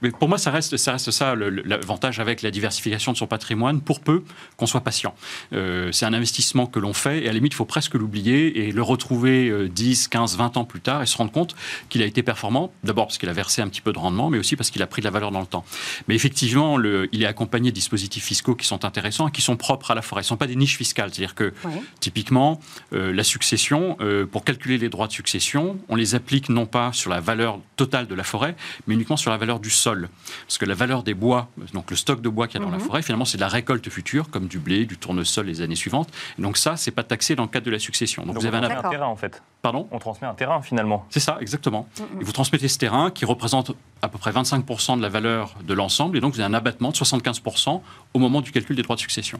mais 0.00 0.10
pour 0.10 0.28
moi, 0.28 0.38
ça 0.38 0.50
reste 0.50 0.76
ça, 0.76 0.92
reste 0.92 1.10
ça 1.10 1.34
l'avantage 1.34 2.18
avec 2.18 2.42
la 2.42 2.50
diversification 2.50 3.12
de 3.12 3.16
son 3.16 3.26
patrimoine, 3.26 3.80
pour 3.80 4.00
peu 4.00 4.24
qu'on 4.56 4.66
soit 4.66 4.80
patient. 4.80 5.14
Euh, 5.52 5.92
c'est 5.92 6.06
un 6.06 6.14
investissement 6.14 6.66
que 6.66 6.78
l'on 6.78 6.94
fait, 6.94 7.22
et 7.22 7.24
à 7.24 7.28
la 7.28 7.34
limite, 7.34 7.52
il 7.52 7.56
faut 7.56 7.64
presque 7.64 7.94
l'oublier 7.94 8.66
et 8.66 8.72
le 8.72 8.82
retrouver 8.82 9.68
10, 9.68 10.08
15, 10.08 10.36
20 10.36 10.56
ans 10.56 10.64
plus 10.64 10.80
tard 10.80 11.02
et 11.02 11.06
se 11.06 11.16
rendre 11.16 11.32
compte 11.32 11.54
qu'il 11.88 12.02
a 12.02 12.06
été 12.06 12.22
performant, 12.22 12.72
d'abord 12.84 13.06
parce 13.06 13.18
qu'il 13.18 13.28
a 13.28 13.34
versé 13.34 13.60
un 13.60 13.68
petit 13.68 13.82
peu 13.82 13.92
de 13.92 13.98
rendement, 13.98 14.30
mais 14.30 14.38
aussi 14.38 14.56
parce 14.56 14.70
qu'il 14.70 14.82
a 14.82 14.86
pris 14.86 15.02
de 15.02 15.06
la 15.06 15.10
valeur 15.10 15.30
dans 15.30 15.40
le 15.40 15.46
temps. 15.46 15.64
Mais 16.08 16.14
effectivement, 16.14 16.76
le, 16.76 17.08
il 17.12 17.22
est 17.22 17.26
accompagné 17.26 17.70
de 17.70 17.74
dispositifs 17.74 18.24
fiscaux 18.24 18.54
qui 18.54 18.66
sont 18.66 18.84
intéressants 18.84 19.28
et 19.28 19.30
qui 19.30 19.41
sont 19.42 19.56
propres 19.56 19.90
à 19.90 19.94
la 19.94 20.02
forêt. 20.02 20.22
Ce 20.22 20.26
ne 20.26 20.28
sont 20.30 20.36
pas 20.36 20.46
des 20.46 20.56
niches 20.56 20.76
fiscales. 20.76 21.10
C'est-à-dire 21.12 21.34
que, 21.34 21.52
typiquement, 22.00 22.60
euh, 22.92 23.12
la 23.12 23.24
succession, 23.24 23.96
euh, 24.00 24.26
pour 24.26 24.44
calculer 24.44 24.78
les 24.78 24.88
droits 24.88 25.06
de 25.06 25.12
succession, 25.12 25.78
on 25.88 25.96
les 25.96 26.14
applique 26.14 26.48
non 26.48 26.66
pas 26.66 26.92
sur 26.92 27.10
la 27.10 27.20
valeur 27.20 27.58
totale 27.76 28.06
de 28.06 28.14
la 28.14 28.24
forêt, 28.24 28.56
mais 28.86 28.94
uniquement 28.94 29.16
sur 29.16 29.30
la 29.30 29.36
valeur 29.36 29.60
du 29.60 29.70
sol. 29.70 30.08
Parce 30.46 30.58
que 30.58 30.64
la 30.64 30.74
valeur 30.74 31.02
des 31.02 31.14
bois, 31.14 31.48
donc 31.72 31.90
le 31.90 31.96
stock 31.96 32.20
de 32.20 32.28
bois 32.28 32.46
qu'il 32.48 32.60
y 32.60 32.62
a 32.62 32.66
dans 32.66 32.72
la 32.72 32.78
mhm. 32.78 32.84
forêt, 32.84 33.02
finalement, 33.02 33.24
c'est 33.24 33.38
de 33.38 33.42
la 33.42 33.48
récolte 33.48 33.88
future, 33.88 34.30
comme 34.30 34.46
du 34.46 34.58
blé, 34.58 34.86
du 34.86 34.96
tournesol 34.96 35.46
les 35.46 35.60
années 35.60 35.76
suivantes. 35.76 36.08
donc 36.38 36.56
ça, 36.56 36.76
c'est 36.76 36.90
pas 36.90 37.04
taxé 37.04 37.34
dans 37.34 37.44
le 37.44 37.48
cadre 37.48 37.66
de 37.66 37.70
la 37.70 37.78
succession. 37.78 38.24
Donc, 38.24 38.38
vous 38.38 38.46
avez 38.46 38.58
un 38.58 38.64
intérêt 38.64 39.04
en 39.04 39.16
fait. 39.16 39.42
Pardon? 39.62 39.88
On 39.90 39.98
transmet 39.98 40.26
un 40.26 40.34
terrain 40.34 40.60
finalement. 40.62 41.06
C'est 41.10 41.20
ça, 41.20 41.38
exactement. 41.40 41.88
Et 42.20 42.24
vous 42.24 42.32
transmettez 42.32 42.68
ce 42.68 42.78
terrain 42.78 43.10
qui 43.10 43.24
représente 43.24 43.72
à 44.02 44.08
peu 44.08 44.18
près 44.18 44.32
25% 44.32 44.96
de 44.96 45.02
la 45.02 45.08
valeur 45.08 45.54
de 45.62 45.74
l'ensemble, 45.74 46.16
et 46.16 46.20
donc 46.20 46.34
vous 46.34 46.40
avez 46.40 46.50
un 46.50 46.54
abattement 46.54 46.90
de 46.90 46.96
75% 46.96 47.80
au 48.14 48.18
moment 48.18 48.40
du 48.40 48.50
calcul 48.50 48.76
des 48.76 48.82
droits 48.82 48.96
de 48.96 49.00
succession. 49.00 49.31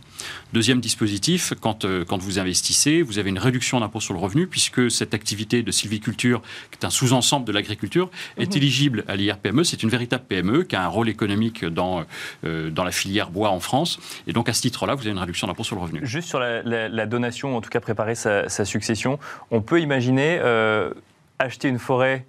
Deuxième 0.53 0.81
dispositif, 0.81 1.53
quand, 1.61 1.85
euh, 1.85 2.05
quand 2.05 2.19
vous 2.19 2.39
investissez, 2.39 3.03
vous 3.03 3.19
avez 3.19 3.31
une 3.31 3.39
réduction 3.39 3.81
d'impôt 3.81 4.01
sur 4.01 4.15
le 4.15 4.21
revenu, 4.21 4.47
puisque 4.47 4.91
cette 4.91 5.15
activité 5.15 5.63
de 5.63 5.71
sylviculture, 5.71 6.43
qui 6.71 6.79
est 6.81 6.85
un 6.87 6.91
sous-ensemble 6.91 7.47
de 7.47 7.53
l'agriculture, 7.53 8.11
est 8.37 8.57
éligible 8.57 9.05
à 9.09 9.17
l'IRPME. 9.17 9.65
C'est 9.65 9.83
une 9.83 9.89
véritable 9.91 10.25
PME 10.29 10.63
qui 10.65 10.77
a 10.77 10.85
un 10.85 10.89
rôle 10.89 11.09
économique 11.09 11.65
dans, 11.65 12.05
euh, 12.45 12.71
dans 12.71 12.85
la 12.85 12.91
filière 12.93 13.31
bois 13.31 13.51
en 13.51 13.61
France, 13.61 13.99
et 14.27 14.33
donc 14.33 14.49
à 14.49 14.53
ce 14.53 14.63
titre-là, 14.63 14.95
vous 14.95 15.03
avez 15.03 15.11
une 15.11 15.19
réduction 15.19 15.47
d'impôt 15.47 15.65
sur 15.65 15.77
le 15.77 15.83
revenu. 15.83 16.01
Juste 16.05 16.29
sur 16.29 16.39
la, 16.41 16.63
la- 16.63 16.89
la 16.89 17.07
donation, 17.07 17.57
en 17.57 17.61
tout 17.61 17.71
cas 17.71 17.81
préparer 17.81 18.15
sa, 18.15 18.49
sa 18.49 18.65
succession, 18.65 19.19
on 19.51 19.61
peut 19.61 19.81
imaginer 19.81 20.39
euh, 20.43 20.91
acheter 21.39 21.69
une 21.69 21.79
forêt 21.79 22.25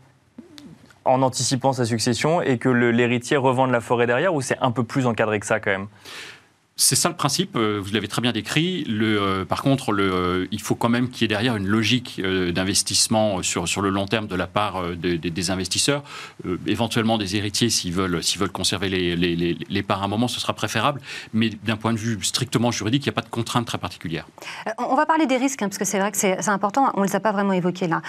en 1.05 1.21
anticipant 1.21 1.73
sa 1.73 1.85
succession 1.85 2.41
et 2.41 2.57
que 2.57 2.69
l'héritier 2.69 3.35
revende 3.35 3.71
la 3.71 3.81
forêt 3.81 4.07
derrière 4.07 4.33
ou 4.33 4.41
c'est 4.41 4.57
un 4.61 4.71
peu 4.71 4.83
plus 4.85 5.05
encadré 5.05 5.39
que 5.39 5.45
ça 5.45 5.59
quand 5.59 5.71
même? 5.71 5.87
C'est 6.75 6.95
ça 6.95 7.07
le 7.07 7.15
principe, 7.15 7.55
euh, 7.55 7.79
vous 7.83 7.93
l'avez 7.93 8.07
très 8.07 8.21
bien 8.21 8.31
décrit. 8.31 8.83
Euh, 8.89 9.45
par 9.45 9.61
contre, 9.61 9.93
euh, 9.93 10.47
il 10.51 10.59
faut 10.59 10.73
quand 10.73 10.89
même 10.89 11.09
qu'il 11.09 11.21
y 11.21 11.25
ait 11.25 11.27
derrière 11.27 11.55
une 11.55 11.67
logique 11.67 12.19
d'investissement 12.19 13.43
sur, 13.43 13.81
le 13.81 13.89
long 13.89 14.07
terme 14.07 14.25
de 14.25 14.35
la 14.35 14.47
part 14.47 14.81
des- 14.95 15.51
investisseurs. 15.51 16.03
Éventuellement 16.65 17.17
des 17.17 17.35
héritiers, 17.35 17.69
s'ils 17.69 17.93
veulent, 17.93 18.21
conserver 18.51 18.89
les, 18.89 19.15
les, 19.15 19.83
parts 19.83 20.01
à 20.01 20.05
un 20.05 20.07
moment, 20.07 20.27
ce 20.27 20.39
sera 20.39 20.53
préférable. 20.53 21.01
Mais 21.33 21.51
d'un 21.63 21.75
point 21.75 21.93
de 21.93 21.97
vue 21.97 22.17
strictement 22.23 22.71
juridique, 22.71 23.05
il 23.05 23.09
n'y 23.09 23.13
a 23.13 23.15
pas 23.15 23.21
de 23.21 23.29
contrainte 23.29 23.65
très 23.65 23.77
particulière. 23.77 24.25
On 24.77 24.95
va 24.95 25.05
parler 25.05 25.27
des 25.27 25.37
risques, 25.37 25.61
hein, 25.61 25.67
parce 25.67 25.77
que 25.77 25.85
c'est 25.85 25.99
vrai 25.99 26.11
que 26.11 26.17
c'est 26.17 26.49
important, 26.49 26.91
on 26.95 27.01
ne 27.01 27.05
les 27.05 27.15
a 27.15 27.19
pas 27.19 27.31
vraiment 27.31 27.53
évoqués 27.53 27.87
là. 27.87 28.01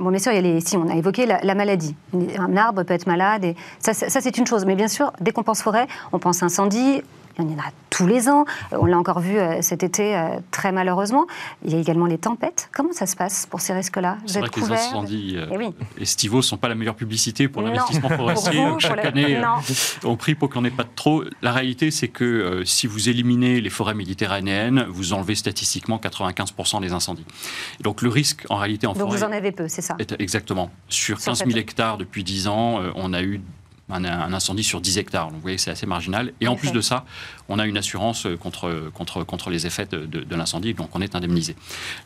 Bon, 0.00 0.10
bien 0.10 0.18
sûr, 0.18 0.32
si, 0.64 0.76
on 0.76 0.88
a 0.88 0.94
évoqué 0.94 1.26
la, 1.26 1.40
la 1.42 1.54
maladie. 1.54 1.96
Un 2.38 2.56
arbre 2.56 2.84
peut 2.84 2.94
être 2.94 3.06
malade, 3.06 3.44
et 3.44 3.56
ça, 3.80 3.94
c'est 3.94 4.38
une 4.38 4.46
chose. 4.46 4.64
Mais 4.64 4.76
bien 4.76 4.88
sûr, 4.88 5.12
dès 5.20 5.32
qu'on 5.32 5.42
pense 5.42 5.62
forêt, 5.62 5.88
on 6.12 6.18
pense 6.18 6.42
incendie, 6.42 7.02
il 7.38 7.50
y 7.50 7.54
en 7.54 7.58
a 7.58 7.70
tous 7.90 8.06
les 8.06 8.28
ans. 8.28 8.44
Euh, 8.72 8.78
On 8.80 8.86
l'a 8.86 8.98
encore 8.98 9.20
vu 9.20 9.38
euh, 9.38 9.62
cet 9.62 9.82
été, 9.82 10.16
euh, 10.16 10.38
très 10.50 10.72
malheureusement. 10.72 11.26
Il 11.64 11.72
y 11.72 11.76
a 11.76 11.78
également 11.78 12.06
les 12.06 12.18
tempêtes. 12.18 12.68
Comment 12.72 12.92
ça 12.92 13.06
se 13.06 13.16
passe 13.16 13.46
pour 13.46 13.60
ces 13.60 13.72
risques-là? 13.72 14.18
C'est 14.26 14.40
vrai 14.40 14.48
que 14.48 14.60
les 14.60 14.72
incendies 14.72 15.36
Eh 15.50 15.56
oui. 15.56 15.70
estivaux 15.98 16.38
ne 16.38 16.42
sont 16.42 16.56
pas 16.56 16.68
la 16.68 16.74
meilleure 16.74 16.94
publicité 16.94 17.48
pour 17.48 17.62
l'investissement 17.62 18.08
forestier. 18.16 18.52
Pour 18.52 18.64
vous, 18.64 18.70
Donc, 18.72 18.80
chaque 18.80 18.96
pour 19.00 19.06
année, 19.06 19.40
on 20.04 20.16
prie 20.16 20.34
pour 20.34 20.50
qu'on 20.50 20.62
n'ait 20.62 20.70
pas 20.70 20.84
de 20.84 20.88
trop. 20.94 21.24
La 21.42 21.52
réalité, 21.52 21.90
c'est 21.90 22.08
que 22.08 22.24
euh, 22.24 22.64
si 22.64 22.86
vous 22.86 23.08
éliminez 23.08 23.60
les 23.60 23.70
forêts 23.70 23.94
méditerranéennes, 23.94 24.86
vous 24.88 25.12
enlevez 25.12 25.34
statistiquement 25.34 25.98
95% 25.98 26.80
des 26.80 26.92
incendies. 26.92 27.24
Et 27.78 27.82
donc 27.82 28.02
le 28.02 28.08
risque, 28.08 28.44
en 28.50 28.56
réalité, 28.56 28.86
en 28.86 28.92
Donc 28.92 29.02
forêt... 29.08 29.18
vous 29.18 29.24
en 29.24 29.32
avez 29.32 29.52
peu, 29.52 29.68
c'est 29.68 29.82
ça? 29.82 29.96
Exactement. 30.18 30.70
Sur 30.88 31.18
Sur 31.20 31.26
15 31.32 31.38
000 31.38 31.50
cette- 31.50 31.58
hectares 31.58 31.98
depuis 31.98 32.24
10 32.24 32.48
ans, 32.48 32.80
euh, 32.80 32.90
on 32.94 33.12
a 33.12 33.22
eu 33.22 33.40
un, 33.92 34.04
un 34.04 34.32
incendie 34.32 34.64
sur 34.64 34.80
10 34.80 34.98
hectares. 34.98 35.26
Donc 35.26 35.36
vous 35.36 35.40
voyez, 35.42 35.58
c'est 35.58 35.70
assez 35.70 35.86
marginal. 35.86 36.32
Et 36.40 36.48
En 36.48 36.56
plus 36.56 36.72
de 36.72 36.80
ça, 36.80 37.04
on 37.48 37.58
a 37.58 37.66
une 37.66 37.76
assurance 37.76 38.26
euh, 38.26 38.36
contre, 38.36 38.90
contre, 38.94 39.24
contre 39.24 39.50
les 39.50 39.66
effets 39.66 39.86
de, 39.86 40.06
de- 40.06 40.20
de 40.20 40.36
l'incendie, 40.36 40.74
donc 40.74 40.94
on 40.94 41.00
est 41.00 41.14
indemnisé. 41.14 41.56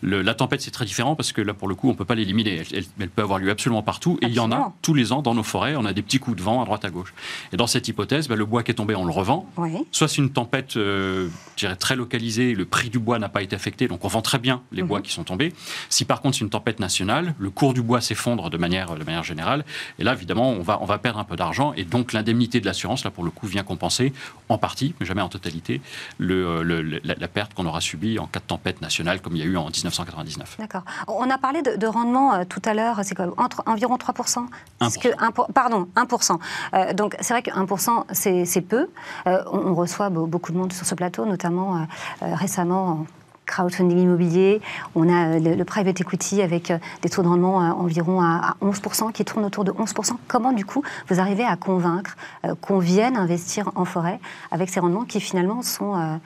Le- 0.01 0.23
la 0.23 0.35
tempête, 0.35 0.61
c'est 0.63 0.71
très 0.71 0.85
différent 0.85 1.15
parce 1.17 1.33
que 1.33 1.41
là, 1.43 1.55
pour 1.55 1.69
le 1.69 1.75
coup, 1.75 1.89
on 1.89 1.93
ne 1.93 1.97
peut 1.97 2.05
pas 2.05 2.15
l'éliminer. 2.15 2.57
Elle, 2.71 2.79
elle- 2.79 2.85
elle 3.01 3.09
peut 3.11 3.23
avoir 3.23 3.39
lieu 3.39 3.51
absolument 3.51 3.83
partout. 3.83 4.19
Et 4.23 4.27
il 4.27 4.35
y 4.35 4.39
en 4.41 4.51
a 4.53 4.73
tous 4.83 4.95
les 4.95 5.13
ans 5.13 5.23
dans 5.23 5.35
nos 5.35 5.43
forêts. 5.43 5.77
On 5.77 5.85
a 5.85 5.93
des 5.93 6.03
petits 6.03 6.19
coups 6.19 6.37
de 6.37 6.43
vent 6.43 6.63
à 6.63 6.65
droite 6.65 6.85
à 6.85 6.91
gauche. 6.91 7.13
Et 7.53 7.57
dans 7.57 7.67
cette 7.67 7.87
hypothèse, 7.89 8.29
bah, 8.29 8.37
le 8.37 8.45
bois 8.47 8.63
qui 8.63 8.71
est 8.71 8.75
tombé, 8.75 8.95
on 8.95 9.05
le 9.05 9.13
revend. 9.13 9.47
Oui. 9.57 9.71
Soit 9.93 10.09
c'est 10.09 10.19
une 10.23 10.31
tempête, 10.31 10.77
euh, 10.77 11.29
je 11.57 11.61
dirais, 11.67 11.77
très 11.77 11.97
localisée, 11.97 12.55
le 12.55 12.65
prix 12.65 12.91
du 12.91 12.99
bois 12.99 13.19
n'a 13.19 13.29
pas 13.29 13.43
été 13.43 13.55
affecté, 13.55 13.87
donc 13.89 14.05
on 14.05 14.09
vend 14.09 14.23
très 14.23 14.39
bien 14.39 14.63
les 14.73 14.83
bois 14.83 15.01
qui 15.03 15.13
sont 15.13 15.25
tombés. 15.25 15.53
Si 15.91 16.05
par 16.05 16.21
contre 16.23 16.37
c'est 16.39 16.45
une 16.45 16.51
tempête 16.51 16.81
nationale, 16.81 17.35
le 17.39 17.51
cours 17.51 17.75
du 17.75 17.83
bois 17.83 18.01
s'effondre 18.01 18.49
de 18.51 18.57
manière, 18.57 18.95
de 18.97 19.05
manière 19.05 19.23
générale, 19.25 19.65
et 19.99 20.05
là 20.05 20.15
évidemment 20.15 20.51
on 20.53 20.63
va, 20.63 20.79
on 20.81 20.85
va 20.87 20.99
perdre 20.99 21.19
un 21.19 21.25
peu 21.25 21.37
d'argent, 21.37 21.74
et 21.77 21.85
donc 21.85 22.13
l'indemnité 22.13 22.61
de 22.61 22.67
l'assurance, 22.67 23.05
là 23.05 23.11
pour 23.11 23.25
le 23.25 23.31
coup, 23.31 23.47
vient 23.47 23.63
compenser 23.65 24.13
en 24.49 24.59
partie, 24.59 24.95
mais 25.01 25.07
jamais 25.07 25.23
en 25.23 25.29
totalité, 25.29 25.81
le, 26.19 26.63
le- 26.63 26.83
le- 26.83 27.01
la, 27.05 27.15
la 27.15 27.29
perte 27.29 27.55
qu'on 27.55 27.67
aura 27.67 27.81
subie 27.81 28.19
en 28.19 28.27
cas 28.27 28.41
de 28.41 28.45
tempête 28.45 28.81
nationale 28.81 29.21
comme 29.21 29.37
il 29.37 29.41
y 29.41 29.43
a 29.43 29.47
eu 29.47 29.57
en 29.57 29.67
1999. 29.71 30.57
D'accord. 30.59 30.83
On 31.09 31.29
a 31.31 31.39
parlé 31.39 31.63
de, 31.63 31.77
de 31.77 31.87
rendement 31.87 32.35
euh, 32.35 32.45
tout 32.49 32.63
à 32.65 32.75
l'heure, 32.75 33.01
c'est 33.03 33.15
quoi 33.15 33.33
entre 33.39 33.63
environ 33.67 33.97
3%. 33.97 34.47
Est-ce 34.83 34.99
1%. 34.99 35.03
Que, 35.03 35.09
un 35.25 35.31
pour- 35.31 35.49
pardon, 35.49 35.89
1%. 35.97 36.39
Euh, 36.75 36.93
donc 36.93 37.17
c'est 37.21 37.35
vrai 37.35 37.43
que 37.43 37.51
1%, 37.51 38.05
c'est 38.13 38.61
peu. 38.63 38.89
Euh, 39.27 39.43
on, 39.53 39.59
on 39.59 39.75
reçoit 39.75 40.11
beau- 40.11 40.27
beaucoup 40.27 40.53
de 40.53 40.57
monde 40.59 40.73
sur 40.73 40.87
ce 40.87 40.95
plateau, 40.95 41.27
notamment 41.27 41.87
récemment 42.21 42.89
en 42.89 43.07
crowdfunding 43.47 43.99
immobilier. 43.99 44.61
On 44.95 45.09
a 45.09 45.37
euh, 45.37 45.57
le, 45.57 45.65
private 45.65 46.01
equity 46.01 46.43
avec 46.43 46.71
euh, 46.71 46.79
des 47.03 47.11
taux 47.11 47.23
de 47.23 47.29
rendement 47.29 47.63
euh, 47.63 47.71
environ 47.73 48.21
à, 48.21 48.57
à 48.61 48.65
11%, 48.65 49.13
qui 49.13 49.25
tournent 49.25 49.45
autour 49.45 49.65
de 49.65 49.73
11%. 49.73 50.17
Comment 50.29 50.53
du 50.53 50.65
coup 50.65 50.83
vous 51.09 51.21
arrivez 51.21 51.45
à 51.45 51.57
convaincre 51.57 52.17
qu'on 52.61 52.79
vienne 52.79 53.17
investir 53.17 53.71
en 53.75 53.85
forêt 53.85 54.21
avec 54.51 54.69
ces 54.69 54.81
rendements 54.81 55.05
qui 55.05 55.21
finalement 55.21 55.63
sont 55.63 56.19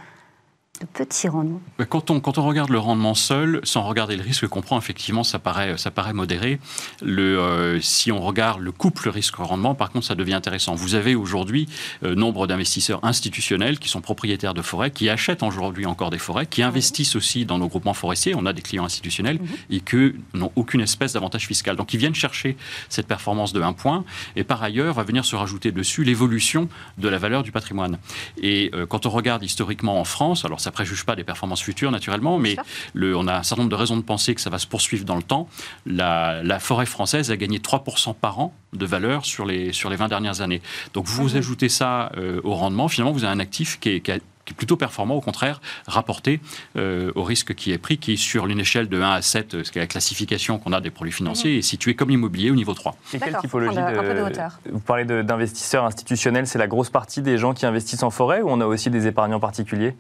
de 0.81 0.87
petits 0.87 1.29
rendements 1.29 1.61
Quand 1.89 2.11
on, 2.11 2.21
quand 2.21 2.39
on 2.39 2.47
regarde 2.47 2.71
le 2.71 2.79
rendement 2.79 3.15
seul, 3.15 3.61
sans 3.65 3.83
regarder 3.83 4.17
le 4.17 4.23
risque 4.23 4.47
qu'on 4.49 4.63
prend, 4.63 4.79
effectivement, 4.79 5.25
ça 5.25 5.39
paraît, 5.39 5.77
ça 5.77 5.91
paraît 5.91 6.13
modéré. 6.13 6.61
Le, 7.03 7.39
euh, 7.39 7.81
si 7.81 8.13
on 8.13 8.21
regarde 8.21 8.61
le 8.61 8.73
couple 8.73 9.09
risque-rendement, 9.09 9.75
par 9.75 9.91
contre, 9.91 10.07
ça 10.07 10.15
devient 10.15 10.35
intéressant. 10.35 10.75
Vous 10.75 10.95
avez 10.95 11.15
aujourd'hui 11.15 11.69
euh, 12.05 12.15
nombre 12.15 12.47
d'investisseurs 12.47 13.05
institutionnels 13.05 13.79
qui 13.79 13.89
sont 13.89 14.01
propriétaires 14.01 14.55
de 14.55 14.63
forêts, 14.63 14.91
qui 14.91 15.09
achètent 15.09 15.43
aujourd'hui 15.43 15.87
encore 15.87 16.11
des 16.11 16.19
forêts, 16.19 16.47
qui 16.47 16.63
investissent 16.63 17.17
aussi 17.17 17.45
dans 17.45 17.59
nos 17.59 17.69
groupements 17.69 17.95
forestiers. 17.95 18.35
On 18.35 18.47
a 18.47 18.53
des 18.53 18.63
clients 18.63 18.85
institutionnels 18.85 19.39
et 19.71 19.81
que 19.81 20.15
n'ont 20.35 20.53
aucune 20.57 20.81
espèce 20.81 21.13
d'avantage 21.15 21.47
fiscal. 21.47 21.77
Donc, 21.77 21.95
ils 21.95 21.99
viennent 21.99 22.15
chercher 22.15 22.57
cette 22.89 23.07
performance 23.07 23.53
de 23.53 23.61
1 23.61 23.73
point. 23.73 24.05
Et 24.37 24.45
par 24.45 24.63
ailleurs, 24.63 24.95
va 24.95 25.05
venir 25.05 25.25
se 25.25 25.37
rajouter 25.37 25.73
dessus 25.73 26.05
l'évolution 26.05 26.69
de 26.99 27.09
la 27.09 27.19
valeur 27.19 27.43
du 27.43 27.53
patrimoine. 27.53 27.99
Et 28.43 28.71
euh, 28.75 28.87
quand 28.87 29.07
on 29.07 29.11
regarde 29.11 29.43
historiquement 29.43 30.01
en 30.01 30.05
France, 30.05 30.45
alors 30.45 30.61
ça 30.61 30.68
préjuge 30.71 31.05
pas 31.05 31.17
des 31.17 31.25
performances 31.25 31.63
futures 31.63 31.91
naturellement, 31.91 32.39
mais 32.39 32.57
le, 32.95 33.17
on 33.17 33.27
a 33.27 33.37
un 33.37 33.43
certain 33.43 33.63
nombre 33.63 33.71
de 33.71 33.81
raisons 33.81 33.97
de 33.97 34.03
penser 34.03 34.35
que 34.35 34.41
ça 34.41 34.51
va 34.51 34.59
se 34.59 34.67
poursuivre 34.67 35.05
dans 35.05 35.17
le 35.17 35.23
temps. 35.23 35.49
La, 35.87 36.43
la 36.43 36.59
forêt 36.59 36.87
française 36.87 37.31
a 37.31 37.37
gagné 37.37 37.59
3% 37.59 38.15
par 38.15 38.41
an 38.41 38.53
de 38.73 38.87
valeur 38.87 39.25
sur 39.25 39.45
les, 39.47 39.73
sur 39.73 39.91
les 39.91 39.97
20 39.97 40.09
dernières 40.09 40.41
années. 40.41 40.63
Donc 40.95 41.07
vous 41.07 41.37
ajoutez 41.37 41.69
ça 41.69 42.11
euh, 42.17 42.41
au 42.45 42.55
rendement, 42.55 42.89
finalement 42.89 43.13
vous 43.13 43.25
avez 43.25 43.33
un 43.35 43.41
actif 43.41 43.79
qui 43.81 43.91
est, 43.91 44.01
qui 44.01 44.13
a- 44.13 44.19
qui 44.45 44.55
est 44.55 44.57
plutôt 44.57 44.79
performant, 44.79 45.15
au 45.15 45.21
contraire, 45.21 45.61
rapporté 45.87 46.41
euh, 46.77 47.13
au 47.17 47.23
risque 47.23 47.55
qui 47.55 47.71
est 47.71 47.77
pris, 47.77 47.99
qui 47.99 48.17
sur 48.17 48.47
une 48.47 48.59
échelle 48.61 48.89
de 48.89 48.99
1 48.99 49.11
à 49.11 49.21
7, 49.21 49.53
euh, 49.55 49.63
ce 49.63 49.71
qui 49.71 49.77
est 49.79 49.83
la 49.83 49.87
classification 49.87 50.59
qu'on 50.59 50.73
a 50.73 50.81
des 50.81 50.89
produits 50.89 51.13
financiers, 51.13 51.59
est 51.59 51.63
situé 51.63 51.95
comme 51.95 52.09
l'immobilier 52.09 52.51
au 52.51 52.55
niveau 52.55 52.73
3. 52.73 52.97
Et 53.13 53.19
quelle 53.19 53.37
typologie 53.37 53.75
prendre 53.75 53.89
un 53.99 54.03
peu 54.03 54.09
de 54.15 54.21
de, 54.21 54.23
hauteur. 54.23 54.59
Vous 54.73 54.81
parlez 54.81 55.05
d'investisseurs 55.05 55.85
institutionnels, 55.85 56.47
c'est 56.47 56.59
la 56.59 56.67
grosse 56.67 56.89
partie 56.89 57.21
des 57.21 57.37
gens 57.37 57.53
qui 57.53 57.67
investissent 57.67 58.03
en 58.03 58.09
forêt 58.09 58.41
ou 58.41 58.49
on 58.49 58.63
a 58.63 58.65
aussi 58.67 58.89
des 58.89 59.07
épargnants 59.07 59.39
particuliers? 59.39 59.95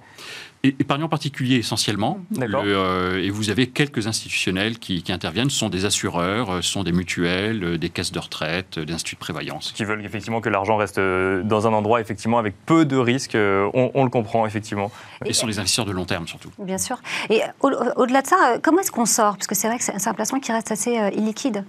Épargnants 0.64 1.08
particuliers 1.08 1.56
essentiellement. 1.56 2.18
D'accord. 2.32 2.64
Le, 2.64 2.76
euh, 2.76 3.22
et 3.22 3.30
vous 3.30 3.50
avez 3.50 3.68
quelques 3.68 4.06
institutionnels 4.06 4.78
qui, 4.78 5.02
qui 5.02 5.12
interviennent. 5.12 5.50
Ce 5.50 5.58
sont 5.58 5.68
des 5.68 5.84
assureurs, 5.84 6.50
euh, 6.50 6.60
ce 6.62 6.70
sont 6.72 6.82
des 6.82 6.92
mutuelles, 6.92 7.62
euh, 7.64 7.78
des 7.78 7.88
caisses 7.90 8.10
de 8.12 8.18
retraite, 8.18 8.78
des 8.78 8.92
instituts 8.92 9.14
de 9.14 9.20
prévoyance. 9.20 9.72
qui 9.72 9.84
veulent 9.84 10.04
effectivement 10.04 10.40
que 10.40 10.48
l'argent 10.48 10.76
reste 10.76 10.98
dans 10.98 11.66
un 11.66 11.72
endroit 11.72 12.00
effectivement 12.00 12.38
avec 12.38 12.54
peu 12.66 12.84
de 12.84 12.96
risques. 12.96 13.36
On, 13.36 13.90
on 13.94 14.04
le 14.04 14.10
comprend 14.10 14.46
effectivement. 14.46 14.90
Et 15.24 15.32
ce 15.32 15.40
sont 15.40 15.46
des 15.46 15.58
investisseurs 15.58 15.84
de 15.86 15.92
long 15.92 16.04
terme 16.04 16.26
surtout. 16.26 16.50
Bien 16.58 16.78
sûr. 16.78 17.00
Et 17.30 17.40
au- 17.60 17.70
au-delà 17.96 18.22
de 18.22 18.26
ça, 18.26 18.58
comment 18.62 18.80
est-ce 18.80 18.90
qu'on 18.92 19.06
sort? 19.06 19.36
Parce 19.36 19.46
que 19.46 19.54
c'est 19.54 19.68
vrai 19.68 19.78
que 19.78 19.84
c'est 19.84 19.98
c'est 19.98 20.08
un 20.10 20.14
placement 20.14 20.40
qui 20.40 20.52
reste 20.52 20.70
assez 20.72 20.98
euh, 20.98 21.10
illiquide. 21.10 21.64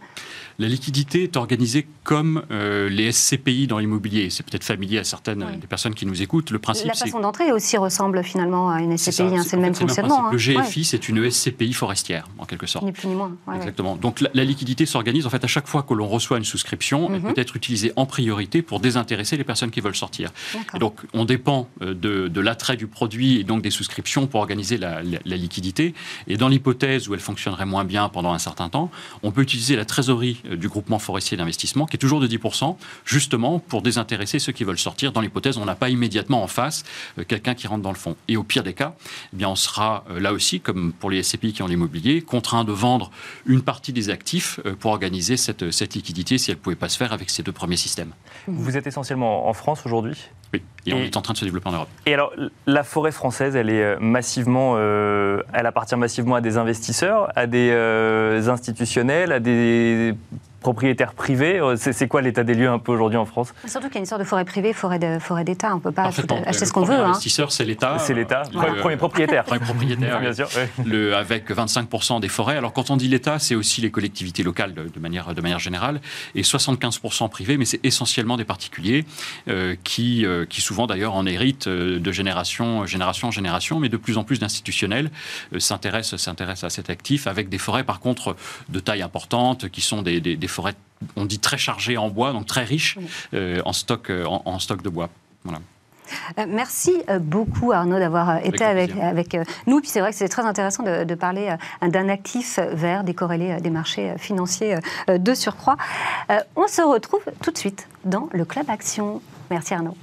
La 0.59 0.67
liquidité 0.67 1.23
est 1.23 1.37
organisée 1.37 1.87
comme 2.03 2.43
euh, 2.51 2.89
les 2.89 3.11
SCPI 3.13 3.65
dans 3.67 3.79
l'immobilier. 3.79 4.29
C'est 4.29 4.45
peut-être 4.45 4.63
familier 4.65 4.97
à 4.97 5.03
certaines 5.05 5.43
Oui. 5.43 5.57
des 5.57 5.67
personnes 5.67 5.93
qui 5.95 6.05
nous 6.05 6.21
écoutent. 6.21 6.51
Le 6.51 6.59
principe, 6.59 6.87
La 6.87 6.93
façon 6.95 7.19
d'entrer 7.21 7.51
aussi 7.53 7.77
ressemble 7.77 8.23
finalement 8.25 8.69
à 8.69 8.81
une 8.81 8.97
SCPI, 8.97 9.21
hein, 9.37 9.43
c'est 9.47 9.55
le 9.55 9.61
même 9.61 9.73
fonctionnement. 9.73 10.27
hein. 10.27 10.31
Le 10.33 10.37
GFI, 10.37 10.83
c'est 10.83 11.07
une 11.07 11.29
SCPI 11.31 11.71
forestière, 11.71 12.27
en 12.37 12.45
quelque 12.45 12.67
sorte. 12.67 12.83
ni 12.85 12.91
plus 12.91 13.07
ni 13.07 13.15
moins. 13.15 13.29
Ouais, 13.47 13.53
ouais. 13.53 13.55
Exactement. 13.57 13.95
Donc 13.95 14.19
la, 14.19 14.29
la 14.33 14.43
liquidité 14.43 14.85
s'organise 14.85 15.25
en 15.25 15.29
fait 15.29 15.43
à 15.43 15.47
chaque 15.47 15.67
fois 15.67 15.83
que 15.83 15.93
l'on 15.93 16.07
reçoit 16.07 16.37
une 16.37 16.43
souscription, 16.43 17.09
elle 17.13 17.21
Mhm. 17.21 17.33
peut 17.33 17.41
être 17.41 17.55
utilisée 17.55 17.93
en 17.95 18.05
priorité 18.05 18.61
pour 18.61 18.81
désintéresser 18.81 19.37
les 19.37 19.45
personnes 19.45 19.71
qui 19.71 19.79
veulent 19.79 19.95
sortir. 19.95 20.31
Et 20.75 20.79
donc 20.79 20.99
on 21.13 21.23
dépend 21.23 21.69
euh, 21.81 21.93
de, 21.93 22.27
de 22.27 22.41
l'attrait 22.41 22.75
du 22.75 22.87
produit 22.87 23.39
et 23.39 23.43
donc 23.45 23.61
des 23.61 23.71
souscriptions 23.71 24.27
pour 24.27 24.41
organiser 24.41 24.77
la, 24.77 25.01
la- 25.03 25.19
la 25.23 25.35
liquidité. 25.37 25.93
Et 26.27 26.35
dans 26.35 26.49
l'hypothèse 26.49 27.07
où 27.07 27.13
elle 27.13 27.19
fonctionnerait 27.21 27.65
moins 27.65 27.85
bien 27.85 28.09
pendant 28.09 28.33
un 28.33 28.39
certain 28.39 28.67
temps, 28.67 28.91
on 29.23 29.31
peut 29.31 29.41
utiliser 29.41 29.75
la 29.77 29.85
trésorerie 29.85 30.41
du 30.55 30.67
groupement 30.67 30.99
forestier 30.99 31.37
d'investissement 31.37 31.85
qui 31.85 31.95
est 31.95 31.99
toujours 31.99 32.19
de 32.19 32.27
10%, 32.27 32.75
justement 33.05 33.59
pour 33.59 33.81
désintéresser 33.81 34.39
ceux 34.39 34.51
qui 34.51 34.63
veulent 34.63 34.79
sortir. 34.79 35.11
Dans 35.11 35.21
l'hypothèse 35.21 35.57
on 35.57 35.65
n'a 35.65 35.75
pas 35.75 35.89
immédiatement 35.89 36.43
en 36.43 36.47
face 36.47 36.83
euh, 37.17 37.23
quelqu'un 37.27 37.55
qui 37.55 37.67
rentre 37.67 37.83
dans 37.83 37.91
le 37.91 37.97
fond. 37.97 38.15
Et 38.27 38.37
au 38.37 38.43
pire 38.43 38.63
des 38.63 38.73
cas, 38.73 38.95
eh 39.33 39.37
bien 39.37 39.49
on 39.49 39.55
sera 39.55 40.03
euh, 40.09 40.19
là 40.19 40.33
aussi, 40.33 40.59
comme 40.59 40.93
pour 40.93 41.09
les 41.09 41.23
SCPI 41.23 41.53
qui 41.53 41.63
ont 41.63 41.67
l'immobilier, 41.67 42.21
contraint 42.21 42.63
de 42.63 42.71
vendre 42.71 43.11
une 43.45 43.61
partie 43.61 43.93
des 43.93 44.09
actifs 44.09 44.59
euh, 44.65 44.75
pour 44.75 44.91
organiser 44.91 45.37
cette, 45.37 45.71
cette 45.71 45.95
liquidité 45.95 46.37
si 46.37 46.51
elle 46.51 46.57
ne 46.57 46.61
pouvait 46.61 46.75
pas 46.75 46.89
se 46.89 46.97
faire 46.97 47.13
avec 47.13 47.29
ces 47.29 47.43
deux 47.43 47.51
premiers 47.51 47.77
systèmes. 47.77 48.13
Vous 48.47 48.77
êtes 48.77 48.87
essentiellement 48.87 49.47
en 49.47 49.53
France 49.53 49.85
aujourd'hui? 49.85 50.17
Oui, 50.53 50.63
et, 50.85 50.93
on 50.93 50.97
est 50.99 51.17
en 51.17 51.21
train 51.21 51.33
de 51.33 51.37
se 51.37 51.45
développer 51.45 51.69
en 51.69 51.73
Europe. 51.73 51.89
Et 52.05 52.13
alors, 52.13 52.33
la 52.65 52.83
forêt 52.83 53.11
française, 53.11 53.55
elle 53.55 53.69
est 53.69 53.83
euh, 53.83 53.97
massivement, 53.99 54.73
euh, 54.77 55.41
elle 55.53 55.65
appartient 55.65 55.95
massivement 55.95 56.35
à 56.35 56.41
des 56.41 56.57
investisseurs, 56.57 57.31
à 57.35 57.45
des 57.45 57.69
euh, 57.71 58.49
institutionnels, 58.49 59.31
à 59.31 59.39
des 59.39 60.15
propriétaires 60.59 61.13
privés. 61.13 61.59
Euh, 61.59 61.75
C'est 61.77 61.93
c'est 61.93 62.07
quoi 62.07 62.21
l'état 62.21 62.43
des 62.43 62.53
lieux 62.53 62.69
un 62.69 62.79
peu 62.79 62.91
aujourd'hui 62.91 63.17
en 63.17 63.25
France? 63.25 63.53
Surtout 63.65 63.87
qu'il 63.87 63.95
y 63.95 63.97
a 63.97 64.01
une 64.01 64.05
sorte 64.05 64.21
de 64.21 64.25
forêt 64.27 64.45
privée, 64.45 64.73
forêt 64.73 64.99
de- 64.99 65.19
forêt 65.19 65.43
d'État. 65.43 65.71
On 65.73 65.75
ne 65.75 65.81
peut 65.81 65.91
pas 65.91 66.11
tout- 66.11 66.25
acheter 66.45 66.65
ce 66.65 66.73
qu'on 66.73 66.83
veut. 66.83 66.95
hein. 66.95 67.09
investisseur, 67.11 67.51
c'est 67.51 67.65
l'État. 67.65 67.97
C'est 67.99 68.13
l'État, 68.13 68.43
Euh, 68.55 68.59
premier, 68.59 68.79
premier 68.79 68.97
propriétaire. 68.97 69.43
premier 69.45 69.59
propriétaire, 69.61 70.19
Bien 70.19 70.33
sûr. 70.33 70.47
ouais. 70.55 70.69
le, 70.85 71.15
avec 71.15 71.49
25% 71.49 72.19
des 72.19 72.27
forêts. 72.29 72.57
Alors 72.57 72.73
quand 72.73 72.89
on 72.89 72.97
dit 72.97 73.07
l'État, 73.07 73.39
c'est 73.39 73.55
aussi 73.55 73.81
les 73.81 73.91
collectivités 73.91 74.43
locales 74.43 74.73
de, 74.73 74.83
de 74.83 74.99
manière, 74.99 75.33
de 75.33 75.41
manière 75.41 75.59
générale, 75.59 76.01
et 76.35 76.43
75% 76.43 77.29
privés, 77.29 77.57
mais 77.57 77.65
c'est 77.65 77.79
essentiellement 77.85 78.37
des 78.37 78.45
particuliers 78.45 79.05
euh, 79.47 79.75
qui, 79.83 80.25
euh, 80.25 80.45
qui 80.45 80.61
souvent 80.61 80.87
d'ailleurs 80.87 81.15
en 81.15 81.25
héritent 81.25 81.67
euh, 81.67 81.99
de 81.99 82.11
génération, 82.11 82.85
génération 82.85 83.29
en 83.29 83.31
génération, 83.31 83.79
mais 83.79 83.89
de 83.89 83.97
plus 83.97 84.17
en 84.17 84.23
plus 84.23 84.39
d'institutionnels 84.39 85.11
euh, 85.53 85.59
s'intéressent 85.59 86.19
s'intéressent 86.19 86.65
à 86.65 86.69
cet 86.69 86.89
actif, 86.89 87.27
avec 87.27 87.49
des 87.49 87.57
forêts 87.57 87.83
par 87.83 87.99
contre 87.99 88.35
de 88.69 88.79
taille 88.79 89.01
importante, 89.01 89.69
qui 89.69 89.81
sont 89.81 90.01
des, 90.01 90.19
des- 90.19 90.35
des 90.35 90.47
forêts, 90.49 90.75
on 91.15 91.25
dit 91.25 91.39
très 91.39 91.57
chargées 91.57 91.97
en 91.97 92.09
bois, 92.09 92.33
donc 92.33 92.45
très 92.45 92.63
riches 92.63 92.97
euh, 93.33 93.61
en, 93.65 93.73
stock, 93.73 94.09
euh, 94.09 94.25
en, 94.25 94.41
en 94.45 94.59
stock 94.59 94.81
de 94.81 94.89
bois. 94.89 95.09
Voilà. 95.43 95.59
Euh, 96.39 96.45
Merci 96.47 97.03
beaucoup 97.21 97.71
Arnaud 97.71 97.99
d'avoir 97.99 98.43
été 98.43 98.63
avec, 98.63 98.95
avec 98.97 99.37
nous. 99.67 99.79
Puis 99.79 99.89
c'est 99.89 99.99
vrai 99.99 100.09
que 100.11 100.17
c'est 100.17 100.27
très 100.27 100.43
intéressant 100.43 100.83
de, 100.83 101.03
de 101.03 101.15
parler 101.15 101.55
d'un 101.81 102.09
actif 102.09 102.59
vert 102.73 103.03
décorrélé 103.03 103.61
des 103.61 103.69
marchés 103.69 104.15
financiers 104.17 104.77
de 105.07 105.33
surcroît. 105.35 105.77
On 106.55 106.67
se 106.67 106.81
retrouve 106.81 107.21
tout 107.43 107.51
de 107.51 107.57
suite 107.57 107.87
dans 108.05 108.27
le 108.33 108.43
Club 108.43 108.65
Action. 108.69 109.21
Merci 109.51 109.75
Arnaud. 109.75 109.95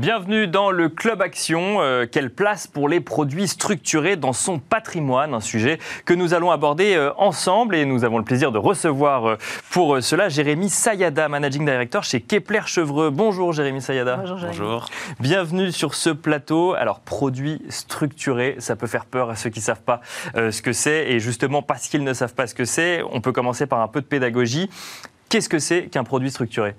Bienvenue 0.00 0.48
dans 0.48 0.70
le 0.70 0.88
Club 0.88 1.20
Action. 1.20 1.82
Euh, 1.82 2.06
quelle 2.10 2.30
place 2.30 2.66
pour 2.66 2.88
les 2.88 3.00
produits 3.00 3.46
structurés 3.46 4.16
dans 4.16 4.32
son 4.32 4.58
patrimoine 4.58 5.34
Un 5.34 5.40
sujet 5.40 5.78
que 6.06 6.14
nous 6.14 6.32
allons 6.32 6.50
aborder 6.50 6.94
euh, 6.94 7.12
ensemble 7.18 7.76
et 7.76 7.84
nous 7.84 8.02
avons 8.02 8.16
le 8.16 8.24
plaisir 8.24 8.50
de 8.50 8.56
recevoir 8.56 9.26
euh, 9.26 9.36
pour 9.70 10.02
cela 10.02 10.30
Jérémy 10.30 10.70
Sayada, 10.70 11.28
Managing 11.28 11.66
Director 11.66 12.02
chez 12.02 12.22
Kepler 12.22 12.62
Chevreux. 12.64 13.10
Bonjour 13.10 13.52
Jérémy 13.52 13.82
Sayada. 13.82 14.16
Bonjour, 14.16 14.38
Jérémy. 14.38 14.58
Bienvenue 15.20 15.70
sur 15.70 15.94
ce 15.94 16.08
plateau. 16.08 16.72
Alors, 16.72 17.00
produits 17.00 17.60
structurés, 17.68 18.56
ça 18.58 18.76
peut 18.76 18.86
faire 18.86 19.04
peur 19.04 19.28
à 19.28 19.36
ceux 19.36 19.50
qui 19.50 19.58
ne 19.58 19.64
savent 19.64 19.82
pas 19.82 20.00
euh, 20.34 20.50
ce 20.50 20.62
que 20.62 20.72
c'est. 20.72 21.10
Et 21.10 21.20
justement, 21.20 21.60
parce 21.60 21.88
qu'ils 21.88 22.04
ne 22.04 22.14
savent 22.14 22.34
pas 22.34 22.46
ce 22.46 22.54
que 22.54 22.64
c'est, 22.64 23.02
on 23.12 23.20
peut 23.20 23.32
commencer 23.32 23.66
par 23.66 23.82
un 23.82 23.88
peu 23.88 24.00
de 24.00 24.06
pédagogie. 24.06 24.70
Qu'est-ce 25.28 25.50
que 25.50 25.58
c'est 25.58 25.88
qu'un 25.88 26.04
produit 26.04 26.30
structuré? 26.30 26.74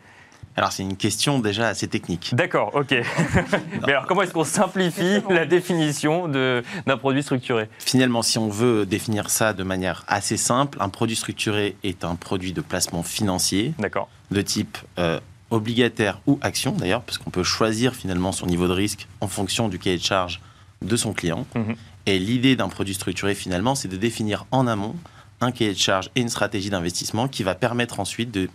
Alors 0.57 0.71
c'est 0.71 0.83
une 0.83 0.97
question 0.97 1.39
déjà 1.39 1.67
assez 1.69 1.87
technique. 1.87 2.35
D'accord, 2.35 2.71
ok. 2.75 2.91
Mais 3.87 3.93
alors, 3.93 4.05
comment 4.05 4.21
est-ce 4.21 4.33
qu'on 4.33 4.43
simplifie 4.43 5.21
la 5.29 5.45
définition 5.45 6.27
de- 6.27 6.63
d'un 6.85 6.97
produit 6.97 7.23
structuré? 7.23 7.69
Finalement, 7.79 8.21
si 8.21 8.37
on 8.37 8.49
veut 8.49 8.85
définir 8.85 9.29
ça 9.29 9.53
de 9.53 9.63
manière 9.63 10.03
assez 10.07 10.37
simple, 10.37 10.77
un 10.81 10.89
produit 10.89 11.15
structuré 11.15 11.75
est 11.83 12.03
un 12.03 12.15
produit 12.15 12.53
de 12.53 12.61
placement 12.61 13.03
financier 13.03 13.73
D'accord. 13.79 14.09
de 14.31 14.41
type 14.41 14.77
euh, 14.99 15.19
obligataire 15.51 16.19
ou 16.27 16.39
action 16.41 16.71
d'ailleurs, 16.71 17.01
parce 17.01 17.17
qu'on 17.17 17.29
peut 17.29 17.43
choisir 17.43 17.95
finalement 17.95 18.31
son 18.31 18.45
niveau 18.45 18.67
de 18.67 18.73
risque 18.73 19.07
en 19.21 19.27
fonction 19.27 19.69
du 19.69 19.79
cahier 19.79 19.97
de 19.97 20.03
charge 20.03 20.41
de 20.81 20.95
son 20.95 21.13
client. 21.13 21.45
Mhm. 21.55 21.75
Et 22.07 22.17
l'idée 22.19 22.55
d'un 22.55 22.69
produit 22.69 22.93
structuré 22.95 23.35
finalement, 23.35 23.75
c'est 23.75 23.87
de 23.87 23.97
définir 23.97 24.45
en 24.51 24.65
amont 24.67 24.95
un 25.39 25.51
cahier 25.51 25.73
de 25.73 25.77
charge 25.77 26.09
et 26.15 26.21
une 26.21 26.29
stratégie 26.29 26.69
d'investissement 26.69 27.27
qui 27.27 27.43
va 27.43 27.55
permettre 27.55 27.99
ensuite 27.99 28.31
de 28.31 28.49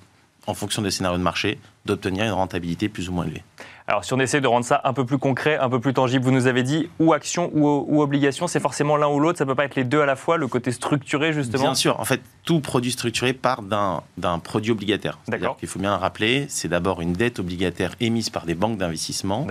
en 0.47 0.55
fonction 0.55 0.83
des 0.83 0.91
scénarios 0.91 1.19
de 1.19 1.23
marché, 1.23 1.59
d'obtenir 1.85 2.25
une 2.25 2.33
rentabilité 2.33 2.89
plus 2.89 3.09
ou 3.09 3.13
moins 3.13 3.25
élevée. 3.25 3.43
Alors, 3.89 4.05
si 4.05 4.13
on 4.13 4.19
essaie 4.19 4.41
de 4.41 4.49
rendre 4.49 4.65
ça 4.65 4.81
un 4.83 4.93
peu 4.93 5.05
plus 5.05 5.19
concret, 5.19 5.57
un 5.59 5.69
peu 5.69 5.79
plus 5.79 5.95
tangible, 5.95 6.25
vous 6.25 6.33
nous 6.33 6.49
avez 6.49 6.65
dit 6.65 6.89
ou 6.99 7.13
action 7.13 7.51
ou, 7.55 7.85
ou 7.89 8.03
obligation, 8.03 8.49
c'est 8.49 8.59
forcément 8.59 8.97
l'un 8.97 9.07
ou 9.07 9.21
l'autre, 9.21 9.39
ça 9.39 9.47
peut 9.47 9.55
pas 9.55 9.65
être 9.65 9.77
les 9.77 9.85
deux 9.85 10.01
à 10.01 10.07
la 10.07 10.17
fois, 10.17 10.39
le 10.39 10.49
côté 10.49 10.73
structuré 10.73 11.33
justement 11.33 11.63
Bien 11.63 11.75
sûr, 11.75 12.01
en 12.01 12.05
fait, 12.05 12.21
tout 12.45 12.61
produit 12.61 12.91
structuré 12.91 13.33
part 13.33 13.63
d'un 13.63 14.39
produit 14.41 14.73
obligataire. 14.73 15.19
D'accord. 15.29 15.57
qu'il 15.57 15.69
faut 15.69 15.79
bien 15.79 15.91
le 15.91 16.01
rappeler, 16.01 16.47
c'est 16.49 16.69
d'abord 16.69 17.01
une 17.01 17.13
dette 17.13 17.39
obligataire 17.39 17.95
émise 18.01 18.29
par 18.29 18.45
des 18.45 18.55
banques 18.55 18.79
d'investissement 18.79 19.47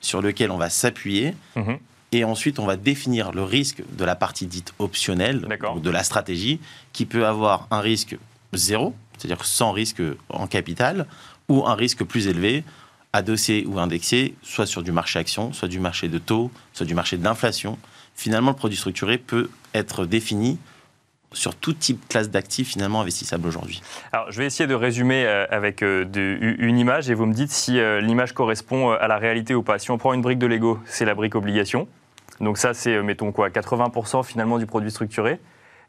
sur 0.00 0.22
lequel 0.22 0.52
on 0.52 0.56
va 0.56 0.70
s'appuyer. 0.70 1.34
Mhm. 1.56 1.78
Et 2.12 2.24
ensuite, 2.24 2.58
on 2.58 2.66
va 2.66 2.76
définir 2.76 3.32
le 3.32 3.42
risque 3.42 3.82
de 3.96 4.04
la 4.04 4.16
partie 4.16 4.46
dite 4.46 4.72
optionnelle, 4.78 5.46
ou 5.74 5.80
de 5.80 5.90
la 5.90 6.02
stratégie, 6.02 6.60
qui 6.92 7.06
peut 7.06 7.26
avoir 7.26 7.68
un 7.70 7.80
risque 7.80 8.16
zéro, 8.52 8.94
c'est-à-dire 9.20 9.44
sans 9.44 9.72
risque 9.72 10.02
en 10.30 10.46
capital, 10.46 11.06
ou 11.48 11.66
un 11.66 11.74
risque 11.74 12.04
plus 12.04 12.26
élevé, 12.26 12.64
adossé 13.12 13.64
ou 13.66 13.78
indexé, 13.78 14.34
soit 14.42 14.66
sur 14.66 14.82
du 14.82 14.92
marché 14.92 15.18
action, 15.18 15.52
soit 15.52 15.68
du 15.68 15.80
marché 15.80 16.08
de 16.08 16.18
taux, 16.18 16.50
soit 16.72 16.86
du 16.86 16.94
marché 16.94 17.16
de 17.16 17.24
l'inflation. 17.24 17.78
Finalement, 18.14 18.50
le 18.50 18.56
produit 18.56 18.78
structuré 18.78 19.18
peut 19.18 19.50
être 19.74 20.06
défini 20.06 20.58
sur 21.32 21.54
tout 21.54 21.72
type 21.72 22.08
classe 22.08 22.28
d'actifs 22.30 22.70
finalement 22.70 23.00
investissables 23.00 23.46
aujourd'hui. 23.46 23.82
Alors, 24.12 24.30
je 24.32 24.38
vais 24.38 24.46
essayer 24.46 24.66
de 24.66 24.74
résumer 24.74 25.24
euh, 25.24 25.46
avec 25.50 25.82
euh, 25.82 26.04
une 26.58 26.78
image 26.78 27.08
et 27.08 27.14
vous 27.14 27.26
me 27.26 27.34
dites 27.34 27.52
si 27.52 27.78
euh, 27.78 28.00
l'image 28.00 28.32
correspond 28.32 28.90
à 28.90 29.06
la 29.06 29.18
réalité 29.18 29.54
ou 29.54 29.62
pas. 29.62 29.78
Si 29.78 29.90
on 29.90 29.98
prend 29.98 30.12
une 30.12 30.22
brique 30.22 30.38
de 30.38 30.46
Lego, 30.46 30.80
c'est 30.86 31.04
la 31.04 31.14
brique 31.14 31.36
obligation. 31.36 31.86
Donc 32.40 32.58
ça, 32.58 32.74
c'est, 32.74 33.00
mettons 33.02 33.32
quoi, 33.32 33.48
80% 33.48 34.24
finalement 34.24 34.58
du 34.58 34.66
produit 34.66 34.90
structuré. 34.90 35.38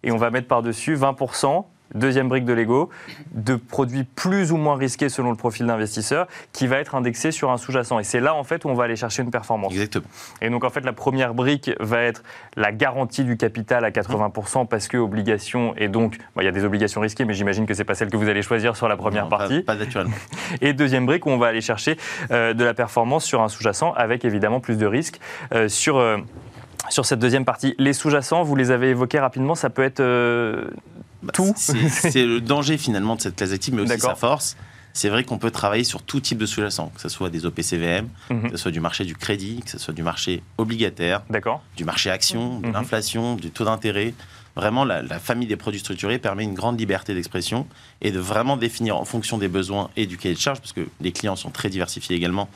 Et 0.03 0.11
on 0.11 0.17
va 0.17 0.32
mettre 0.32 0.47
par-dessus 0.47 0.95
20%, 0.95 1.65
deuxième 1.95 2.29
brique 2.29 2.45
de 2.45 2.53
Lego, 2.53 2.89
de 3.33 3.55
produits 3.55 4.03
plus 4.03 4.51
ou 4.51 4.57
moins 4.57 4.75
risqués 4.75 5.09
selon 5.09 5.29
le 5.31 5.35
profil 5.37 5.65
d'investisseur, 5.67 6.27
qui 6.53 6.67
va 6.67 6.77
être 6.77 6.95
indexé 6.95 7.31
sur 7.31 7.51
un 7.51 7.57
sous-jacent. 7.57 7.99
Et 7.99 8.03
c'est 8.03 8.19
là, 8.19 8.33
en 8.35 8.43
fait, 8.43 8.65
où 8.65 8.69
on 8.69 8.73
va 8.73 8.85
aller 8.85 8.95
chercher 8.95 9.23
une 9.23 9.31
performance. 9.31 9.71
Exactement. 9.73 10.05
Et 10.41 10.49
donc, 10.49 10.63
en 10.63 10.69
fait, 10.69 10.81
la 10.85 10.93
première 10.93 11.33
brique 11.33 11.71
va 11.79 12.01
être 12.01 12.23
la 12.55 12.71
garantie 12.71 13.23
du 13.23 13.37
capital 13.37 13.83
à 13.85 13.91
80% 13.91 14.67
parce 14.67 14.87
que 14.87 14.97
obligation, 14.97 15.73
et 15.77 15.87
donc, 15.87 16.17
bon, 16.35 16.41
il 16.41 16.45
y 16.45 16.47
a 16.47 16.51
des 16.51 16.63
obligations 16.63 17.01
risquées, 17.01 17.25
mais 17.25 17.33
j'imagine 17.33 17.65
que 17.65 17.73
c'est 17.73 17.83
pas 17.83 17.95
celle 17.95 18.09
que 18.09 18.17
vous 18.17 18.29
allez 18.29 18.41
choisir 18.41 18.75
sur 18.75 18.87
la 18.87 18.97
première 18.97 19.23
Non, 19.25 19.29
pas- 19.29 19.37
partie. 19.37 19.61
Pas, 19.61 19.75
naturellement. 19.75 20.15
Et 20.61 20.73
deuxième 20.73 21.05
brique 21.05 21.25
où 21.25 21.29
on 21.29 21.37
va 21.37 21.47
aller 21.47 21.61
chercher 21.61 21.97
euh, 22.31 22.53
de 22.53 22.63
la 22.63 22.73
performance 22.73 23.23
sur 23.25 23.41
un 23.41 23.49
sous-jacent 23.49 23.93
avec 23.93 24.25
évidemment 24.25 24.59
plus 24.59 24.77
de 24.77 24.85
risques 24.85 25.19
euh, 25.53 25.67
sur. 25.67 25.97
euh, 25.97 26.17
sur 26.89 27.05
cette 27.05 27.19
deuxième 27.19 27.45
partie, 27.45 27.75
les 27.77 27.93
sous-jacents, 27.93 28.41
vous 28.43 28.55
les 28.55 28.71
avez 28.71 28.89
évoqués 28.89 29.19
rapidement, 29.19 29.53
ça 29.55 29.69
peut 29.69 29.83
être 29.83 30.01
Bah, 31.24 31.32
Tout. 31.34 31.53
C'est 31.57 32.26
le 32.26 32.41
danger 32.41 32.78
finalement 32.78 33.15
de 33.15 33.22
cette 33.22 33.36
classe 33.36 33.51
d'actifs, 33.51 33.74
mais 33.74 33.82
aussi 33.84 33.99
sa 33.99 34.15
force. 34.15 34.55
C'est 34.93 35.07
vrai 35.07 35.24
qu'on 35.24 35.38
peut 35.38 35.51
travailler 35.51 35.86
sur 35.86 36.01
tout 36.03 36.19
type 36.19 36.38
de 36.38 36.45
sous-jacent, 36.45 36.91
que 36.93 36.99
ce 37.01 37.07
soit 37.07 37.30
des 37.30 37.45
OPCVM, 37.45 38.09
Mhm. 38.30 38.43
que 38.51 38.57
ce 38.57 38.57
soit 38.57 38.72
du 38.72 38.82
marché 38.82 39.05
du 39.05 39.15
crédit, 39.15 39.61
que 39.63 39.69
ce 39.72 39.80
soit 39.80 39.93
du 39.93 40.03
marché 40.03 40.43
obligataire, 40.57 41.22
du 41.78 41.86
marché 41.86 42.09
action, 42.09 42.59
de 42.59 42.67
Mhm. 42.67 42.74
l'inflation, 42.74 43.36
du 43.36 43.51
taux 43.51 43.63
d'intérêt. 43.65 44.13
Vraiment, 44.57 44.84
la, 44.84 45.01
la 45.01 45.17
famille 45.19 45.47
des 45.47 45.55
produits 45.55 45.80
structurés 45.80 46.19
permet 46.19 46.43
une 46.43 46.55
grande 46.55 46.78
liberté 46.78 47.13
d'expression 47.13 47.67
et 48.01 48.11
de 48.11 48.19
vraiment 48.19 48.57
définir 48.57 48.97
en 48.97 49.05
fonction 49.05 49.38
des 49.38 49.47
besoins 49.47 49.89
et 49.95 50.05
du 50.07 50.17
cahier 50.17 50.36
de 50.36 50.39
charge, 50.41 50.59
parce 50.59 50.74
que 50.74 50.86
les 50.99 51.13
clients 51.13 51.38
sont 51.38 51.51
très 51.51 51.69
diversifiés 51.69 52.17
également 52.17 52.49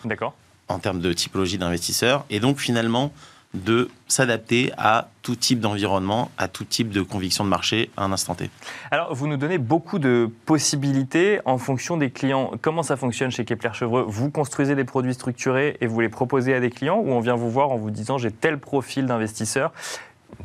en 0.68 0.80
termes 0.80 1.00
de 1.00 1.14
typologie 1.14 1.58
d'investisseurs, 1.58 2.26
et 2.30 2.42
donc 2.42 2.60
finalement 2.60 3.14
de 3.56 3.90
s'adapter 4.08 4.72
à 4.78 5.10
tout 5.22 5.36
type 5.36 5.60
d'environnement, 5.60 6.30
à 6.38 6.48
tout 6.48 6.66
type 6.66 6.90
de 6.90 7.02
conviction 7.02 7.44
de 7.44 7.50
marché 7.50 7.90
à 7.98 8.04
un 8.04 8.12
instant 8.12 8.36
T. 8.36 8.50
Alors, 8.92 9.14
vous 9.16 9.28
nous 9.28 9.38
donnez 9.38 9.58
beaucoup 9.58 9.98
de 9.98 10.30
possibilités 10.46 11.40
en 11.46 11.58
fonction 11.58 11.98
des 11.98 12.12
clients. 12.12 12.52
Comment 12.62 12.84
ça 12.84 12.98
fonctionne 12.98 13.32
chez 13.32 13.46
Kepler 13.46 13.72
Chevreux? 13.74 14.06
Vous 14.08 14.30
construisez 14.30 14.76
des 14.76 14.84
produits 14.84 15.14
structurés 15.14 15.78
et 15.82 15.88
vous 15.88 16.00
les 16.00 16.10
proposez 16.10 16.54
à 16.54 16.60
des 16.60 16.70
clients 16.70 17.00
ou 17.00 17.12
on 17.12 17.20
vient 17.20 17.36
vous 17.36 17.50
voir 17.50 17.72
en 17.72 17.78
vous 17.78 17.92
disant 17.92 18.18
j'ai 18.18 18.32
tel 18.32 18.60
profil 18.60 19.08
d'investisseur 19.08 19.72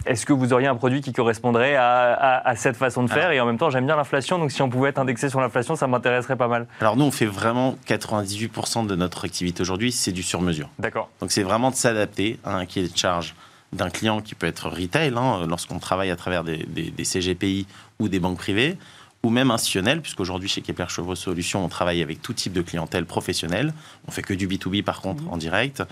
est-ce 0.06 0.24
que 0.26 0.32
vous 0.32 0.52
auriez 0.52 0.66
un 0.66 0.74
produit 0.76 1.00
qui 1.00 1.12
correspondrait 1.12 1.76
à, 1.76 2.12
à- 2.12 2.48
à 2.48 2.56
cette 2.56 2.76
façon 2.76 3.02
de 3.04 3.10
faire? 3.10 3.30
Et 3.32 3.40
en 3.40 3.46
même 3.46 3.58
temps, 3.58 3.70
j'aime 3.70 3.86
bien 3.86 3.96
l'inflation, 3.96 4.38
donc 4.38 4.50
si 4.52 4.62
on 4.62 4.68
pouvait 4.70 4.90
être 4.90 4.98
indexé 4.98 5.28
sur 5.28 5.40
l'inflation, 5.40 5.76
ça 5.76 5.86
m'intéresserait 5.86 6.36
pas 6.36 6.48
mal. 6.48 6.66
Alors 6.80 6.96
nous, 6.96 7.04
on 7.04 7.10
fait 7.10 7.26
vraiment 7.26 7.76
98% 7.86 8.86
de 8.86 8.96
notre 8.96 9.24
activité 9.24 9.60
aujourd'hui, 9.62 9.92
c'est 9.92 10.12
du 10.12 10.22
sur-mesure. 10.22 10.68
D'accord. 10.78 11.08
Donc 11.20 11.32
c'est 11.32 11.42
vraiment 11.42 11.70
de 11.70 11.76
s'adapter 11.76 12.38
à 12.44 12.56
un 12.56 12.66
cahier 12.66 12.88
de 12.88 12.96
charge 12.96 13.34
d'un 13.72 13.88
client 13.90 14.20
qui 14.20 14.34
peut 14.34 14.46
être 14.48 14.68
retail, 14.68 15.12
hein, 15.16 15.46
lorsqu'on 15.48 15.78
travaille 15.78 16.10
à 16.10 16.16
travers 16.16 16.42
des, 16.44 16.64
des- 16.68 16.90
des 16.90 17.04
CGPI 17.04 17.66
ou 18.00 18.08
des 18.08 18.18
banques 18.18 18.38
privées, 18.38 18.76
ou 19.22 19.28
même 19.28 19.50
institutionnel, 19.50 20.00
puisqu'aujourd'hui 20.00 20.48
chez 20.48 20.62
Kepler 20.62 20.86
Chevreux 20.88 21.14
Solutions, 21.14 21.62
on 21.62 21.68
travaille 21.68 22.02
avec 22.02 22.22
tout 22.22 22.32
type 22.32 22.54
de 22.54 22.62
clientèle 22.62 23.04
professionnelle. 23.04 23.74
On 24.08 24.10
fait 24.10 24.22
que 24.22 24.32
du 24.32 24.48
B2B 24.48 24.82
par 24.82 25.02
contre 25.02 25.24
en 25.28 25.36
direct. 25.36 25.82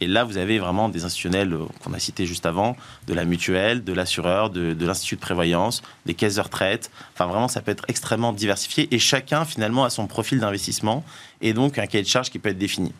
Et 0.00 0.06
là, 0.06 0.24
vous 0.24 0.36
avez 0.36 0.58
vraiment 0.58 0.90
des 0.90 1.04
institutionnels 1.04 1.54
euh, 1.54 1.64
qu'on 1.82 1.94
a 1.94 1.98
cités 1.98 2.26
juste 2.26 2.44
avant, 2.44 2.76
de 3.06 3.14
la 3.14 3.24
mutuelle, 3.24 3.84
de 3.84 3.92
l'assureur, 3.94 4.50
de, 4.50 4.74
de 4.74 4.86
l'institut 4.86 5.16
de 5.16 5.20
prévoyance, 5.20 5.82
des 6.04 6.12
caisses 6.12 6.34
de 6.34 6.42
retraite. 6.42 6.90
Enfin, 7.14 7.26
vraiment, 7.26 7.48
ça 7.48 7.62
peut 7.62 7.70
être 7.70 7.84
extrêmement 7.88 8.34
diversifié. 8.34 8.94
Et 8.94 8.98
chacun, 8.98 9.46
finalement, 9.46 9.84
a 9.84 9.90
son 9.90 10.06
profil 10.06 10.38
d'investissement 10.40 11.04
et 11.40 11.54
donc 11.54 11.78
un 11.78 11.86
cahier 11.86 12.04
de 12.04 12.08
charge 12.08 12.30
qui 12.30 12.38
peut 12.38 12.50
être 12.50 12.58
défini. 12.58 12.92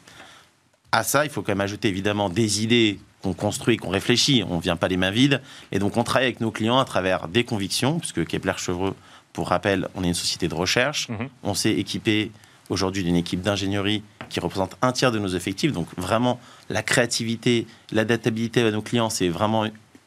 À 0.93 1.03
ça, 1.03 1.25
il 1.25 1.31
faut 1.31 1.43
quand 1.43 1.53
même 1.53 1.61
ajouter 1.61 1.89
évidemment 1.89 2.31
des 2.31 2.63
idées 2.63 3.01
qu'on 3.23 3.35
construit, 3.35 3.77
qu'on 3.77 3.91
réfléchit. 3.91 4.45
On 4.49 4.57
ne 4.57 4.63
vient 4.63 4.77
pas 4.77 4.89
les 4.89 4.97
mains 4.97 5.11
vides. 5.11 5.43
Et 5.73 5.79
donc, 5.79 5.97
on 5.97 6.05
travaille 6.05 6.29
avec 6.29 6.41
nos 6.41 6.51
clients 6.51 6.79
à 6.79 6.85
travers 6.85 7.29
des 7.29 7.45
convictions, 7.45 7.99
puisque 7.99 8.25
Kepler 8.27 8.53
Chevreux 8.57 8.95
Pour 9.35 9.49
rappel, 9.49 9.89
on 9.95 10.03
est 10.03 10.09
une 10.09 10.15
société 10.15 10.49
de 10.49 10.55
recherche. 10.55 11.11
Mhm. 11.11 11.29
On 11.43 11.53
s'est 11.55 11.73
équipé 11.73 12.31
aujourd'hui 12.71 13.05
d'une 13.05 13.17
équipe 13.17 13.43
d'ingénierie 13.43 14.03
qui 14.31 14.41
représente 14.41 14.75
un 14.81 14.93
tiers 14.93 15.13
de 15.13 15.19
nos 15.19 15.29
effectifs. 15.29 15.73
Donc 15.73 15.89
vraiment, 15.99 16.41
la 16.71 16.83
créativité, 16.83 17.67
l'adaptabilité 17.93 18.63
à 18.63 18.71
nos 18.71 18.81
clients, 18.81 19.11
c'est 19.11 19.29
vraiment 19.29 19.67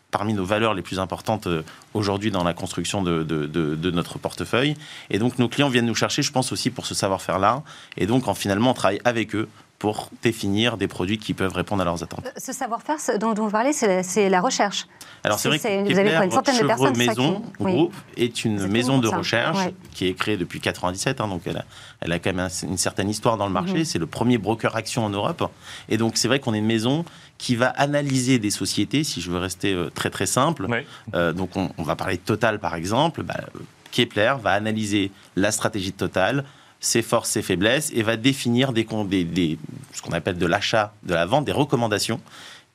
parmi 0.10 0.34
nos 0.34 0.46
valeurs 0.46 0.74
les 0.74 0.82
plus 0.82 1.00
importantes 1.00 1.48
euh, 1.48 1.62
aujourd'hui 1.94 2.32
dans 2.32 2.44
la 2.46 2.54
construction 2.54 3.04
de, 3.04 3.24
de- 3.24 3.46
de- 3.46 3.76
de 3.76 3.92
notre 3.92 4.18
portefeuille. 4.18 4.76
Et 5.10 5.20
donc 5.20 5.38
nos 5.38 5.50
clients 5.50 5.68
viennent 5.70 5.86
nous 5.86 5.94
chercher, 5.96 6.22
je 6.24 6.32
pense 6.32 6.52
aussi 6.54 6.70
pour 6.72 6.86
ce 6.86 6.96
savoir-faire-là. 6.96 7.62
Et 7.98 8.08
donc 8.08 8.28
en, 8.30 8.34
finalement, 8.34 8.72
on 8.72 8.74
travaille 8.74 9.02
avec 9.04 9.36
eux 9.36 9.50
pour 9.80 10.10
définir 10.24 10.76
des 10.78 10.88
produits 10.88 11.20
qui 11.20 11.34
peuvent 11.36 11.54
répondre 11.54 11.84
à 11.84 11.86
leurs 11.86 12.02
attentes. 12.04 12.26
Euh, 12.26 12.32
Ce 12.38 12.52
savoir-faire 12.52 12.98
dont, 13.20 13.34
dont 13.34 13.46
vous 13.46 13.52
parlez, 13.52 13.74
c'est 13.74 14.30
la 14.30 14.42
recherche. 14.42 14.88
Alors 15.24 15.38
c'est 15.40 15.50
vrai 15.50 15.60
que 15.60 15.92
vous 15.92 16.00
avez 16.00 16.12
quoi, 16.12 16.26
une 16.26 16.32
centaine 16.32 16.60
de 16.62 16.66
personnes, 16.68 16.98
Maison 16.98 17.42
qui- 17.42 17.64
oui. 17.64 17.72
Groupe 17.74 17.96
est 18.16 18.46
une 18.46 18.68
maison 18.68 18.98
de 18.98 19.08
ça. 19.10 19.18
recherche 19.18 19.58
Ouais. 19.58 19.74
qui 19.94 20.08
est 20.08 20.14
créée 20.14 20.38
depuis 20.38 20.60
97, 20.62 21.22
hein, 21.22 21.28
donc 21.28 21.42
elle 21.46 21.58
a, 21.58 21.66
elle 22.02 22.12
a 22.12 22.20
quand 22.20 22.30
même 22.34 22.40
un- 22.48 22.68
une 22.68 22.78
certaine 22.78 23.10
histoire 23.10 23.38
dans 23.38 23.46
le 23.46 23.52
marché. 23.54 23.80
Mhm. 23.80 23.86
C'est 23.86 24.00
le 24.00 24.08
premier 24.08 24.38
broker 24.38 24.76
action 24.76 25.06
en 25.06 25.10
Europe. 25.10 25.44
Et 25.90 25.98
donc 25.98 26.18
c'est 26.18 26.28
vrai 26.28 26.40
qu'on 26.40 26.54
est 26.54 26.60
une 26.60 26.66
maison 26.66 27.04
qui 27.38 27.56
va 27.56 27.68
analyser 27.68 28.40
des 28.40 28.52
sociétés, 28.52 29.04
si 29.04 29.22
je 29.22 29.30
veux 29.30 29.38
rester 29.40 29.74
euh, 29.74 29.90
très 29.94 30.10
très 30.10 30.26
simple. 30.28 30.66
Ouais. 30.66 30.86
Euh, 31.14 31.34
donc 31.34 31.56
on, 31.56 31.70
on 31.78 31.84
va 31.84 31.96
parler 31.96 32.16
de 32.18 32.22
Total 32.22 32.58
par 32.60 32.74
exemple. 32.76 33.22
Bah, 33.24 33.36
Kepler 33.92 34.36
va 34.42 34.52
analyser 34.52 35.12
la 35.36 35.52
stratégie 35.52 35.92
de 35.92 35.98
Total, 35.98 36.46
ses 36.80 37.02
forces, 37.02 37.30
ses 37.32 37.42
faiblesses, 37.42 37.92
et 37.94 38.04
va 38.04 38.18
définir 38.18 38.72
des, 38.74 38.86
con- 38.86 39.06
des- 39.06 39.24
des- 39.24 39.58
ce 39.94 40.02
qu'on 40.02 40.12
appelle 40.14 40.38
de 40.38 40.46
l'achat, 40.46 40.94
de 41.04 41.14
la 41.14 41.26
vente, 41.26 41.46
des 41.46 41.52
recommandations, 41.52 42.20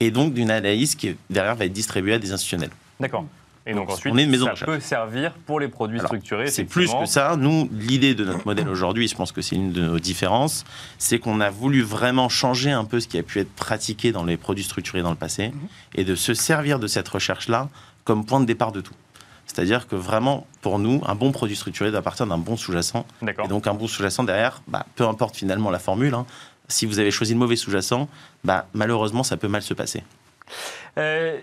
et 0.00 0.10
donc 0.10 0.34
d'une 0.34 0.50
analyse 0.50 0.94
qui 0.96 1.14
derrière 1.30 1.54
va 1.54 1.64
être 1.66 1.72
distribuée 1.72 2.14
à 2.14 2.18
des 2.18 2.32
institutionnels. 2.32 2.70
D'accord. 2.98 3.24
Et 3.64 3.74
donc 3.74 3.86
Donc, 3.86 3.90
ensuite, 3.96 4.12
on 4.12 4.18
est 4.18 4.24
une 4.24 4.30
maison 4.30 4.48
ça 4.56 4.66
peut 4.66 4.80
servir 4.80 5.34
pour 5.46 5.60
les 5.60 5.68
produits 5.68 5.98
Alors, 6.00 6.08
structurés. 6.08 6.48
C'est 6.48 6.64
plus 6.64 6.90
que 6.92 7.06
ça. 7.06 7.36
Nous, 7.36 7.68
l'idée 7.72 8.16
de 8.16 8.24
notre 8.24 8.44
modèle 8.44 8.68
aujourd'hui, 8.68 9.06
je 9.06 9.14
pense 9.14 9.30
que 9.30 9.40
c'est 9.40 9.54
une 9.54 9.70
de 9.70 9.82
nos 9.82 10.00
différences, 10.00 10.64
c'est 10.98 11.20
qu'on 11.20 11.40
a 11.40 11.48
voulu 11.48 11.82
vraiment 11.82 12.28
changer 12.28 12.72
un 12.72 12.84
peu 12.84 12.98
ce 12.98 13.06
qui 13.06 13.18
a 13.18 13.22
pu 13.22 13.38
être 13.38 13.52
pratiqué 13.54 14.10
dans 14.10 14.24
les 14.24 14.36
produits 14.36 14.64
structurés 14.64 15.02
dans 15.02 15.10
le 15.10 15.16
passé 15.16 15.50
Mhm. 15.50 15.60
et 15.94 16.02
de 16.02 16.16
se 16.16 16.34
servir 16.34 16.80
de 16.80 16.88
cette 16.88 17.06
recherche-là 17.08 17.68
comme 18.02 18.26
point 18.26 18.40
de 18.40 18.46
départ 18.46 18.72
de 18.72 18.80
tout. 18.80 18.94
C'est-à-dire 19.52 19.86
que 19.86 19.96
vraiment, 19.96 20.46
pour 20.62 20.78
nous, 20.78 21.02
un 21.06 21.14
bon 21.14 21.30
produit 21.30 21.56
structuré 21.56 21.90
doit 21.90 22.00
partir 22.00 22.26
d'un 22.26 22.38
bon 22.38 22.56
sous-jacent. 22.56 23.04
Et 23.44 23.48
donc, 23.48 23.66
un 23.66 23.74
bon 23.74 23.86
sous-jacent 23.86 24.24
derrière, 24.24 24.62
bah, 24.66 24.86
peu 24.94 25.06
importe 25.06 25.36
finalement 25.36 25.70
la 25.70 25.78
formule, 25.78 26.14
hein, 26.14 26.24
si 26.68 26.86
vous 26.86 26.98
avez 26.98 27.10
choisi 27.10 27.34
le 27.34 27.38
mauvais 27.38 27.56
sous-jacent, 27.56 28.08
bah, 28.44 28.66
malheureusement, 28.72 29.22
ça 29.22 29.36
peut 29.36 29.48
mal 29.48 29.60
se 29.60 29.74
passer. 29.74 30.04
Euh, 30.96 31.38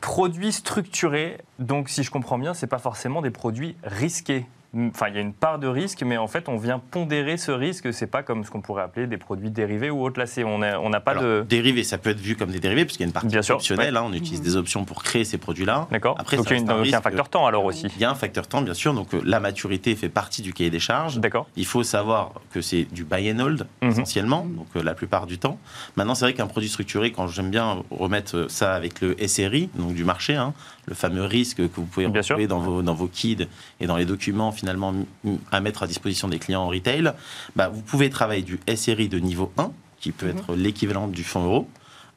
produits 0.00 0.52
structurés, 0.52 1.38
donc 1.58 1.88
si 1.88 2.04
je 2.04 2.12
comprends 2.12 2.38
bien, 2.38 2.54
c'est 2.54 2.68
pas 2.68 2.78
forcément 2.78 3.22
des 3.22 3.30
produits 3.30 3.74
risqués. 3.82 4.46
Enfin, 4.74 5.08
il 5.08 5.14
y 5.14 5.18
a 5.18 5.20
une 5.20 5.34
part 5.34 5.58
de 5.58 5.66
risque, 5.66 6.02
mais 6.02 6.16
en 6.16 6.26
fait, 6.28 6.48
on 6.48 6.56
vient 6.56 6.78
pondérer 6.78 7.36
ce 7.36 7.52
risque. 7.52 7.92
C'est 7.92 8.06
pas 8.06 8.22
comme 8.22 8.42
ce 8.42 8.50
qu'on 8.50 8.62
pourrait 8.62 8.82
appeler 8.82 9.06
des 9.06 9.18
produits 9.18 9.50
dérivés 9.50 9.90
ou 9.90 10.02
autres. 10.02 10.18
Là, 10.18 10.24
c'est- 10.26 10.44
on 10.44 10.58
n'a 10.58 10.80
on 10.80 10.90
pas 10.92 11.10
Alors, 11.10 11.22
de. 11.22 11.44
Dérivés, 11.46 11.84
ça 11.84 11.98
peut 11.98 12.08
être 12.10 12.20
vu 12.20 12.36
comme 12.36 12.50
des 12.50 12.58
dérivés, 12.58 12.86
puisqu'il 12.86 13.02
y 13.02 13.04
a 13.04 13.08
une 13.08 13.12
partie 13.12 13.28
Bien 13.28 13.42
sûr, 13.42 13.56
optionnelle. 13.56 13.96
hein, 13.98 14.04
on 14.06 14.12
utilise 14.14 14.40
des 14.40 14.56
options 14.56 14.84
pour 14.86 15.02
créer 15.02 15.24
ces 15.24 15.36
produits-là. 15.36 15.88
D'accord. 15.90 16.16
Après, 16.18 16.38
donc 16.38 16.46
il 16.46 16.52
y 16.52 16.54
a 16.54 16.58
une- 16.58 16.70
un 16.70 16.76
donc, 16.76 16.86
il 16.86 16.90
y 16.90 16.94
a 16.94 16.96
un 16.96 17.00
risque. 17.00 17.02
facteur 17.04 17.28
temps 17.28 17.46
alors 17.46 17.64
aussi. 17.66 17.86
Il 17.96 18.00
y 18.00 18.04
a 18.06 18.10
un 18.10 18.14
facteur 18.14 18.46
temps, 18.48 18.62
bien 18.62 18.72
sûr. 18.72 18.94
Donc, 18.94 19.12
euh, 19.14 19.20
la 19.24 19.40
maturité 19.40 19.94
fait 19.94 20.08
partie 20.08 20.40
du 20.40 20.54
cahier 20.54 20.70
des 20.70 20.80
charges. 20.80 21.18
D'accord. 21.18 21.46
Il 21.56 21.66
faut 21.66 21.82
savoir 21.82 22.32
que 22.52 22.62
c'est 22.62 22.84
du 22.84 23.04
buy 23.04 23.30
and 23.30 23.40
hold, 23.40 23.66
Mhm. 23.82 23.90
essentiellement, 23.90 24.46
donc 24.46 24.68
euh, 24.76 24.82
la 24.82 24.94
plupart 24.94 25.26
du 25.26 25.36
temps. 25.38 25.58
Maintenant, 25.96 26.14
c'est 26.14 26.24
vrai 26.24 26.32
qu'un 26.34 26.46
produit 26.46 26.70
structuré, 26.70 27.12
quand 27.12 27.26
j'aime 27.26 27.50
bien 27.50 27.82
remettre 27.90 28.36
euh, 28.36 28.48
ça 28.48 28.72
avec 28.72 29.02
le 29.02 29.16
SRI, 29.28 29.68
donc 29.74 29.92
du 29.92 30.04
marché, 30.04 30.34
hein, 30.34 30.54
le 30.86 30.94
fameux 30.94 31.24
risque 31.24 31.58
que 31.58 31.62
vous 31.62 31.86
pouvez 31.86 32.06
retrouver 32.06 32.46
dans 32.46 32.58
vos, 32.58 32.82
dans 32.82 32.94
vos 32.94 33.06
KID 33.06 33.48
et 33.80 33.86
dans 33.86 33.96
les 33.96 34.04
documents 34.04 34.52
finalement 34.52 34.94
à 35.50 35.60
mettre 35.60 35.82
à 35.82 35.86
disposition 35.86 36.28
des 36.28 36.38
clients 36.38 36.62
en 36.62 36.68
retail, 36.68 37.12
bah, 37.56 37.68
vous 37.68 37.82
pouvez 37.82 38.10
travailler 38.10 38.42
du 38.42 38.58
SRI 38.74 39.08
de 39.08 39.18
niveau 39.18 39.52
1, 39.58 39.70
qui 40.00 40.12
peut 40.12 40.28
être 40.28 40.54
l'équivalent 40.54 41.06
du 41.06 41.22
fonds 41.22 41.44
euro, 41.44 41.68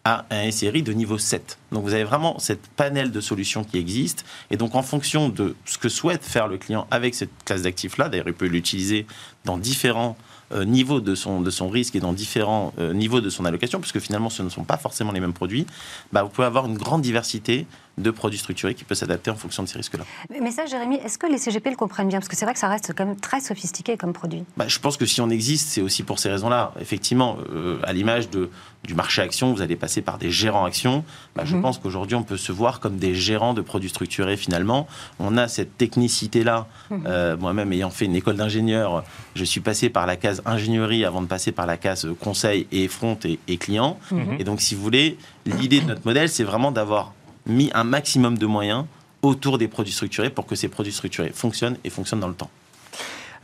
à 0.05 0.25
un 0.29 0.51
SRI 0.51 0.83
de 0.83 0.93
niveau 0.93 1.17
7. 1.17 1.57
Donc 1.71 1.83
vous 1.83 1.93
avez 1.93 2.03
vraiment 2.03 2.37
cette 2.37 2.67
panel 2.67 3.11
de 3.11 3.19
solutions 3.19 3.63
qui 3.63 3.79
existe. 3.79 4.23
Et 4.51 4.57
donc 4.57 4.75
en 4.75 4.83
fonction 4.83 5.29
de 5.29 5.55
ce 5.65 5.79
que 5.79 5.89
souhaite 5.89 6.23
faire 6.23 6.47
le 6.47 6.57
client 6.57 6.87
avec 6.91 7.15
cette 7.15 7.31
classe 7.43 7.63
d'actifs-là, 7.63 8.07
d'ailleurs 8.07 8.27
il 8.27 8.35
peut 8.35 8.45
l'utiliser 8.45 9.07
dans 9.45 9.57
différents 9.57 10.15
euh, 10.51 10.63
niveaux 10.63 11.01
de 11.01 11.15
son, 11.15 11.41
de 11.41 11.49
son 11.49 11.69
risque 11.69 11.95
et 11.95 11.99
dans 11.99 12.13
différents 12.13 12.71
euh, 12.77 12.93
niveaux 12.93 13.19
de 13.19 13.31
son 13.31 13.45
allocation, 13.45 13.79
puisque 13.79 13.99
finalement 13.99 14.29
ce 14.29 14.43
ne 14.43 14.49
sont 14.49 14.63
pas 14.63 14.77
forcément 14.77 15.11
les 15.11 15.19
mêmes 15.19 15.33
produits, 15.33 15.65
bah, 16.13 16.21
vous 16.21 16.29
pouvez 16.29 16.45
avoir 16.45 16.67
une 16.67 16.77
grande 16.77 17.01
diversité 17.01 17.65
de 17.97 18.11
produits 18.11 18.39
structurés 18.39 18.75
qui 18.75 18.83
peut 18.83 18.95
s'adapter 18.95 19.31
en 19.31 19.35
fonction 19.35 19.63
de 19.63 19.67
ces 19.69 19.77
risques-là. 19.77 20.03
Mais 20.41 20.51
ça, 20.51 20.65
Jérémy, 20.65 20.95
est-ce 20.97 21.17
que 21.17 21.27
les 21.27 21.37
CGP 21.37 21.69
le 21.69 21.75
comprennent 21.77 22.09
bien? 22.09 22.19
Parce 22.19 22.27
que 22.27 22.35
c'est 22.35 22.45
vrai 22.45 22.53
que 22.53 22.59
ça 22.59 22.67
reste 22.67 22.93
quand 22.95 23.05
même 23.05 23.15
très 23.15 23.39
sophistiqué 23.39 23.95
comme 23.97 24.11
produit. 24.13 24.43
Bah, 24.57 24.65
je 24.67 24.79
pense 24.79 24.97
que 24.97 25.05
si 25.05 25.21
on 25.21 25.29
existe, 25.29 25.69
c'est 25.69 25.81
aussi 25.81 26.03
pour 26.03 26.19
ces 26.19 26.29
raisons-là. 26.29 26.73
Effectivement, 26.81 27.37
euh, 27.53 27.79
à 27.83 27.93
l'image 27.93 28.29
du 28.29 28.93
marché 28.93 29.21
action, 29.21 29.53
vous 29.53 29.61
allez 29.61 29.75
passer 29.77 30.01
par 30.01 30.17
des 30.17 30.29
gérants 30.29 30.65
actions. 30.65 31.03
Bah, 31.35 31.43
Je 31.45 31.55
Mhm. 31.55 31.61
pense 31.61 31.77
qu'aujourd'hui, 31.77 32.15
on 32.15 32.23
peut 32.23 32.37
se 32.37 32.51
voir 32.51 32.79
comme 32.81 32.97
des 32.97 33.15
gérants 33.15 33.53
de 33.53 33.61
produits 33.61 33.89
structurés 33.89 34.35
finalement. 34.37 34.87
On 35.19 35.37
a 35.37 35.47
cette 35.47 35.77
technicité-là. 35.77 36.67
Euh, 36.91 37.37
Moi-même, 37.37 37.71
ayant 37.73 37.89
fait 37.89 38.05
une 38.05 38.15
école 38.15 38.35
d'ingénieur, 38.35 39.03
je 39.35 39.43
suis 39.43 39.61
passé 39.61 39.89
par 39.89 40.05
la 40.05 40.15
case 40.17 40.41
ingénierie 40.45 41.05
avant 41.05 41.21
de 41.21 41.27
passer 41.27 41.51
par 41.51 41.65
la 41.65 41.77
case 41.77 42.07
conseil 42.19 42.67
et 42.71 42.87
front 42.87 43.17
et, 43.23 43.39
et 43.47 43.57
client. 43.57 43.97
Mhm. 44.11 44.35
Et 44.39 44.43
donc, 44.43 44.61
si 44.61 44.75
vous 44.75 44.81
voulez, 44.81 45.17
l'idée 45.45 45.79
de 45.81 45.85
notre 45.87 46.01
modèle, 46.05 46.29
c'est 46.29 46.43
vraiment 46.43 46.71
d'avoir 46.71 47.13
mis 47.45 47.71
un 47.73 47.83
maximum 47.83 48.37
de 48.37 48.45
moyens 48.45 48.85
autour 49.21 49.57
des 49.57 49.67
produits 49.67 49.93
structurés 49.93 50.29
pour 50.29 50.45
que 50.45 50.55
ces 50.55 50.67
produits 50.67 50.93
structurés 50.93 51.31
fonctionnent 51.33 51.77
et 51.83 51.89
fonctionnent 51.89 52.19
dans 52.19 52.27
le 52.27 52.35
temps. 52.35 52.49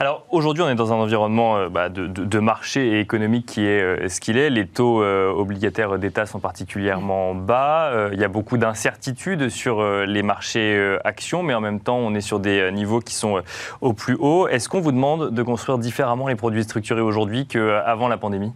Alors 0.01 0.25
aujourd'hui, 0.31 0.63
on 0.63 0.69
est 0.69 0.73
dans 0.73 0.91
un 0.91 0.95
environnement 0.95 1.57
euh, 1.57 1.69
bah, 1.69 1.89
de, 1.89 2.39
marché 2.39 2.87
et 2.87 2.99
économique 3.01 3.45
qui 3.45 3.61
est 3.61 3.83
euh, 3.83 4.09
ce 4.09 4.19
qu'il 4.19 4.35
est. 4.35 4.49
Les 4.49 4.65
taux 4.65 5.03
euh, 5.03 5.29
obligataires 5.29 5.99
d'État 5.99 6.25
sont 6.25 6.39
particulièrement 6.39 7.35
bas. 7.35 7.91
Euh, 7.91 8.09
il 8.11 8.19
y 8.19 8.23
a 8.23 8.27
beaucoup 8.27 8.57
d'incertitudes 8.57 9.49
sur 9.49 9.83
les 9.83 10.23
marchés 10.23 10.97
actions, 11.03 11.43
mais 11.43 11.53
en 11.53 11.61
même 11.61 11.79
temps, 11.79 11.97
on 11.97 12.15
est 12.15 12.21
sur 12.21 12.39
des 12.39 12.71
niveaux 12.71 12.99
qui 12.99 13.13
sont 13.13 13.43
au 13.81 13.93
plus 13.93 14.17
haut. 14.19 14.47
Est-ce 14.47 14.69
qu'on 14.69 14.81
vous 14.81 14.91
demande 14.91 15.35
de 15.35 15.43
construire 15.43 15.77
différemment 15.77 16.27
les 16.27 16.35
produits 16.35 16.63
structurés 16.63 17.01
aujourd'hui 17.01 17.45
qu'avant 17.45 18.07
la 18.07 18.17
pandémie? 18.17 18.53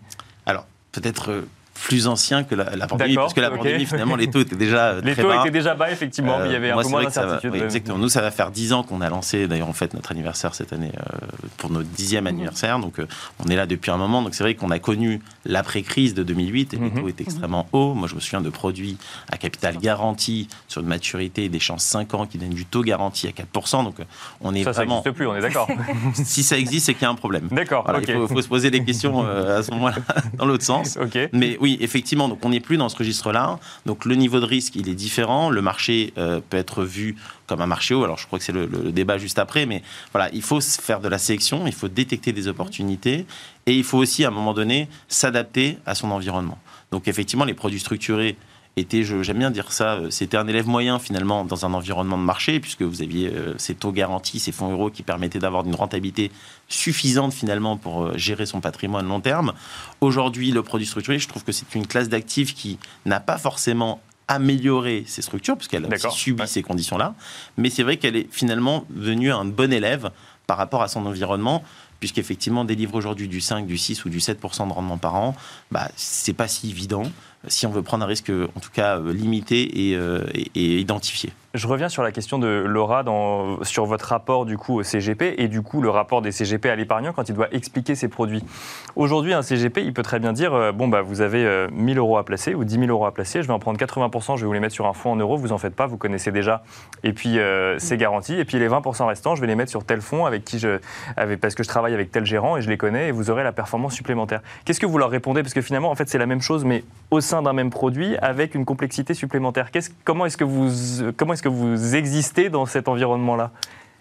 Alors, 0.47 0.65
peut-être 0.93 1.43
plus 1.83 2.07
ancien 2.07 2.43
que 2.43 2.55
la, 2.55 2.75
la 2.75 2.87
pandémie, 2.87 3.15
parce 3.15 3.33
que 3.33 3.41
la 3.41 3.51
pandémie, 3.51 3.85
finalement, 3.85 4.15
les 4.15 4.29
taux 4.29 4.39
étaient 4.39 4.55
déjà 4.55 4.87
euh, 4.93 5.01
Les 5.03 5.13
très 5.13 5.21
taux 5.23 5.27
bas. 5.29 5.41
étaient 5.41 5.51
déjà 5.51 5.75
bas, 5.75 5.91
effectivement, 5.91 6.39
mais 6.39 6.45
il 6.47 6.51
y 6.51 6.53
Euh, 6.55 6.57
avait 6.57 6.71
un 6.71 6.73
moi, 6.75 6.83
peu 6.83 6.89
moins 6.89 7.03
d'incertitude. 7.03 7.51
oui, 7.53 7.59
exactement. 7.61 7.97
Nous, 7.97 8.09
ça 8.09 8.21
va 8.21 8.31
faire 8.31 8.49
10 8.51 8.73
ans 8.73 8.83
qu'on 8.83 9.01
a 9.01 9.09
lancé. 9.09 9.47
D'ailleurs, 9.47 9.67
on 9.69 9.73
fête 9.73 9.93
notre 9.93 10.11
anniversaire 10.11 10.55
cette 10.55 10.73
année 10.73 10.91
euh, 10.97 11.17
pour 11.57 11.69
notre 11.69 11.89
dixième 11.89 12.27
anniversaire. 12.27 12.79
Donc, 12.79 12.99
euh, 12.99 13.07
on 13.45 13.49
est 13.49 13.55
là 13.55 13.65
depuis 13.65 13.91
un 13.91 13.97
moment. 13.97 14.21
Donc, 14.21 14.35
c'est 14.35 14.43
vrai 14.43 14.55
qu'on 14.55 14.71
a 14.71 14.79
connu 14.79 15.21
l'après-crise 15.45 16.13
de 16.13 16.23
2008 16.23 16.73
et 16.73 16.77
les 16.77 16.81
Mhm. 16.89 17.01
taux 17.01 17.09
étaient 17.09 17.23
extrêmement 17.23 17.67
hauts. 17.73 17.93
Moi, 17.93 18.07
je 18.07 18.15
me 18.15 18.19
souviens 18.19 18.41
de 18.41 18.49
produits 18.49 18.97
à 19.31 19.37
capital 19.37 19.77
garanti 19.77 20.47
sur 20.67 20.81
une 20.81 20.87
maturité 20.87 21.49
d'échéance 21.49 21.83
5 21.83 22.13
ans 22.13 22.25
qui 22.25 22.37
donnent 22.37 22.49
du 22.49 22.65
taux 22.65 22.81
garanti 22.83 23.27
à 23.27 23.31
4%. 23.31 23.83
Donc, 23.83 23.99
euh, 23.99 24.03
on 24.41 24.53
est 24.55 24.63
Ça, 24.63 24.83
n'existe 24.85 25.11
plus, 25.11 25.27
on 25.27 25.35
est 25.35 25.41
d'accord. 25.41 25.67
si 26.13 26.41
ça 26.43 26.57
existe, 26.57 26.87
c'est 26.87 26.93
qu'il 26.93 27.03
y 27.03 27.05
a 27.05 27.09
un 27.09 27.15
problème. 27.15 27.47
D'accord, 27.51 27.83
Voilà, 27.83 27.99
ok. 27.99 28.05
Il 28.07 28.15
faut, 28.15 28.27
faut 28.27 28.41
se 28.41 28.47
poser 28.47 28.71
des 28.71 28.83
questions 28.83 29.23
euh, 29.25 29.59
à 29.59 29.63
ce 29.63 29.71
moment-là, 29.71 29.97
dans 30.37 30.45
l'autre 30.45 30.63
sens. 30.63 30.97
Ok. 31.01 31.17
Mais 31.33 31.57
oui, 31.65 31.79
effectivement, 31.81 32.29
donc 32.29 32.45
on 32.45 32.49
n'est 32.49 32.59
plus 32.59 32.77
dans 32.77 32.89
ce 32.89 32.95
registre-là. 32.95 33.59
Donc 33.87 34.05
le 34.05 34.13
niveau 34.13 34.39
de 34.39 34.45
risque, 34.45 34.75
il 34.75 34.87
est 34.87 34.93
différent. 34.93 35.49
Le 35.49 35.63
marché 35.63 36.13
euh, 36.19 36.39
peut 36.47 36.57
être 36.57 36.83
vu 36.83 37.15
comme 37.47 37.59
un 37.59 37.65
marché 37.65 37.95
haut. 37.95 38.03
Alors 38.03 38.19
je 38.19 38.27
crois 38.27 38.37
que 38.37 38.45
c'est 38.45 38.51
le, 38.51 38.67
le 38.67 38.91
débat 38.91 39.17
juste 39.17 39.39
après, 39.39 39.65
mais 39.65 39.81
voilà, 40.13 40.29
il 40.31 40.43
faut 40.43 40.61
faire 40.61 40.99
de 40.99 41.07
la 41.07 41.17
sélection, 41.17 41.65
il 41.65 41.73
faut 41.73 41.87
détecter 41.87 42.33
des 42.33 42.47
opportunités 42.47 43.25
et 43.65 43.73
il 43.73 43.83
faut 43.83 43.97
aussi 43.97 44.25
à 44.25 44.27
un 44.27 44.31
moment 44.31 44.53
donné 44.53 44.87
s'adapter 45.07 45.79
à 45.87 45.95
son 45.95 46.11
environnement. 46.11 46.59
Donc 46.91 47.07
effectivement, 47.07 47.45
les 47.45 47.55
produits 47.55 47.79
structurés 47.79 48.37
étaient, 48.77 49.03
je- 49.03 49.23
j'aime 49.23 49.39
bien 49.39 49.51
dire 49.51 49.71
ça, 49.71 49.93
euh, 49.95 50.09
c'était 50.09 50.37
un 50.37 50.47
élève 50.47 50.67
moyen 50.67 50.99
finalement 50.99 51.45
dans 51.45 51.65
un 51.65 51.73
environnement 51.73 52.17
de 52.17 52.23
marché, 52.23 52.59
puisque 52.59 52.81
vous 52.81 53.01
aviez 53.01 53.29
euh, 53.33 53.53
ces 53.57 53.75
taux 53.75 53.91
garantis, 53.91 54.39
ces 54.39 54.51
fonds 54.51 54.71
euros 54.71 54.89
qui 54.89 55.01
permettaient 55.03 55.39
d'avoir 55.39 55.65
une 55.65 55.75
rentabilité 55.75 56.31
suffisante 56.67 57.33
finalement 57.33 57.77
pour 57.77 58.03
euh, 58.03 58.17
gérer 58.17 58.45
son 58.45 58.59
patrimoine 58.61 59.07
long 59.07 59.21
terme. 59.21 59.53
Aujourd'hui, 60.01 60.51
le 60.51 60.61
produit 60.63 60.85
structuré, 60.87 61.19
je 61.19 61.27
trouve 61.27 61.43
que 61.43 61.51
c'est 61.51 61.73
une 61.75 61.87
classe 61.87 62.09
d'actifs 62.09 62.53
qui 62.53 62.77
n'a 63.05 63.19
pas 63.19 63.37
forcément 63.37 64.01
amélioré 64.27 65.03
ses 65.07 65.21
structures, 65.21 65.55
puisqu'elle 65.55 65.85
a 65.85 66.09
subi 66.09 66.41
ouais. 66.41 66.47
ces 66.47 66.63
conditions-là, 66.63 67.13
mais 67.57 67.69
c'est 67.69 67.83
vrai 67.83 67.97
qu'elle 67.97 68.15
est 68.15 68.27
finalement 68.31 68.85
devenue 68.89 69.31
un 69.31 69.45
bon 69.45 69.71
élève 69.71 70.09
par 70.47 70.57
rapport 70.57 70.81
à 70.81 70.87
son 70.87 71.05
environnement, 71.05 71.63
puisqu'effectivement, 71.99 72.65
délivre 72.65 72.95
aujourd'hui 72.95 73.27
du 73.27 73.39
5, 73.39 73.65
du 73.67 73.77
6 73.77 74.03
ou 74.05 74.09
du 74.09 74.17
7% 74.19 74.67
de 74.67 74.73
rendement 74.73 74.97
par 74.97 75.15
an, 75.15 75.35
bah, 75.71 75.89
c'est 75.95 76.33
pas 76.33 76.47
si 76.47 76.69
évident 76.71 77.03
si 77.47 77.65
on 77.65 77.71
veut 77.71 77.81
prendre 77.81 78.03
un 78.03 78.07
risque, 78.07 78.31
en 78.55 78.59
tout 78.59 78.71
cas, 78.71 78.99
euh, 78.99 79.13
limité 79.13 79.89
et, 79.89 79.95
euh, 79.95 80.23
identifié. 80.55 81.31
Je 81.55 81.67
reviens 81.67 81.87
sur 81.87 82.03
la 82.03 82.11
question 82.11 82.37
de 82.37 82.47
Laura 82.47 83.05
sur 83.61 83.85
votre 83.85 84.09
rapport 84.09 84.45
du 84.45 84.57
coup 84.57 84.77
au 84.77 84.83
CGP 84.83 85.35
et 85.37 85.47
du 85.47 85.61
coup 85.61 85.79
le 85.79 85.89
rapport 85.89 86.21
des 86.21 86.33
CGP 86.33 86.65
à 86.65 86.75
l'épargnant 86.75 87.13
quand 87.13 87.29
il 87.29 87.33
doit 87.33 87.47
expliquer 87.53 87.95
ses 87.95 88.09
produits. 88.09 88.43
Aujourd'hui, 88.97 89.31
un 89.33 89.41
CGP, 89.41 89.77
il 89.77 89.93
peut 89.93 90.03
très 90.03 90.19
bien 90.19 90.33
dire 90.33 90.53
euh, 90.53 90.73
bon 90.73 90.89
bah 90.89 91.01
vous 91.01 91.21
avez 91.21 91.45
euh, 91.45 91.69
1000 91.71 91.97
euros 91.97 92.17
à 92.17 92.25
placer 92.25 92.55
ou 92.55 92.65
10 92.65 92.79
000 92.79 92.87
euros 92.87 93.05
à 93.05 93.13
placer, 93.13 93.41
je 93.41 93.47
vais 93.47 93.53
en 93.53 93.59
prendre 93.59 93.79
80%, 93.79 94.35
je 94.35 94.41
vais 94.41 94.47
vous 94.47 94.51
les 94.51 94.59
mettre 94.59 94.73
sur 94.73 94.85
un 94.85 94.91
fonds 94.91 95.13
en 95.13 95.15
euros, 95.15 95.37
vous 95.37 95.53
en 95.53 95.57
faites 95.57 95.75
pas, 95.75 95.87
vous 95.87 95.95
connaissez 95.95 96.33
déjà. 96.33 96.61
Et 97.03 97.13
puis 97.13 97.39
euh, 97.39 97.79
c'est 97.79 97.95
garanti. 97.95 98.33
Et 98.33 98.43
puis 98.43 98.59
les 98.59 98.67
20% 98.67 99.05
restants, 99.05 99.35
je 99.35 99.41
vais 99.41 99.47
les 99.47 99.55
mettre 99.55 99.71
sur 99.71 99.85
tel 99.85 100.01
fonds 100.01 100.25
avec 100.25 100.43
qui 100.43 100.59
je, 100.59 100.79
parce 101.37 101.55
que 101.55 101.63
je 101.63 101.69
travaille 101.69 101.93
avec 101.93 102.11
tel 102.11 102.25
gérant 102.25 102.57
et 102.57 102.61
je 102.61 102.69
les 102.69 102.77
connais 102.77 103.07
et 103.07 103.11
vous 103.11 103.29
aurez 103.29 103.43
la 103.45 103.53
performance 103.53 103.93
supplémentaire. 103.93 104.41
Qu'est-ce 104.65 104.81
que 104.81 104.85
vous 104.85 104.97
leur 104.97 105.09
répondez? 105.09 105.41
Parce 105.41 105.53
que 105.53 105.61
finalement, 105.61 105.89
en 105.89 105.95
fait, 105.95 106.09
c'est 106.09 106.17
la 106.17 106.25
même 106.25 106.41
chose, 106.41 106.65
mais 106.65 106.83
au 107.11 107.21
sein 107.21 107.41
d'un 107.41 107.53
même 107.53 107.69
produit 107.69 108.17
avec 108.17 108.55
une 108.55 108.65
complexité 108.65 109.13
supplémentaire. 109.13 109.69
Comment 110.03 110.25
est-ce 110.25 110.37
que 110.37 110.43
vous, 110.43 111.13
que 111.45 111.49
vous 111.49 111.93
existez 111.95 112.49
dans 112.49 112.65
cet 112.65 112.87
environnement-là 112.87 113.51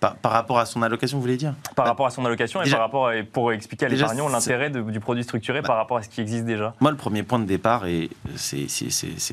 Par, 0.01 0.17
par 0.17 0.33
rapport 0.33 0.59
à 0.59 0.65
son 0.65 0.81
allocation, 0.81 1.19
vous 1.19 1.23
voulez 1.23 1.37
dire 1.37 1.53
par 1.77 1.85
rapport 1.87 2.07
à 2.07 2.11
son 2.11 2.25
allocation 2.25 2.63
et 2.63 2.71
par 2.71 2.81
rapport 2.81 3.09
à- 3.09 3.13
pour 3.31 3.53
expliquer 3.53 3.85
à 3.85 3.89
l'épargnant 3.91 4.29
l'intérêt 4.31 4.71
du 4.71 4.99
produit 5.01 5.25
structuré 5.25 5.61
par 5.61 5.77
rapport 5.77 5.99
à 5.99 6.03
ce 6.03 6.09
qui 6.09 6.23
existe 6.23 6.47
déjà. 6.47 6.75
Moi, 6.81 6.91
le 6.91 6.97
premier 6.97 7.23
point 7.23 7.39
de 7.39 7.45
départ, 7.45 7.87
et 7.87 8.09
c'est- 8.37 8.67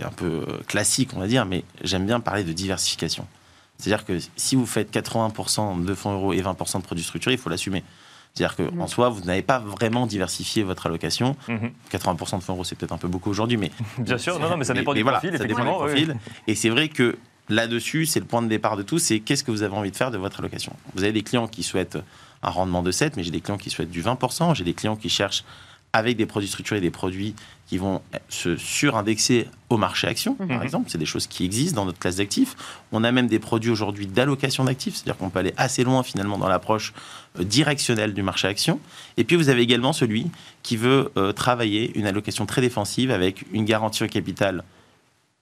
un 0.03 0.09
peu 0.09 0.25
euh, 0.25 0.57
classique, 0.67 1.11
on 1.15 1.19
va 1.19 1.27
dire, 1.27 1.45
mais 1.45 1.63
j'aime 1.85 2.05
bien 2.05 2.19
parler 2.19 2.43
de 2.43 2.51
diversification. 2.51 3.25
C'est-à-dire 3.77 4.05
que 4.05 4.17
si 4.35 4.55
vous 4.57 4.65
faites 4.65 4.91
80% 4.91 5.77
de 5.77 5.93
fonds 5.95 6.11
euros 6.13 6.33
et 6.33 6.41
20% 6.41 6.79
de 6.79 6.83
produits 6.83 7.03
structurés, 7.05 7.35
il 7.35 7.39
faut 7.39 7.49
l'assumer. 7.49 7.81
C'est-à-dire 8.33 8.55
qu'en 8.57 8.87
soi, 8.87 9.07
vous 9.09 9.21
n'avez 9.21 9.41
pas 9.41 9.59
vraiment 9.59 10.05
diversifié 10.05 10.63
votre 10.63 10.85
allocation. 10.87 11.35
Mhm. 11.47 11.71
80% 11.89 12.37
de 12.39 12.43
fonds 12.43 12.53
euros, 12.53 12.63
c'est 12.65 12.75
peut-être 12.75 12.91
un 12.93 12.97
peu 12.97 13.07
beaucoup 13.07 13.29
aujourd'hui, 13.29 13.55
mais 13.57 13.71
Bien 13.99 14.17
sûr, 14.17 14.37
non, 14.39 14.49
non, 14.49 14.57
mais 14.57 14.65
ça 14.65 14.73
dépend 14.73 14.93
du 14.93 15.01
voilà, 15.01 15.19
profil, 15.19 15.37
ça 15.37 15.45
dépend 15.45 15.63
du 15.63 15.69
profil. 15.69 16.15
Et 16.47 16.55
c'est 16.55 16.69
vrai 16.69 16.87
que 16.89 17.17
là-dessus, 17.51 18.05
c'est 18.05 18.19
le 18.19 18.25
point 18.25 18.41
de 18.41 18.47
départ 18.47 18.77
de 18.77 18.83
tout, 18.83 18.99
c'est 18.99 19.19
qu'est-ce 19.19 19.43
que 19.43 19.51
vous 19.51 19.63
avez 19.63 19.75
envie 19.75 19.91
de 19.91 19.95
faire 19.95 20.11
de 20.11 20.17
votre 20.17 20.39
allocation. 20.39 20.73
Vous 20.95 21.03
avez 21.03 21.13
des 21.13 21.23
clients 21.23 21.47
qui 21.47 21.63
souhaitent 21.63 21.97
un 22.43 22.49
rendement 22.49 22.81
de 22.81 22.91
7, 22.91 23.17
mais 23.17 23.23
j'ai 23.23 23.31
des 23.31 23.41
clients 23.41 23.57
qui 23.57 23.69
souhaitent 23.69 23.91
du 23.91 24.01
20%, 24.01 24.55
j'ai 24.55 24.63
des 24.63 24.73
clients 24.73 24.95
qui 24.95 25.09
cherchent 25.09 25.43
avec 25.93 26.15
des 26.15 26.25
produits 26.25 26.47
structurés 26.47 26.79
des 26.79 26.89
produits 26.89 27.35
qui 27.67 27.77
vont 27.77 28.01
se 28.29 28.55
surindexer 28.55 29.47
au 29.69 29.75
marché 29.75 30.07
action, 30.07 30.35
par 30.35 30.47
Mhm. 30.47 30.61
exemple. 30.63 30.89
C'est 30.89 30.97
des 30.97 31.05
choses 31.05 31.27
qui 31.27 31.43
existent 31.43 31.75
dans 31.81 31.85
notre 31.85 31.99
classe 31.99 32.15
d'actifs. 32.15 32.55
On 32.93 33.03
a 33.03 33.11
même 33.11 33.27
des 33.27 33.39
produits 33.39 33.69
aujourd'hui 33.71 34.07
d'allocation 34.07 34.63
d'actifs, 34.63 34.95
c'est-à-dire 34.95 35.17
qu'on 35.17 35.29
peut 35.29 35.39
aller 35.39 35.53
assez 35.57 35.83
loin 35.83 36.01
finalement 36.01 36.37
dans 36.37 36.47
l'approche 36.47 36.93
euh, 37.39 37.43
directionnelle 37.43 38.13
du 38.13 38.23
marché 38.23 38.47
action. 38.47 38.79
Et 39.17 39.25
puis 39.25 39.35
vous 39.35 39.49
avez 39.49 39.61
également 39.61 39.91
celui 39.91 40.27
qui 40.63 40.77
veut 40.77 41.11
euh, 41.17 41.33
travailler 41.33 41.91
une 41.99 42.05
allocation 42.07 42.45
très 42.45 42.61
défensive 42.61 43.11
avec 43.11 43.43
une 43.51 43.65
garantie 43.65 44.03
au 44.05 44.07
capital 44.07 44.63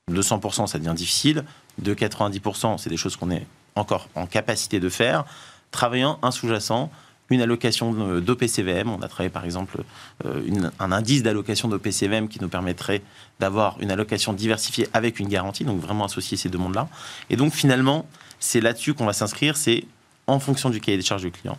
de 0.10 0.22
100%, 0.24 0.66
ça 0.66 0.80
devient 0.80 0.96
difficile. 0.96 1.44
De 1.82 1.94
90%, 1.94 2.78
c'est 2.78 2.90
des 2.90 2.98
choses 2.98 3.16
qu'on 3.16 3.32
est 3.32 3.46
encore 3.76 4.10
en 4.16 4.26
capacité 4.26 4.80
de 4.80 4.90
faire. 4.90 5.26
Travaillant 5.72 6.20
un 6.22 6.32
sous-jacent, 6.32 6.90
une 7.30 7.42
allocation 7.42 8.20
d'OPCVM. 8.20 8.90
On 8.90 9.02
a 9.02 9.08
travaillé 9.08 9.30
par 9.30 9.46
exemple 9.46 9.84
euh, 10.26 10.70
un 10.80 10.92
indice 10.92 11.24
d'allocation 11.24 11.68
d'OPCVM 11.68 12.28
qui 12.28 12.42
nous 12.42 12.50
permettrait 12.50 13.02
d'avoir 13.40 13.78
une 13.80 13.92
allocation 13.92 14.34
diversifiée 14.34 14.88
avec 14.94 15.20
une 15.20 15.28
garantie, 15.28 15.64
donc 15.64 15.80
vraiment 15.80 16.06
associer 16.06 16.38
ces 16.38 16.50
deux 16.50 16.58
mondes-là. 16.58 16.88
Et 17.30 17.36
donc 17.36 17.54
finalement, 17.54 18.08
c'est 18.40 18.62
là-dessus 18.62 18.94
qu'on 18.94 19.06
va 19.06 19.14
s'inscrire, 19.14 19.58
c'est 19.58 19.86
en 20.28 20.40
fonction 20.40 20.70
du 20.70 20.80
cahier 20.82 20.98
des 20.98 21.04
charges 21.04 21.24
du 21.24 21.32
client, 21.32 21.58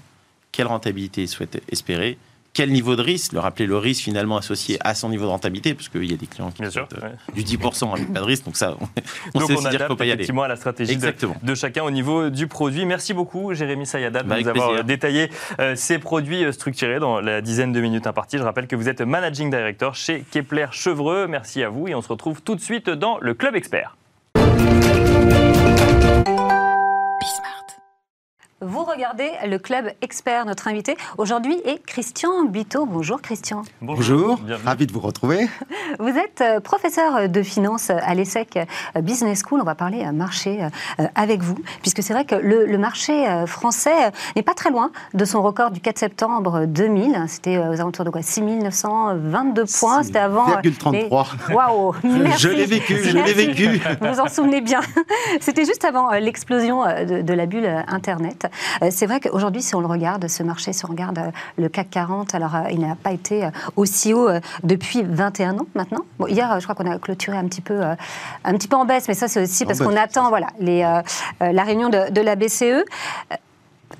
quelle 0.52 0.66
rentabilité 0.66 1.22
il 1.22 1.28
souhaite 1.28 1.62
espérer, 1.68 2.18
quel 2.52 2.70
niveau 2.72 2.96
de 2.96 3.02
risque, 3.02 3.32
le 3.32 3.38
rappeler 3.40 3.66
le 3.66 3.76
risque 3.78 4.02
finalement 4.02 4.36
associé 4.36 4.76
à 4.80 4.94
son 4.94 5.08
niveau 5.08 5.24
de 5.24 5.30
rentabilité, 5.30 5.72
parce 5.74 5.88
qu'il 5.88 6.10
y 6.10 6.12
a 6.12 6.16
des 6.16 6.26
clients 6.26 6.50
qui 6.50 6.62
Bien 6.62 6.70
sûr. 6.70 6.88
euh, 7.02 7.08
ouais. 7.34 7.42
du 7.42 7.56
10% 7.56 7.92
avec 7.92 8.12
pas 8.12 8.20
de 8.20 8.24
risque, 8.24 8.44
donc 8.44 8.56
ça, 8.56 8.76
on, 8.80 8.84
on 9.34 9.38
Donc 9.40 9.48
sait 9.50 9.56
on 9.56 9.60
se 9.62 9.68
dire 9.68 9.78
qu'il 9.78 9.86
faut 9.86 9.96
pas 9.96 10.04
y 10.06 10.10
aller. 10.12 10.26
à 10.28 10.48
la 10.48 10.56
stratégie 10.56 10.96
de, 10.96 11.12
de 11.42 11.54
chacun 11.54 11.84
au 11.84 11.90
niveau 11.90 12.28
du 12.30 12.46
produit. 12.48 12.84
Merci 12.86 13.14
beaucoup 13.14 13.54
Jérémy 13.54 13.86
Sayadat 13.86 14.22
de 14.24 14.28
Bah, 14.28 14.40
nous 14.40 14.48
avoir 14.48 14.68
plaisir. 14.68 14.84
détaillé 14.84 15.30
euh, 15.60 15.74
ces 15.76 15.98
produits 15.98 16.44
euh, 16.44 16.52
structurés 16.52 16.98
dans 16.98 17.20
la 17.20 17.40
dizaine 17.40 17.72
de 17.72 17.80
minutes 17.80 18.06
imparties. 18.06 18.38
Je 18.38 18.42
rappelle 18.42 18.66
que 18.66 18.76
vous 18.76 18.88
êtes 18.88 19.00
Managing 19.00 19.50
Director 19.50 19.94
chez 19.94 20.24
Kepler 20.30 20.66
Chevreux. 20.72 21.26
Merci 21.28 21.62
à 21.62 21.68
vous 21.68 21.86
et 21.88 21.94
on 21.94 22.02
se 22.02 22.08
retrouve 22.08 22.42
tout 22.42 22.54
de 22.56 22.60
suite 22.60 22.90
dans 22.90 23.18
le 23.20 23.34
Club 23.34 23.54
Expert. 23.54 23.96
Vous 28.62 28.84
regardez 28.84 29.30
le 29.48 29.58
club 29.58 29.86
expert. 30.02 30.44
Notre 30.44 30.68
invité 30.68 30.94
aujourd'hui 31.16 31.54
est 31.64 31.82
Christian 31.86 32.44
Buteau. 32.44 32.84
Bonjour 32.84 33.22
Christian. 33.22 33.62
Bonjour, 33.80 34.36
Bienvenue. 34.36 34.66
ravi 34.68 34.86
de 34.86 34.92
vous 34.92 35.00
retrouver. 35.00 35.48
Vous 35.98 36.10
êtes 36.10 36.42
euh, 36.42 36.60
professeur 36.60 37.28
de 37.30 37.42
finance 37.42 37.88
à 37.88 38.14
l'ESSEC 38.14 38.58
euh, 38.58 39.00
Business 39.00 39.42
School. 39.48 39.60
On 39.62 39.64
va 39.64 39.74
parler 39.74 40.04
euh, 40.04 40.12
marché 40.12 40.60
avec 41.14 41.40
vous, 41.42 41.56
puisque 41.80 42.02
c'est 42.02 42.12
vrai 42.12 42.26
que 42.26 42.34
le, 42.34 42.66
le 42.66 42.76
marché 42.76 43.26
français 43.46 44.12
n'est 44.36 44.42
pas 44.42 44.52
très 44.52 44.68
loin 44.70 44.90
de 45.14 45.24
son 45.24 45.40
record 45.42 45.70
du 45.70 45.80
4 45.80 45.96
septembre 45.98 46.66
2000. 46.66 47.24
C'était 47.28 47.56
aux 47.56 47.80
alentours 47.80 48.04
de 48.04 48.10
quoi? 48.10 48.20
6 48.20 48.42
922 48.42 49.64
points. 49.80 50.02
C'était 50.02 50.18
avant. 50.18 50.50
euh, 50.50 50.56
6,33. 50.62 50.92
les- 50.92 51.08
Waouh 51.54 51.94
Merci. 52.04 52.38
Je 52.42 52.48
l'ai 52.50 52.66
vécu, 52.66 52.96
je 53.02 53.16
l'ai 53.16 53.32
vécu. 53.32 53.80
Vous 54.02 54.12
vous 54.12 54.20
en 54.20 54.28
souvenez 54.28 54.60
bien. 54.60 54.80
C'était 55.40 55.64
juste 55.64 55.84
avant 55.86 56.10
l'explosion 56.10 56.84
de, 56.84 57.22
de 57.22 57.32
la 57.34 57.46
bulle 57.46 57.84
Internet. 57.88 58.48
Euh, 58.82 58.88
C'est 58.90 59.06
vrai 59.06 59.20
qu'aujourd'hui, 59.20 59.62
si 59.62 59.74
on 59.74 59.80
le 59.80 59.86
regarde, 59.86 60.26
ce 60.28 60.42
marché, 60.42 60.72
si 60.72 60.84
on 60.84 60.88
regarde 60.88 61.18
euh, 61.18 61.30
le 61.58 61.68
CAC 61.68 61.90
40, 61.90 62.34
alors 62.34 62.54
euh, 62.54 62.70
il 62.70 62.80
n'a 62.80 62.94
pas 62.94 63.12
été 63.12 63.48
aussi 63.76 64.12
haut 64.12 64.28
depuis 64.62 65.02
21 65.02 65.58
ans 65.58 65.66
maintenant. 65.74 66.04
Bon, 66.18 66.26
hier, 66.26 66.58
je 66.60 66.64
crois 66.64 66.74
qu'on 66.74 66.90
a 66.90 66.98
clôturé 66.98 67.36
un 67.36 67.46
petit 67.46 67.60
peu, 67.60 67.80
un 67.82 68.54
petit 68.54 68.68
peu 68.68 68.76
en 68.76 68.84
baisse, 68.84 69.08
mais 69.08 69.14
ça, 69.14 69.28
c'est 69.28 69.42
aussi 69.42 69.64
parce 69.64 69.80
qu'on 69.80 69.96
attend 69.96 70.28
voilà, 70.28 70.48
les, 70.58 70.80
la 71.40 71.62
réunion 71.62 71.88
de, 71.88 72.10
de 72.10 72.20
la 72.20 72.36
BCE. 72.36 72.84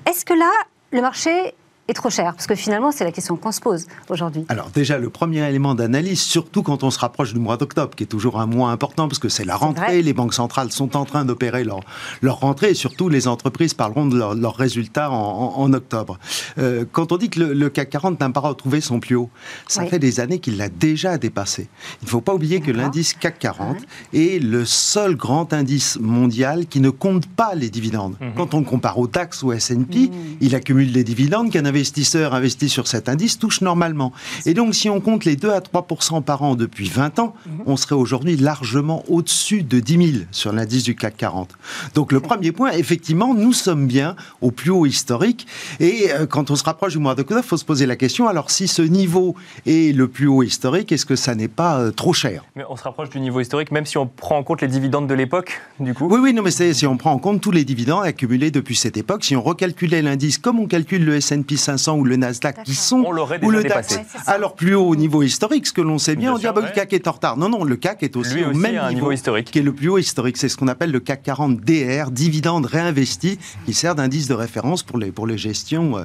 Est-ce 0.05 0.25
que 0.25 0.33
là, 0.33 0.49
le 0.91 1.01
marché 1.01 1.53
trop 1.93 2.09
cher 2.09 2.33
Parce 2.35 2.47
que 2.47 2.55
finalement, 2.55 2.91
c'est 2.91 3.03
la 3.03 3.11
question 3.11 3.35
qu'on 3.37 3.51
se 3.51 3.59
pose 3.61 3.85
aujourd'hui. 4.09 4.45
Alors 4.49 4.69
déjà, 4.73 4.97
le 4.97 5.09
premier 5.09 5.47
élément 5.47 5.75
d'analyse, 5.75 6.19
surtout 6.21 6.63
quand 6.63 6.83
on 6.83 6.91
se 6.91 6.99
rapproche 6.99 7.33
du 7.33 7.39
mois 7.39 7.57
d'octobre, 7.57 7.95
qui 7.95 8.03
est 8.03 8.07
toujours 8.07 8.39
un 8.39 8.45
mois 8.45 8.71
important, 8.71 9.07
parce 9.07 9.19
que 9.19 9.29
c'est 9.29 9.45
la 9.45 9.55
rentrée, 9.55 10.01
les 10.01 10.13
banques 10.13 10.33
centrales 10.33 10.71
sont 10.71 10.95
en 10.97 11.05
train 11.05 11.25
d'opérer 11.25 11.63
leur, 11.63 11.79
leur 12.21 12.39
rentrée, 12.39 12.71
et 12.71 12.73
surtout 12.73 13.09
les 13.09 13.27
entreprises 13.27 13.73
parleront 13.73 14.05
de 14.05 14.17
leur- 14.17 14.35
leurs 14.35 14.55
résultats 14.55 15.11
en, 15.11 15.15
en- 15.15 15.61
en 15.61 15.73
octobre. 15.73 16.19
Euh, 16.57 16.85
quand 16.91 17.11
on 17.11 17.17
dit 17.17 17.29
que 17.29 17.39
le, 17.39 17.53
le 17.53 17.69
CAC 17.69 17.89
40 17.89 18.19
n'a 18.19 18.29
pas 18.29 18.39
retrouvé 18.41 18.81
son 18.81 18.99
plus 18.99 19.15
haut, 19.15 19.29
ça 19.67 19.83
Oui. 19.83 19.89
fait 19.89 19.99
des 19.99 20.19
années 20.19 20.39
qu'il 20.39 20.57
l'a 20.57 20.69
déjà 20.69 21.17
dépassé. 21.17 21.67
Il 22.01 22.05
ne 22.05 22.09
faut 22.09 22.21
pas 22.21 22.33
oublier 22.33 22.61
que 22.61 22.71
l'indice 22.71 23.13
CAC 23.13 23.39
40 23.39 23.77
est 24.13 24.41
le 24.43 24.65
seul 24.65 25.15
grand 25.15 25.53
indice 25.53 25.97
mondial 25.99 26.65
qui 26.67 26.79
ne 26.79 26.89
compte 26.89 27.25
pas 27.27 27.55
les 27.55 27.69
dividendes. 27.69 28.15
Quand 28.35 28.53
on 28.53 28.63
compare 28.63 28.97
au 28.99 29.07
DAX 29.07 29.43
ou 29.43 29.47
au 29.49 29.53
S&P, 29.53 30.09
il 30.41 30.55
accumule 30.55 30.91
les 30.91 31.03
dividendes 31.03 31.49
qu'un 31.51 31.65
investisseur 31.81 32.35
investi 32.35 32.69
sur 32.69 32.87
cet 32.87 33.09
indice 33.09 33.39
touche 33.39 33.61
normalement. 33.61 34.13
Et 34.45 34.53
donc, 34.53 34.75
si 34.75 34.87
on 34.87 35.01
compte 35.01 35.25
les 35.25 35.35
2 35.35 35.49
à 35.49 35.61
3 35.61 35.87
par 36.23 36.43
an 36.43 36.55
depuis 36.55 36.87
20 36.87 37.17
ans, 37.17 37.33
on 37.65 37.75
serait 37.75 37.95
aujourd'hui 37.95 38.37
largement 38.37 39.03
au-dessus 39.07 39.63
de 39.63 39.79
10 39.79 40.11
000 40.13 40.25
sur 40.31 40.53
l'indice 40.53 40.83
du 40.83 40.95
CAC 40.95 41.17
40. 41.17 41.49
Donc, 41.95 42.11
le 42.11 42.19
premier 42.19 42.51
point, 42.51 42.71
effectivement, 42.71 43.33
nous 43.33 43.51
sommes 43.51 43.87
bien 43.87 44.15
au 44.41 44.51
plus 44.51 44.69
haut 44.69 44.85
historique. 44.85 45.47
Et 45.79 46.11
euh, 46.11 46.27
quand 46.27 46.51
on 46.51 46.55
se 46.55 46.63
rapproche 46.63 46.93
du 46.93 46.99
mois 46.99 47.15
d'octobre, 47.15 47.41
il 47.43 47.47
faut 47.47 47.57
se 47.57 47.65
poser 47.65 47.87
la 47.87 47.95
question, 47.95 48.27
alors 48.27 48.51
si 48.51 48.67
ce 48.67 48.83
niveau 48.83 49.35
est 49.65 49.95
le 49.95 50.07
plus 50.07 50.27
haut 50.27 50.43
historique, 50.43 50.91
est-ce 50.91 51.07
que 51.07 51.15
ça 51.15 51.33
n'est 51.33 51.47
pas 51.47 51.79
euh, 51.79 51.91
trop 51.91 52.13
cher? 52.13 52.45
Mais 52.55 52.63
on 52.69 52.75
se 52.75 52.83
rapproche 52.83 53.09
du 53.09 53.19
niveau 53.19 53.39
historique, 53.39 53.71
même 53.71 53.87
si 53.87 53.97
on 53.97 54.05
prend 54.05 54.37
en 54.37 54.43
compte 54.43 54.61
les 54.61 54.67
dividendes 54.67 55.07
de 55.07 55.15
l'époque, 55.15 55.59
du 55.79 55.95
coup? 55.95 56.07
Oui, 56.11 56.19
oui, 56.21 56.33
non, 56.33 56.43
mais 56.43 56.51
si 56.51 56.85
on 56.85 56.97
prend 56.97 57.11
en 57.11 57.17
compte 57.17 57.41
tous 57.41 57.51
les 57.51 57.65
dividendes 57.65 58.05
accumulés 58.05 58.51
depuis 58.51 58.75
cette 58.75 58.97
époque, 58.97 59.23
si 59.23 59.35
on 59.35 59.41
recalculait 59.41 60.03
l'indice 60.03 60.37
comme 60.37 60.59
on 60.59 60.67
calcule 60.67 61.05
le 61.05 61.15
S&P 61.15 61.57
500 61.57 61.70
ou 61.97 62.03
le 62.03 62.15
Nasdaq, 62.15 62.63
qui 62.63 62.75
sont 62.75 63.03
On 63.05 63.11
ou 63.11 63.51
le 63.51 63.63
DAX. 63.63 63.95
Ouais, 63.95 64.35
plus 64.55 64.75
haut 64.75 64.87
au 64.87 64.95
niveau 64.95 65.23
historique, 65.23 65.67
ce 65.67 65.73
que 65.73 65.81
l'on 65.81 65.97
sait 65.97 66.15
bien, 66.15 66.29
Bien 66.29 66.35
on 66.35 66.37
dit 66.37 66.47
ah 66.47 66.53
bah, 66.53 66.61
le 66.61 66.73
CAC 66.73 66.93
est 66.93 67.07
en 67.07 67.11
retard. 67.11 67.37
Non, 67.37 67.49
non, 67.49 67.63
le 67.63 67.75
CAC 67.75 68.03
est 68.03 68.15
aussi 68.15 68.35
Lui 68.35 68.45
au 68.45 68.49
aussi 68.49 68.59
même 68.59 68.77
un 68.77 68.93
niveau 68.93 69.11
historique. 69.11 69.51
qui 69.51 69.59
est 69.59 69.63
le 69.63 69.73
plus 69.73 69.89
haut 69.89 69.97
historique. 69.97 70.37
C'est 70.37 70.49
ce 70.49 70.57
qu'on 70.57 70.67
appelle 70.67 70.91
le 70.91 70.99
CAC 70.99 71.23
40 71.23 71.57
DR, 71.57 72.11
dividende 72.11 72.65
réinvesti, 72.65 73.39
qui 73.65 73.73
sert 73.73 73.95
d'indice 73.95 74.27
de 74.27 74.33
référence 74.33 74.83
pour 74.83 74.97
les, 74.97 75.11
pour 75.11 75.27
les 75.27 75.37
gestions 75.37 75.97
euh, 75.97 76.03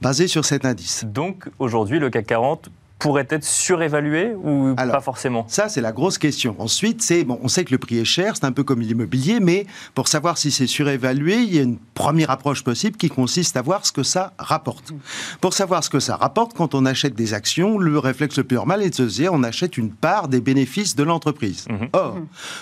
basées 0.00 0.28
sur 0.28 0.44
cet 0.44 0.64
indice. 0.64 1.04
Donc 1.04 1.48
aujourd'hui, 1.58 1.98
le 1.98 2.10
CAC 2.10 2.26
40 2.26 2.70
pourrait 2.98 3.26
être 3.28 3.44
surévalué 3.44 4.34
ou 4.34 4.74
Alors, 4.76 4.96
pas 4.96 5.00
forcément? 5.00 5.44
Ça, 5.48 5.68
c'est 5.68 5.80
la 5.80 5.92
grosse 5.92 6.16
question. 6.16 6.56
Ensuite, 6.58 7.02
c'est 7.02 7.24
bon, 7.24 7.38
on 7.42 7.48
sait 7.48 7.64
que 7.64 7.72
le 7.72 7.78
prix 7.78 7.98
est 7.98 8.04
cher, 8.04 8.36
c'est 8.36 8.44
un 8.44 8.52
peu 8.52 8.64
comme 8.64 8.80
l'immobilier, 8.80 9.40
mais 9.40 9.66
pour 9.94 10.08
savoir 10.08 10.38
si 10.38 10.50
c'est 10.50 10.66
surévalué, 10.66 11.36
il 11.36 11.54
y 11.54 11.58
a 11.58 11.62
une 11.62 11.78
première 11.94 12.30
approche 12.30 12.64
possible 12.64 12.96
qui 12.96 13.08
consiste 13.08 13.56
à 13.56 13.62
voir 13.62 13.84
ce 13.84 13.92
que 13.92 14.02
ça 14.02 14.32
rapporte. 14.38 14.92
Pour 15.40 15.52
savoir 15.52 15.84
ce 15.84 15.90
que 15.90 16.00
ça 16.00 16.16
rapporte, 16.16 16.54
quand 16.54 16.74
on 16.74 16.86
achète 16.86 17.14
des 17.14 17.34
actions, 17.34 17.78
le 17.78 17.98
réflexe 17.98 18.38
le 18.38 18.44
plus 18.44 18.56
normal 18.56 18.82
est 18.82 18.90
de 18.90 18.94
se 18.94 19.02
dire 19.02 19.32
on 19.32 19.42
achète 19.42 19.76
une 19.76 19.90
part 19.90 20.28
des 20.28 20.40
bénéfices 20.40 20.96
de 20.96 21.02
l'entreprise. 21.02 21.66
Mhm. 21.68 21.88
Or, 21.92 22.18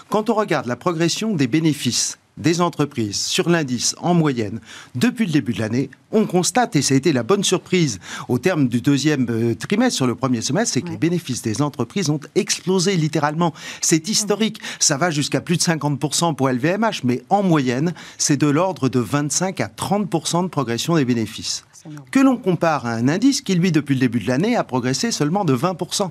quand 0.09 0.31
on 0.31 0.35
regarde 0.35 0.67
la 0.67 0.77
progression 0.77 1.35
des 1.35 1.47
bénéfices 1.47 2.19
des 2.43 2.61
entreprises 2.61 3.21
sur 3.21 3.49
l'indice 3.49 3.95
en 3.99 4.15
moyenne 4.15 4.61
depuis 4.95 5.27
le 5.27 5.33
début 5.33 5.55
de 5.55 5.61
l'année, 5.61 5.91
on 6.11 6.27
constate, 6.27 6.77
et 6.77 6.83
ça 6.83 6.95
a 6.95 6.97
été 6.97 7.13
la 7.13 7.23
bonne 7.23 7.45
surprise 7.45 7.99
au 8.29 8.39
terme 8.39 8.69
du 8.69 8.81
deuxième 8.81 9.27
euh, 9.31 9.55
trimestre 9.55 9.97
sur 9.97 10.07
le 10.07 10.15
premier 10.15 10.43
semestre, 10.43 10.75
c'est 10.75 10.83
que 10.83 10.91
les 10.91 10.99
bénéfices 10.99 11.43
des 11.43 11.63
entreprises 11.63 12.11
ont 12.11 12.21
explosé 12.35 12.97
littéralement. 12.97 13.55
C'est 13.81 14.09
historique. 14.09 14.61
Ça 14.79 14.97
va 14.97 15.11
jusqu'à 15.11 15.41
plus 15.41 15.57
de 15.57 15.63
50% 15.63 16.35
pour 16.35 16.51
LVMH, 16.51 17.03
mais 17.05 17.23
en 17.31 17.43
moyenne, 17.43 17.95
c'est 18.19 18.37
de 18.37 18.47
l'ordre 18.47 18.89
de 18.89 19.01
25 19.01 19.61
à 19.61 19.69
30% 19.69 20.45
de 20.45 20.49
progression 20.49 20.97
des 20.97 21.05
bénéfices 21.05 21.65
que 22.11 22.21
l'on 22.21 22.37
compare 22.37 22.87
à 22.87 22.93
un 22.93 23.09
indice 23.09 23.41
qui, 23.41 23.55
lui, 23.55 23.73
depuis 23.73 23.95
le 23.95 24.01
début 24.01 24.21
de 24.21 24.29
l'année, 24.29 24.57
a 24.57 24.65
progressé 24.65 25.11
seulement 25.11 25.45
de 25.45 25.55
20%. 25.57 26.11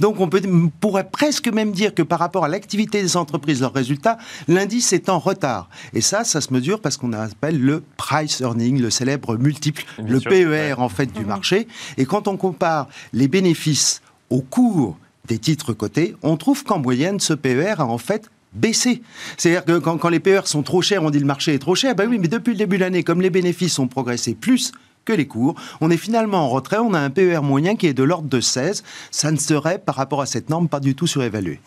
Donc 0.00 0.20
on, 0.20 0.28
peut, 0.28 0.42
pourrait 0.80 1.08
presque 1.10 1.48
même 1.48 1.72
dire 1.72 1.94
que 1.94 2.02
par 2.02 2.18
rapport 2.18 2.44
à 2.44 2.48
l'activité 2.48 3.02
des 3.02 3.16
entreprises, 3.16 3.60
leurs 3.60 3.72
résultats, 3.72 4.18
l'indice 4.46 4.92
est 4.92 5.08
en 5.08 5.18
retard. 5.18 5.68
Et 5.94 6.00
ça, 6.00 6.24
ça 6.24 6.40
se 6.40 6.52
mesure 6.52 6.80
parce 6.80 6.96
qu'on 6.96 7.12
appelle 7.12 7.60
le 7.60 7.82
price 7.96 8.40
earning, 8.40 8.80
le 8.80 8.90
célèbre 8.90 9.36
multiple, 9.36 9.84
le 9.98 10.20
PER 10.20 10.74
en 10.78 10.88
fait 10.88 11.12
du 11.12 11.24
marché. 11.24 11.68
Et 11.96 12.04
quand 12.04 12.28
on 12.28 12.36
compare 12.36 12.88
les 13.12 13.28
bénéfices 13.28 14.02
au 14.30 14.40
cours 14.40 14.98
des 15.26 15.38
titres 15.38 15.72
cotés, 15.72 16.14
on 16.22 16.36
trouve 16.36 16.64
qu'en 16.64 16.78
moyenne, 16.78 17.20
ce 17.20 17.34
PER 17.34 17.74
a 17.78 17.86
en 17.86 17.98
fait 17.98 18.30
baissé. 18.54 19.02
C'est-à-dire 19.36 19.64
que 19.64 19.78
quand, 19.78 19.98
quand, 19.98 20.08
les 20.08 20.20
PER 20.20 20.42
sont 20.44 20.62
trop 20.62 20.80
chers, 20.80 21.02
on 21.02 21.10
dit 21.10 21.18
le 21.18 21.26
marché 21.26 21.54
est 21.54 21.58
trop 21.58 21.74
cher. 21.74 21.94
Ben 21.94 22.08
oui, 22.08 22.18
mais 22.18 22.28
depuis 22.28 22.52
le 22.52 22.58
début 22.58 22.76
de 22.76 22.82
l'année, 22.82 23.02
comme 23.02 23.20
les 23.20 23.30
bénéfices 23.30 23.78
ont 23.78 23.88
progressé 23.88 24.34
plus 24.34 24.72
que 25.08 25.12
les 25.14 25.26
cours. 25.26 25.54
On 25.80 25.90
est 25.90 25.96
finalement 25.96 26.44
en 26.44 26.48
retrait, 26.50 26.76
on 26.78 26.92
a 26.92 27.00
un 27.00 27.08
PER 27.08 27.40
moyen 27.42 27.76
qui 27.76 27.86
est 27.86 27.94
de 27.94 28.02
l'ordre 28.02 28.28
de 28.28 28.40
16. 28.40 28.84
Ça 29.10 29.30
ne 29.30 29.38
serait, 29.38 29.78
par 29.78 29.94
rapport 29.94 30.20
à 30.20 30.26
cette 30.26 30.50
norme, 30.50 30.68
pas 30.68 30.80
du 30.80 30.94
tout 30.94 31.06
surévalué. 31.06 31.60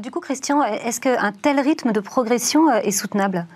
Du 0.00 0.10
coup, 0.10 0.20
Christian, 0.20 0.62
est-ce 0.62 1.00
qu'un 1.00 1.32
tel 1.32 1.58
rythme 1.58 1.92
de 1.92 2.00
progression 2.00 2.68
euh, 2.68 2.80
est 2.80 2.90
soutenable? 2.90 3.46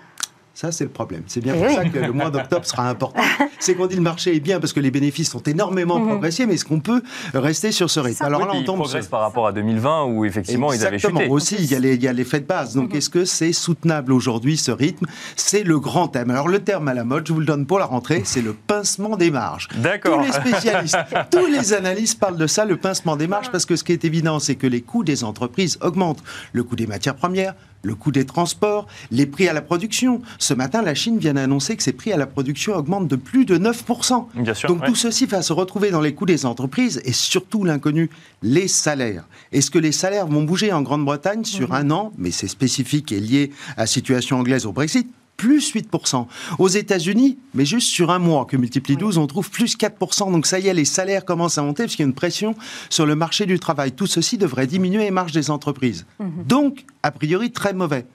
Ça, 0.57 0.71
c'est 0.71 0.85
le 0.85 0.89
problème. 0.89 1.21
C'est 1.27 1.39
bien 1.39 1.53
pour 1.53 1.69
ça 1.69 1.85
que 1.85 1.99
le 1.99 2.11
mois 2.11 2.31
d'octobre 2.31 2.65
sera 2.65 2.89
important. 2.89 3.21
C'est 3.59 3.75
qu'on 3.75 3.85
dit 3.85 3.95
le 3.95 4.01
marché 4.01 4.35
est 4.35 4.39
bien 4.39 4.59
parce 4.59 4.73
que 4.73 4.79
les 4.79 4.89
bénéfices 4.89 5.29
sont 5.29 5.43
énormément 5.43 5.99
mhm. 5.99 6.07
progressés, 6.07 6.47
mais 6.47 6.55
est-ce 6.55 6.65
qu'on 6.65 6.79
peut 6.79 7.03
rester 7.35 7.71
sur 7.71 7.91
ce 7.91 7.99
rythme? 7.99 8.25
Alors 8.25 8.45
là, 8.47 8.53
on 8.55 8.63
tombe 8.63 8.79
progresse 8.79 9.05
par 9.05 9.21
rapport 9.21 9.45
à 9.45 9.51
2020 9.51 10.05
où 10.05 10.25
effectivement 10.25 10.73
ils 10.73 10.83
avaient 10.83 10.97
chuté. 10.97 11.27
aussi, 11.27 11.57
il 11.59 11.65
y, 11.65 11.75
a 11.75 11.79
les, 11.79 11.93
il 11.93 12.01
y 12.01 12.07
a 12.07 12.13
l'effet 12.13 12.39
de 12.39 12.45
base. 12.45 12.73
Donc, 12.73 12.89
mhm. 12.89 12.97
est-ce 12.97 13.11
que 13.11 13.23
c'est 13.23 13.53
soutenable 13.53 14.11
aujourd'hui 14.11 14.57
ce 14.57 14.71
rythme? 14.71 15.05
C'est 15.35 15.61
le 15.61 15.79
grand 15.79 16.07
thème. 16.07 16.31
Alors, 16.31 16.47
le 16.47 16.57
terme 16.57 16.87
à 16.87 16.95
la 16.95 17.03
mode, 17.03 17.27
je 17.27 17.33
vous 17.33 17.39
le 17.39 17.45
donne 17.45 17.67
pour 17.67 17.77
la 17.77 17.85
rentrée, 17.85 18.23
c'est 18.25 18.41
le 18.41 18.53
pincement 18.53 19.15
des 19.15 19.29
marges. 19.29 19.67
D'accord. 19.75 20.17
Tous 20.17 20.25
les 20.25 20.31
spécialistes, 20.31 20.97
tous 21.31 21.45
les 21.45 21.73
analystes 21.73 22.19
parlent 22.19 22.37
de 22.37 22.47
ça, 22.47 22.65
le 22.65 22.77
pincement 22.77 23.15
des 23.15 23.27
marges, 23.27 23.51
parce 23.51 23.67
que 23.67 23.75
ce 23.75 23.83
qui 23.83 23.91
est 23.91 24.05
évident, 24.05 24.39
c'est 24.39 24.55
que 24.55 24.65
les 24.65 24.81
coûts 24.81 25.03
des 25.03 25.23
entreprises 25.23 25.77
augmentent. 25.81 26.23
Le 26.51 26.63
coût 26.63 26.75
des 26.75 26.87
matières 26.87 27.15
premières, 27.15 27.53
le 27.87 27.95
coût 27.95 28.11
des 28.11 28.25
transports, 28.25 28.85
les 29.09 29.25
prix 29.25 29.47
à 29.47 29.53
la 29.53 29.61
production. 29.61 30.21
Ce 30.37 30.53
matin, 30.53 30.81
la 30.81 30.93
Chine 30.93 31.17
vient 31.17 31.33
d'annoncer 31.33 31.75
que 31.75 31.83
ses 31.83 31.93
prix 31.93 32.11
à 32.11 32.17
la 32.17 32.27
production 32.27 32.75
augmentent 32.75 33.07
de 33.07 33.15
plus 33.15 33.45
de 33.45 33.57
9%. 33.57 34.25
Bien 34.35 34.53
sûr, 34.53 34.69
Donc 34.69 34.85
tout 34.85 34.95
ceci 34.95 35.25
va 35.25 35.41
se 35.41 35.53
retrouver 35.53 35.89
dans 35.89 36.01
les 36.01 36.13
coûts 36.13 36.25
des 36.25 36.45
entreprises 36.45 37.01
et 37.05 37.13
surtout 37.13 37.63
l'inconnu, 37.63 38.09
les 38.43 38.67
salaires. 38.67 39.25
Est-ce 39.51 39.71
que 39.71 39.79
les 39.79 39.93
salaires 39.93 40.27
vont 40.27 40.43
bouger 40.43 40.71
en 40.73 40.81
Grande-Bretagne 40.81 41.45
sur 41.45 41.73
un 41.73 41.89
an, 41.89 42.11
mais 42.17 42.31
c'est 42.31 42.47
spécifique 42.47 43.11
et 43.11 43.19
lié 43.19 43.51
à 43.77 43.81
la 43.81 43.87
situation 43.87 44.37
anglaise 44.37 44.65
au 44.65 44.73
Brexit 44.73 45.07
plus 45.37 45.73
8%. 45.73 46.25
Aux 46.57 46.67
États-Unis, 46.67 47.37
mais 47.53 47.65
juste 47.65 47.89
sur 47.89 48.11
un 48.11 48.19
mois 48.19 48.45
que 48.45 48.57
multiplie 48.57 48.97
12, 48.97 49.17
on 49.19 49.27
trouve 49.27 49.49
plus 49.49 49.77
4%. 49.77 50.31
Donc 50.31 50.47
ça 50.47 50.59
y 50.59 50.67
est, 50.67 50.73
les 50.73 50.85
salaires 50.85 51.23
commencent 51.23 51.57
à 51.57 51.61
monter 51.61 51.83
parce 51.83 51.95
qu'il 51.95 52.03
y 52.03 52.07
a 52.07 52.09
une 52.09 52.15
pression 52.15 52.55
sur 52.89 53.05
le 53.05 53.15
marché 53.15 53.45
du 53.45 53.59
travail. 53.59 53.91
Tout 53.91 54.07
ceci 54.07 54.37
devrait 54.37 54.67
diminuer 54.67 55.03
les 55.03 55.11
marges 55.11 55.31
des 55.31 55.49
entreprises. 55.51 56.05
Mhm. 56.19 56.43
Donc, 56.45 56.85
a 57.03 57.11
priori, 57.11 57.51
très 57.51 57.73
mauvais. 57.73 58.05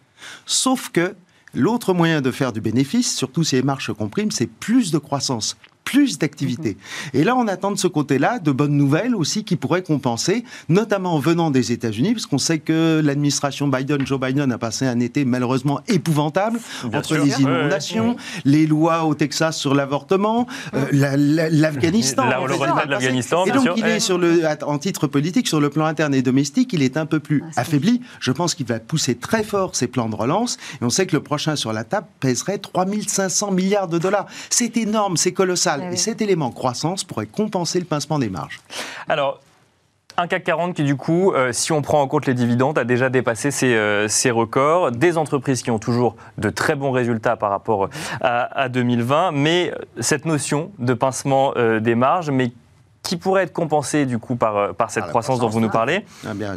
Sauf 0.46 0.90
que 0.90 1.14
l'autre 1.54 1.94
moyen 1.94 2.20
de 2.20 2.30
faire 2.30 2.52
du 2.52 2.60
bénéfice, 2.60 3.16
surtout 3.16 3.44
si 3.44 3.54
les 3.54 3.62
marges 3.62 3.86
se 3.86 3.92
compriment, 3.92 4.30
c'est 4.30 4.46
plus 4.46 4.90
de 4.90 4.98
croissance 4.98 5.56
plus 5.84 6.18
d'activité. 6.18 6.76
Mhm. 7.12 7.20
Et 7.20 7.24
là, 7.24 7.36
on 7.36 7.48
attend 7.48 7.70
de 7.70 7.78
ce 7.78 7.86
côté-là 7.86 8.38
de 8.38 8.50
bonnes 8.52 8.76
nouvelles 8.76 9.14
aussi 9.14 9.44
qui 9.44 9.56
pourraient 9.56 9.82
compenser, 9.82 10.44
notamment 10.68 11.18
venant 11.18 11.50
des 11.50 11.72
États-Unis, 11.72 12.12
parce 12.12 12.26
qu'on 12.26 12.38
sait 12.38 12.58
que 12.58 13.00
l'administration 13.02 13.68
Biden, 13.68 14.06
Joe 14.06 14.20
Biden, 14.20 14.52
a 14.52 14.58
passé 14.58 14.86
un 14.86 15.00
été 15.00 15.24
malheureusement 15.24 15.80
épouvantable 15.88 16.58
entre 16.92 17.16
les 17.16 17.40
inondations, 17.40 18.16
les 18.44 18.66
lois 18.66 19.04
au 19.04 19.14
Texas 19.14 19.58
sur 19.58 19.74
l'avortement, 19.74 20.46
euh, 20.74 20.86
l'Afghanistan. 20.92 22.24
La, 22.26 22.38
le 22.38 22.54
retrait 22.54 22.86
de 22.86 22.90
l'Afghanistan. 22.90 23.44
Et 23.46 23.50
donc, 23.50 23.68
il 23.76 23.86
est 23.86 24.00
sur 24.00 24.18
le, 24.18 24.42
en 24.66 24.78
titre 24.78 25.06
politique, 25.06 25.48
sur 25.48 25.60
le 25.60 25.70
plan 25.70 25.86
interne 25.86 26.14
et 26.14 26.22
domestique, 26.22 26.72
il 26.72 26.82
est 26.82 26.96
un 26.96 27.06
peu 27.06 27.20
plus 27.20 27.42
ah, 27.56 27.60
affaibli. 27.60 28.00
Je 28.20 28.32
pense 28.32 28.54
qu'il 28.54 28.66
va 28.66 28.78
pousser 28.80 29.14
très 29.14 29.42
fort 29.42 29.74
ses 29.74 29.86
plans 29.86 30.08
de 30.08 30.16
relance. 30.16 30.58
Et 30.80 30.84
on 30.84 30.90
sait 30.90 31.06
que 31.06 31.16
le 31.16 31.22
prochain 31.22 31.56
sur 31.56 31.72
la 31.72 31.84
table 31.84 32.06
pèserait 32.20 32.58
3500 32.58 33.52
milliards 33.52 33.88
de 33.88 33.98
dollars. 33.98 34.26
C'est 34.50 34.76
énorme, 34.76 35.16
c'est 35.16 35.32
colossal. 35.32 35.71
Et 35.80 35.96
cet 35.96 36.20
élément 36.20 36.50
croissance 36.50 37.04
pourrait 37.04 37.26
compenser 37.26 37.78
le 37.78 37.84
pincement 37.84 38.18
des 38.18 38.28
marges. 38.28 38.60
Alors, 39.08 39.40
un 40.16 40.26
CAC 40.26 40.44
40 40.44 40.74
qui, 40.74 40.84
du 40.84 40.96
coup, 40.96 41.32
euh, 41.32 41.52
si 41.52 41.72
on 41.72 41.80
prend 41.80 42.02
en 42.02 42.08
compte 42.08 42.26
les 42.26 42.34
dividendes, 42.34 42.78
a 42.78 42.84
déjà 42.84 43.08
dépassé 43.08 43.50
ses, 43.50 43.74
euh, 43.74 44.08
records. 44.26 44.92
Des 44.92 45.16
entreprises 45.16 45.62
qui 45.62 45.70
ont 45.70 45.78
toujours 45.78 46.16
de 46.38 46.50
très 46.50 46.74
bons 46.74 46.90
résultats 46.90 47.36
par 47.36 47.50
rapport 47.50 47.88
à, 48.20 48.68
2020. 48.68 49.32
Mais 49.32 49.72
cette 50.00 50.26
notion 50.26 50.70
de 50.78 50.94
pincement 50.94 51.54
euh, 51.56 51.80
des 51.80 51.94
marges, 51.94 52.30
mais 52.30 52.52
qui 53.02 53.16
pourrait 53.16 53.44
être 53.44 53.52
compensée, 53.52 54.06
du 54.06 54.18
coup, 54.18 54.36
par, 54.36 54.74
par 54.74 54.90
cette 54.90 55.06
croissance, 55.06 55.40
dont 55.40 55.48
vous 55.48 55.60
nous 55.60 55.70
parlez. 55.70 56.04
Ah, 56.26 56.34
bien, 56.34 56.54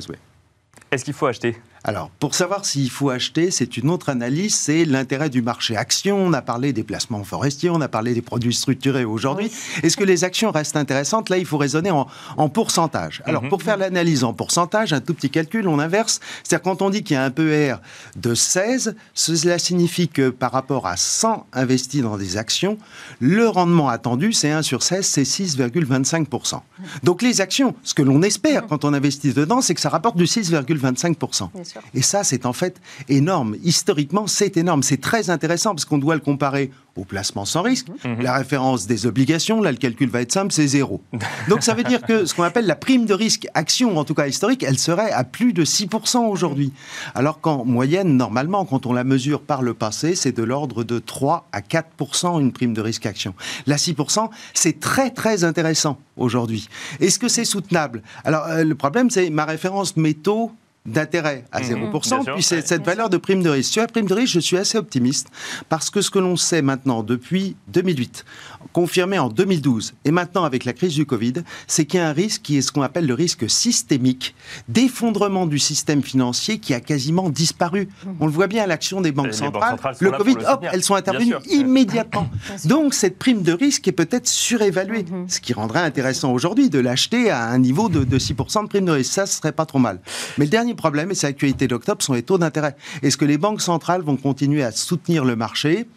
Est-ce 0.91 1.05
qu'il 1.05 1.13
faut 1.13 1.25
acheter? 1.25 1.57
Alors, 1.87 2.09
pour 2.19 2.33
savoir 2.33 2.65
s'il 2.65 2.89
faut 2.89 3.11
acheter, 3.11 3.51
c'est 3.51 3.77
une 3.77 3.91
autre 3.91 4.09
analyse, 4.09 4.55
c'est 4.55 4.85
l'intérêt 4.85 5.29
du 5.29 5.43
marché 5.43 5.77
action. 5.77 6.17
On 6.17 6.33
a 6.33 6.41
parlé 6.41 6.73
des 6.73 6.83
placements 6.83 7.23
forestiers, 7.23 7.69
on 7.69 7.79
a 7.79 7.87
parlé 7.87 8.15
des 8.15 8.23
produits 8.23 8.55
structurés 8.55 9.05
aujourd'hui. 9.05 9.51
Est-ce 9.83 9.95
que 9.95 10.03
les 10.03 10.23
actions 10.23 10.49
restent 10.49 10.77
intéressantes? 10.77 11.29
Là, 11.29 11.37
il 11.37 11.45
faut 11.45 11.59
raisonner 11.59 11.91
en, 11.91 12.49
pourcentage. 12.49 13.21
Alors, 13.25 13.43
mhm. 13.43 13.49
pour 13.49 13.61
faire 13.61 13.77
l'analyse 13.77 14.23
en 14.23 14.33
pourcentage, 14.33 14.93
un 14.93 14.99
tout 14.99 15.13
petit 15.13 15.29
calcul, 15.29 15.67
on 15.67 15.77
inverse. 15.77 16.21
C'est-à-dire, 16.43 16.63
quand 16.63 16.81
on 16.81 16.89
dit 16.89 17.03
qu'il 17.03 17.13
y 17.13 17.17
a 17.17 17.23
un 17.23 17.29
PER 17.29 17.75
de 18.15 18.33
16, 18.33 18.95
cela 19.13 19.59
signifie 19.59 20.07
que 20.07 20.29
par 20.29 20.53
rapport 20.53 20.87
à 20.87 20.97
100 20.97 21.45
investis 21.53 22.01
dans 22.01 22.17
des 22.17 22.37
actions, 22.37 22.79
le 23.19 23.47
rendement 23.47 23.89
attendu, 23.89 24.33
c'est 24.33 24.49
1 24.49 24.63
sur 24.63 24.81
16, 24.81 25.05
c'est 25.05 25.23
6,25%. 25.23 26.61
Donc, 27.03 27.21
les 27.21 27.41
actions, 27.41 27.75
ce 27.83 27.93
que 27.93 28.01
l'on 28.01 28.23
espère 28.23 28.63
mhm. 28.63 28.69
quand 28.69 28.85
on 28.85 28.93
investit 28.95 29.33
dedans, 29.33 29.61
c'est 29.61 29.75
que 29.75 29.81
ça 29.81 29.89
rapporte 29.89 30.17
du 30.17 30.25
6,25%. 30.25 31.49
Et 31.93 32.01
ça, 32.01 32.23
c'est 32.23 32.45
en 32.45 32.53
fait 32.53 32.81
énorme. 33.09 33.55
Historiquement, 33.63 34.27
c'est 34.27 34.57
énorme. 34.57 34.83
C'est 34.83 35.01
très 35.01 35.29
intéressant 35.29 35.71
parce 35.71 35.85
qu'on 35.85 35.97
doit 35.97 36.15
le 36.15 36.21
comparer 36.21 36.71
au 36.95 37.03
placement 37.03 37.45
sans 37.45 37.61
risque. 37.61 37.87
Mhm. 38.03 38.21
La 38.21 38.33
référence 38.33 38.87
des 38.87 39.05
obligations, 39.05 39.61
là, 39.61 39.71
le 39.71 39.77
calcul 39.77 40.09
va 40.09 40.21
être 40.21 40.31
simple, 40.31 40.53
c'est 40.53 40.67
zéro. 40.67 41.01
Donc 41.49 41.61
ça 41.61 41.73
veut 41.73 41.83
dire 41.83 42.01
que 42.01 42.25
ce 42.25 42.33
qu'on 42.33 42.43
appelle 42.43 42.65
la 42.65 42.75
prime 42.75 43.05
de 43.05 43.13
risque 43.13 43.47
action, 43.53 43.97
en 43.97 44.05
tout 44.05 44.13
cas 44.13 44.27
historique, 44.27 44.63
elle 44.63 44.77
serait 44.77 45.11
à 45.11 45.23
plus 45.23 45.53
de 45.53 45.65
6% 45.65 46.19
aujourd'hui. 46.19 46.71
Alors 47.13 47.41
qu'en 47.41 47.65
moyenne, 47.65 48.15
normalement, 48.15 48.65
quand 48.65 48.85
on 48.85 48.93
la 48.93 49.03
mesure 49.03 49.41
par 49.41 49.61
le 49.61 49.73
passé, 49.73 50.15
c'est 50.15 50.31
de 50.31 50.43
l'ordre 50.43 50.83
de 50.83 50.99
3 50.99 51.47
à 51.51 51.59
4% 51.59 52.39
une 52.39 52.51
prime 52.53 52.73
de 52.73 52.81
risque 52.81 53.05
action. 53.05 53.33
La 53.67 53.75
6%, 53.75 54.29
c'est 54.53 54.79
très 54.79 55.09
très 55.09 55.43
intéressant 55.43 55.99
aujourd'hui. 56.17 56.69
Est-ce 57.01 57.19
que 57.19 57.27
c'est 57.27 57.45
soutenable? 57.45 58.03
Alors 58.23 58.45
euh, 58.47 58.63
le 58.63 58.75
problème, 58.75 59.09
c'est 59.09 59.29
ma 59.29 59.45
référence 59.45 59.97
métaux 59.97 60.51
d'intérêt 60.85 61.45
à 61.51 61.61
0%, 61.61 62.19
mhm. 62.19 62.33
puis 62.35 62.43
c'est 62.43 62.65
cette 62.65 62.85
valeur 62.85 63.09
de 63.09 63.17
prime 63.17 63.41
de 63.41 63.49
risque. 63.49 63.73
Sur 63.73 63.81
la 63.81 63.87
prime 63.87 64.05
de 64.05 64.13
risque, 64.13 64.33
je 64.33 64.39
suis 64.39 64.57
assez 64.57 64.77
optimiste, 64.77 65.29
parce 65.69 65.89
que 65.89 66.01
ce 66.01 66.11
que 66.11 66.19
l'on 66.19 66.35
sait 66.35 66.61
maintenant 66.61 67.03
depuis 67.03 67.55
2008, 67.69 68.25
confirmé 68.73 69.19
en 69.19 69.29
2012, 69.29 69.93
et 70.05 70.11
maintenant 70.11 70.43
avec 70.43 70.65
la 70.65 70.73
crise 70.73 70.93
du 70.93 71.05
Covid, 71.05 71.33
c'est 71.67 71.85
qu'il 71.85 71.99
y 71.99 72.03
a 72.03 72.09
un 72.09 72.13
risque 72.13 72.41
qui 72.41 72.57
est 72.57 72.61
ce 72.61 72.71
qu'on 72.71 72.81
appelle 72.81 73.05
le 73.05 73.13
risque 73.13 73.49
systémique, 73.49 74.35
d'effondrement 74.67 75.45
du 75.45 75.59
système 75.59 76.03
financier 76.03 76.59
qui 76.59 76.73
a 76.73 76.79
quasiment 76.79 77.29
disparu. 77.29 77.89
Mhm. 78.05 78.15
On 78.19 78.25
le 78.25 78.31
voit 78.31 78.47
bien 78.47 78.63
à 78.63 78.67
l'action 78.67 79.01
des 79.01 79.11
banques 79.11 79.33
centrales. 79.33 79.77
le 79.99 80.11
Covid, 80.11 80.37
hop, 80.47 80.65
elles 80.71 80.83
sont 80.83 80.95
intervenues 80.95 81.35
immédiatement. 81.49 82.29
Donc 82.65 82.93
cette 82.93 83.17
prime 83.17 83.43
de 83.43 83.53
risque 83.53 83.87
est 83.87 83.93
peut-être 83.93 84.27
surévaluée, 84.27 85.03
mhm. 85.03 85.29
ce 85.29 85.39
qui 85.39 85.53
rendrait 85.53 85.81
intéressant 85.81 86.31
aujourd'hui 86.31 86.69
de 86.69 86.79
l'acheter 86.79 87.29
à 87.29 87.47
un 87.47 87.59
niveau 87.59 87.89
de, 87.89 88.03
de 88.03 88.19
6% 88.19 88.63
de 88.63 88.67
prime 88.67 88.85
de 88.85 88.91
risque. 88.91 89.13
Ça, 89.13 89.25
ce 89.25 89.37
serait 89.37 89.51
pas 89.51 89.65
trop 89.65 89.79
mal. 89.79 89.99
Mais 90.37 90.45
le 90.45 90.51
dernier 90.51 90.75
problème, 90.75 91.11
et 91.11 91.15
c'est 91.15 91.27
l'actualité 91.27 91.67
d'octobre, 91.67 92.01
sont 92.03 92.13
les 92.13 92.23
taux 92.23 92.37
d'intérêt. 92.37 92.75
Est-ce 93.01 93.17
que 93.17 93.25
les 93.25 93.37
banques 93.37 93.61
centrales 93.61 94.01
vont 94.01 94.17
continuer 94.17 94.63
à 94.63 94.71
soutenir 94.71 95.25
le 95.25 95.35
marché? 95.35 95.87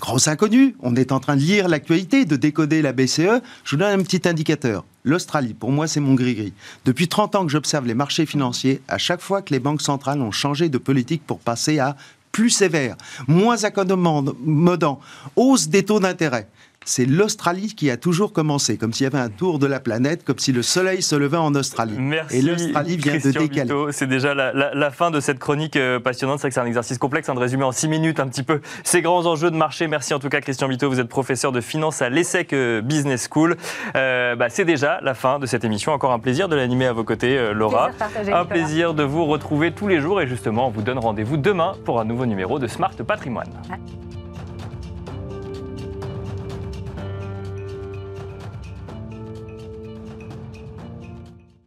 Grosse 0.00 0.28
inconnue, 0.28 0.76
on 0.80 0.94
est 0.94 1.10
en 1.10 1.18
train 1.18 1.34
de 1.34 1.40
lire 1.40 1.66
l'actualité, 1.66 2.24
de 2.24 2.36
décoder 2.36 2.82
la 2.82 2.92
BCE. 2.92 3.42
Je 3.64 3.70
vous 3.70 3.76
donne 3.76 4.00
un 4.00 4.02
petit 4.02 4.28
indicateur. 4.28 4.84
L'Australie, 5.04 5.54
pour 5.54 5.72
moi, 5.72 5.88
c'est 5.88 5.98
mon 5.98 6.14
gris-gris. 6.14 6.52
Depuis 6.84 7.08
30 7.08 7.34
ans 7.34 7.44
que 7.44 7.50
j'observe 7.50 7.84
les 7.84 7.94
marchés 7.94 8.24
financiers, 8.24 8.80
à 8.86 8.98
chaque 8.98 9.20
fois 9.20 9.42
que 9.42 9.52
les 9.52 9.58
banques 9.58 9.82
centrales 9.82 10.20
ont 10.20 10.30
changé 10.30 10.68
de 10.68 10.78
politique 10.78 11.22
pour 11.26 11.40
passer 11.40 11.80
à 11.80 11.96
plus 12.30 12.50
sévère, 12.50 12.96
moins 13.26 13.64
accommodant, 13.64 15.00
hausse 15.34 15.68
des 15.68 15.84
taux 15.84 15.98
d'intérêt, 15.98 16.46
c'est 16.84 17.04
l'Australie 17.04 17.74
qui 17.74 17.90
a 17.90 17.98
toujours 17.98 18.32
commencé, 18.32 18.78
comme 18.78 18.92
s'il 18.94 19.04
y 19.04 19.06
avait 19.06 19.18
un 19.18 19.28
tour 19.28 19.58
de 19.58 19.66
la 19.66 19.78
planète, 19.78 20.24
comme 20.24 20.38
si 20.38 20.52
le 20.52 20.62
soleil 20.62 21.02
se 21.02 21.14
levait 21.16 21.36
en 21.36 21.54
Australie. 21.54 21.96
Merci. 21.98 22.36
Et 22.38 22.42
l'Australie 22.42 22.96
vient 22.96 23.12
Christian 23.18 23.42
de 23.42 23.46
décaler. 23.46 23.74
C'est 23.92 24.06
déjà 24.06 24.32
la, 24.34 24.52
la- 24.54 24.72
la 24.74 24.90
fin 24.90 25.10
de 25.10 25.20
cette 25.20 25.38
chronique 25.38 25.76
euh, 25.76 26.00
passionnante. 26.00 26.38
C'est 26.38 26.42
vrai 26.44 26.48
que 26.50 26.54
c'est 26.54 26.60
un 26.60 26.66
exercice 26.66 26.96
complexe 26.96 27.28
hein, 27.28 27.34
de 27.34 27.40
résumer 27.40 27.64
en 27.64 27.72
six 27.72 27.88
minutes 27.88 28.20
un 28.20 28.28
petit 28.28 28.42
peu 28.42 28.60
ces 28.84 29.02
grands 29.02 29.26
enjeux 29.26 29.50
de 29.50 29.56
marché. 29.56 29.86
Merci 29.86 30.14
en 30.14 30.18
tout 30.18 30.30
cas, 30.30 30.40
Christian 30.40 30.66
Bito. 30.68 30.88
Vous 30.88 30.98
êtes 31.00 31.08
professeur 31.08 31.52
de 31.52 31.60
finance 31.60 32.00
à 32.00 32.08
l'ESSEC 32.08 32.52
euh, 32.54 32.80
Business 32.80 33.28
School. 33.30 33.56
Euh, 33.94 34.34
bah, 34.36 34.48
c'est 34.48 34.64
déjà 34.64 35.00
la 35.02 35.12
fin 35.14 35.38
de 35.38 35.44
cette 35.46 35.64
émission. 35.64 35.92
Encore 35.92 36.12
un 36.12 36.18
plaisir 36.20 36.48
de 36.48 36.56
l'animer 36.56 36.86
à 36.86 36.92
vos 36.94 37.04
côtés, 37.04 37.36
euh, 37.36 37.52
Laura. 37.52 37.88
Plaisir 37.88 37.98
partagé, 37.98 38.32
Un 38.32 38.44
plaisir 38.46 38.94
de 38.94 39.02
vous 39.02 39.26
retrouver 39.26 39.72
tous 39.72 39.88
les 39.88 40.00
jours. 40.00 40.22
Et 40.22 40.26
justement, 40.26 40.68
on 40.68 40.70
vous 40.70 40.82
donne 40.82 40.98
rendez-vous 40.98 41.36
demain 41.36 41.74
pour 41.84 42.00
un 42.00 42.04
nouveau 42.06 42.24
numéro 42.24 42.58
de 42.58 42.66
Smart 42.66 42.94
Patrimoine. 43.06 43.50
Ouais. 43.68 43.76